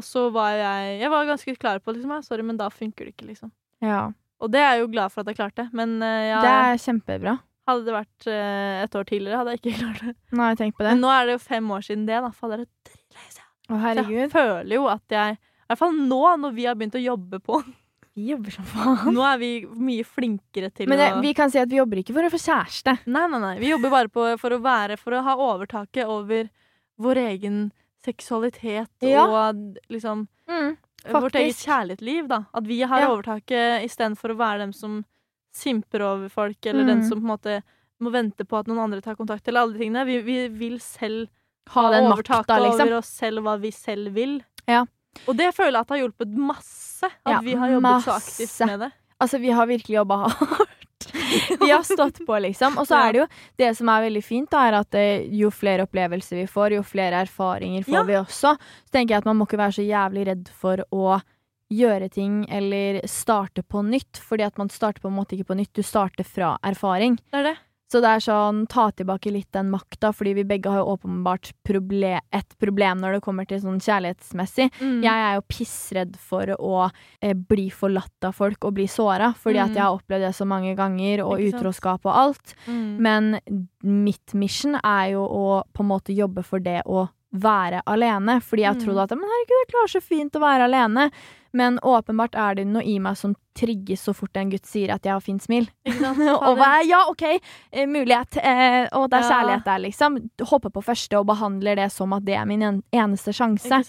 Og 0.00 0.06
så 0.06 0.26
var 0.32 0.56
jeg 0.56 0.96
Jeg 1.02 1.12
var 1.12 1.28
ganske 1.28 1.54
klar 1.60 1.80
på 1.84 1.92
liksom, 1.94 2.16
ja, 2.16 2.22
sorry, 2.24 2.46
men 2.46 2.58
da 2.60 2.70
funker 2.72 3.06
det 3.06 3.14
ikke, 3.14 3.28
liksom. 3.34 3.52
Ja. 3.84 4.08
Og 4.40 4.48
det 4.52 4.62
er 4.64 4.78
jeg 4.78 4.86
jo 4.86 4.90
glad 4.94 5.12
for 5.12 5.22
at 5.22 5.30
jeg 5.30 5.36
klarte. 5.36 5.68
Men 5.76 5.98
eh, 6.02 6.30
ja, 6.30 6.40
Det 6.44 6.52
er 6.56 6.80
kjempebra. 6.86 7.36
hadde 7.68 7.84
det 7.86 7.92
vært 7.94 8.26
uh, 8.26 8.78
et 8.82 8.96
år 8.98 9.04
tidligere, 9.06 9.42
hadde 9.42 9.52
jeg 9.54 9.60
ikke 9.60 9.76
klart 9.82 10.00
det. 10.08 10.14
Nå 10.32 10.42
har 10.42 10.54
jeg 10.54 10.60
tenkt 10.62 10.78
på 10.78 10.86
det. 10.86 10.94
Men 10.94 11.04
nå 11.04 11.12
er 11.14 11.28
det 11.28 11.36
jo 11.36 11.42
fem 11.44 11.68
år 11.76 11.84
siden 11.86 12.08
det, 12.08 12.22
da. 12.24 12.32
Fader, 12.34 12.64
det. 12.64 13.44
Å, 13.70 13.76
herregud. 13.84 14.16
Jeg 14.24 14.32
føler 14.32 14.74
jo 14.74 14.88
at 14.90 15.14
jeg 15.14 15.36
I 15.36 15.70
hvert 15.70 15.82
fall 15.84 16.00
nå, 16.00 16.22
når 16.42 16.56
vi 16.56 16.64
har 16.66 16.78
begynt 16.80 16.96
å 16.98 17.04
jobbe 17.04 17.38
på 17.44 17.60
Vi 18.18 18.32
jobber 18.32 18.50
som 18.56 18.66
faen. 18.66 19.12
Nå 19.14 19.22
er 19.22 19.36
vi 19.38 19.50
mye 19.78 20.04
flinkere 20.04 20.72
til 20.74 20.88
Men 20.90 20.98
det, 20.98 21.12
å 21.14 21.20
vi 21.22 21.30
kan 21.36 21.52
si 21.52 21.60
at 21.62 21.70
vi 21.70 21.78
jobber 21.78 22.00
ikke 22.00 22.16
for 22.16 22.26
å 22.26 22.32
få 22.32 22.40
kjæreste. 22.42 22.96
Nei, 23.06 23.22
nei, 23.30 23.38
nei. 23.44 23.52
Vi 23.60 23.70
jobber 23.70 23.92
bare 23.92 24.10
på, 24.10 24.24
for 24.40 24.56
å 24.56 24.58
være 24.64 24.96
For 24.98 25.14
å 25.14 25.20
ha 25.28 25.36
overtaket 25.44 26.10
over 26.10 26.48
vår 27.00 27.20
egen 27.28 27.60
seksualitet 28.04 28.88
Ja. 29.02 29.24
og 29.26 29.76
liksom 29.90 30.28
Mm. 30.48 30.76
vårt 31.06 31.34
eget 31.34 31.56
kjærlighetsliv, 31.56 32.28
da. 32.28 32.44
At 32.54 32.64
vi 32.66 32.80
har 32.82 33.00
Ja. 33.00 33.08
overtaket 33.10 33.84
istedenfor 33.84 34.30
å 34.34 34.36
være 34.36 34.58
dem 34.58 34.72
som 34.72 35.04
simper 35.52 36.00
over 36.02 36.28
folk, 36.28 36.56
eller 36.66 36.84
den 36.84 37.00
Mm. 37.02 37.08
som 37.08 37.20
på 37.20 37.24
en 37.24 37.38
måte 37.38 37.62
må 38.00 38.10
vente 38.12 38.44
på 38.46 38.58
at 38.58 38.66
noen 38.66 38.78
andre 38.78 39.00
tar 39.00 39.14
kontakt, 39.16 39.46
eller 39.48 39.60
alle 39.60 39.72
de 39.74 39.78
tingene. 39.84 40.06
Vi, 40.06 40.20
vi 40.22 40.48
vil 40.48 40.78
selv 40.80 41.28
Ha 41.68 41.82
ha 41.82 42.00
overtaket 42.00 42.46
liksom. 42.62 42.80
over 42.80 42.96
oss 42.98 43.06
selv, 43.08 43.38
hva 43.42 43.60
vi 43.60 43.70
selv 43.70 44.12
vil. 44.14 44.42
Ja. 44.66 44.84
Og 45.28 45.36
det 45.36 45.54
føler 45.54 45.72
jeg 45.72 45.80
at 45.80 45.88
har 45.88 45.98
hjulpet 45.98 46.34
masse. 46.36 47.04
At 47.04 47.12
Ja, 47.26 47.40
vi 47.40 47.54
har 47.54 47.68
jobbet 47.68 48.02
så 48.04 48.12
aktivt 48.16 48.66
med 48.66 48.80
det. 48.80 48.92
Altså, 49.20 49.40
vi 49.40 49.50
har 49.50 49.66
virkelig 49.66 49.94
jobba 49.94 50.16
hardt. 50.28 50.79
Vi 51.60 51.70
har 51.70 51.82
stått 51.86 52.20
på, 52.26 52.38
liksom. 52.42 52.76
Og 52.80 52.86
så 52.88 52.98
er 53.00 53.12
det 53.12 53.20
jo 53.22 53.26
Det 53.58 53.70
som 53.78 53.88
er 53.92 54.06
veldig 54.08 54.22
fint, 54.24 54.50
da, 54.50 54.66
er 54.68 54.78
at 54.80 54.94
eh, 54.98 55.26
jo 55.40 55.50
flere 55.54 55.86
opplevelser 55.86 56.40
vi 56.42 56.46
får, 56.50 56.76
jo 56.78 56.82
flere 56.86 57.22
erfaringer 57.26 57.84
får 57.86 57.94
Ja. 57.94 58.02
vi 58.08 58.16
også. 58.20 58.54
Så 58.56 58.92
tenker 58.92 59.14
jeg 59.14 59.22
at 59.24 59.28
man 59.30 59.36
må 59.40 59.46
ikke 59.48 59.60
være 59.60 59.76
så 59.78 59.86
jævlig 59.86 60.26
redd 60.30 60.48
for 60.48 60.82
å 60.90 61.20
gjøre 61.70 62.08
ting 62.10 62.44
eller 62.50 63.00
starte 63.06 63.62
på 63.62 63.82
nytt, 63.86 64.18
fordi 64.26 64.42
at 64.42 64.56
man 64.58 64.68
starter 64.68 65.00
på 65.04 65.06
en 65.08 65.14
måte 65.20 65.36
ikke 65.36 65.52
på 65.52 65.58
nytt, 65.60 65.70
du 65.78 65.82
starter 65.86 66.26
fra 66.26 66.56
erfaring. 66.66 67.14
Det 67.30 67.38
er 67.44 67.52
det. 67.52 67.56
Så 67.90 67.98
det 67.98 68.06
er 68.06 68.22
sånn, 68.22 68.68
ta 68.70 68.84
tilbake 68.94 69.32
litt 69.34 69.48
den 69.52 69.66
makta, 69.72 70.12
fordi 70.14 70.36
vi 70.38 70.44
begge 70.46 70.70
har 70.70 70.78
jo 70.84 70.92
åpenbart 70.92 71.50
proble 71.66 72.20
et 72.32 72.54
problem 72.62 73.00
når 73.02 73.16
det 73.16 73.22
kommer 73.24 73.48
til 73.50 73.58
sånn 73.58 73.80
kjærlighetsmessig. 73.82 74.68
Mm. 74.78 75.00
Jeg 75.02 75.24
er 75.26 75.34
jo 75.34 75.42
pissredd 75.50 76.14
for 76.16 76.52
å 76.54 76.84
eh, 77.20 77.34
bli 77.34 77.66
forlatt 77.74 78.28
av 78.28 78.36
folk 78.38 78.62
og 78.64 78.76
bli 78.78 78.86
såra, 78.86 79.32
fordi 79.34 79.58
at 79.58 79.70
Mm. 79.70 79.74
jeg 79.74 79.82
har 79.82 79.98
opplevd 79.98 80.22
det 80.28 80.34
så 80.38 80.46
mange 80.46 80.76
ganger, 80.78 81.24
og 81.26 81.40
utroskap 81.50 82.06
og 82.06 82.14
alt. 82.14 82.54
Mm. 82.66 82.98
Men 83.02 83.40
mitt 83.82 84.34
mission 84.34 84.76
er 84.84 85.10
jo 85.12 85.26
å 85.26 85.62
på 85.74 85.82
en 85.82 85.88
måte 85.90 86.14
jobbe 86.14 86.44
for 86.44 86.60
det 86.60 86.82
å 86.86 87.08
være 87.32 87.82
alene, 87.86 88.40
fordi 88.42 88.62
jeg 88.62 88.74
Mm. 88.76 88.80
trodde 88.84 89.02
at 89.02 89.10
men 89.10 89.28
herregud, 89.28 89.60
jeg 89.60 89.68
klarer 89.72 89.88
så 89.94 90.00
fint 90.02 90.32
å 90.32 90.40
være 90.40 90.64
alene. 90.66 91.10
Men 91.52 91.78
åpenbart 91.82 92.34
er 92.38 92.54
det 92.54 92.66
noe 92.66 92.82
i 92.84 92.98
meg 93.00 93.16
som 93.16 93.34
trigges 93.58 94.04
så 94.06 94.14
fort 94.14 94.36
en 94.36 94.50
gutt 94.50 94.66
sier 94.66 94.90
at 94.94 95.02
jeg 95.02 95.12
har 95.12 95.20
fint 95.20 95.42
smil. 95.42 95.68
Og 95.86 96.58
er, 96.58 96.84
ja, 96.86 97.00
OK, 97.10 97.22
eh, 97.72 97.86
mulighet, 97.86 98.36
eh, 98.38 98.86
og 98.92 99.10
det 99.10 99.18
er 99.18 99.22
Ja. 99.22 99.30
kjærlighet 99.30 99.64
der, 99.64 99.78
liksom. 99.78 100.30
Hopper 100.46 100.70
på 100.70 100.82
første 100.84 101.18
og 101.18 101.26
behandler 101.26 101.74
det 101.76 101.90
som 101.92 102.12
at 102.12 102.24
det 102.24 102.34
er 102.36 102.44
min 102.46 102.82
eneste 102.92 103.32
sjanse. 103.34 103.82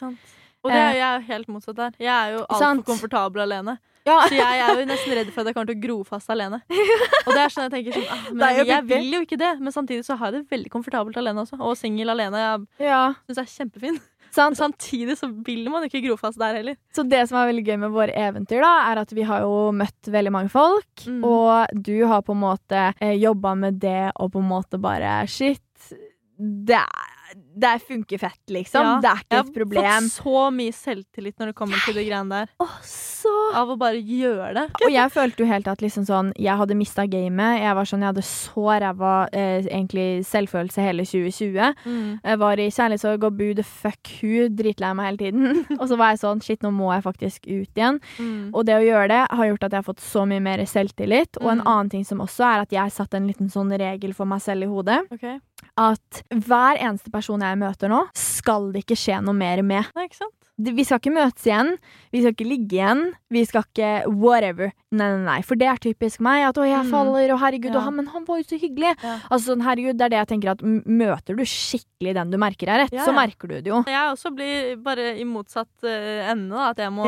Og 0.64 0.70
det 0.72 0.78
er 0.78 0.94
jeg 0.94 1.02
er 1.02 1.20
jo 1.20 1.28
helt 1.34 1.48
motsatt 1.50 1.76
der. 1.76 1.92
Jeg 2.00 2.10
er 2.10 2.38
jo 2.38 2.46
altfor 2.50 2.84
komfortabel 2.86 3.42
alene. 3.42 3.78
Ja. 4.08 4.18
Så 4.28 4.38
jeg 4.38 4.62
er 4.66 4.80
jo 4.80 4.86
nesten 4.90 5.14
redd 5.18 5.34
for 5.34 5.44
at 5.44 5.52
jeg 5.52 5.58
kommer 5.58 5.72
til 5.72 5.78
å 5.78 5.84
gro 5.84 5.98
fast 6.08 6.32
alene. 6.34 6.62
Og 7.26 7.34
det 7.34 7.42
er 7.44 7.54
sånn 7.54 7.68
jeg 7.68 7.74
tenker 7.76 7.98
sånn 7.98 8.08
ah, 8.10 8.24
Men 8.32 8.62
jeg, 8.62 8.70
jeg 8.72 8.88
vil 8.90 9.12
jo 9.18 9.22
ikke 9.28 9.42
det. 9.42 9.52
Men 9.62 9.76
samtidig 9.76 10.08
så 10.08 10.18
har 10.20 10.32
jeg 10.32 10.42
det 10.42 10.56
veldig 10.56 10.72
komfortabelt 10.74 11.20
alene 11.22 11.44
også. 11.46 11.60
Og 11.62 11.78
singel 11.80 12.14
alene. 12.14 12.42
Jeg 12.80 12.90
ja. 12.90 13.04
syns 13.28 13.44
jeg 13.44 13.46
er 13.46 13.54
kjempefin. 13.60 14.02
Sant? 14.32 14.56
Samtidig 14.58 15.18
så 15.20 15.28
vil 15.46 15.66
man 15.72 15.86
ikke 15.86 16.02
gro 16.06 16.16
fast 16.20 16.40
der 16.40 16.56
heller. 16.62 16.78
Så 16.96 17.04
det 17.08 17.26
som 17.30 17.40
er 17.42 17.50
veldig 17.52 17.66
gøy 17.68 17.80
med 17.84 17.94
våre 17.94 18.16
eventyr, 18.16 18.64
da, 18.64 18.72
er 18.92 19.02
at 19.04 19.12
vi 19.16 19.26
har 19.28 19.44
jo 19.44 19.56
møtt 19.76 20.12
veldig 20.14 20.34
mange 20.34 20.52
folk. 20.54 21.06
Mm. 21.06 21.22
Og 21.28 21.82
du 21.88 21.98
har 22.08 22.24
på 22.26 22.36
en 22.36 22.44
måte 22.46 22.86
eh, 22.98 23.18
jobba 23.20 23.54
med 23.60 23.82
det 23.84 24.14
og 24.16 24.32
på 24.34 24.44
en 24.44 24.52
måte 24.54 24.80
bare 24.82 25.20
Shit, 25.32 25.92
det, 26.40 26.80
er- 26.80 27.36
det 27.56 27.82
funker 27.84 28.18
fett, 28.22 28.40
liksom. 28.50 28.82
Ja, 28.86 29.00
det 29.04 29.10
er 29.12 29.22
ikke 29.26 29.40
et 29.42 29.54
problem. 29.56 29.84
Jeg 29.84 29.92
har 29.92 30.02
fått 30.02 30.24
så 30.24 30.42
mye 30.56 30.72
selvtillit 30.76 31.38
når 31.42 31.52
det 31.52 31.56
kommer 31.58 31.82
til 31.86 31.98
de 31.98 32.04
greiene 32.08 32.30
der. 32.42 32.52
Å, 32.64 32.68
så 32.88 33.32
Av 33.60 33.70
å 33.70 33.76
bare 33.78 34.00
gjøre 34.00 34.54
det. 34.56 34.64
Og 34.86 34.92
jeg 34.94 35.12
følte 35.12 35.44
jo 35.44 35.48
helt 35.50 35.68
at 35.68 35.82
liksom 35.84 36.06
sånn 36.08 36.30
Jeg 36.40 36.56
hadde 36.58 36.78
mista 36.80 37.04
gamet. 37.12 37.60
Jeg 37.62 37.76
var 37.76 37.90
sånn, 37.90 38.02
jeg 38.06 38.14
hadde 38.14 38.24
så 38.24 38.64
ræva 38.82 39.12
eh, 39.36 39.66
egentlig 39.68 40.24
selvfølelse 40.30 40.82
hele 40.86 41.04
2020. 41.04 41.76
Mm. 41.86 42.20
Jeg 42.24 42.40
var 42.42 42.62
i 42.64 42.70
kjærlighetssorg 42.72 43.28
og 43.28 43.42
The 43.60 43.64
fuck 43.68 44.14
who, 44.22 44.48
dritlei 44.50 44.94
meg 44.96 45.10
hele 45.12 45.22
tiden. 45.22 45.66
og 45.80 45.86
så 45.92 45.98
var 46.00 46.14
jeg 46.14 46.22
sånn 46.24 46.42
shit, 46.46 46.62
nå 46.64 46.72
må 46.72 46.94
jeg 46.96 47.04
faktisk 47.04 47.46
ut 47.50 47.76
igjen. 47.76 48.00
Mm. 48.18 48.50
Og 48.56 48.66
det 48.66 48.78
å 48.80 48.86
gjøre 48.86 49.08
det 49.12 49.22
har 49.30 49.50
gjort 49.52 49.68
at 49.68 49.72
jeg 49.76 49.82
har 49.84 49.90
fått 49.92 50.06
så 50.06 50.26
mye 50.30 50.42
mer 50.42 50.64
selvtillit. 50.66 51.38
Og 51.44 51.52
en 51.52 51.62
Mm. 51.62 51.68
annen 51.68 51.90
ting 51.92 52.06
som 52.08 52.22
også 52.24 52.42
er 52.48 52.62
at 52.64 52.72
jeg 52.74 52.92
satte 52.96 53.18
en 53.20 53.28
liten 53.28 53.50
sånn 53.52 53.70
regel 53.78 54.14
for 54.18 54.26
meg 54.26 54.42
selv 54.42 54.64
i 54.66 54.70
hodet. 54.72 55.02
Okay. 55.14 55.38
At 55.78 56.24
hver 56.34 56.80
eneste 56.82 57.12
person 57.14 57.41
jeg 57.48 57.58
møter 57.60 57.90
nå, 57.90 58.04
skal 58.18 58.72
det 58.72 58.86
ikke 58.86 58.98
skje 59.00 59.22
noe 59.24 59.34
mer 59.34 59.62
med. 59.64 59.86
Nei, 59.96 60.06
ikke 60.08 60.22
sant? 60.22 60.36
Vi 60.62 60.84
skal 60.86 61.00
ikke 61.00 61.14
møtes 61.16 61.46
igjen, 61.48 61.72
vi 62.14 62.20
skal 62.22 62.34
ikke 62.36 62.46
ligge 62.46 62.76
igjen, 62.78 63.00
vi 63.34 63.42
skal 63.50 63.64
ikke 63.66 64.06
whatever. 64.14 64.70
Nei, 64.94 65.08
nei, 65.16 65.24
nei. 65.26 65.38
For 65.42 65.56
det 65.58 65.66
er 65.72 65.80
typisk 65.82 66.20
meg. 66.22 66.44
At 66.50 66.56
'å, 66.60 66.68
jeg 66.68 66.86
Mm. 66.86 66.92
faller', 66.92 67.34
og 67.34 67.40
'herregud', 67.40 67.72
Ja. 67.74 67.78
og 67.78 67.84
han, 67.84 67.96
'men 67.96 68.06
han 68.08 68.26
var 68.26 68.38
jo 68.38 68.44
så 68.44 68.60
hyggelig'. 68.62 68.96
Ja. 69.04 69.20
Altså 69.32 69.56
sånn, 69.56 69.64
herregud, 69.64 69.98
Det 69.98 70.06
er 70.06 70.10
det 70.10 70.20
jeg 70.22 70.28
tenker 70.28 70.52
at 70.52 70.62
møter 70.62 71.36
du 71.36 71.44
skikkelig 71.44 72.14
den 72.14 72.30
du 72.32 72.38
merker 72.38 72.68
er 72.70 72.84
rett, 72.86 72.94
Ja, 72.94 73.06
så 73.06 73.12
merker 73.14 73.48
du 73.48 73.56
det 73.62 73.66
jo. 73.66 73.82
Jeg 73.88 74.12
også 74.14 74.36
blir 74.36 74.76
bare 74.84 75.18
i 75.20 75.24
motsatt 75.24 75.82
uh, 75.84 76.30
ende, 76.32 76.50
da. 76.52 76.70
At 76.70 76.78
jeg 76.78 76.92
må 76.92 77.06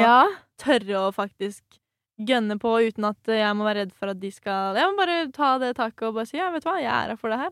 tørre 0.58 1.12
å 1.12 1.14
faktisk 1.14 1.62
gønne 2.20 2.58
på 2.60 2.70
uten 2.90 3.06
at 3.06 3.18
jeg 3.26 3.54
må 3.56 3.66
være 3.66 3.86
redd 3.86 3.94
for 3.94 4.10
at 4.10 4.20
de 4.20 4.30
skal 4.32 4.76
Jeg 4.76 4.86
må 4.90 4.98
bare 4.98 5.32
ta 5.32 5.58
det 5.60 5.76
taket 5.76 6.08
og 6.08 6.16
bare 6.16 6.26
si 6.28 6.38
ja, 6.38 6.50
vet 6.52 6.64
du 6.64 6.70
hva, 6.70 6.78
jeg 6.80 6.86
er 6.90 7.08
her 7.10 7.16
for 7.18 7.30
det 7.30 7.40
her. 7.40 7.52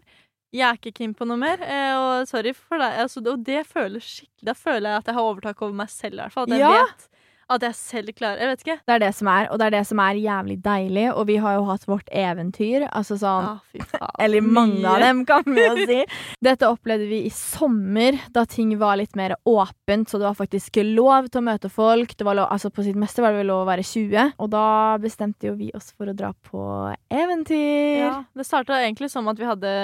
Jeg 0.52 0.68
er 0.68 0.80
ikke 0.82 0.94
keen 0.98 1.14
på 1.16 1.28
noe 1.30 1.40
mer, 1.40 1.62
eh, 1.64 1.94
og 1.96 2.28
sorry 2.28 2.52
for 2.58 2.78
deg. 2.82 2.98
Altså, 3.06 3.24
og 3.24 3.44
det 3.48 3.62
føler 3.70 4.00
skikkelig 4.04 4.50
Da 4.52 4.54
føler 4.58 4.90
jeg 4.90 4.98
at 5.04 5.06
jeg 5.12 5.16
har 5.16 5.30
overtak 5.30 5.62
over 5.62 5.74
meg 5.74 5.90
selv, 5.94 6.18
i 6.20 6.22
hvert 6.26 6.34
fall. 6.36 6.44
At 6.52 6.58
jeg 6.58 6.60
Ja. 6.60 6.72
vet 6.84 7.08
at 7.52 7.62
jeg 7.68 7.76
selv 7.76 8.10
klarer 8.16 8.40
Jeg 8.40 8.48
vet 8.48 8.62
ikke. 8.64 8.80
Det 8.88 8.94
er 8.96 9.00
det 9.00 9.16
som 9.16 9.28
er, 9.28 9.48
og 9.52 9.60
det 9.60 9.66
er 9.68 9.72
det 9.76 9.88
som 9.88 10.00
er 10.00 10.14
jævlig 10.16 10.56
deilig. 10.64 11.14
Og 11.14 11.26
vi 11.28 11.36
har 11.36 11.56
jo 11.58 11.66
hatt 11.68 11.84
vårt 11.86 12.08
eventyr, 12.16 12.86
altså 12.92 13.18
sånn 13.20 13.44
Ah, 13.50 13.60
fy. 13.72 13.80
Eller 14.24 14.42
mange 14.42 14.86
av 14.88 15.00
dem, 15.04 15.26
kan 15.26 15.44
vi 15.44 15.60
jo 15.66 15.76
si. 15.86 16.06
Dette 16.42 16.64
opplevde 16.72 17.08
vi 17.10 17.26
i 17.26 17.30
sommer, 17.30 18.20
da 18.32 18.46
ting 18.46 18.78
var 18.80 18.96
litt 18.98 19.16
mer 19.20 19.36
åpent. 19.46 20.08
Så 20.08 20.18
det 20.20 20.28
var 20.30 20.36
faktisk 20.40 20.80
lov 20.96 21.28
til 21.30 21.42
å 21.42 21.44
møte 21.44 21.70
folk. 21.70 22.16
Det 22.16 22.24
var 22.26 22.36
lov, 22.40 22.48
altså 22.52 22.72
På 22.72 22.84
sitt 22.84 22.96
meste 22.96 23.20
var 23.22 23.32
det 23.36 23.44
vel 23.44 23.48
lov 23.52 23.66
å 23.66 23.70
være 23.72 23.84
20. 23.84 24.34
Og 24.40 24.50
da 24.50 24.98
bestemte 24.98 25.48
jo 25.52 25.56
vi 25.56 25.72
oss 25.76 25.92
for 25.92 26.08
å 26.08 26.16
dra 26.16 26.32
på 26.48 26.96
eventyr. 27.12 28.00
Ja, 28.00 28.24
det 28.36 28.46
starta 28.48 28.80
egentlig 28.80 29.12
som 29.12 29.28
at 29.28 29.38
vi 29.38 29.46
hadde 29.46 29.76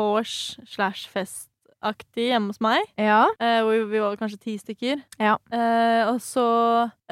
vors 0.00 0.34
slash 0.68 1.06
festaktig 1.12 2.30
hjemme 2.30 2.52
hos 2.52 2.60
meg. 2.64 2.84
Ja. 3.00 3.26
Eh, 3.40 3.60
hvor 3.66 3.86
vi 3.92 4.02
var 4.02 4.18
kanskje 4.20 4.40
ti 4.42 4.56
stykker. 4.60 5.04
Ja. 5.20 5.36
Eh, 5.52 6.02
og 6.10 6.20
så 6.24 6.46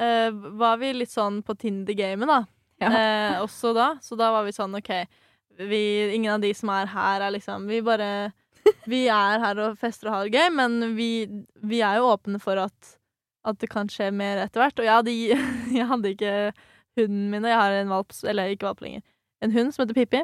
eh, 0.01 0.29
var 0.59 0.81
vi 0.81 0.93
litt 0.97 1.13
sånn 1.13 1.41
på 1.45 1.55
Tinder-gamet, 1.59 2.29
da. 2.29 2.41
Ja. 2.79 2.89
Eh, 2.89 3.39
også 3.43 3.73
da. 3.75 3.93
Så 4.03 4.17
da 4.19 4.31
var 4.35 4.45
vi 4.47 4.55
sånn 4.55 4.77
OK, 4.79 4.91
vi, 5.59 5.81
ingen 6.15 6.37
av 6.37 6.43
de 6.43 6.53
som 6.55 6.71
er 6.71 6.87
her, 6.87 7.25
er 7.25 7.33
liksom 7.35 7.65
Vi 7.67 7.81
bare 7.83 8.31
Vi 8.87 9.05
er 9.11 9.41
her 9.43 9.59
og 9.59 9.79
fester 9.79 10.09
og 10.09 10.15
har 10.15 10.27
det 10.27 10.39
gøy, 10.39 10.49
men 10.55 10.95
vi, 10.95 11.11
vi 11.67 11.81
er 11.83 11.99
jo 11.99 12.11
åpne 12.13 12.39
for 12.43 12.59
at, 12.61 12.93
at 13.47 13.59
det 13.59 13.69
kan 13.71 13.89
skje 13.91 14.11
mer 14.15 14.43
etter 14.43 14.61
hvert. 14.63 14.79
Og 14.79 14.87
jeg 14.87 14.95
hadde, 14.99 15.15
jeg 15.79 15.87
hadde 15.89 16.13
ikke 16.13 16.33
hunden 16.99 17.27
min, 17.31 17.45
og 17.45 17.51
jeg 17.51 17.59
har 17.59 17.77
en 17.79 17.93
valp, 17.95 18.15
eller 18.27 18.53
ikke 18.53 18.69
valp 18.69 18.83
lenger, 18.85 19.03
en 19.43 19.55
hund 19.55 19.73
som 19.73 19.83
heter 19.85 19.97
Pippi. 19.97 20.23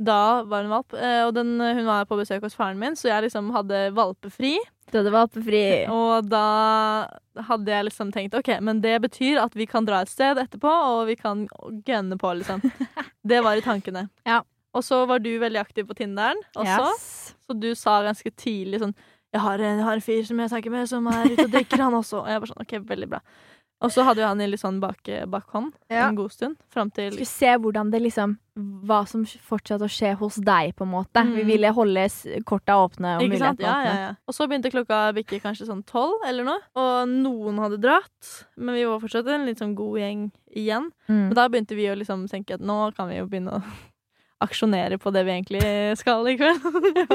Da 0.00 0.42
var 0.48 0.64
hun 0.64 0.72
valp, 0.72 0.94
eh, 0.96 1.22
og 1.26 1.34
den, 1.36 1.58
hun 1.60 1.84
var 1.84 2.06
på 2.08 2.16
besøk 2.16 2.44
hos 2.46 2.54
faren 2.56 2.78
min, 2.80 2.94
så 2.96 3.10
jeg 3.10 3.26
liksom 3.26 3.50
hadde 3.52 3.90
valpefri. 3.96 4.54
Du 4.90 4.96
hadde 4.98 5.12
valpefri. 5.12 5.60
Og 5.92 6.24
da 6.30 6.44
hadde 7.50 7.70
jeg 7.74 7.86
liksom 7.90 8.08
tenkt 8.14 8.34
OK, 8.38 8.48
men 8.64 8.80
det 8.82 8.96
betyr 9.04 9.42
at 9.42 9.54
vi 9.58 9.66
kan 9.68 9.84
dra 9.86 10.00
et 10.02 10.10
sted 10.12 10.40
etterpå, 10.40 10.70
og 10.72 11.04
vi 11.10 11.18
kan 11.20 11.44
gønne 11.86 12.16
på, 12.20 12.32
liksom. 12.40 12.64
Det 13.30 13.42
var 13.44 13.60
i 13.60 13.64
tankene. 13.64 14.06
Ja. 14.26 14.40
Og 14.72 14.84
så 14.86 15.02
var 15.10 15.20
du 15.20 15.30
veldig 15.42 15.60
aktiv 15.60 15.84
på 15.88 15.96
Tinderen 15.98 16.38
også, 16.54 16.86
Yes. 16.94 17.34
så 17.44 17.56
du 17.58 17.72
sa 17.74 18.00
ganske 18.06 18.30
tidlig 18.38 18.78
sånn 18.84 18.94
jeg 19.30 19.42
har, 19.44 19.60
en, 19.62 19.78
jeg 19.78 19.86
har 19.86 19.98
en 19.98 20.02
fyr 20.02 20.24
som 20.26 20.40
jeg 20.42 20.50
snakker 20.50 20.72
med, 20.74 20.88
som 20.90 21.06
er 21.06 21.28
ute 21.30 21.44
og 21.44 21.52
drikker, 21.52 21.78
han 21.78 21.94
også. 21.94 22.24
Og 22.24 22.30
jeg 22.32 22.40
var 22.42 22.50
sånn, 22.50 22.62
ok, 22.64 22.72
veldig 22.88 23.06
bra. 23.12 23.20
Og 23.80 23.90
så 23.94 24.04
hadde 24.04 24.20
jo 24.20 24.28
han 24.28 24.40
i 24.44 24.46
litt 24.50 24.60
sånn 24.60 24.80
bak, 24.80 24.98
bakhånd 25.32 25.72
Ja. 25.88 26.08
en 26.08 26.16
god 26.18 26.32
stund. 26.34 26.56
Fram 26.68 26.90
til 26.92 27.12
Skulle 27.14 27.26
se 27.26 27.54
hvordan 27.56 27.90
det 27.90 28.02
liksom 28.02 28.36
Hva 28.84 29.06
som 29.08 29.22
fortsatte 29.24 29.86
å 29.86 29.88
skje 29.88 30.10
hos 30.18 30.36
deg, 30.36 30.74
på 30.76 30.84
en 30.84 30.90
måte. 30.92 31.22
Mm. 31.24 31.34
Vi 31.38 31.44
ville 31.48 31.70
holde 31.72 32.02
korta 32.44 32.76
åpne 32.76 33.16
og 33.16 33.22
Ikke 33.24 33.38
sant? 33.38 33.60
Ja, 33.64 33.76
ja, 33.86 33.94
ja. 33.94 34.10
Og 34.28 34.34
så 34.36 34.46
begynte 34.50 34.70
klokka 34.74 35.08
å 35.08 35.14
bikke 35.16 35.40
kanskje 35.40 35.66
sånn 35.70 35.80
tolv 35.88 36.20
eller 36.28 36.44
noe. 36.44 36.60
Og 36.76 37.08
noen 37.08 37.56
hadde 37.62 37.80
dratt, 37.80 38.32
men 38.58 38.74
vi 38.74 38.84
var 38.84 39.00
fortsatt 39.00 39.26
en 39.32 39.46
litt 39.46 39.62
sånn 39.62 39.74
god 39.74 39.96
gjeng 40.02 40.26
igjen. 40.52 40.90
Mm. 41.08 41.30
Og 41.30 41.34
da 41.38 41.48
begynte 41.48 41.74
vi 41.78 41.88
å 41.88 41.96
liksom 41.96 42.28
tenke 42.28 42.58
at 42.58 42.60
nå 42.60 42.92
kan 42.94 43.08
vi 43.08 43.16
jo 43.16 43.26
begynne 43.30 43.54
å 43.56 43.62
aksjonere 44.40 44.96
på 45.00 45.12
det 45.12 45.22
vi 45.26 45.32
egentlig 45.34 45.62
skal 46.00 46.26
i 46.30 46.36
kveld. 46.40 46.64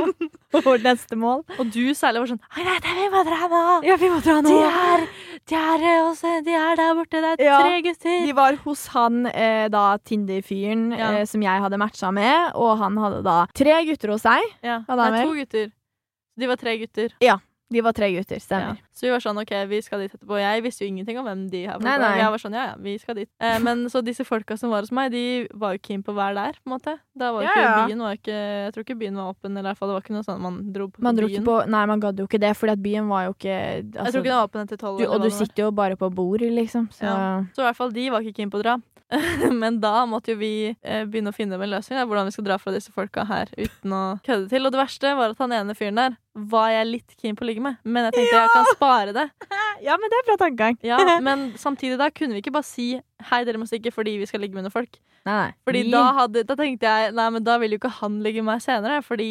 Vårt 0.65 0.83
neste 0.85 1.17
mål. 1.19 1.43
Og 1.59 1.71
du 1.73 1.81
særlig 1.97 2.21
var 2.23 2.29
sånn 2.31 2.41
Nei, 2.55 2.77
nei, 2.85 2.93
vi 2.99 3.07
må 3.13 3.23
dra 3.27 3.49
nå! 3.51 3.61
Ja, 3.87 3.97
vi 4.01 4.09
må 4.13 4.19
dra 4.23 4.37
De 4.45 4.53
er, 4.69 5.05
de 5.51 5.57
er, 5.59 5.85
eh, 5.89 6.01
også, 6.05 6.33
de 6.45 6.55
er 6.59 6.79
der 6.79 6.93
borte, 6.99 7.21
det 7.23 7.31
er 7.39 7.43
Ja. 7.45 7.57
tre 7.63 7.81
gutter. 7.85 8.19
De 8.29 8.35
var 8.37 8.59
hos 8.65 8.85
han, 8.95 9.25
eh, 9.31 9.67
da 9.73 9.85
Tinder-fyren 9.97 10.85
Ja. 10.97 11.11
eh, 11.19 11.25
som 11.25 11.41
jeg 11.43 11.61
hadde 11.65 11.77
matcha 11.81 12.11
med, 12.13 12.51
og 12.55 12.77
han 12.79 12.97
hadde 13.01 13.23
da 13.25 13.37
tre 13.53 13.79
gutter 13.89 14.13
hos 14.15 14.21
seg. 14.23 14.41
Ja, 14.63 14.79
Nei, 14.87 15.23
to 15.25 15.33
gutter. 15.41 15.71
De 16.37 16.47
var 16.47 16.55
tre 16.61 16.77
gutter. 16.79 17.09
Ja. 17.21 17.37
De 17.71 17.81
var 17.81 17.93
tre 17.97 18.11
gutter, 18.13 18.37
Ja. 18.37 18.45
stemmer. 18.45 18.77
Så 18.95 19.03
vi 19.03 19.11
var 19.11 19.19
sånn, 19.19 19.35
ok, 19.41 19.51
vi 19.67 19.81
skal 19.83 19.99
dit 20.05 20.13
etterpå. 20.15 20.37
Jeg 20.39 20.63
visste 20.63 20.85
jo 20.85 20.87
ingenting 20.93 21.17
om 21.19 21.25
hvem 21.27 21.41
de 21.51 21.65
her 21.67 21.81
Nei, 21.83 21.97
nei. 21.99 22.13
Jeg 22.21 22.31
var 22.31 22.39
sånn, 22.39 22.53
ja, 22.55 22.63
ja, 22.69 22.75
vi 22.79 22.93
skal 23.01 23.17
dit. 23.19 23.27
Eh, 23.43 23.57
men 23.59 23.85
så 23.91 23.99
disse 24.05 24.23
folka 24.23 24.55
som 24.57 24.71
var 24.71 24.85
hos 24.87 24.93
meg, 24.95 25.11
de 25.11 25.23
var 25.53 25.75
jo 25.75 25.81
keen 25.83 26.01
på 26.05 26.13
å 26.13 26.17
være 26.17 26.35
der, 26.39 26.59
på 26.63 26.69
en 26.71 26.75
måte. 26.77 26.93
Da 27.13 27.33
var 27.35 27.43
jo 27.43 27.49
Ja, 27.49 27.51
ikke 27.51 27.65
ja. 27.67 27.85
byen 27.89 28.05
var 28.05 28.15
ikke, 28.21 28.37
Jeg 28.39 28.73
tror 28.77 28.87
ikke 28.87 28.97
byen 29.03 29.19
var 29.19 29.33
åpen, 29.35 29.51
eller 29.51 29.67
i 29.67 29.73
hvert 29.73 29.77
fall 29.83 29.91
det 29.91 29.97
var 29.99 30.07
ikke 30.07 30.15
noe 30.15 30.27
sånn 30.29 30.41
man 30.47 30.61
dro 30.71 30.87
på 30.87 31.03
Man 31.03 31.15
byen. 31.19 31.43
på 31.43 31.57
Nei, 31.75 31.85
man 31.91 31.99
gadd 31.99 32.23
jo 32.23 32.25
ikke 32.29 32.39
det, 32.39 32.55
fordi 32.55 32.71
at 32.77 32.83
byen 32.87 33.07
var 33.11 33.27
jo 33.27 33.35
ikke 33.35 33.51
jeg 33.51 33.85
altså, 33.93 34.11
tror 34.15 34.23
ikke 34.23 34.31
den 34.31 34.39
var 34.39 34.47
åpen 34.49 34.61
etter 34.65 34.77
tolv. 34.81 35.05
Og 35.11 35.21
du 35.21 35.29
sitter 35.29 35.63
jo 35.67 35.71
bare 35.75 35.95
på 35.99 36.09
bord, 36.15 36.39
liksom. 36.41 36.87
Så 36.95 37.03
Ja. 37.03 37.43
Så 37.55 37.61
i 37.61 37.67
hvert 37.67 37.75
fall 37.77 37.91
de 37.91 38.09
var 38.09 38.21
ikke 38.23 38.39
keen 38.41 38.49
på 38.51 38.59
å 38.59 38.63
dra. 38.63 38.77
Men 39.53 39.79
da 39.79 40.05
måtte 40.09 40.33
jo 40.33 40.37
vi 40.39 40.75
eh, 40.81 41.03
begynne 41.05 41.29
å 41.29 41.35
finne 41.35 41.53
en 41.61 41.69
løsning. 41.69 41.99
Der, 41.99 42.07
hvordan 42.09 42.25
vi 42.25 42.31
skal 42.33 42.43
dra 42.47 42.57
fra 42.57 42.71
disse 42.73 42.89
folka 42.91 43.25
her 43.29 43.51
uten 43.53 43.93
å 43.93 44.03
kødde 44.25 44.49
til. 44.49 44.65
Og 44.65 44.71
det 44.73 44.79
verste 44.81 45.11
var 45.15 45.29
at 45.35 45.37
han 45.43 45.53
ene 45.53 45.75
fyren 45.77 45.95
der 46.01 46.15
var 46.35 46.71
jeg 46.73 46.87
litt 46.89 47.13
keen 47.21 47.35
på 47.37 47.45
å 47.45 47.47
ligge 47.47 47.61
med. 47.63 47.77
Men 47.85 48.07
jeg 48.09 48.13
tenkte 48.17 48.39
jeg 48.41 48.49
kan 48.51 48.65
spare 48.73 48.84
det. 49.15 49.27
Ja, 49.83 49.97
men 49.99 50.07
det 50.09 50.15
er 50.21 50.27
bra 50.29 50.35
tankegang. 50.39 50.77
Ja, 50.87 50.97
Men 51.27 51.41
samtidig 51.59 51.97
da 51.99 52.07
kunne 52.09 52.37
vi 52.37 52.39
ikke 52.41 52.53
bare 52.55 52.63
si 52.63 52.93
hei, 53.29 53.39
dere 53.43 53.59
må 53.59 53.65
stikke 53.67 53.91
fordi 53.91 54.13
vi 54.21 54.25
skal 54.29 54.39
ligge 54.39 54.55
med 54.55 54.63
noen 54.63 54.71
folk. 54.71 54.99
Nei, 55.27 55.33
nei. 55.35 55.49
Fordi 55.67 55.81
Vi- 55.83 55.91
da, 55.91 56.03
hadde, 56.15 56.43
da 56.47 56.55
tenkte 56.55 56.87
jeg 56.87 57.11
nei, 57.17 57.25
men 57.35 57.43
da 57.43 57.57
vil 57.59 57.71
jo 57.75 57.79
ikke 57.81 57.91
han 57.99 58.21
ligge 58.23 58.39
med 58.45 58.53
meg 58.53 58.63
senere. 58.63 59.01
Fordi 59.03 59.27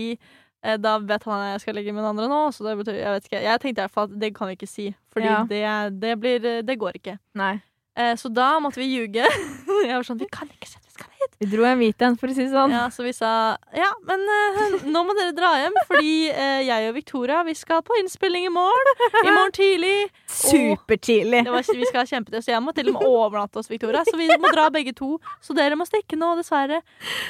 eh, 0.64 0.76
da 0.76 0.98
vet 1.00 1.24
han 1.24 1.40
at 1.40 1.52
jeg 1.54 1.60
skal 1.64 1.78
ligge 1.80 1.94
med 1.96 2.04
den 2.04 2.10
andre 2.12 2.28
nå. 2.28 2.42
Så 2.52 2.66
det 2.68 2.76
betyr, 2.82 2.98
jeg 3.00 3.14
vet 3.16 3.30
ikke. 3.30 3.42
Jeg 3.46 3.62
tenkte 3.64 3.80
i 3.80 3.84
hvert 3.86 3.94
fall 3.96 4.10
at 4.10 4.18
det 4.20 4.32
kan 4.36 4.50
vi 4.52 4.58
ikke 4.58 4.68
si. 4.68 4.86
Fordi 5.16 5.30
Ja. 5.32 5.40
det, 5.48 5.64
det, 6.04 6.12
blir, 6.20 6.50
det 6.62 6.76
går 6.84 7.00
ikke. 7.00 7.16
Nei. 7.40 7.54
Eh, 7.96 8.12
så 8.20 8.28
da 8.28 8.58
måtte 8.60 8.82
vi 8.82 8.90
ljuge. 8.92 9.24
jeg 9.88 9.94
var 9.96 10.04
sånn 10.04 10.20
Vi 10.20 10.28
kan 10.34 10.50
ikke 10.52 10.68
si 10.68 10.76
det, 10.76 10.90
vi 10.90 10.98
skal 10.98 11.08
hit. 11.24 11.36
Vi 11.42 11.48
dro 11.52 11.66
en 11.68 11.80
hvit 11.80 12.04
en, 12.06 12.16
for 12.20 12.30
å 12.30 12.36
si 12.36 12.44
det 12.44 12.52
sånn. 12.54 12.74
Ja, 12.74 12.84
så 12.94 13.04
vi 13.06 13.12
sa 13.16 13.32
ja, 13.74 13.90
men 14.08 14.24
uh, 14.28 14.86
nå 14.86 15.04
må 15.06 15.16
dere 15.18 15.34
dra 15.36 15.54
hjem, 15.62 15.76
fordi 15.88 16.14
uh, 16.30 16.60
jeg 16.64 16.90
og 16.90 16.96
Victoria 16.98 17.42
vi 17.48 17.56
skal 17.58 17.82
på 17.86 17.98
innspilling 18.02 18.48
i 18.48 18.52
morgen. 18.54 18.92
I 19.24 19.30
morgen 19.30 19.54
tidlig. 19.56 19.94
Supertidlig. 20.30 21.44
Det 21.48 21.64
vi 21.74 21.88
skal 21.88 22.02
ha 22.02 22.06
kjempetid, 22.08 22.44
så 22.44 22.54
jeg 22.54 22.62
må 22.64 22.74
til 22.76 22.92
og 22.92 22.98
med 22.98 23.08
overnatte 23.08 23.60
hos 23.60 23.70
Victoria. 23.70 24.04
Så 24.08 24.16
vi 24.20 24.28
må 24.40 24.52
dra 24.54 24.68
begge 24.74 24.94
to. 24.96 25.16
Så 25.44 25.56
dere 25.56 25.78
må 25.78 25.86
stikke 25.88 26.18
nå, 26.20 26.34
dessverre. 26.40 26.80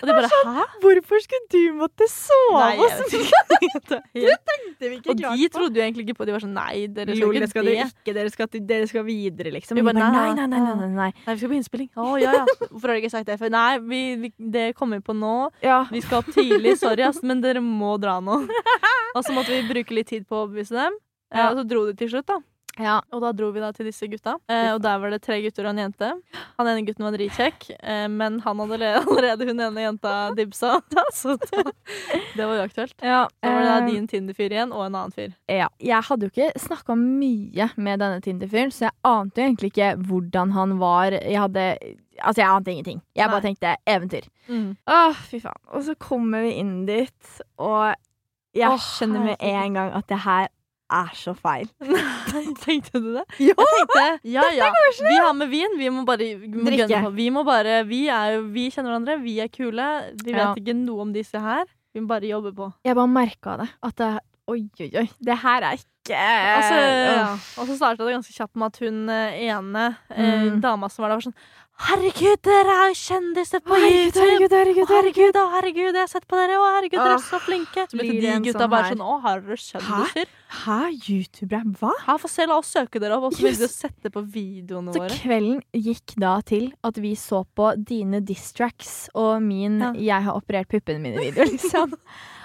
Og 0.02 0.08
de 0.08 0.16
bare 0.16 0.30
hæ? 0.30 0.68
Hvorfor 0.84 1.22
skulle 1.24 1.48
du 1.52 1.78
måtte 1.78 2.08
sove 2.10 2.60
Nei, 2.60 2.76
hos 2.80 3.14
jeg 3.14 3.24
vet 3.24 3.56
ikke. 3.58 4.00
Helt- 4.14 4.54
tenkte 4.54 4.90
vi 4.90 4.98
Og 5.10 5.38
de 5.38 5.48
trodde 5.52 5.78
jo 5.78 5.84
egentlig 5.84 6.06
ikke 6.08 6.18
på 6.18 6.26
De 6.28 6.34
var 6.34 6.42
sånn 6.42 6.54
nei, 6.56 6.86
dere 6.92 7.14
skal 7.16 7.36
ikke 7.38 7.50
skal 7.50 7.68
det. 7.68 7.74
dere 7.74 7.88
ikke. 7.90 8.14
Dere 8.16 8.32
skal, 8.32 8.48
dere 8.70 8.88
skal 8.90 9.06
videre, 9.06 9.52
liksom. 9.54 9.78
Vi 9.78 9.84
bare, 9.86 9.98
nei, 10.00 10.10
nei, 10.34 10.46
nei, 10.46 10.46
nei, 10.50 10.60
nei, 10.64 10.74
nei, 10.80 10.90
nei. 10.94 11.10
Vi 11.26 11.36
skal 11.40 11.52
på 11.52 11.58
innspilling. 11.58 11.90
Å 11.96 12.14
ja, 12.22 12.34
ja. 12.40 12.44
Hvorfor 12.64 12.90
har 12.90 12.94
dere 12.94 13.02
ikke 13.04 13.12
sagt 13.14 13.30
det 13.30 13.38
før? 13.40 13.52
Nei, 13.54 13.78
vi, 13.88 14.00
vi, 14.22 14.32
det 14.38 14.66
kommer 14.78 15.00
vi 15.00 15.06
på 15.06 15.16
nå. 15.16 15.34
Ja. 15.64 15.84
Vi 15.92 16.02
skal 16.04 16.22
opp 16.22 16.32
tidlig, 16.34 16.76
sorry, 16.80 17.04
ass, 17.06 17.22
men 17.22 17.42
dere 17.44 17.62
må 17.64 17.96
dra 18.02 18.18
nå. 18.24 18.40
Og 19.16 19.22
så 19.22 19.34
måtte 19.36 19.54
vi 19.54 19.62
bruke 19.68 19.94
litt 19.94 20.10
tid 20.10 20.26
på 20.28 20.36
å 20.38 20.44
overbevise 20.46 20.76
dem. 20.76 20.98
Ja. 21.34 21.38
Ja. 21.38 21.46
Og 21.50 21.60
så 21.60 21.66
dro 21.70 21.84
de 21.88 21.94
til 21.98 22.10
slutt, 22.12 22.28
da. 22.30 22.40
Ja. 22.80 22.96
Og 23.14 23.20
da 23.22 23.30
dro 23.36 23.50
vi 23.54 23.62
da 23.62 23.70
til 23.74 23.86
disse 23.88 24.06
gutta. 24.10 24.36
Eh, 24.50 24.72
og 24.74 24.80
der 24.82 24.98
var 25.02 25.12
det 25.14 25.20
tre 25.22 25.38
gutter 25.44 25.66
og 25.68 25.74
en 25.74 25.82
jente. 25.84 26.10
Han 26.58 26.70
ene 26.70 26.84
gutten 26.86 27.06
var 27.06 27.14
dritkjekk, 27.14 27.68
eh, 27.78 28.06
men 28.10 28.40
han 28.44 28.62
hadde 28.62 28.90
allerede 29.02 29.48
hun 29.48 29.62
ene 29.62 29.84
jenta 29.86 30.14
dibsa. 30.36 30.76
Så 31.14 31.36
da, 31.44 31.64
det 32.34 32.48
var 32.48 32.64
uaktuelt. 32.64 32.96
ja. 33.02 33.24
Så 33.44 33.50
var 33.52 33.60
det 33.60 33.68
da 33.70 33.76
eh, 33.78 33.90
din 33.92 34.08
Tinder-fyr 34.10 34.54
igjen, 34.56 34.72
og 34.74 34.86
en 34.86 34.94
annen 34.98 35.14
fyr. 35.14 35.34
Ja. 35.50 35.68
Jeg 35.78 36.02
hadde 36.08 36.26
jo 36.28 36.34
ikke 36.34 36.64
snakka 36.66 36.96
mye 36.98 37.68
med 37.76 38.02
denne 38.02 38.22
Tinder-fyren, 38.24 38.74
så 38.74 38.88
jeg 38.88 38.96
ante 39.06 39.40
jo 39.42 39.50
egentlig 39.50 39.70
ikke 39.74 39.92
hvordan 40.08 40.54
han 40.58 40.78
var. 40.82 41.18
Jeg 41.20 41.40
hadde 41.44 41.68
Altså, 42.22 42.44
jeg 42.44 42.46
ante 42.46 42.70
ingenting. 42.70 43.00
Jeg 43.18 43.26
bare 43.26 43.42
Nei. 43.42 43.48
tenkte 43.50 43.70
eventyr. 43.90 44.26
Mm. 44.46 44.76
Åh, 44.86 45.16
fy 45.26 45.40
faen. 45.42 45.58
Og 45.74 45.82
så 45.82 45.96
kommer 45.98 46.44
vi 46.46 46.52
inn 46.60 46.84
dit, 46.86 47.32
og 47.58 47.96
jeg 48.54 48.78
skjønner 48.84 49.24
med 49.24 49.42
en 49.42 49.74
gang 49.74 49.90
at 49.98 50.06
det 50.12 50.20
her 50.22 50.46
er 50.98 51.12
så 51.18 51.34
feil. 51.36 51.68
Tenkte 52.64 53.00
du 53.02 53.10
det? 53.16 53.24
Ja! 53.42 53.54
Jeg 53.54 53.86
tenkte, 53.94 54.04
ja 54.34 54.44
ja, 54.58 54.68
vi 55.00 55.16
har 55.20 55.32
med 55.36 55.50
vin, 55.52 55.78
vi 55.78 55.90
må 55.92 56.04
bare 56.08 56.28
vi 56.40 56.48
må 56.50 56.66
Drikke. 56.70 57.00
på. 57.06 57.12
Vi 57.16 57.28
må 57.34 57.44
bare, 57.46 57.80
vi, 57.88 58.04
er 58.12 58.38
vi 58.54 58.68
kjenner 58.74 58.92
hverandre, 58.94 59.18
vi 59.24 59.38
er 59.44 59.50
kule. 59.52 59.88
Vi 60.22 60.30
vet 60.32 60.40
Ja. 60.42 60.52
ikke 60.58 60.76
noe 60.78 61.02
om 61.08 61.12
disse 61.14 61.40
her. 61.40 61.66
Vi 61.94 62.02
må 62.02 62.10
bare 62.10 62.26
jobbe 62.30 62.54
på. 62.56 62.72
Jeg 62.84 62.96
bare 62.98 63.10
merka 63.10 63.58
det. 63.62 63.68
At 63.82 63.96
det 64.02 64.12
Oi, 64.46 64.66
oi, 64.76 64.90
oi. 65.00 65.06
Det 65.24 65.38
her 65.40 65.62
er 65.64 65.78
ikke 65.80 65.90
Altså, 66.12 66.76
ja. 66.76 67.28
Og 67.56 67.64
så 67.70 67.76
starta 67.78 68.04
det 68.04 68.12
ganske 68.12 68.34
kjapt 68.36 68.58
med 68.60 68.66
at 68.66 68.80
hun 68.84 69.08
eh, 69.08 69.38
ene 69.48 69.84
eh, 70.12 70.50
Mm. 70.50 70.58
dama 70.60 70.90
som 70.92 71.00
var 71.06 71.14
der, 71.14 71.16
var 71.16 71.24
sånn 71.30 71.38
Herregud, 71.88 72.38
dere 72.44 72.74
er 72.84 72.90
jo 72.92 72.98
kjendiser 73.00 73.62
på 73.64 73.72
Herregud, 73.74 74.18
herregud, 74.20 74.52
herregud, 74.52 74.90
herregud, 74.92 75.38
herregud, 75.54 75.88
jeg 75.96 76.02
har 76.04 76.12
sett 76.12 76.26
på 76.28 76.36
dere! 76.38 76.58
Å, 76.60 76.66
herregud, 76.76 77.00
dere 77.00 77.16
er 77.16 77.24
så 77.24 77.40
flinke! 77.42 77.86
Så 77.90 77.96
begynte 77.98 78.20
de 78.20 78.36
gutta 78.50 78.60
sånn 78.66 78.70
bare 78.76 78.92
sånn 78.92 79.02
Å, 79.02 79.16
har 79.24 79.40
dere 79.48 79.56
kjendiser? 79.64 80.28
Hæ? 80.62 80.78
YouTubere? 81.08 81.64
Hva? 81.80 81.90
Her, 82.06 82.18
for 82.22 82.28
se, 82.30 82.44
la 82.46 82.58
oss 82.60 82.70
søke 82.74 83.00
dere 83.02 83.16
opp, 83.18 83.24
og 83.30 83.32
så 83.34 83.42
vil 83.46 83.52
yes. 83.56 83.64
å 83.66 83.70
sette 83.72 84.10
på 84.14 84.22
videoene 84.34 84.92
Så 84.94 85.00
våre. 85.02 85.16
kvelden 85.22 85.62
gikk 85.74 86.14
da 86.20 86.36
til 86.46 86.70
at 86.84 87.00
vi 87.02 87.14
så 87.18 87.42
på 87.56 87.72
dine 87.84 88.20
distracks 88.24 89.08
og 89.14 89.42
min 89.42 89.80
Ja. 89.80 89.92
'jeg 89.92 90.22
har 90.28 90.34
operert 90.38 90.68
puppene 90.68 91.00
mine'-video, 91.02 91.44
liksom. 91.54 91.92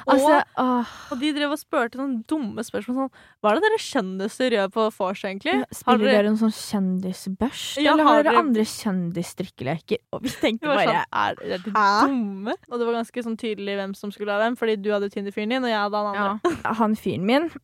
altså, 0.07 0.43
og, 0.57 0.85
Og 1.11 1.19
de 1.19 1.31
drev 1.33 1.51
og 1.51 1.59
spurte 1.59 1.97
noen 1.99 2.23
dumme 2.25 2.63
spørsmål 2.65 2.95
sånn 2.97 3.11
Hva 3.43 3.51
er 3.51 3.55
det 3.59 3.63
dere 3.67 3.79
kjendiser 3.85 4.51
gjør 4.57 4.69
på 4.73 4.87
vors, 4.97 5.21
egentlig? 5.23 5.53
Ja, 5.59 5.65
Spiller 5.71 6.05
dere- 6.05 6.17
dere 6.23 6.27
en 6.33 6.37
sånn 6.41 6.55
kjendisbørst, 6.55 7.77
Ja, 7.83 7.93
eller 7.93 8.03
har 8.03 8.23
dere 8.23 8.37
andre 8.39 8.63
kjendisstrikkeleker? 8.65 9.97
Og 10.13 10.23
vi 10.23 10.29
tenkte 10.29 10.67
bare 10.67 10.85
sånn, 10.87 11.05
er, 11.13 11.35
dere 11.35 11.59
dumme? 12.07 12.53
Og 12.71 12.79
det 12.79 12.85
var 12.87 12.93
ganske 13.03 13.23
sånn 13.23 13.37
tydelig 13.37 13.75
hvem 13.79 13.95
som 13.95 14.11
skulle 14.11 14.31
ha 14.33 14.39
hvem, 14.41 14.57
fordi 14.57 14.75
du 14.81 14.89
hadde 14.91 15.09
Tinder-fyren 15.09 15.49
din, 15.49 15.63
og 15.63 15.69
jeg 15.69 15.79
hadde 15.79 15.97
han 15.97 16.15
andre. 16.15 16.55
ja, 16.65 16.73
Han 16.73 16.95
fyren 16.95 17.25
min 17.25 17.49
Ja. 17.49 17.59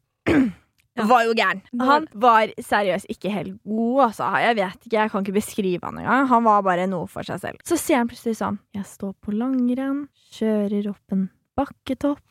Var 1.09 1.25
jo 1.27 1.33
gæren. 1.35 1.61
Han 1.81 2.05
var 2.13 2.51
seriøst 2.63 3.09
ikke 3.11 3.31
helt 3.33 3.57
god, 3.67 4.03
altså. 4.09 4.29
Jeg 4.45 4.55
vet 4.61 4.85
ikke, 4.85 4.95
jeg 4.99 5.11
kan 5.11 5.25
ikke 5.25 5.35
beskrive 5.39 5.83
han 5.89 5.99
engang. 6.01 6.29
Han 6.31 6.45
var 6.47 6.61
bare 6.65 6.85
noe 6.91 7.07
for 7.11 7.27
seg 7.27 7.41
selv. 7.43 7.59
Så 7.67 7.77
ser 7.81 7.99
han 8.01 8.07
plutselig 8.11 8.37
sånn 8.39 8.59
Jeg 8.77 8.87
står 8.87 9.11
på 9.25 9.35
langrenn, 9.35 10.05
kjører 10.37 10.91
opp 10.93 11.15
en 11.17 11.27
bakketopp. 11.59 12.23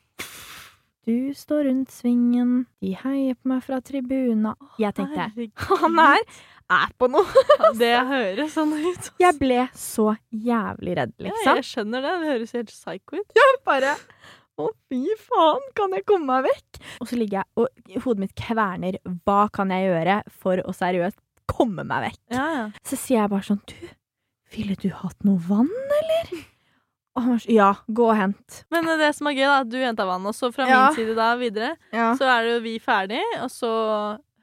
Du 1.04 1.34
står 1.36 1.66
rundt 1.68 1.90
svingen, 1.92 2.62
de 2.80 2.94
heier 2.96 3.36
på 3.36 3.50
meg 3.50 3.60
fra 3.66 3.76
tribuna. 3.84 4.54
Jeg 4.80 4.94
tenkte 4.96 5.26
han 5.82 5.98
her 6.00 6.22
er 6.72 6.94
på 6.96 7.10
noe. 7.12 7.42
Det 7.76 7.90
høres 8.08 8.54
sånn 8.56 8.72
ut. 8.72 9.10
Jeg 9.20 9.36
ble 9.36 9.66
så 9.76 10.14
jævlig 10.32 10.94
redd, 10.96 11.12
Ja, 11.20 11.28
liksom. 11.28 11.58
jeg 11.60 11.68
skjønner 11.68 12.06
det. 12.06 12.14
Det 12.22 12.30
høres 12.32 12.54
helt 12.56 12.72
psycho 12.72 13.20
ut. 13.20 13.36
Ja, 13.36 13.44
Bare 13.68 13.92
Å, 14.60 14.68
fy 14.88 15.00
faen, 15.18 15.64
kan 15.74 15.90
jeg 15.96 16.04
komme 16.06 16.28
meg 16.30 16.44
vekk? 16.46 16.80
Og 17.02 17.08
så 17.10 17.16
ligger 17.18 17.40
jeg, 17.42 17.48
og 17.58 18.02
hodet 18.04 18.22
mitt 18.22 18.34
kverner. 18.38 18.98
Hva 19.26 19.48
kan 19.54 19.72
jeg 19.74 19.88
gjøre 19.88 20.20
for 20.30 20.62
å 20.62 20.74
seriøst 20.76 21.18
komme 21.50 21.82
meg 21.88 22.04
vekk? 22.10 22.20
Ja, 22.36 22.44
ja. 22.54 22.66
Så 22.86 22.98
sier 23.00 23.24
jeg 23.24 23.32
bare 23.34 23.48
sånn 23.48 23.62
Du, 23.66 23.74
ville 24.54 24.76
du 24.78 24.88
hatt 24.94 25.26
noe 25.26 25.42
vann, 25.48 25.72
eller? 25.98 26.44
Og 27.14 27.22
han 27.22 27.32
var 27.34 27.42
sånn 27.42 27.54
Ja, 27.54 27.70
gå 27.94 28.06
og 28.10 28.16
hent. 28.18 28.60
Men 28.74 28.86
det 28.98 29.10
som 29.18 29.26
er 29.30 29.36
gøy, 29.38 29.44
da, 29.46 29.58
at 29.64 29.68
du 29.74 29.76
henta 29.82 30.06
vann, 30.06 30.24
og 30.30 30.34
så 30.38 30.52
fra 30.54 30.68
Ja. 30.70 30.80
min 30.86 30.96
side 31.00 31.16
da 31.18 31.32
videre, 31.38 31.74
Ja. 31.92 32.12
så 32.14 32.30
er 32.30 32.42
det 32.46 32.54
jo 32.54 32.60
vi 32.68 32.78
ferdig, 32.82 33.22
og 33.42 33.50
så 33.50 33.72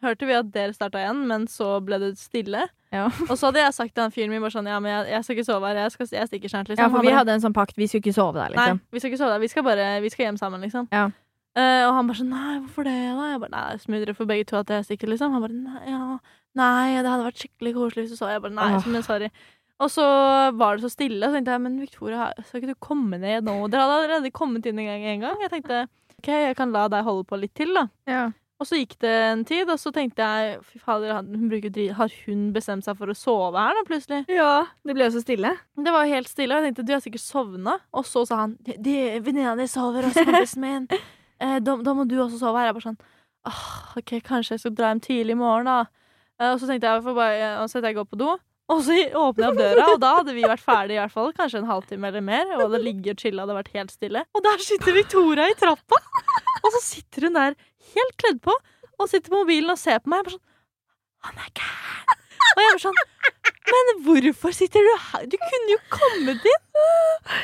hørte 0.03 0.27
vi 0.27 0.35
at 0.37 0.51
dere 0.53 0.75
starta 0.75 1.01
igjen, 1.01 1.23
men 1.29 1.47
så 1.51 1.75
ble 1.85 1.99
det 2.01 2.11
stille. 2.19 2.67
Ja. 2.91 3.07
Og 3.29 3.35
så 3.37 3.49
hadde 3.49 3.63
jeg 3.63 3.75
sagt 3.77 3.93
til 3.95 4.03
han 4.03 4.11
fyren 4.11 4.33
min 4.33 4.43
bare 4.43 4.51
sånn 4.51 4.67
Ja, 4.67 4.81
men 4.83 4.91
jeg, 4.91 5.13
jeg 5.13 5.23
skal 5.23 5.37
ikke 5.37 5.47
sove 5.47 5.69
her, 5.69 5.77
jeg, 5.79 5.93
skal, 5.93 6.09
jeg 6.11 6.27
stikker 6.27 6.51
snart, 6.51 6.71
liksom. 6.71 6.83
ja, 6.83 6.91
for 6.91 7.07
vi 7.07 7.13
hadde 7.15 7.35
en 7.37 7.43
sånn 7.45 7.55
pakt. 7.55 7.77
Vi 7.79 7.87
skulle 7.87 8.03
ikke 8.03 8.17
sove 8.17 8.35
der, 8.35 8.51
Nei, 8.51 8.65
liksom. 8.67 8.81
vi 8.91 9.03
skal 9.03 9.11
ikke 9.13 9.21
sove 9.21 9.35
der. 9.35 9.43
Vi 9.43 9.51
skal 9.53 9.67
bare 9.67 9.87
Vi 10.03 10.11
skal 10.13 10.27
hjem 10.27 10.41
sammen, 10.41 10.65
liksom. 10.65 10.89
Ja. 10.91 11.07
Uh, 11.51 11.83
og 11.89 11.97
han 11.97 12.07
bare 12.07 12.19
sånn 12.21 12.29
Nei, 12.31 12.57
hvorfor 12.63 12.87
det, 12.87 12.97
da? 13.15 13.31
Jeg 13.31 13.39
bare 13.45 13.53
Nei, 13.55 13.63
det 13.69 13.79
er 13.79 13.85
smoothere 13.85 14.17
for 14.17 14.29
begge 14.29 14.45
to 14.51 14.59
at 14.59 14.75
jeg 14.75 14.89
stikker, 14.89 15.11
liksom. 15.11 15.33
Han 15.35 15.45
bare 15.45 15.55
Nei, 15.55 15.81
ja, 15.93 16.03
nei 16.59 16.83
det 16.99 17.09
hadde 17.09 17.25
vært 17.29 17.41
skikkelig 17.45 17.73
koselig 17.79 18.05
hvis 18.05 18.13
du 18.13 18.19
så. 18.19 18.29
Jeg 18.31 18.43
bare 18.43 18.55
Nei, 18.59 18.69
men 18.91 19.07
sorry. 19.07 19.31
Og 19.81 19.89
så 19.89 20.05
var 20.59 20.77
det 20.77 20.85
så 20.85 20.91
stille, 20.93 21.23
og 21.23 21.31
så 21.31 21.39
tenkte 21.39 21.55
jeg 21.55 21.63
Men 21.63 21.79
Victoria, 21.81 22.29
skal 22.45 22.61
ikke 22.61 22.75
du 22.75 22.83
komme 22.83 23.17
ned 23.21 23.47
nå? 23.47 23.55
Dere 23.71 23.87
hadde 23.87 23.97
allerede 24.03 24.35
kommet 24.35 24.67
inn 24.69 24.79
en 24.79 24.91
gang. 24.91 25.07
En 25.15 25.25
gang. 25.25 25.41
Jeg 25.43 25.53
tenkte 25.55 25.85
OK, 26.21 26.29
jeg 26.29 26.57
kan 26.59 26.73
la 26.75 26.85
deg 26.91 27.07
holde 27.07 27.25
på 27.25 27.39
litt 27.41 27.55
til, 27.57 27.73
da. 27.73 27.87
Ja. 28.09 28.25
Og 28.61 28.67
så 28.69 28.77
gikk 28.77 28.91
det 29.01 29.09
en 29.25 29.39
tid, 29.49 29.65
og 29.73 29.79
så 29.81 29.89
tenkte 29.95 30.21
jeg 30.21 30.59
Fy 30.67 30.77
fader, 30.83 31.15
hun 31.25 31.47
bruker 31.49 31.71
dri- 31.73 31.87
har 31.97 32.11
hun 32.27 32.51
bestemt 32.53 32.85
seg 32.85 32.93
for 32.99 33.09
å 33.09 33.15
sove 33.17 33.57
her 33.57 33.73
nå, 33.73 33.81
plutselig? 33.87 34.19
ja. 34.29 34.67
Det 34.85 34.93
ble 34.93 35.07
jo 35.07 35.15
så 35.15 35.23
stille. 35.23 35.55
Det 35.81 35.93
var 35.95 36.05
jo 36.05 36.13
helt 36.13 36.29
stille, 36.29 36.53
og 36.53 36.61
jeg 36.61 36.69
tenkte 36.69 36.85
du 36.85 36.93
har 36.93 37.01
sikkert 37.01 37.23
sovna. 37.25 37.79
Og 37.97 38.05
så 38.05 38.21
sa 38.29 38.43
han 38.43 38.53
venninna 38.69 39.55
di 39.57 39.65
sover 39.71 40.05
også, 40.11 40.27
kompisen 40.29 40.61
min. 40.67 40.87
Eh, 41.41 41.55
da, 41.57 41.73
da 41.81 41.93
må 41.97 42.03
du 42.05 42.19
også 42.21 42.37
sove 42.37 42.59
her. 42.61 42.67
Jeg 42.69 42.75
bare 42.77 42.83
sånn 42.85 42.99
«Åh, 43.49 43.61
OK, 43.97 44.11
kanskje 44.21 44.53
jeg 44.53 44.61
skal 44.61 44.73
dra 44.77 44.91
hjem 44.91 44.99
tidlig 45.01 45.33
i 45.33 45.37
morgen, 45.39 45.65
da. 45.65 45.79
Eh, 46.37 46.51
og 46.51 46.59
så 46.61 46.67
tenkte 46.69 46.85
jeg, 46.91 47.01
for 47.01 47.17
bare, 47.17 47.47
og 47.63 47.71
så 47.71 47.81
jeg 47.81 47.95
gå 47.97 48.03
på 48.11 48.19
do. 48.21 48.35
Og 48.71 48.83
så 48.85 48.95
åpner 49.19 49.49
jeg 49.49 49.57
døra, 49.59 49.87
og 49.93 49.99
da 49.99 50.11
hadde 50.19 50.35
vi 50.35 50.43
vært 50.47 50.63
ferdige 50.63 50.95
i 50.95 51.01
hvert 51.01 51.13
fall 51.15 51.33
kanskje 51.35 51.59
en 51.59 51.69
halvtime 51.69 52.07
eller 52.11 52.23
mer. 52.23 52.53
Og 52.59 52.71
det 52.71 52.79
ligger 52.85 53.15
og 53.17 53.23
chilla, 53.23 53.43
hadde 53.43 53.57
vært 53.57 53.73
helt 53.75 53.91
stille. 53.91 54.23
Og 54.37 54.45
der 54.45 54.63
sitter 54.63 54.95
Victoria 54.95 55.49
i 55.51 55.57
trappa! 55.59 55.99
Og 56.61 56.69
så 56.77 56.81
sitter 56.85 57.27
hun 57.27 57.35
der 57.35 57.57
helt 57.95 58.15
kledd 58.21 58.39
på 58.45 58.55
og 59.01 59.09
sitter 59.09 59.33
på 59.33 59.41
mobilen 59.41 59.73
og 59.73 59.79
ser 59.81 59.99
på 60.03 60.11
meg. 60.13 60.29
Jeg 60.29 60.37
bare 60.37 60.37
sånn 60.37 61.27
Han 61.27 61.41
er 61.41 61.53
gæren! 61.57 62.19
Og 62.41 62.61
jeg 62.61 62.71
bare 62.71 62.83
sånn 62.85 63.01
Men 63.67 63.91
hvorfor 64.05 64.53
sitter 64.55 64.81
du 64.83 64.91
her? 65.11 65.25
Du 65.29 65.35
kunne 65.41 65.69
jo 65.73 65.77
kommet 65.93 66.45
inn! 66.49 66.63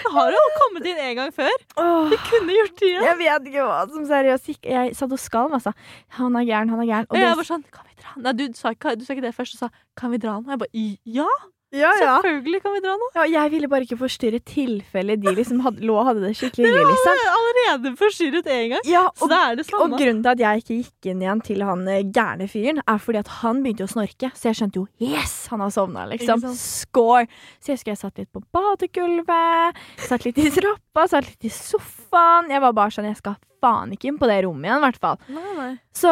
Du 0.03 0.09
har 0.15 0.31
jo 0.33 0.39
kommet 0.57 0.87
inn 0.89 0.97
en 1.03 1.15
gang 1.19 1.33
før. 1.35 1.53
Du 1.77 2.15
kunne 2.29 2.55
gjort 2.55 2.73
det 2.79 2.87
igjen. 2.89 3.03
Jeg 3.05 3.17
vet 3.21 3.49
ikke 3.51 3.65
hva 3.67 3.83
som 3.91 4.07
seriøst 4.09 4.49
gikk. 4.51 4.65
Jeg 4.73 4.95
satt 4.97 5.13
og 5.13 5.21
skalv, 5.21 5.53
altså. 5.59 5.73
Han 6.17 6.35
er 6.41 6.47
gæren, 6.49 6.69
han 6.73 6.81
er 6.81 6.89
gæren. 6.89 7.09
Og 7.13 7.19
jeg 7.21 7.37
var 7.37 7.47
sånn 7.51 7.63
Kan 7.71 7.85
vi 7.85 7.93
dra? 8.01 8.15
Nei, 8.25 8.33
du 8.39 8.47
sa, 8.57 8.73
ikke, 8.73 8.95
du 8.97 9.05
sa 9.05 9.13
ikke 9.13 9.27
det 9.27 9.35
først. 9.37 9.53
Du 9.53 9.61
sa 9.61 9.69
Kan 9.99 10.11
vi 10.15 10.17
dra 10.23 10.39
nå? 10.39 10.49
Jeg 10.49 10.59
bare 10.65 10.73
«I- 10.73 10.99
Ja! 11.19 11.29
Ja, 11.75 11.89
ja. 11.99 12.11
Selvfølgelig 12.23 12.61
kan 12.63 12.73
vi 12.77 12.79
dra 12.85 12.93
nå. 12.95 13.07
ja, 13.17 13.23
jeg 13.27 13.51
ville 13.51 13.67
bare 13.67 13.83
ikke 13.83 13.97
forstyrre 13.99 14.39
tilfellet 14.47 15.19
de 15.19 15.33
liksom 15.35 15.59
hadde, 15.65 15.83
lå 15.83 15.97
og 15.99 16.05
hadde 16.07 16.21
det 16.23 16.31
skikkelig 16.39 16.63
Dere 16.63 16.85
hyggelig, 16.85 17.01
Dere 17.03 17.17
var 17.25 17.33
allerede 17.39 17.91
forstyrret 17.99 18.47
en 18.55 18.69
gang. 18.73 18.85
Ja, 18.87 19.01
Så 19.17 19.27
og, 19.27 19.33
er 19.35 19.57
det 19.59 19.65
og 19.75 19.95
grunnen 19.97 20.21
til 20.23 20.31
at 20.31 20.43
jeg 20.45 20.63
ikke 20.63 20.77
gikk 20.77 21.09
inn 21.11 21.25
igjen 21.25 21.43
til 21.49 21.65
han 21.67 21.83
eh, 21.91 22.05
gærne 22.15 22.47
fyren, 22.51 22.79
er 22.87 23.01
fordi 23.03 23.19
at 23.19 23.33
han 23.41 23.59
begynte 23.65 23.83
å 23.83 23.91
snorke. 23.91 24.31
Så 24.31 24.47
jeg 24.47 24.61
skjønte 24.61 24.79
jo 24.79 24.85
yes, 25.11 25.35
han 25.51 25.65
har 25.65 25.73
sovna, 25.75 26.07
liksom. 26.13 26.45
Score! 26.55 27.27
Så 27.59 27.73
jeg 27.73 27.81
husker 27.81 27.95
jeg 27.95 28.01
satt 28.05 28.23
litt 28.23 28.31
på 28.31 28.43
badegulvet, 28.55 29.83
satt 30.07 30.23
litt 30.23 30.39
i 30.39 30.47
trappa, 30.55 31.07
satt 31.11 31.27
litt 31.27 31.49
i 31.49 31.51
sofaen. 31.51 32.47
Jeg 32.53 32.63
var 32.63 32.79
bare 32.79 32.95
sånn, 32.95 33.11
jeg 33.11 33.19
skal 33.19 33.35
faen 33.63 33.91
ikke 33.95 34.09
inn 34.11 34.17
på 34.21 34.27
det 34.29 34.39
rommet 34.45 34.67
igjen, 34.69 34.81
i 34.81 34.85
hvert 34.87 34.99
fall. 35.01 35.17
Nei, 35.33 35.53
nei. 35.57 35.69
Så 35.97 36.11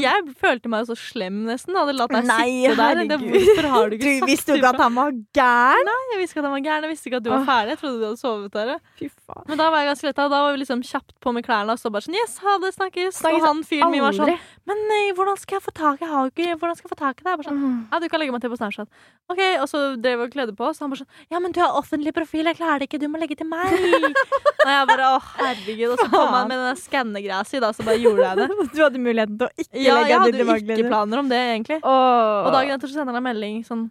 Jeg 0.00 0.22
følte 0.40 0.70
meg 0.72 0.84
jo 0.84 0.94
så 0.94 0.96
slem, 0.96 1.42
nesten. 1.44 1.76
Hadde 1.76 1.92
latt 1.96 2.12
deg 2.14 2.24
Nei, 2.24 2.46
sitte 2.64 2.76
der. 2.78 3.00
Det, 3.10 3.18
hvorfor 3.20 3.66
har 3.74 3.90
du 3.90 3.96
ikke 3.98 4.06
du 4.06 4.20
sagt 4.22 4.30
visste 4.30 4.54
jo 4.54 4.56
ikke 4.60 4.70
at 4.72 4.80
han 4.80 4.94
var 4.96 5.10
gæren. 5.36 5.90
Jeg 6.12 6.20
visste 6.22 6.32
ikke 6.36 6.40
at 6.42 6.48
han 6.48 6.54
var 6.56 6.64
gæren. 6.64 6.86
Jeg 6.86 6.92
visste 6.94 7.10
ikke 7.10 7.20
at 7.20 7.26
du 7.26 7.30
var 7.34 7.44
ferdig. 7.48 7.74
Jeg 7.74 7.80
trodde 7.82 7.98
du 8.00 8.06
hadde 8.06 8.20
sovet 8.22 8.56
der. 8.56 8.70
Fy 8.96 9.10
faen. 9.12 9.44
Men 9.50 9.60
da 9.60 9.66
var 9.74 9.82
jeg 9.84 9.90
ganske 9.90 10.08
letta. 10.08 10.28
Da 10.32 10.40
var 10.46 10.56
vi 10.56 10.62
liksom 10.62 10.84
kjapt 10.88 11.12
på 11.20 11.34
med 11.36 11.44
klærne 11.44 11.76
og 11.76 11.82
så 11.82 11.92
bare 11.92 12.06
sånn 12.06 12.16
Yes, 12.16 12.38
ha 12.46 12.56
det, 12.64 12.72
snakkes. 12.78 13.20
Snakkes 13.20 13.42
og 13.42 13.48
han 13.50 13.60
fyren 13.68 13.92
min 13.92 14.04
var 14.06 14.16
sånn 14.16 14.32
Men 14.66 14.80
nei, 14.88 15.02
hvordan 15.18 15.36
skal 15.42 15.58
jeg 15.58 15.66
få 15.68 15.74
tak 15.76 16.00
i 16.00 16.08
ikke 16.08 16.56
Hvordan 16.56 16.78
skal 16.78 16.88
jeg 16.88 16.94
få 16.94 17.00
tak 17.02 17.20
i 17.20 17.26
deg? 17.26 17.36
Bare 17.36 17.48
sånn, 17.50 17.60
Mm. 17.66 17.76
ja, 17.92 17.98
du 18.00 18.08
kan 18.08 18.20
legge 18.20 18.32
meg 18.32 18.40
til 18.44 18.50
på 18.52 18.56
Snapchat. 18.58 18.88
Ok, 19.32 19.40
Og 19.60 19.68
så 19.68 19.78
drev 20.00 20.18
vi 20.20 20.24
og 20.26 20.32
kledde 20.32 20.54
på 20.56 20.66
oss. 20.68 20.78
Han 20.80 20.90
bare 20.90 21.02
sånn 21.04 21.30
Ja, 21.32 21.38
men 21.40 21.52
du 21.52 21.60
har 21.60 21.76
offentlig 21.76 22.12
profil, 22.14 22.44
jeg 22.46 22.56
klarer 22.56 22.80
det 22.80 22.88
ikke, 22.88 23.00
du 23.00 23.08
må 23.08 23.18
legge 23.20 23.36
til 23.36 23.46
meg. 23.48 23.68
og 24.64 24.70
jeg 24.70 24.88
bare 24.90 25.12
å, 25.16 25.20
herregud. 25.40 25.92
Og 25.94 25.98
så 26.00 26.08
kom 26.10 26.32
han 26.34 26.48
med 26.48 26.58
den 26.62 26.76
skannegreia 26.86 27.42
si, 27.48 27.60
da, 27.62 27.72
så 27.76 27.84
bare 27.86 28.00
gjorde 28.02 28.24
jeg 28.24 28.38
det. 28.40 28.46
Du 28.76 28.80
hadde 28.84 29.02
muligheten 29.02 29.36
til 29.40 29.48
å 29.48 29.52
ikke 29.66 29.82
Ja, 29.82 29.98
legge 29.98 30.06
jeg 30.06 30.08
det 30.08 30.22
hadde 30.22 30.38
til 30.38 30.46
jo 30.46 30.78
ikke 30.78 30.88
planer 30.94 31.22
om 31.22 31.28
det, 31.32 31.42
egentlig. 31.52 31.80
Oh. 31.82 32.46
Og 32.46 32.54
dagen 32.54 32.76
etter 32.76 32.90
så 32.90 33.00
sender 33.00 33.14
han 33.16 33.20
en 33.22 33.28
melding 33.28 33.60
sånn 33.66 33.86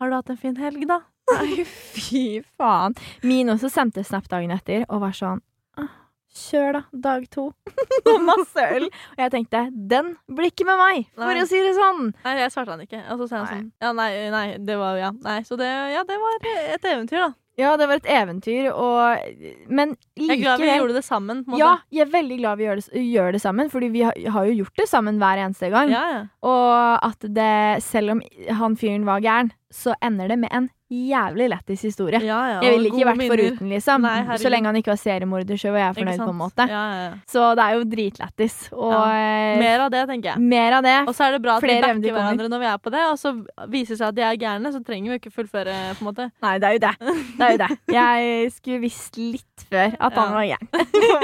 Har 0.00 0.10
du 0.10 0.18
hatt 0.18 0.32
en 0.34 0.40
fin 0.40 0.56
helg, 0.58 0.84
da? 0.90 1.02
Nei, 1.28 1.64
fy 1.94 2.24
faen. 2.58 2.96
Min 3.26 3.52
også 3.52 3.70
sendte 3.72 4.04
snap 4.06 4.28
dagen 4.32 4.52
etter 4.54 4.86
og 4.88 5.02
var 5.04 5.16
sånn 5.16 5.42
«Ah, 5.78 5.90
Kjør, 6.38 6.76
da. 6.76 6.82
Dag 6.92 7.24
to. 7.34 7.48
Masse 8.28 8.64
øl. 8.76 8.86
Og 9.16 9.22
jeg 9.24 9.32
tenkte 9.34 9.62
den 9.72 10.12
blir 10.28 10.52
ikke 10.52 10.66
med 10.68 10.78
meg, 10.80 11.08
for 11.16 11.32
Nei. 11.32 11.42
å 11.42 11.48
si 11.50 11.60
det 11.64 11.74
sånn. 11.76 12.12
Nei, 12.24 12.34
jeg 12.42 12.52
svarte 12.54 12.74
han 12.76 12.84
ikke. 12.84 13.00
Og 13.12 13.22
så 13.22 13.28
sa 13.30 13.42
han 13.42 13.48
sånn 13.50 13.68
Ja, 13.82 13.92
nei, 13.96 14.10
nei, 14.32 14.46
det 14.62 14.76
var 14.80 14.98
Ja, 15.00 15.10
nei. 15.24 15.40
Så 15.48 15.58
det, 15.60 15.68
ja, 15.92 16.04
det 16.08 16.18
var 16.20 16.48
et 16.48 16.88
eventyr, 16.92 17.24
da. 17.26 17.30
Ja, 17.58 17.72
det 17.76 17.88
var 17.90 17.98
et 17.98 18.06
eventyr, 18.14 18.68
og 18.70 19.18
Men 19.66 19.96
Jeg 20.16 20.36
er 20.36 20.42
glad 20.44 20.60
vi 20.62 20.68
gjorde 20.70 20.94
det 20.94 21.04
sammen. 21.04 21.42
Ja, 21.58 21.72
jeg 21.90 22.04
er 22.06 22.12
veldig 22.12 22.38
glad 22.38 22.60
vi 22.60 22.68
gjør 22.68 22.80
det, 22.80 23.02
gjør 23.02 23.32
det 23.34 23.40
sammen, 23.42 23.70
fordi 23.72 23.88
vi 23.90 24.04
har, 24.06 24.14
har 24.36 24.46
jo 24.46 24.60
gjort 24.62 24.82
det 24.82 24.86
sammen 24.88 25.18
hver 25.18 25.42
eneste 25.42 25.70
gang. 25.74 25.90
Ja, 25.90 26.04
ja. 26.14 26.20
Og 26.46 27.06
at 27.08 27.26
det, 27.26 27.82
selv 27.82 28.14
om 28.14 28.22
han 28.60 28.76
fyren 28.78 29.08
var 29.08 29.24
gæren, 29.24 29.50
så 29.70 29.92
ender 30.00 30.28
det 30.32 30.38
med 30.40 30.48
en 30.56 30.66
jævlig 30.88 31.50
lættis 31.52 31.82
historie. 31.84 32.16
ja, 32.24 32.38
ja. 32.48 32.60
Jeg 32.64 32.72
ville 32.78 32.88
ikke 32.88 33.04
vært 33.04 33.18
minner. 33.20 33.36
foruten, 33.36 33.68
liksom. 33.68 34.00
Nei, 34.06 34.36
så 34.40 34.48
lenge 34.48 34.70
han 34.70 34.76
ikke 34.80 34.88
var 34.94 35.00
seriemorder, 35.02 35.58
så 35.60 35.72
var 35.74 35.82
jeg 35.82 35.96
fornøyd, 35.98 36.22
på 36.22 36.32
en 36.32 36.38
måte. 36.38 36.64
Ja. 36.70 36.84
Så 37.28 37.42
det 37.58 37.64
er 37.66 37.74
jo 37.76 37.82
dritlættis. 37.92 38.56
Og 38.72 38.94
eh, 38.96 39.58
Mer 39.60 39.84
av 39.84 39.90
det, 39.92 40.06
tenker 40.08 40.30
jeg. 40.32 40.40
mer 40.40 40.78
av 40.78 40.86
det. 40.86 40.94
Og 41.04 41.12
så 41.18 41.26
er 41.26 41.36
det 41.36 41.42
bra 41.44 41.58
at 41.58 41.66
vi 41.66 41.76
backer 41.76 42.16
hverandre 42.16 42.48
når 42.48 42.62
vi 42.64 42.70
er 42.70 42.78
på 42.80 42.92
det, 42.94 43.02
og 43.10 43.18
så 43.20 43.34
viser 43.68 43.92
det 43.94 43.98
seg 44.00 44.06
at 44.08 44.16
de 44.16 44.24
er 44.30 44.40
gærne, 44.40 44.72
så 44.72 44.80
trenger 44.86 45.12
vi 45.12 45.20
ikke 45.20 45.34
fullføre, 45.36 45.76
på 45.98 46.04
en 46.06 46.08
måte. 46.08 46.30
Nei, 46.46 46.54
det 46.64 46.70
er 46.70 46.78
jo 46.78 46.82
det. 46.86 46.94
Det 47.36 47.44
er 47.44 47.52
jo 47.52 47.60
det. 47.66 47.70
Jeg 47.98 48.52
skulle 48.56 48.80
visst 48.86 49.20
litt 49.20 49.66
før 49.68 49.92
at 50.00 50.16
han 50.22 50.32
var 50.38 50.48
gæren. 50.48 50.72
ja, 51.10 51.20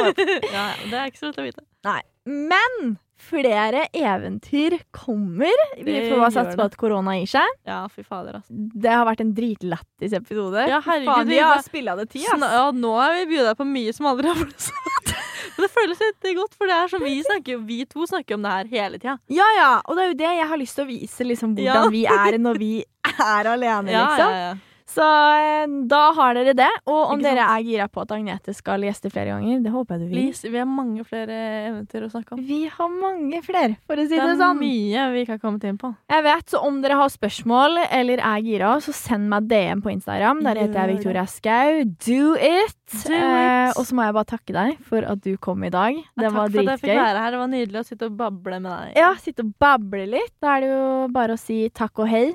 ja, 0.53 0.67
det 0.91 1.01
er 1.01 1.09
ikke 1.09 1.23
så 1.23 1.33
lett 1.33 1.41
å 1.41 1.49
vite. 1.49 1.65
Nei. 1.89 2.01
Men 2.29 2.99
flere 3.25 3.87
eventyr 3.97 4.77
kommer. 4.95 5.53
Vi 5.81 5.97
får 6.11 6.19
bare 6.21 6.31
satse 6.35 6.57
på 6.61 6.65
at 6.69 6.77
korona 6.81 7.17
gir 7.19 7.31
seg. 7.35 7.55
Ja, 7.69 7.81
fy 7.93 8.05
fader, 8.07 8.39
altså. 8.41 8.55
Det 8.55 8.93
har 8.93 9.05
vært 9.09 9.23
en 9.25 9.33
dritlættis 9.37 10.15
episode. 10.19 10.67
Ja, 10.71 10.81
herregud, 10.85 11.11
Faen, 11.13 11.31
vi 11.33 11.39
har 11.43 11.63
spilla 11.65 11.97
det 11.99 12.09
Sna 12.13 12.35
ass. 12.47 12.57
ja, 12.59 12.65
nå 12.77 12.93
har 13.01 13.15
vi 13.19 13.25
bjuda 13.35 13.55
på 13.59 13.67
mye 13.69 13.93
som 13.97 14.07
aldri 14.13 14.29
har 14.33 14.41
blitt 14.45 14.67
sagt. 14.69 15.15
Men 15.55 15.67
det 15.67 15.71
føles 15.75 16.01
litt 16.03 16.29
godt, 16.39 16.55
for 16.59 16.67
det 16.71 16.77
er 16.83 16.89
som 16.91 17.03
vi 17.05 17.15
snakker 17.23 17.61
Vi 17.69 17.81
to 17.87 18.07
snakker 18.11 18.35
om 18.39 18.43
det 18.47 18.51
her 18.57 18.71
hele 18.73 18.99
tida. 18.99 19.17
Ja, 19.31 19.47
ja. 19.59 19.71
Og 19.85 19.97
det 19.97 20.03
er 20.05 20.09
jo 20.13 20.17
det 20.25 20.31
jeg 20.41 20.49
har 20.51 20.59
lyst 20.61 20.79
til 20.79 20.85
å 20.87 20.91
vise, 20.91 21.27
liksom, 21.29 21.53
hvordan 21.59 21.89
Ja. 21.89 21.91
vi 21.95 22.05
er 22.11 22.39
når 22.43 22.59
vi 22.59 22.73
er 23.05 23.51
alene, 23.53 23.93
Ja, 23.95 24.07
liksom. 24.09 24.31
ja, 24.35 24.47
ja. 24.49 24.55
Så 24.95 25.05
eh, 25.05 25.65
da 25.91 26.03
har 26.17 26.37
dere 26.39 26.55
det. 26.57 26.71
Og 26.87 27.15
om 27.15 27.23
dere 27.25 27.45
er 27.51 27.65
gira 27.67 27.89
på 27.91 28.05
at 28.05 28.13
Agnete 28.15 28.55
skal 28.55 28.85
gjeste 28.87 29.11
flere 29.13 29.35
ganger, 29.35 29.63
det 29.65 29.73
håper 29.75 29.97
jeg 29.97 30.05
du 30.05 30.07
vil. 30.13 30.21
Please, 30.29 30.51
vi 30.53 30.61
har 30.61 30.69
mange 30.71 31.05
flere 31.09 31.39
eventyr 31.71 32.07
å 32.07 32.11
snakke 32.13 32.37
om. 32.37 32.45
Vi 32.47 32.61
har 32.71 32.93
mange 32.93 33.41
flere, 33.45 33.77
for 33.89 33.99
å 33.99 34.05
si 34.07 34.15
Det 34.15 34.21
det, 34.23 34.31
er 34.37 34.41
sånn. 34.41 34.61
mye 34.63 35.07
vi 35.15 35.25
ikke 35.25 35.37
har 35.37 35.43
kommet 35.43 35.67
inn 35.69 35.79
på. 35.81 35.91
Jeg 36.15 36.27
vet, 36.29 36.47
så 36.55 36.63
om 36.69 36.81
dere 36.85 36.99
har 37.01 37.11
spørsmål 37.13 37.81
eller 37.89 38.23
er 38.23 38.45
gira, 38.47 38.75
så 38.85 38.95
send 38.95 39.29
meg 39.33 39.49
DM 39.51 39.83
på 39.85 39.93
Instagram. 39.95 40.45
Der 40.47 40.63
heter 40.63 40.81
jeg 40.85 40.97
Victoria 40.97 41.27
Skau. 41.31 41.83
Do 42.07 42.35
it! 42.39 42.79
Do 43.09 43.15
Eh, 43.15 43.73
og 43.75 43.87
så 43.89 43.97
må 43.97 44.05
jeg 44.05 44.15
bare 44.15 44.29
takke 44.29 44.55
deg 44.55 44.79
for 44.87 45.07
at 45.09 45.21
du 45.25 45.33
kom 45.43 45.63
i 45.65 45.71
dag. 45.73 45.97
Det 46.15 46.27
ja, 46.27 46.31
var 46.31 46.51
for 46.53 46.61
at 46.61 46.69
jeg 46.71 46.79
fikk 46.83 46.91
dritgøy. 46.91 47.01
være 47.01 47.23
her. 47.25 47.31
Det 47.35 47.41
var 47.41 47.49
nydelig 47.55 47.81
å 47.81 47.87
sitte 47.89 48.09
og 48.11 48.17
bable 48.21 48.59
med 48.61 48.71
deg. 48.71 48.97
Ja, 49.01 49.11
sitte 49.21 49.45
og 49.47 49.53
bable 49.59 50.07
litt. 50.15 50.35
Da 50.45 50.57
er 50.57 50.65
det 50.67 50.69
jo 50.71 50.85
bare 51.15 51.37
å 51.39 51.41
si 51.41 51.59
takk 51.75 52.03
og 52.05 52.11
hei. 52.13 52.27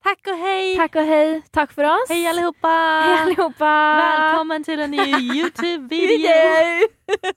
Takk 0.00 0.30
og 0.32 0.38
hei! 0.40 0.76
Takk 0.78 0.94
og 0.96 1.08
hei. 1.10 1.26
Takk 1.52 1.72
for 1.76 1.84
oss. 1.84 2.08
Hei, 2.08 2.22
allihopa! 2.30 2.70
Hei, 3.04 3.16
allihopa. 3.18 3.72
Velkommen 4.00 4.64
til 4.64 4.80
en 4.80 4.94
ny 4.94 5.04
YouTube-video! 5.36 6.38
Video! 7.10 7.34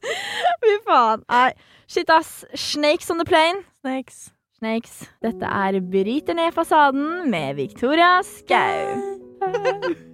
Fy 0.63 0.77
faen. 0.87 1.25
Nei, 1.27 1.49
shit 1.91 2.13
ass. 2.15 2.45
Snakes 2.55 3.11
on 3.11 3.19
the 3.19 3.27
plane. 3.27 3.65
Snakes. 3.83 4.31
Snakes. 4.61 4.95
Dette 5.25 5.51
er 5.51 5.81
Bryter 5.91 6.39
ned 6.39 6.55
fasaden 6.55 7.29
med 7.31 7.59
Victoria 7.59 8.15
Skau. 8.23 10.12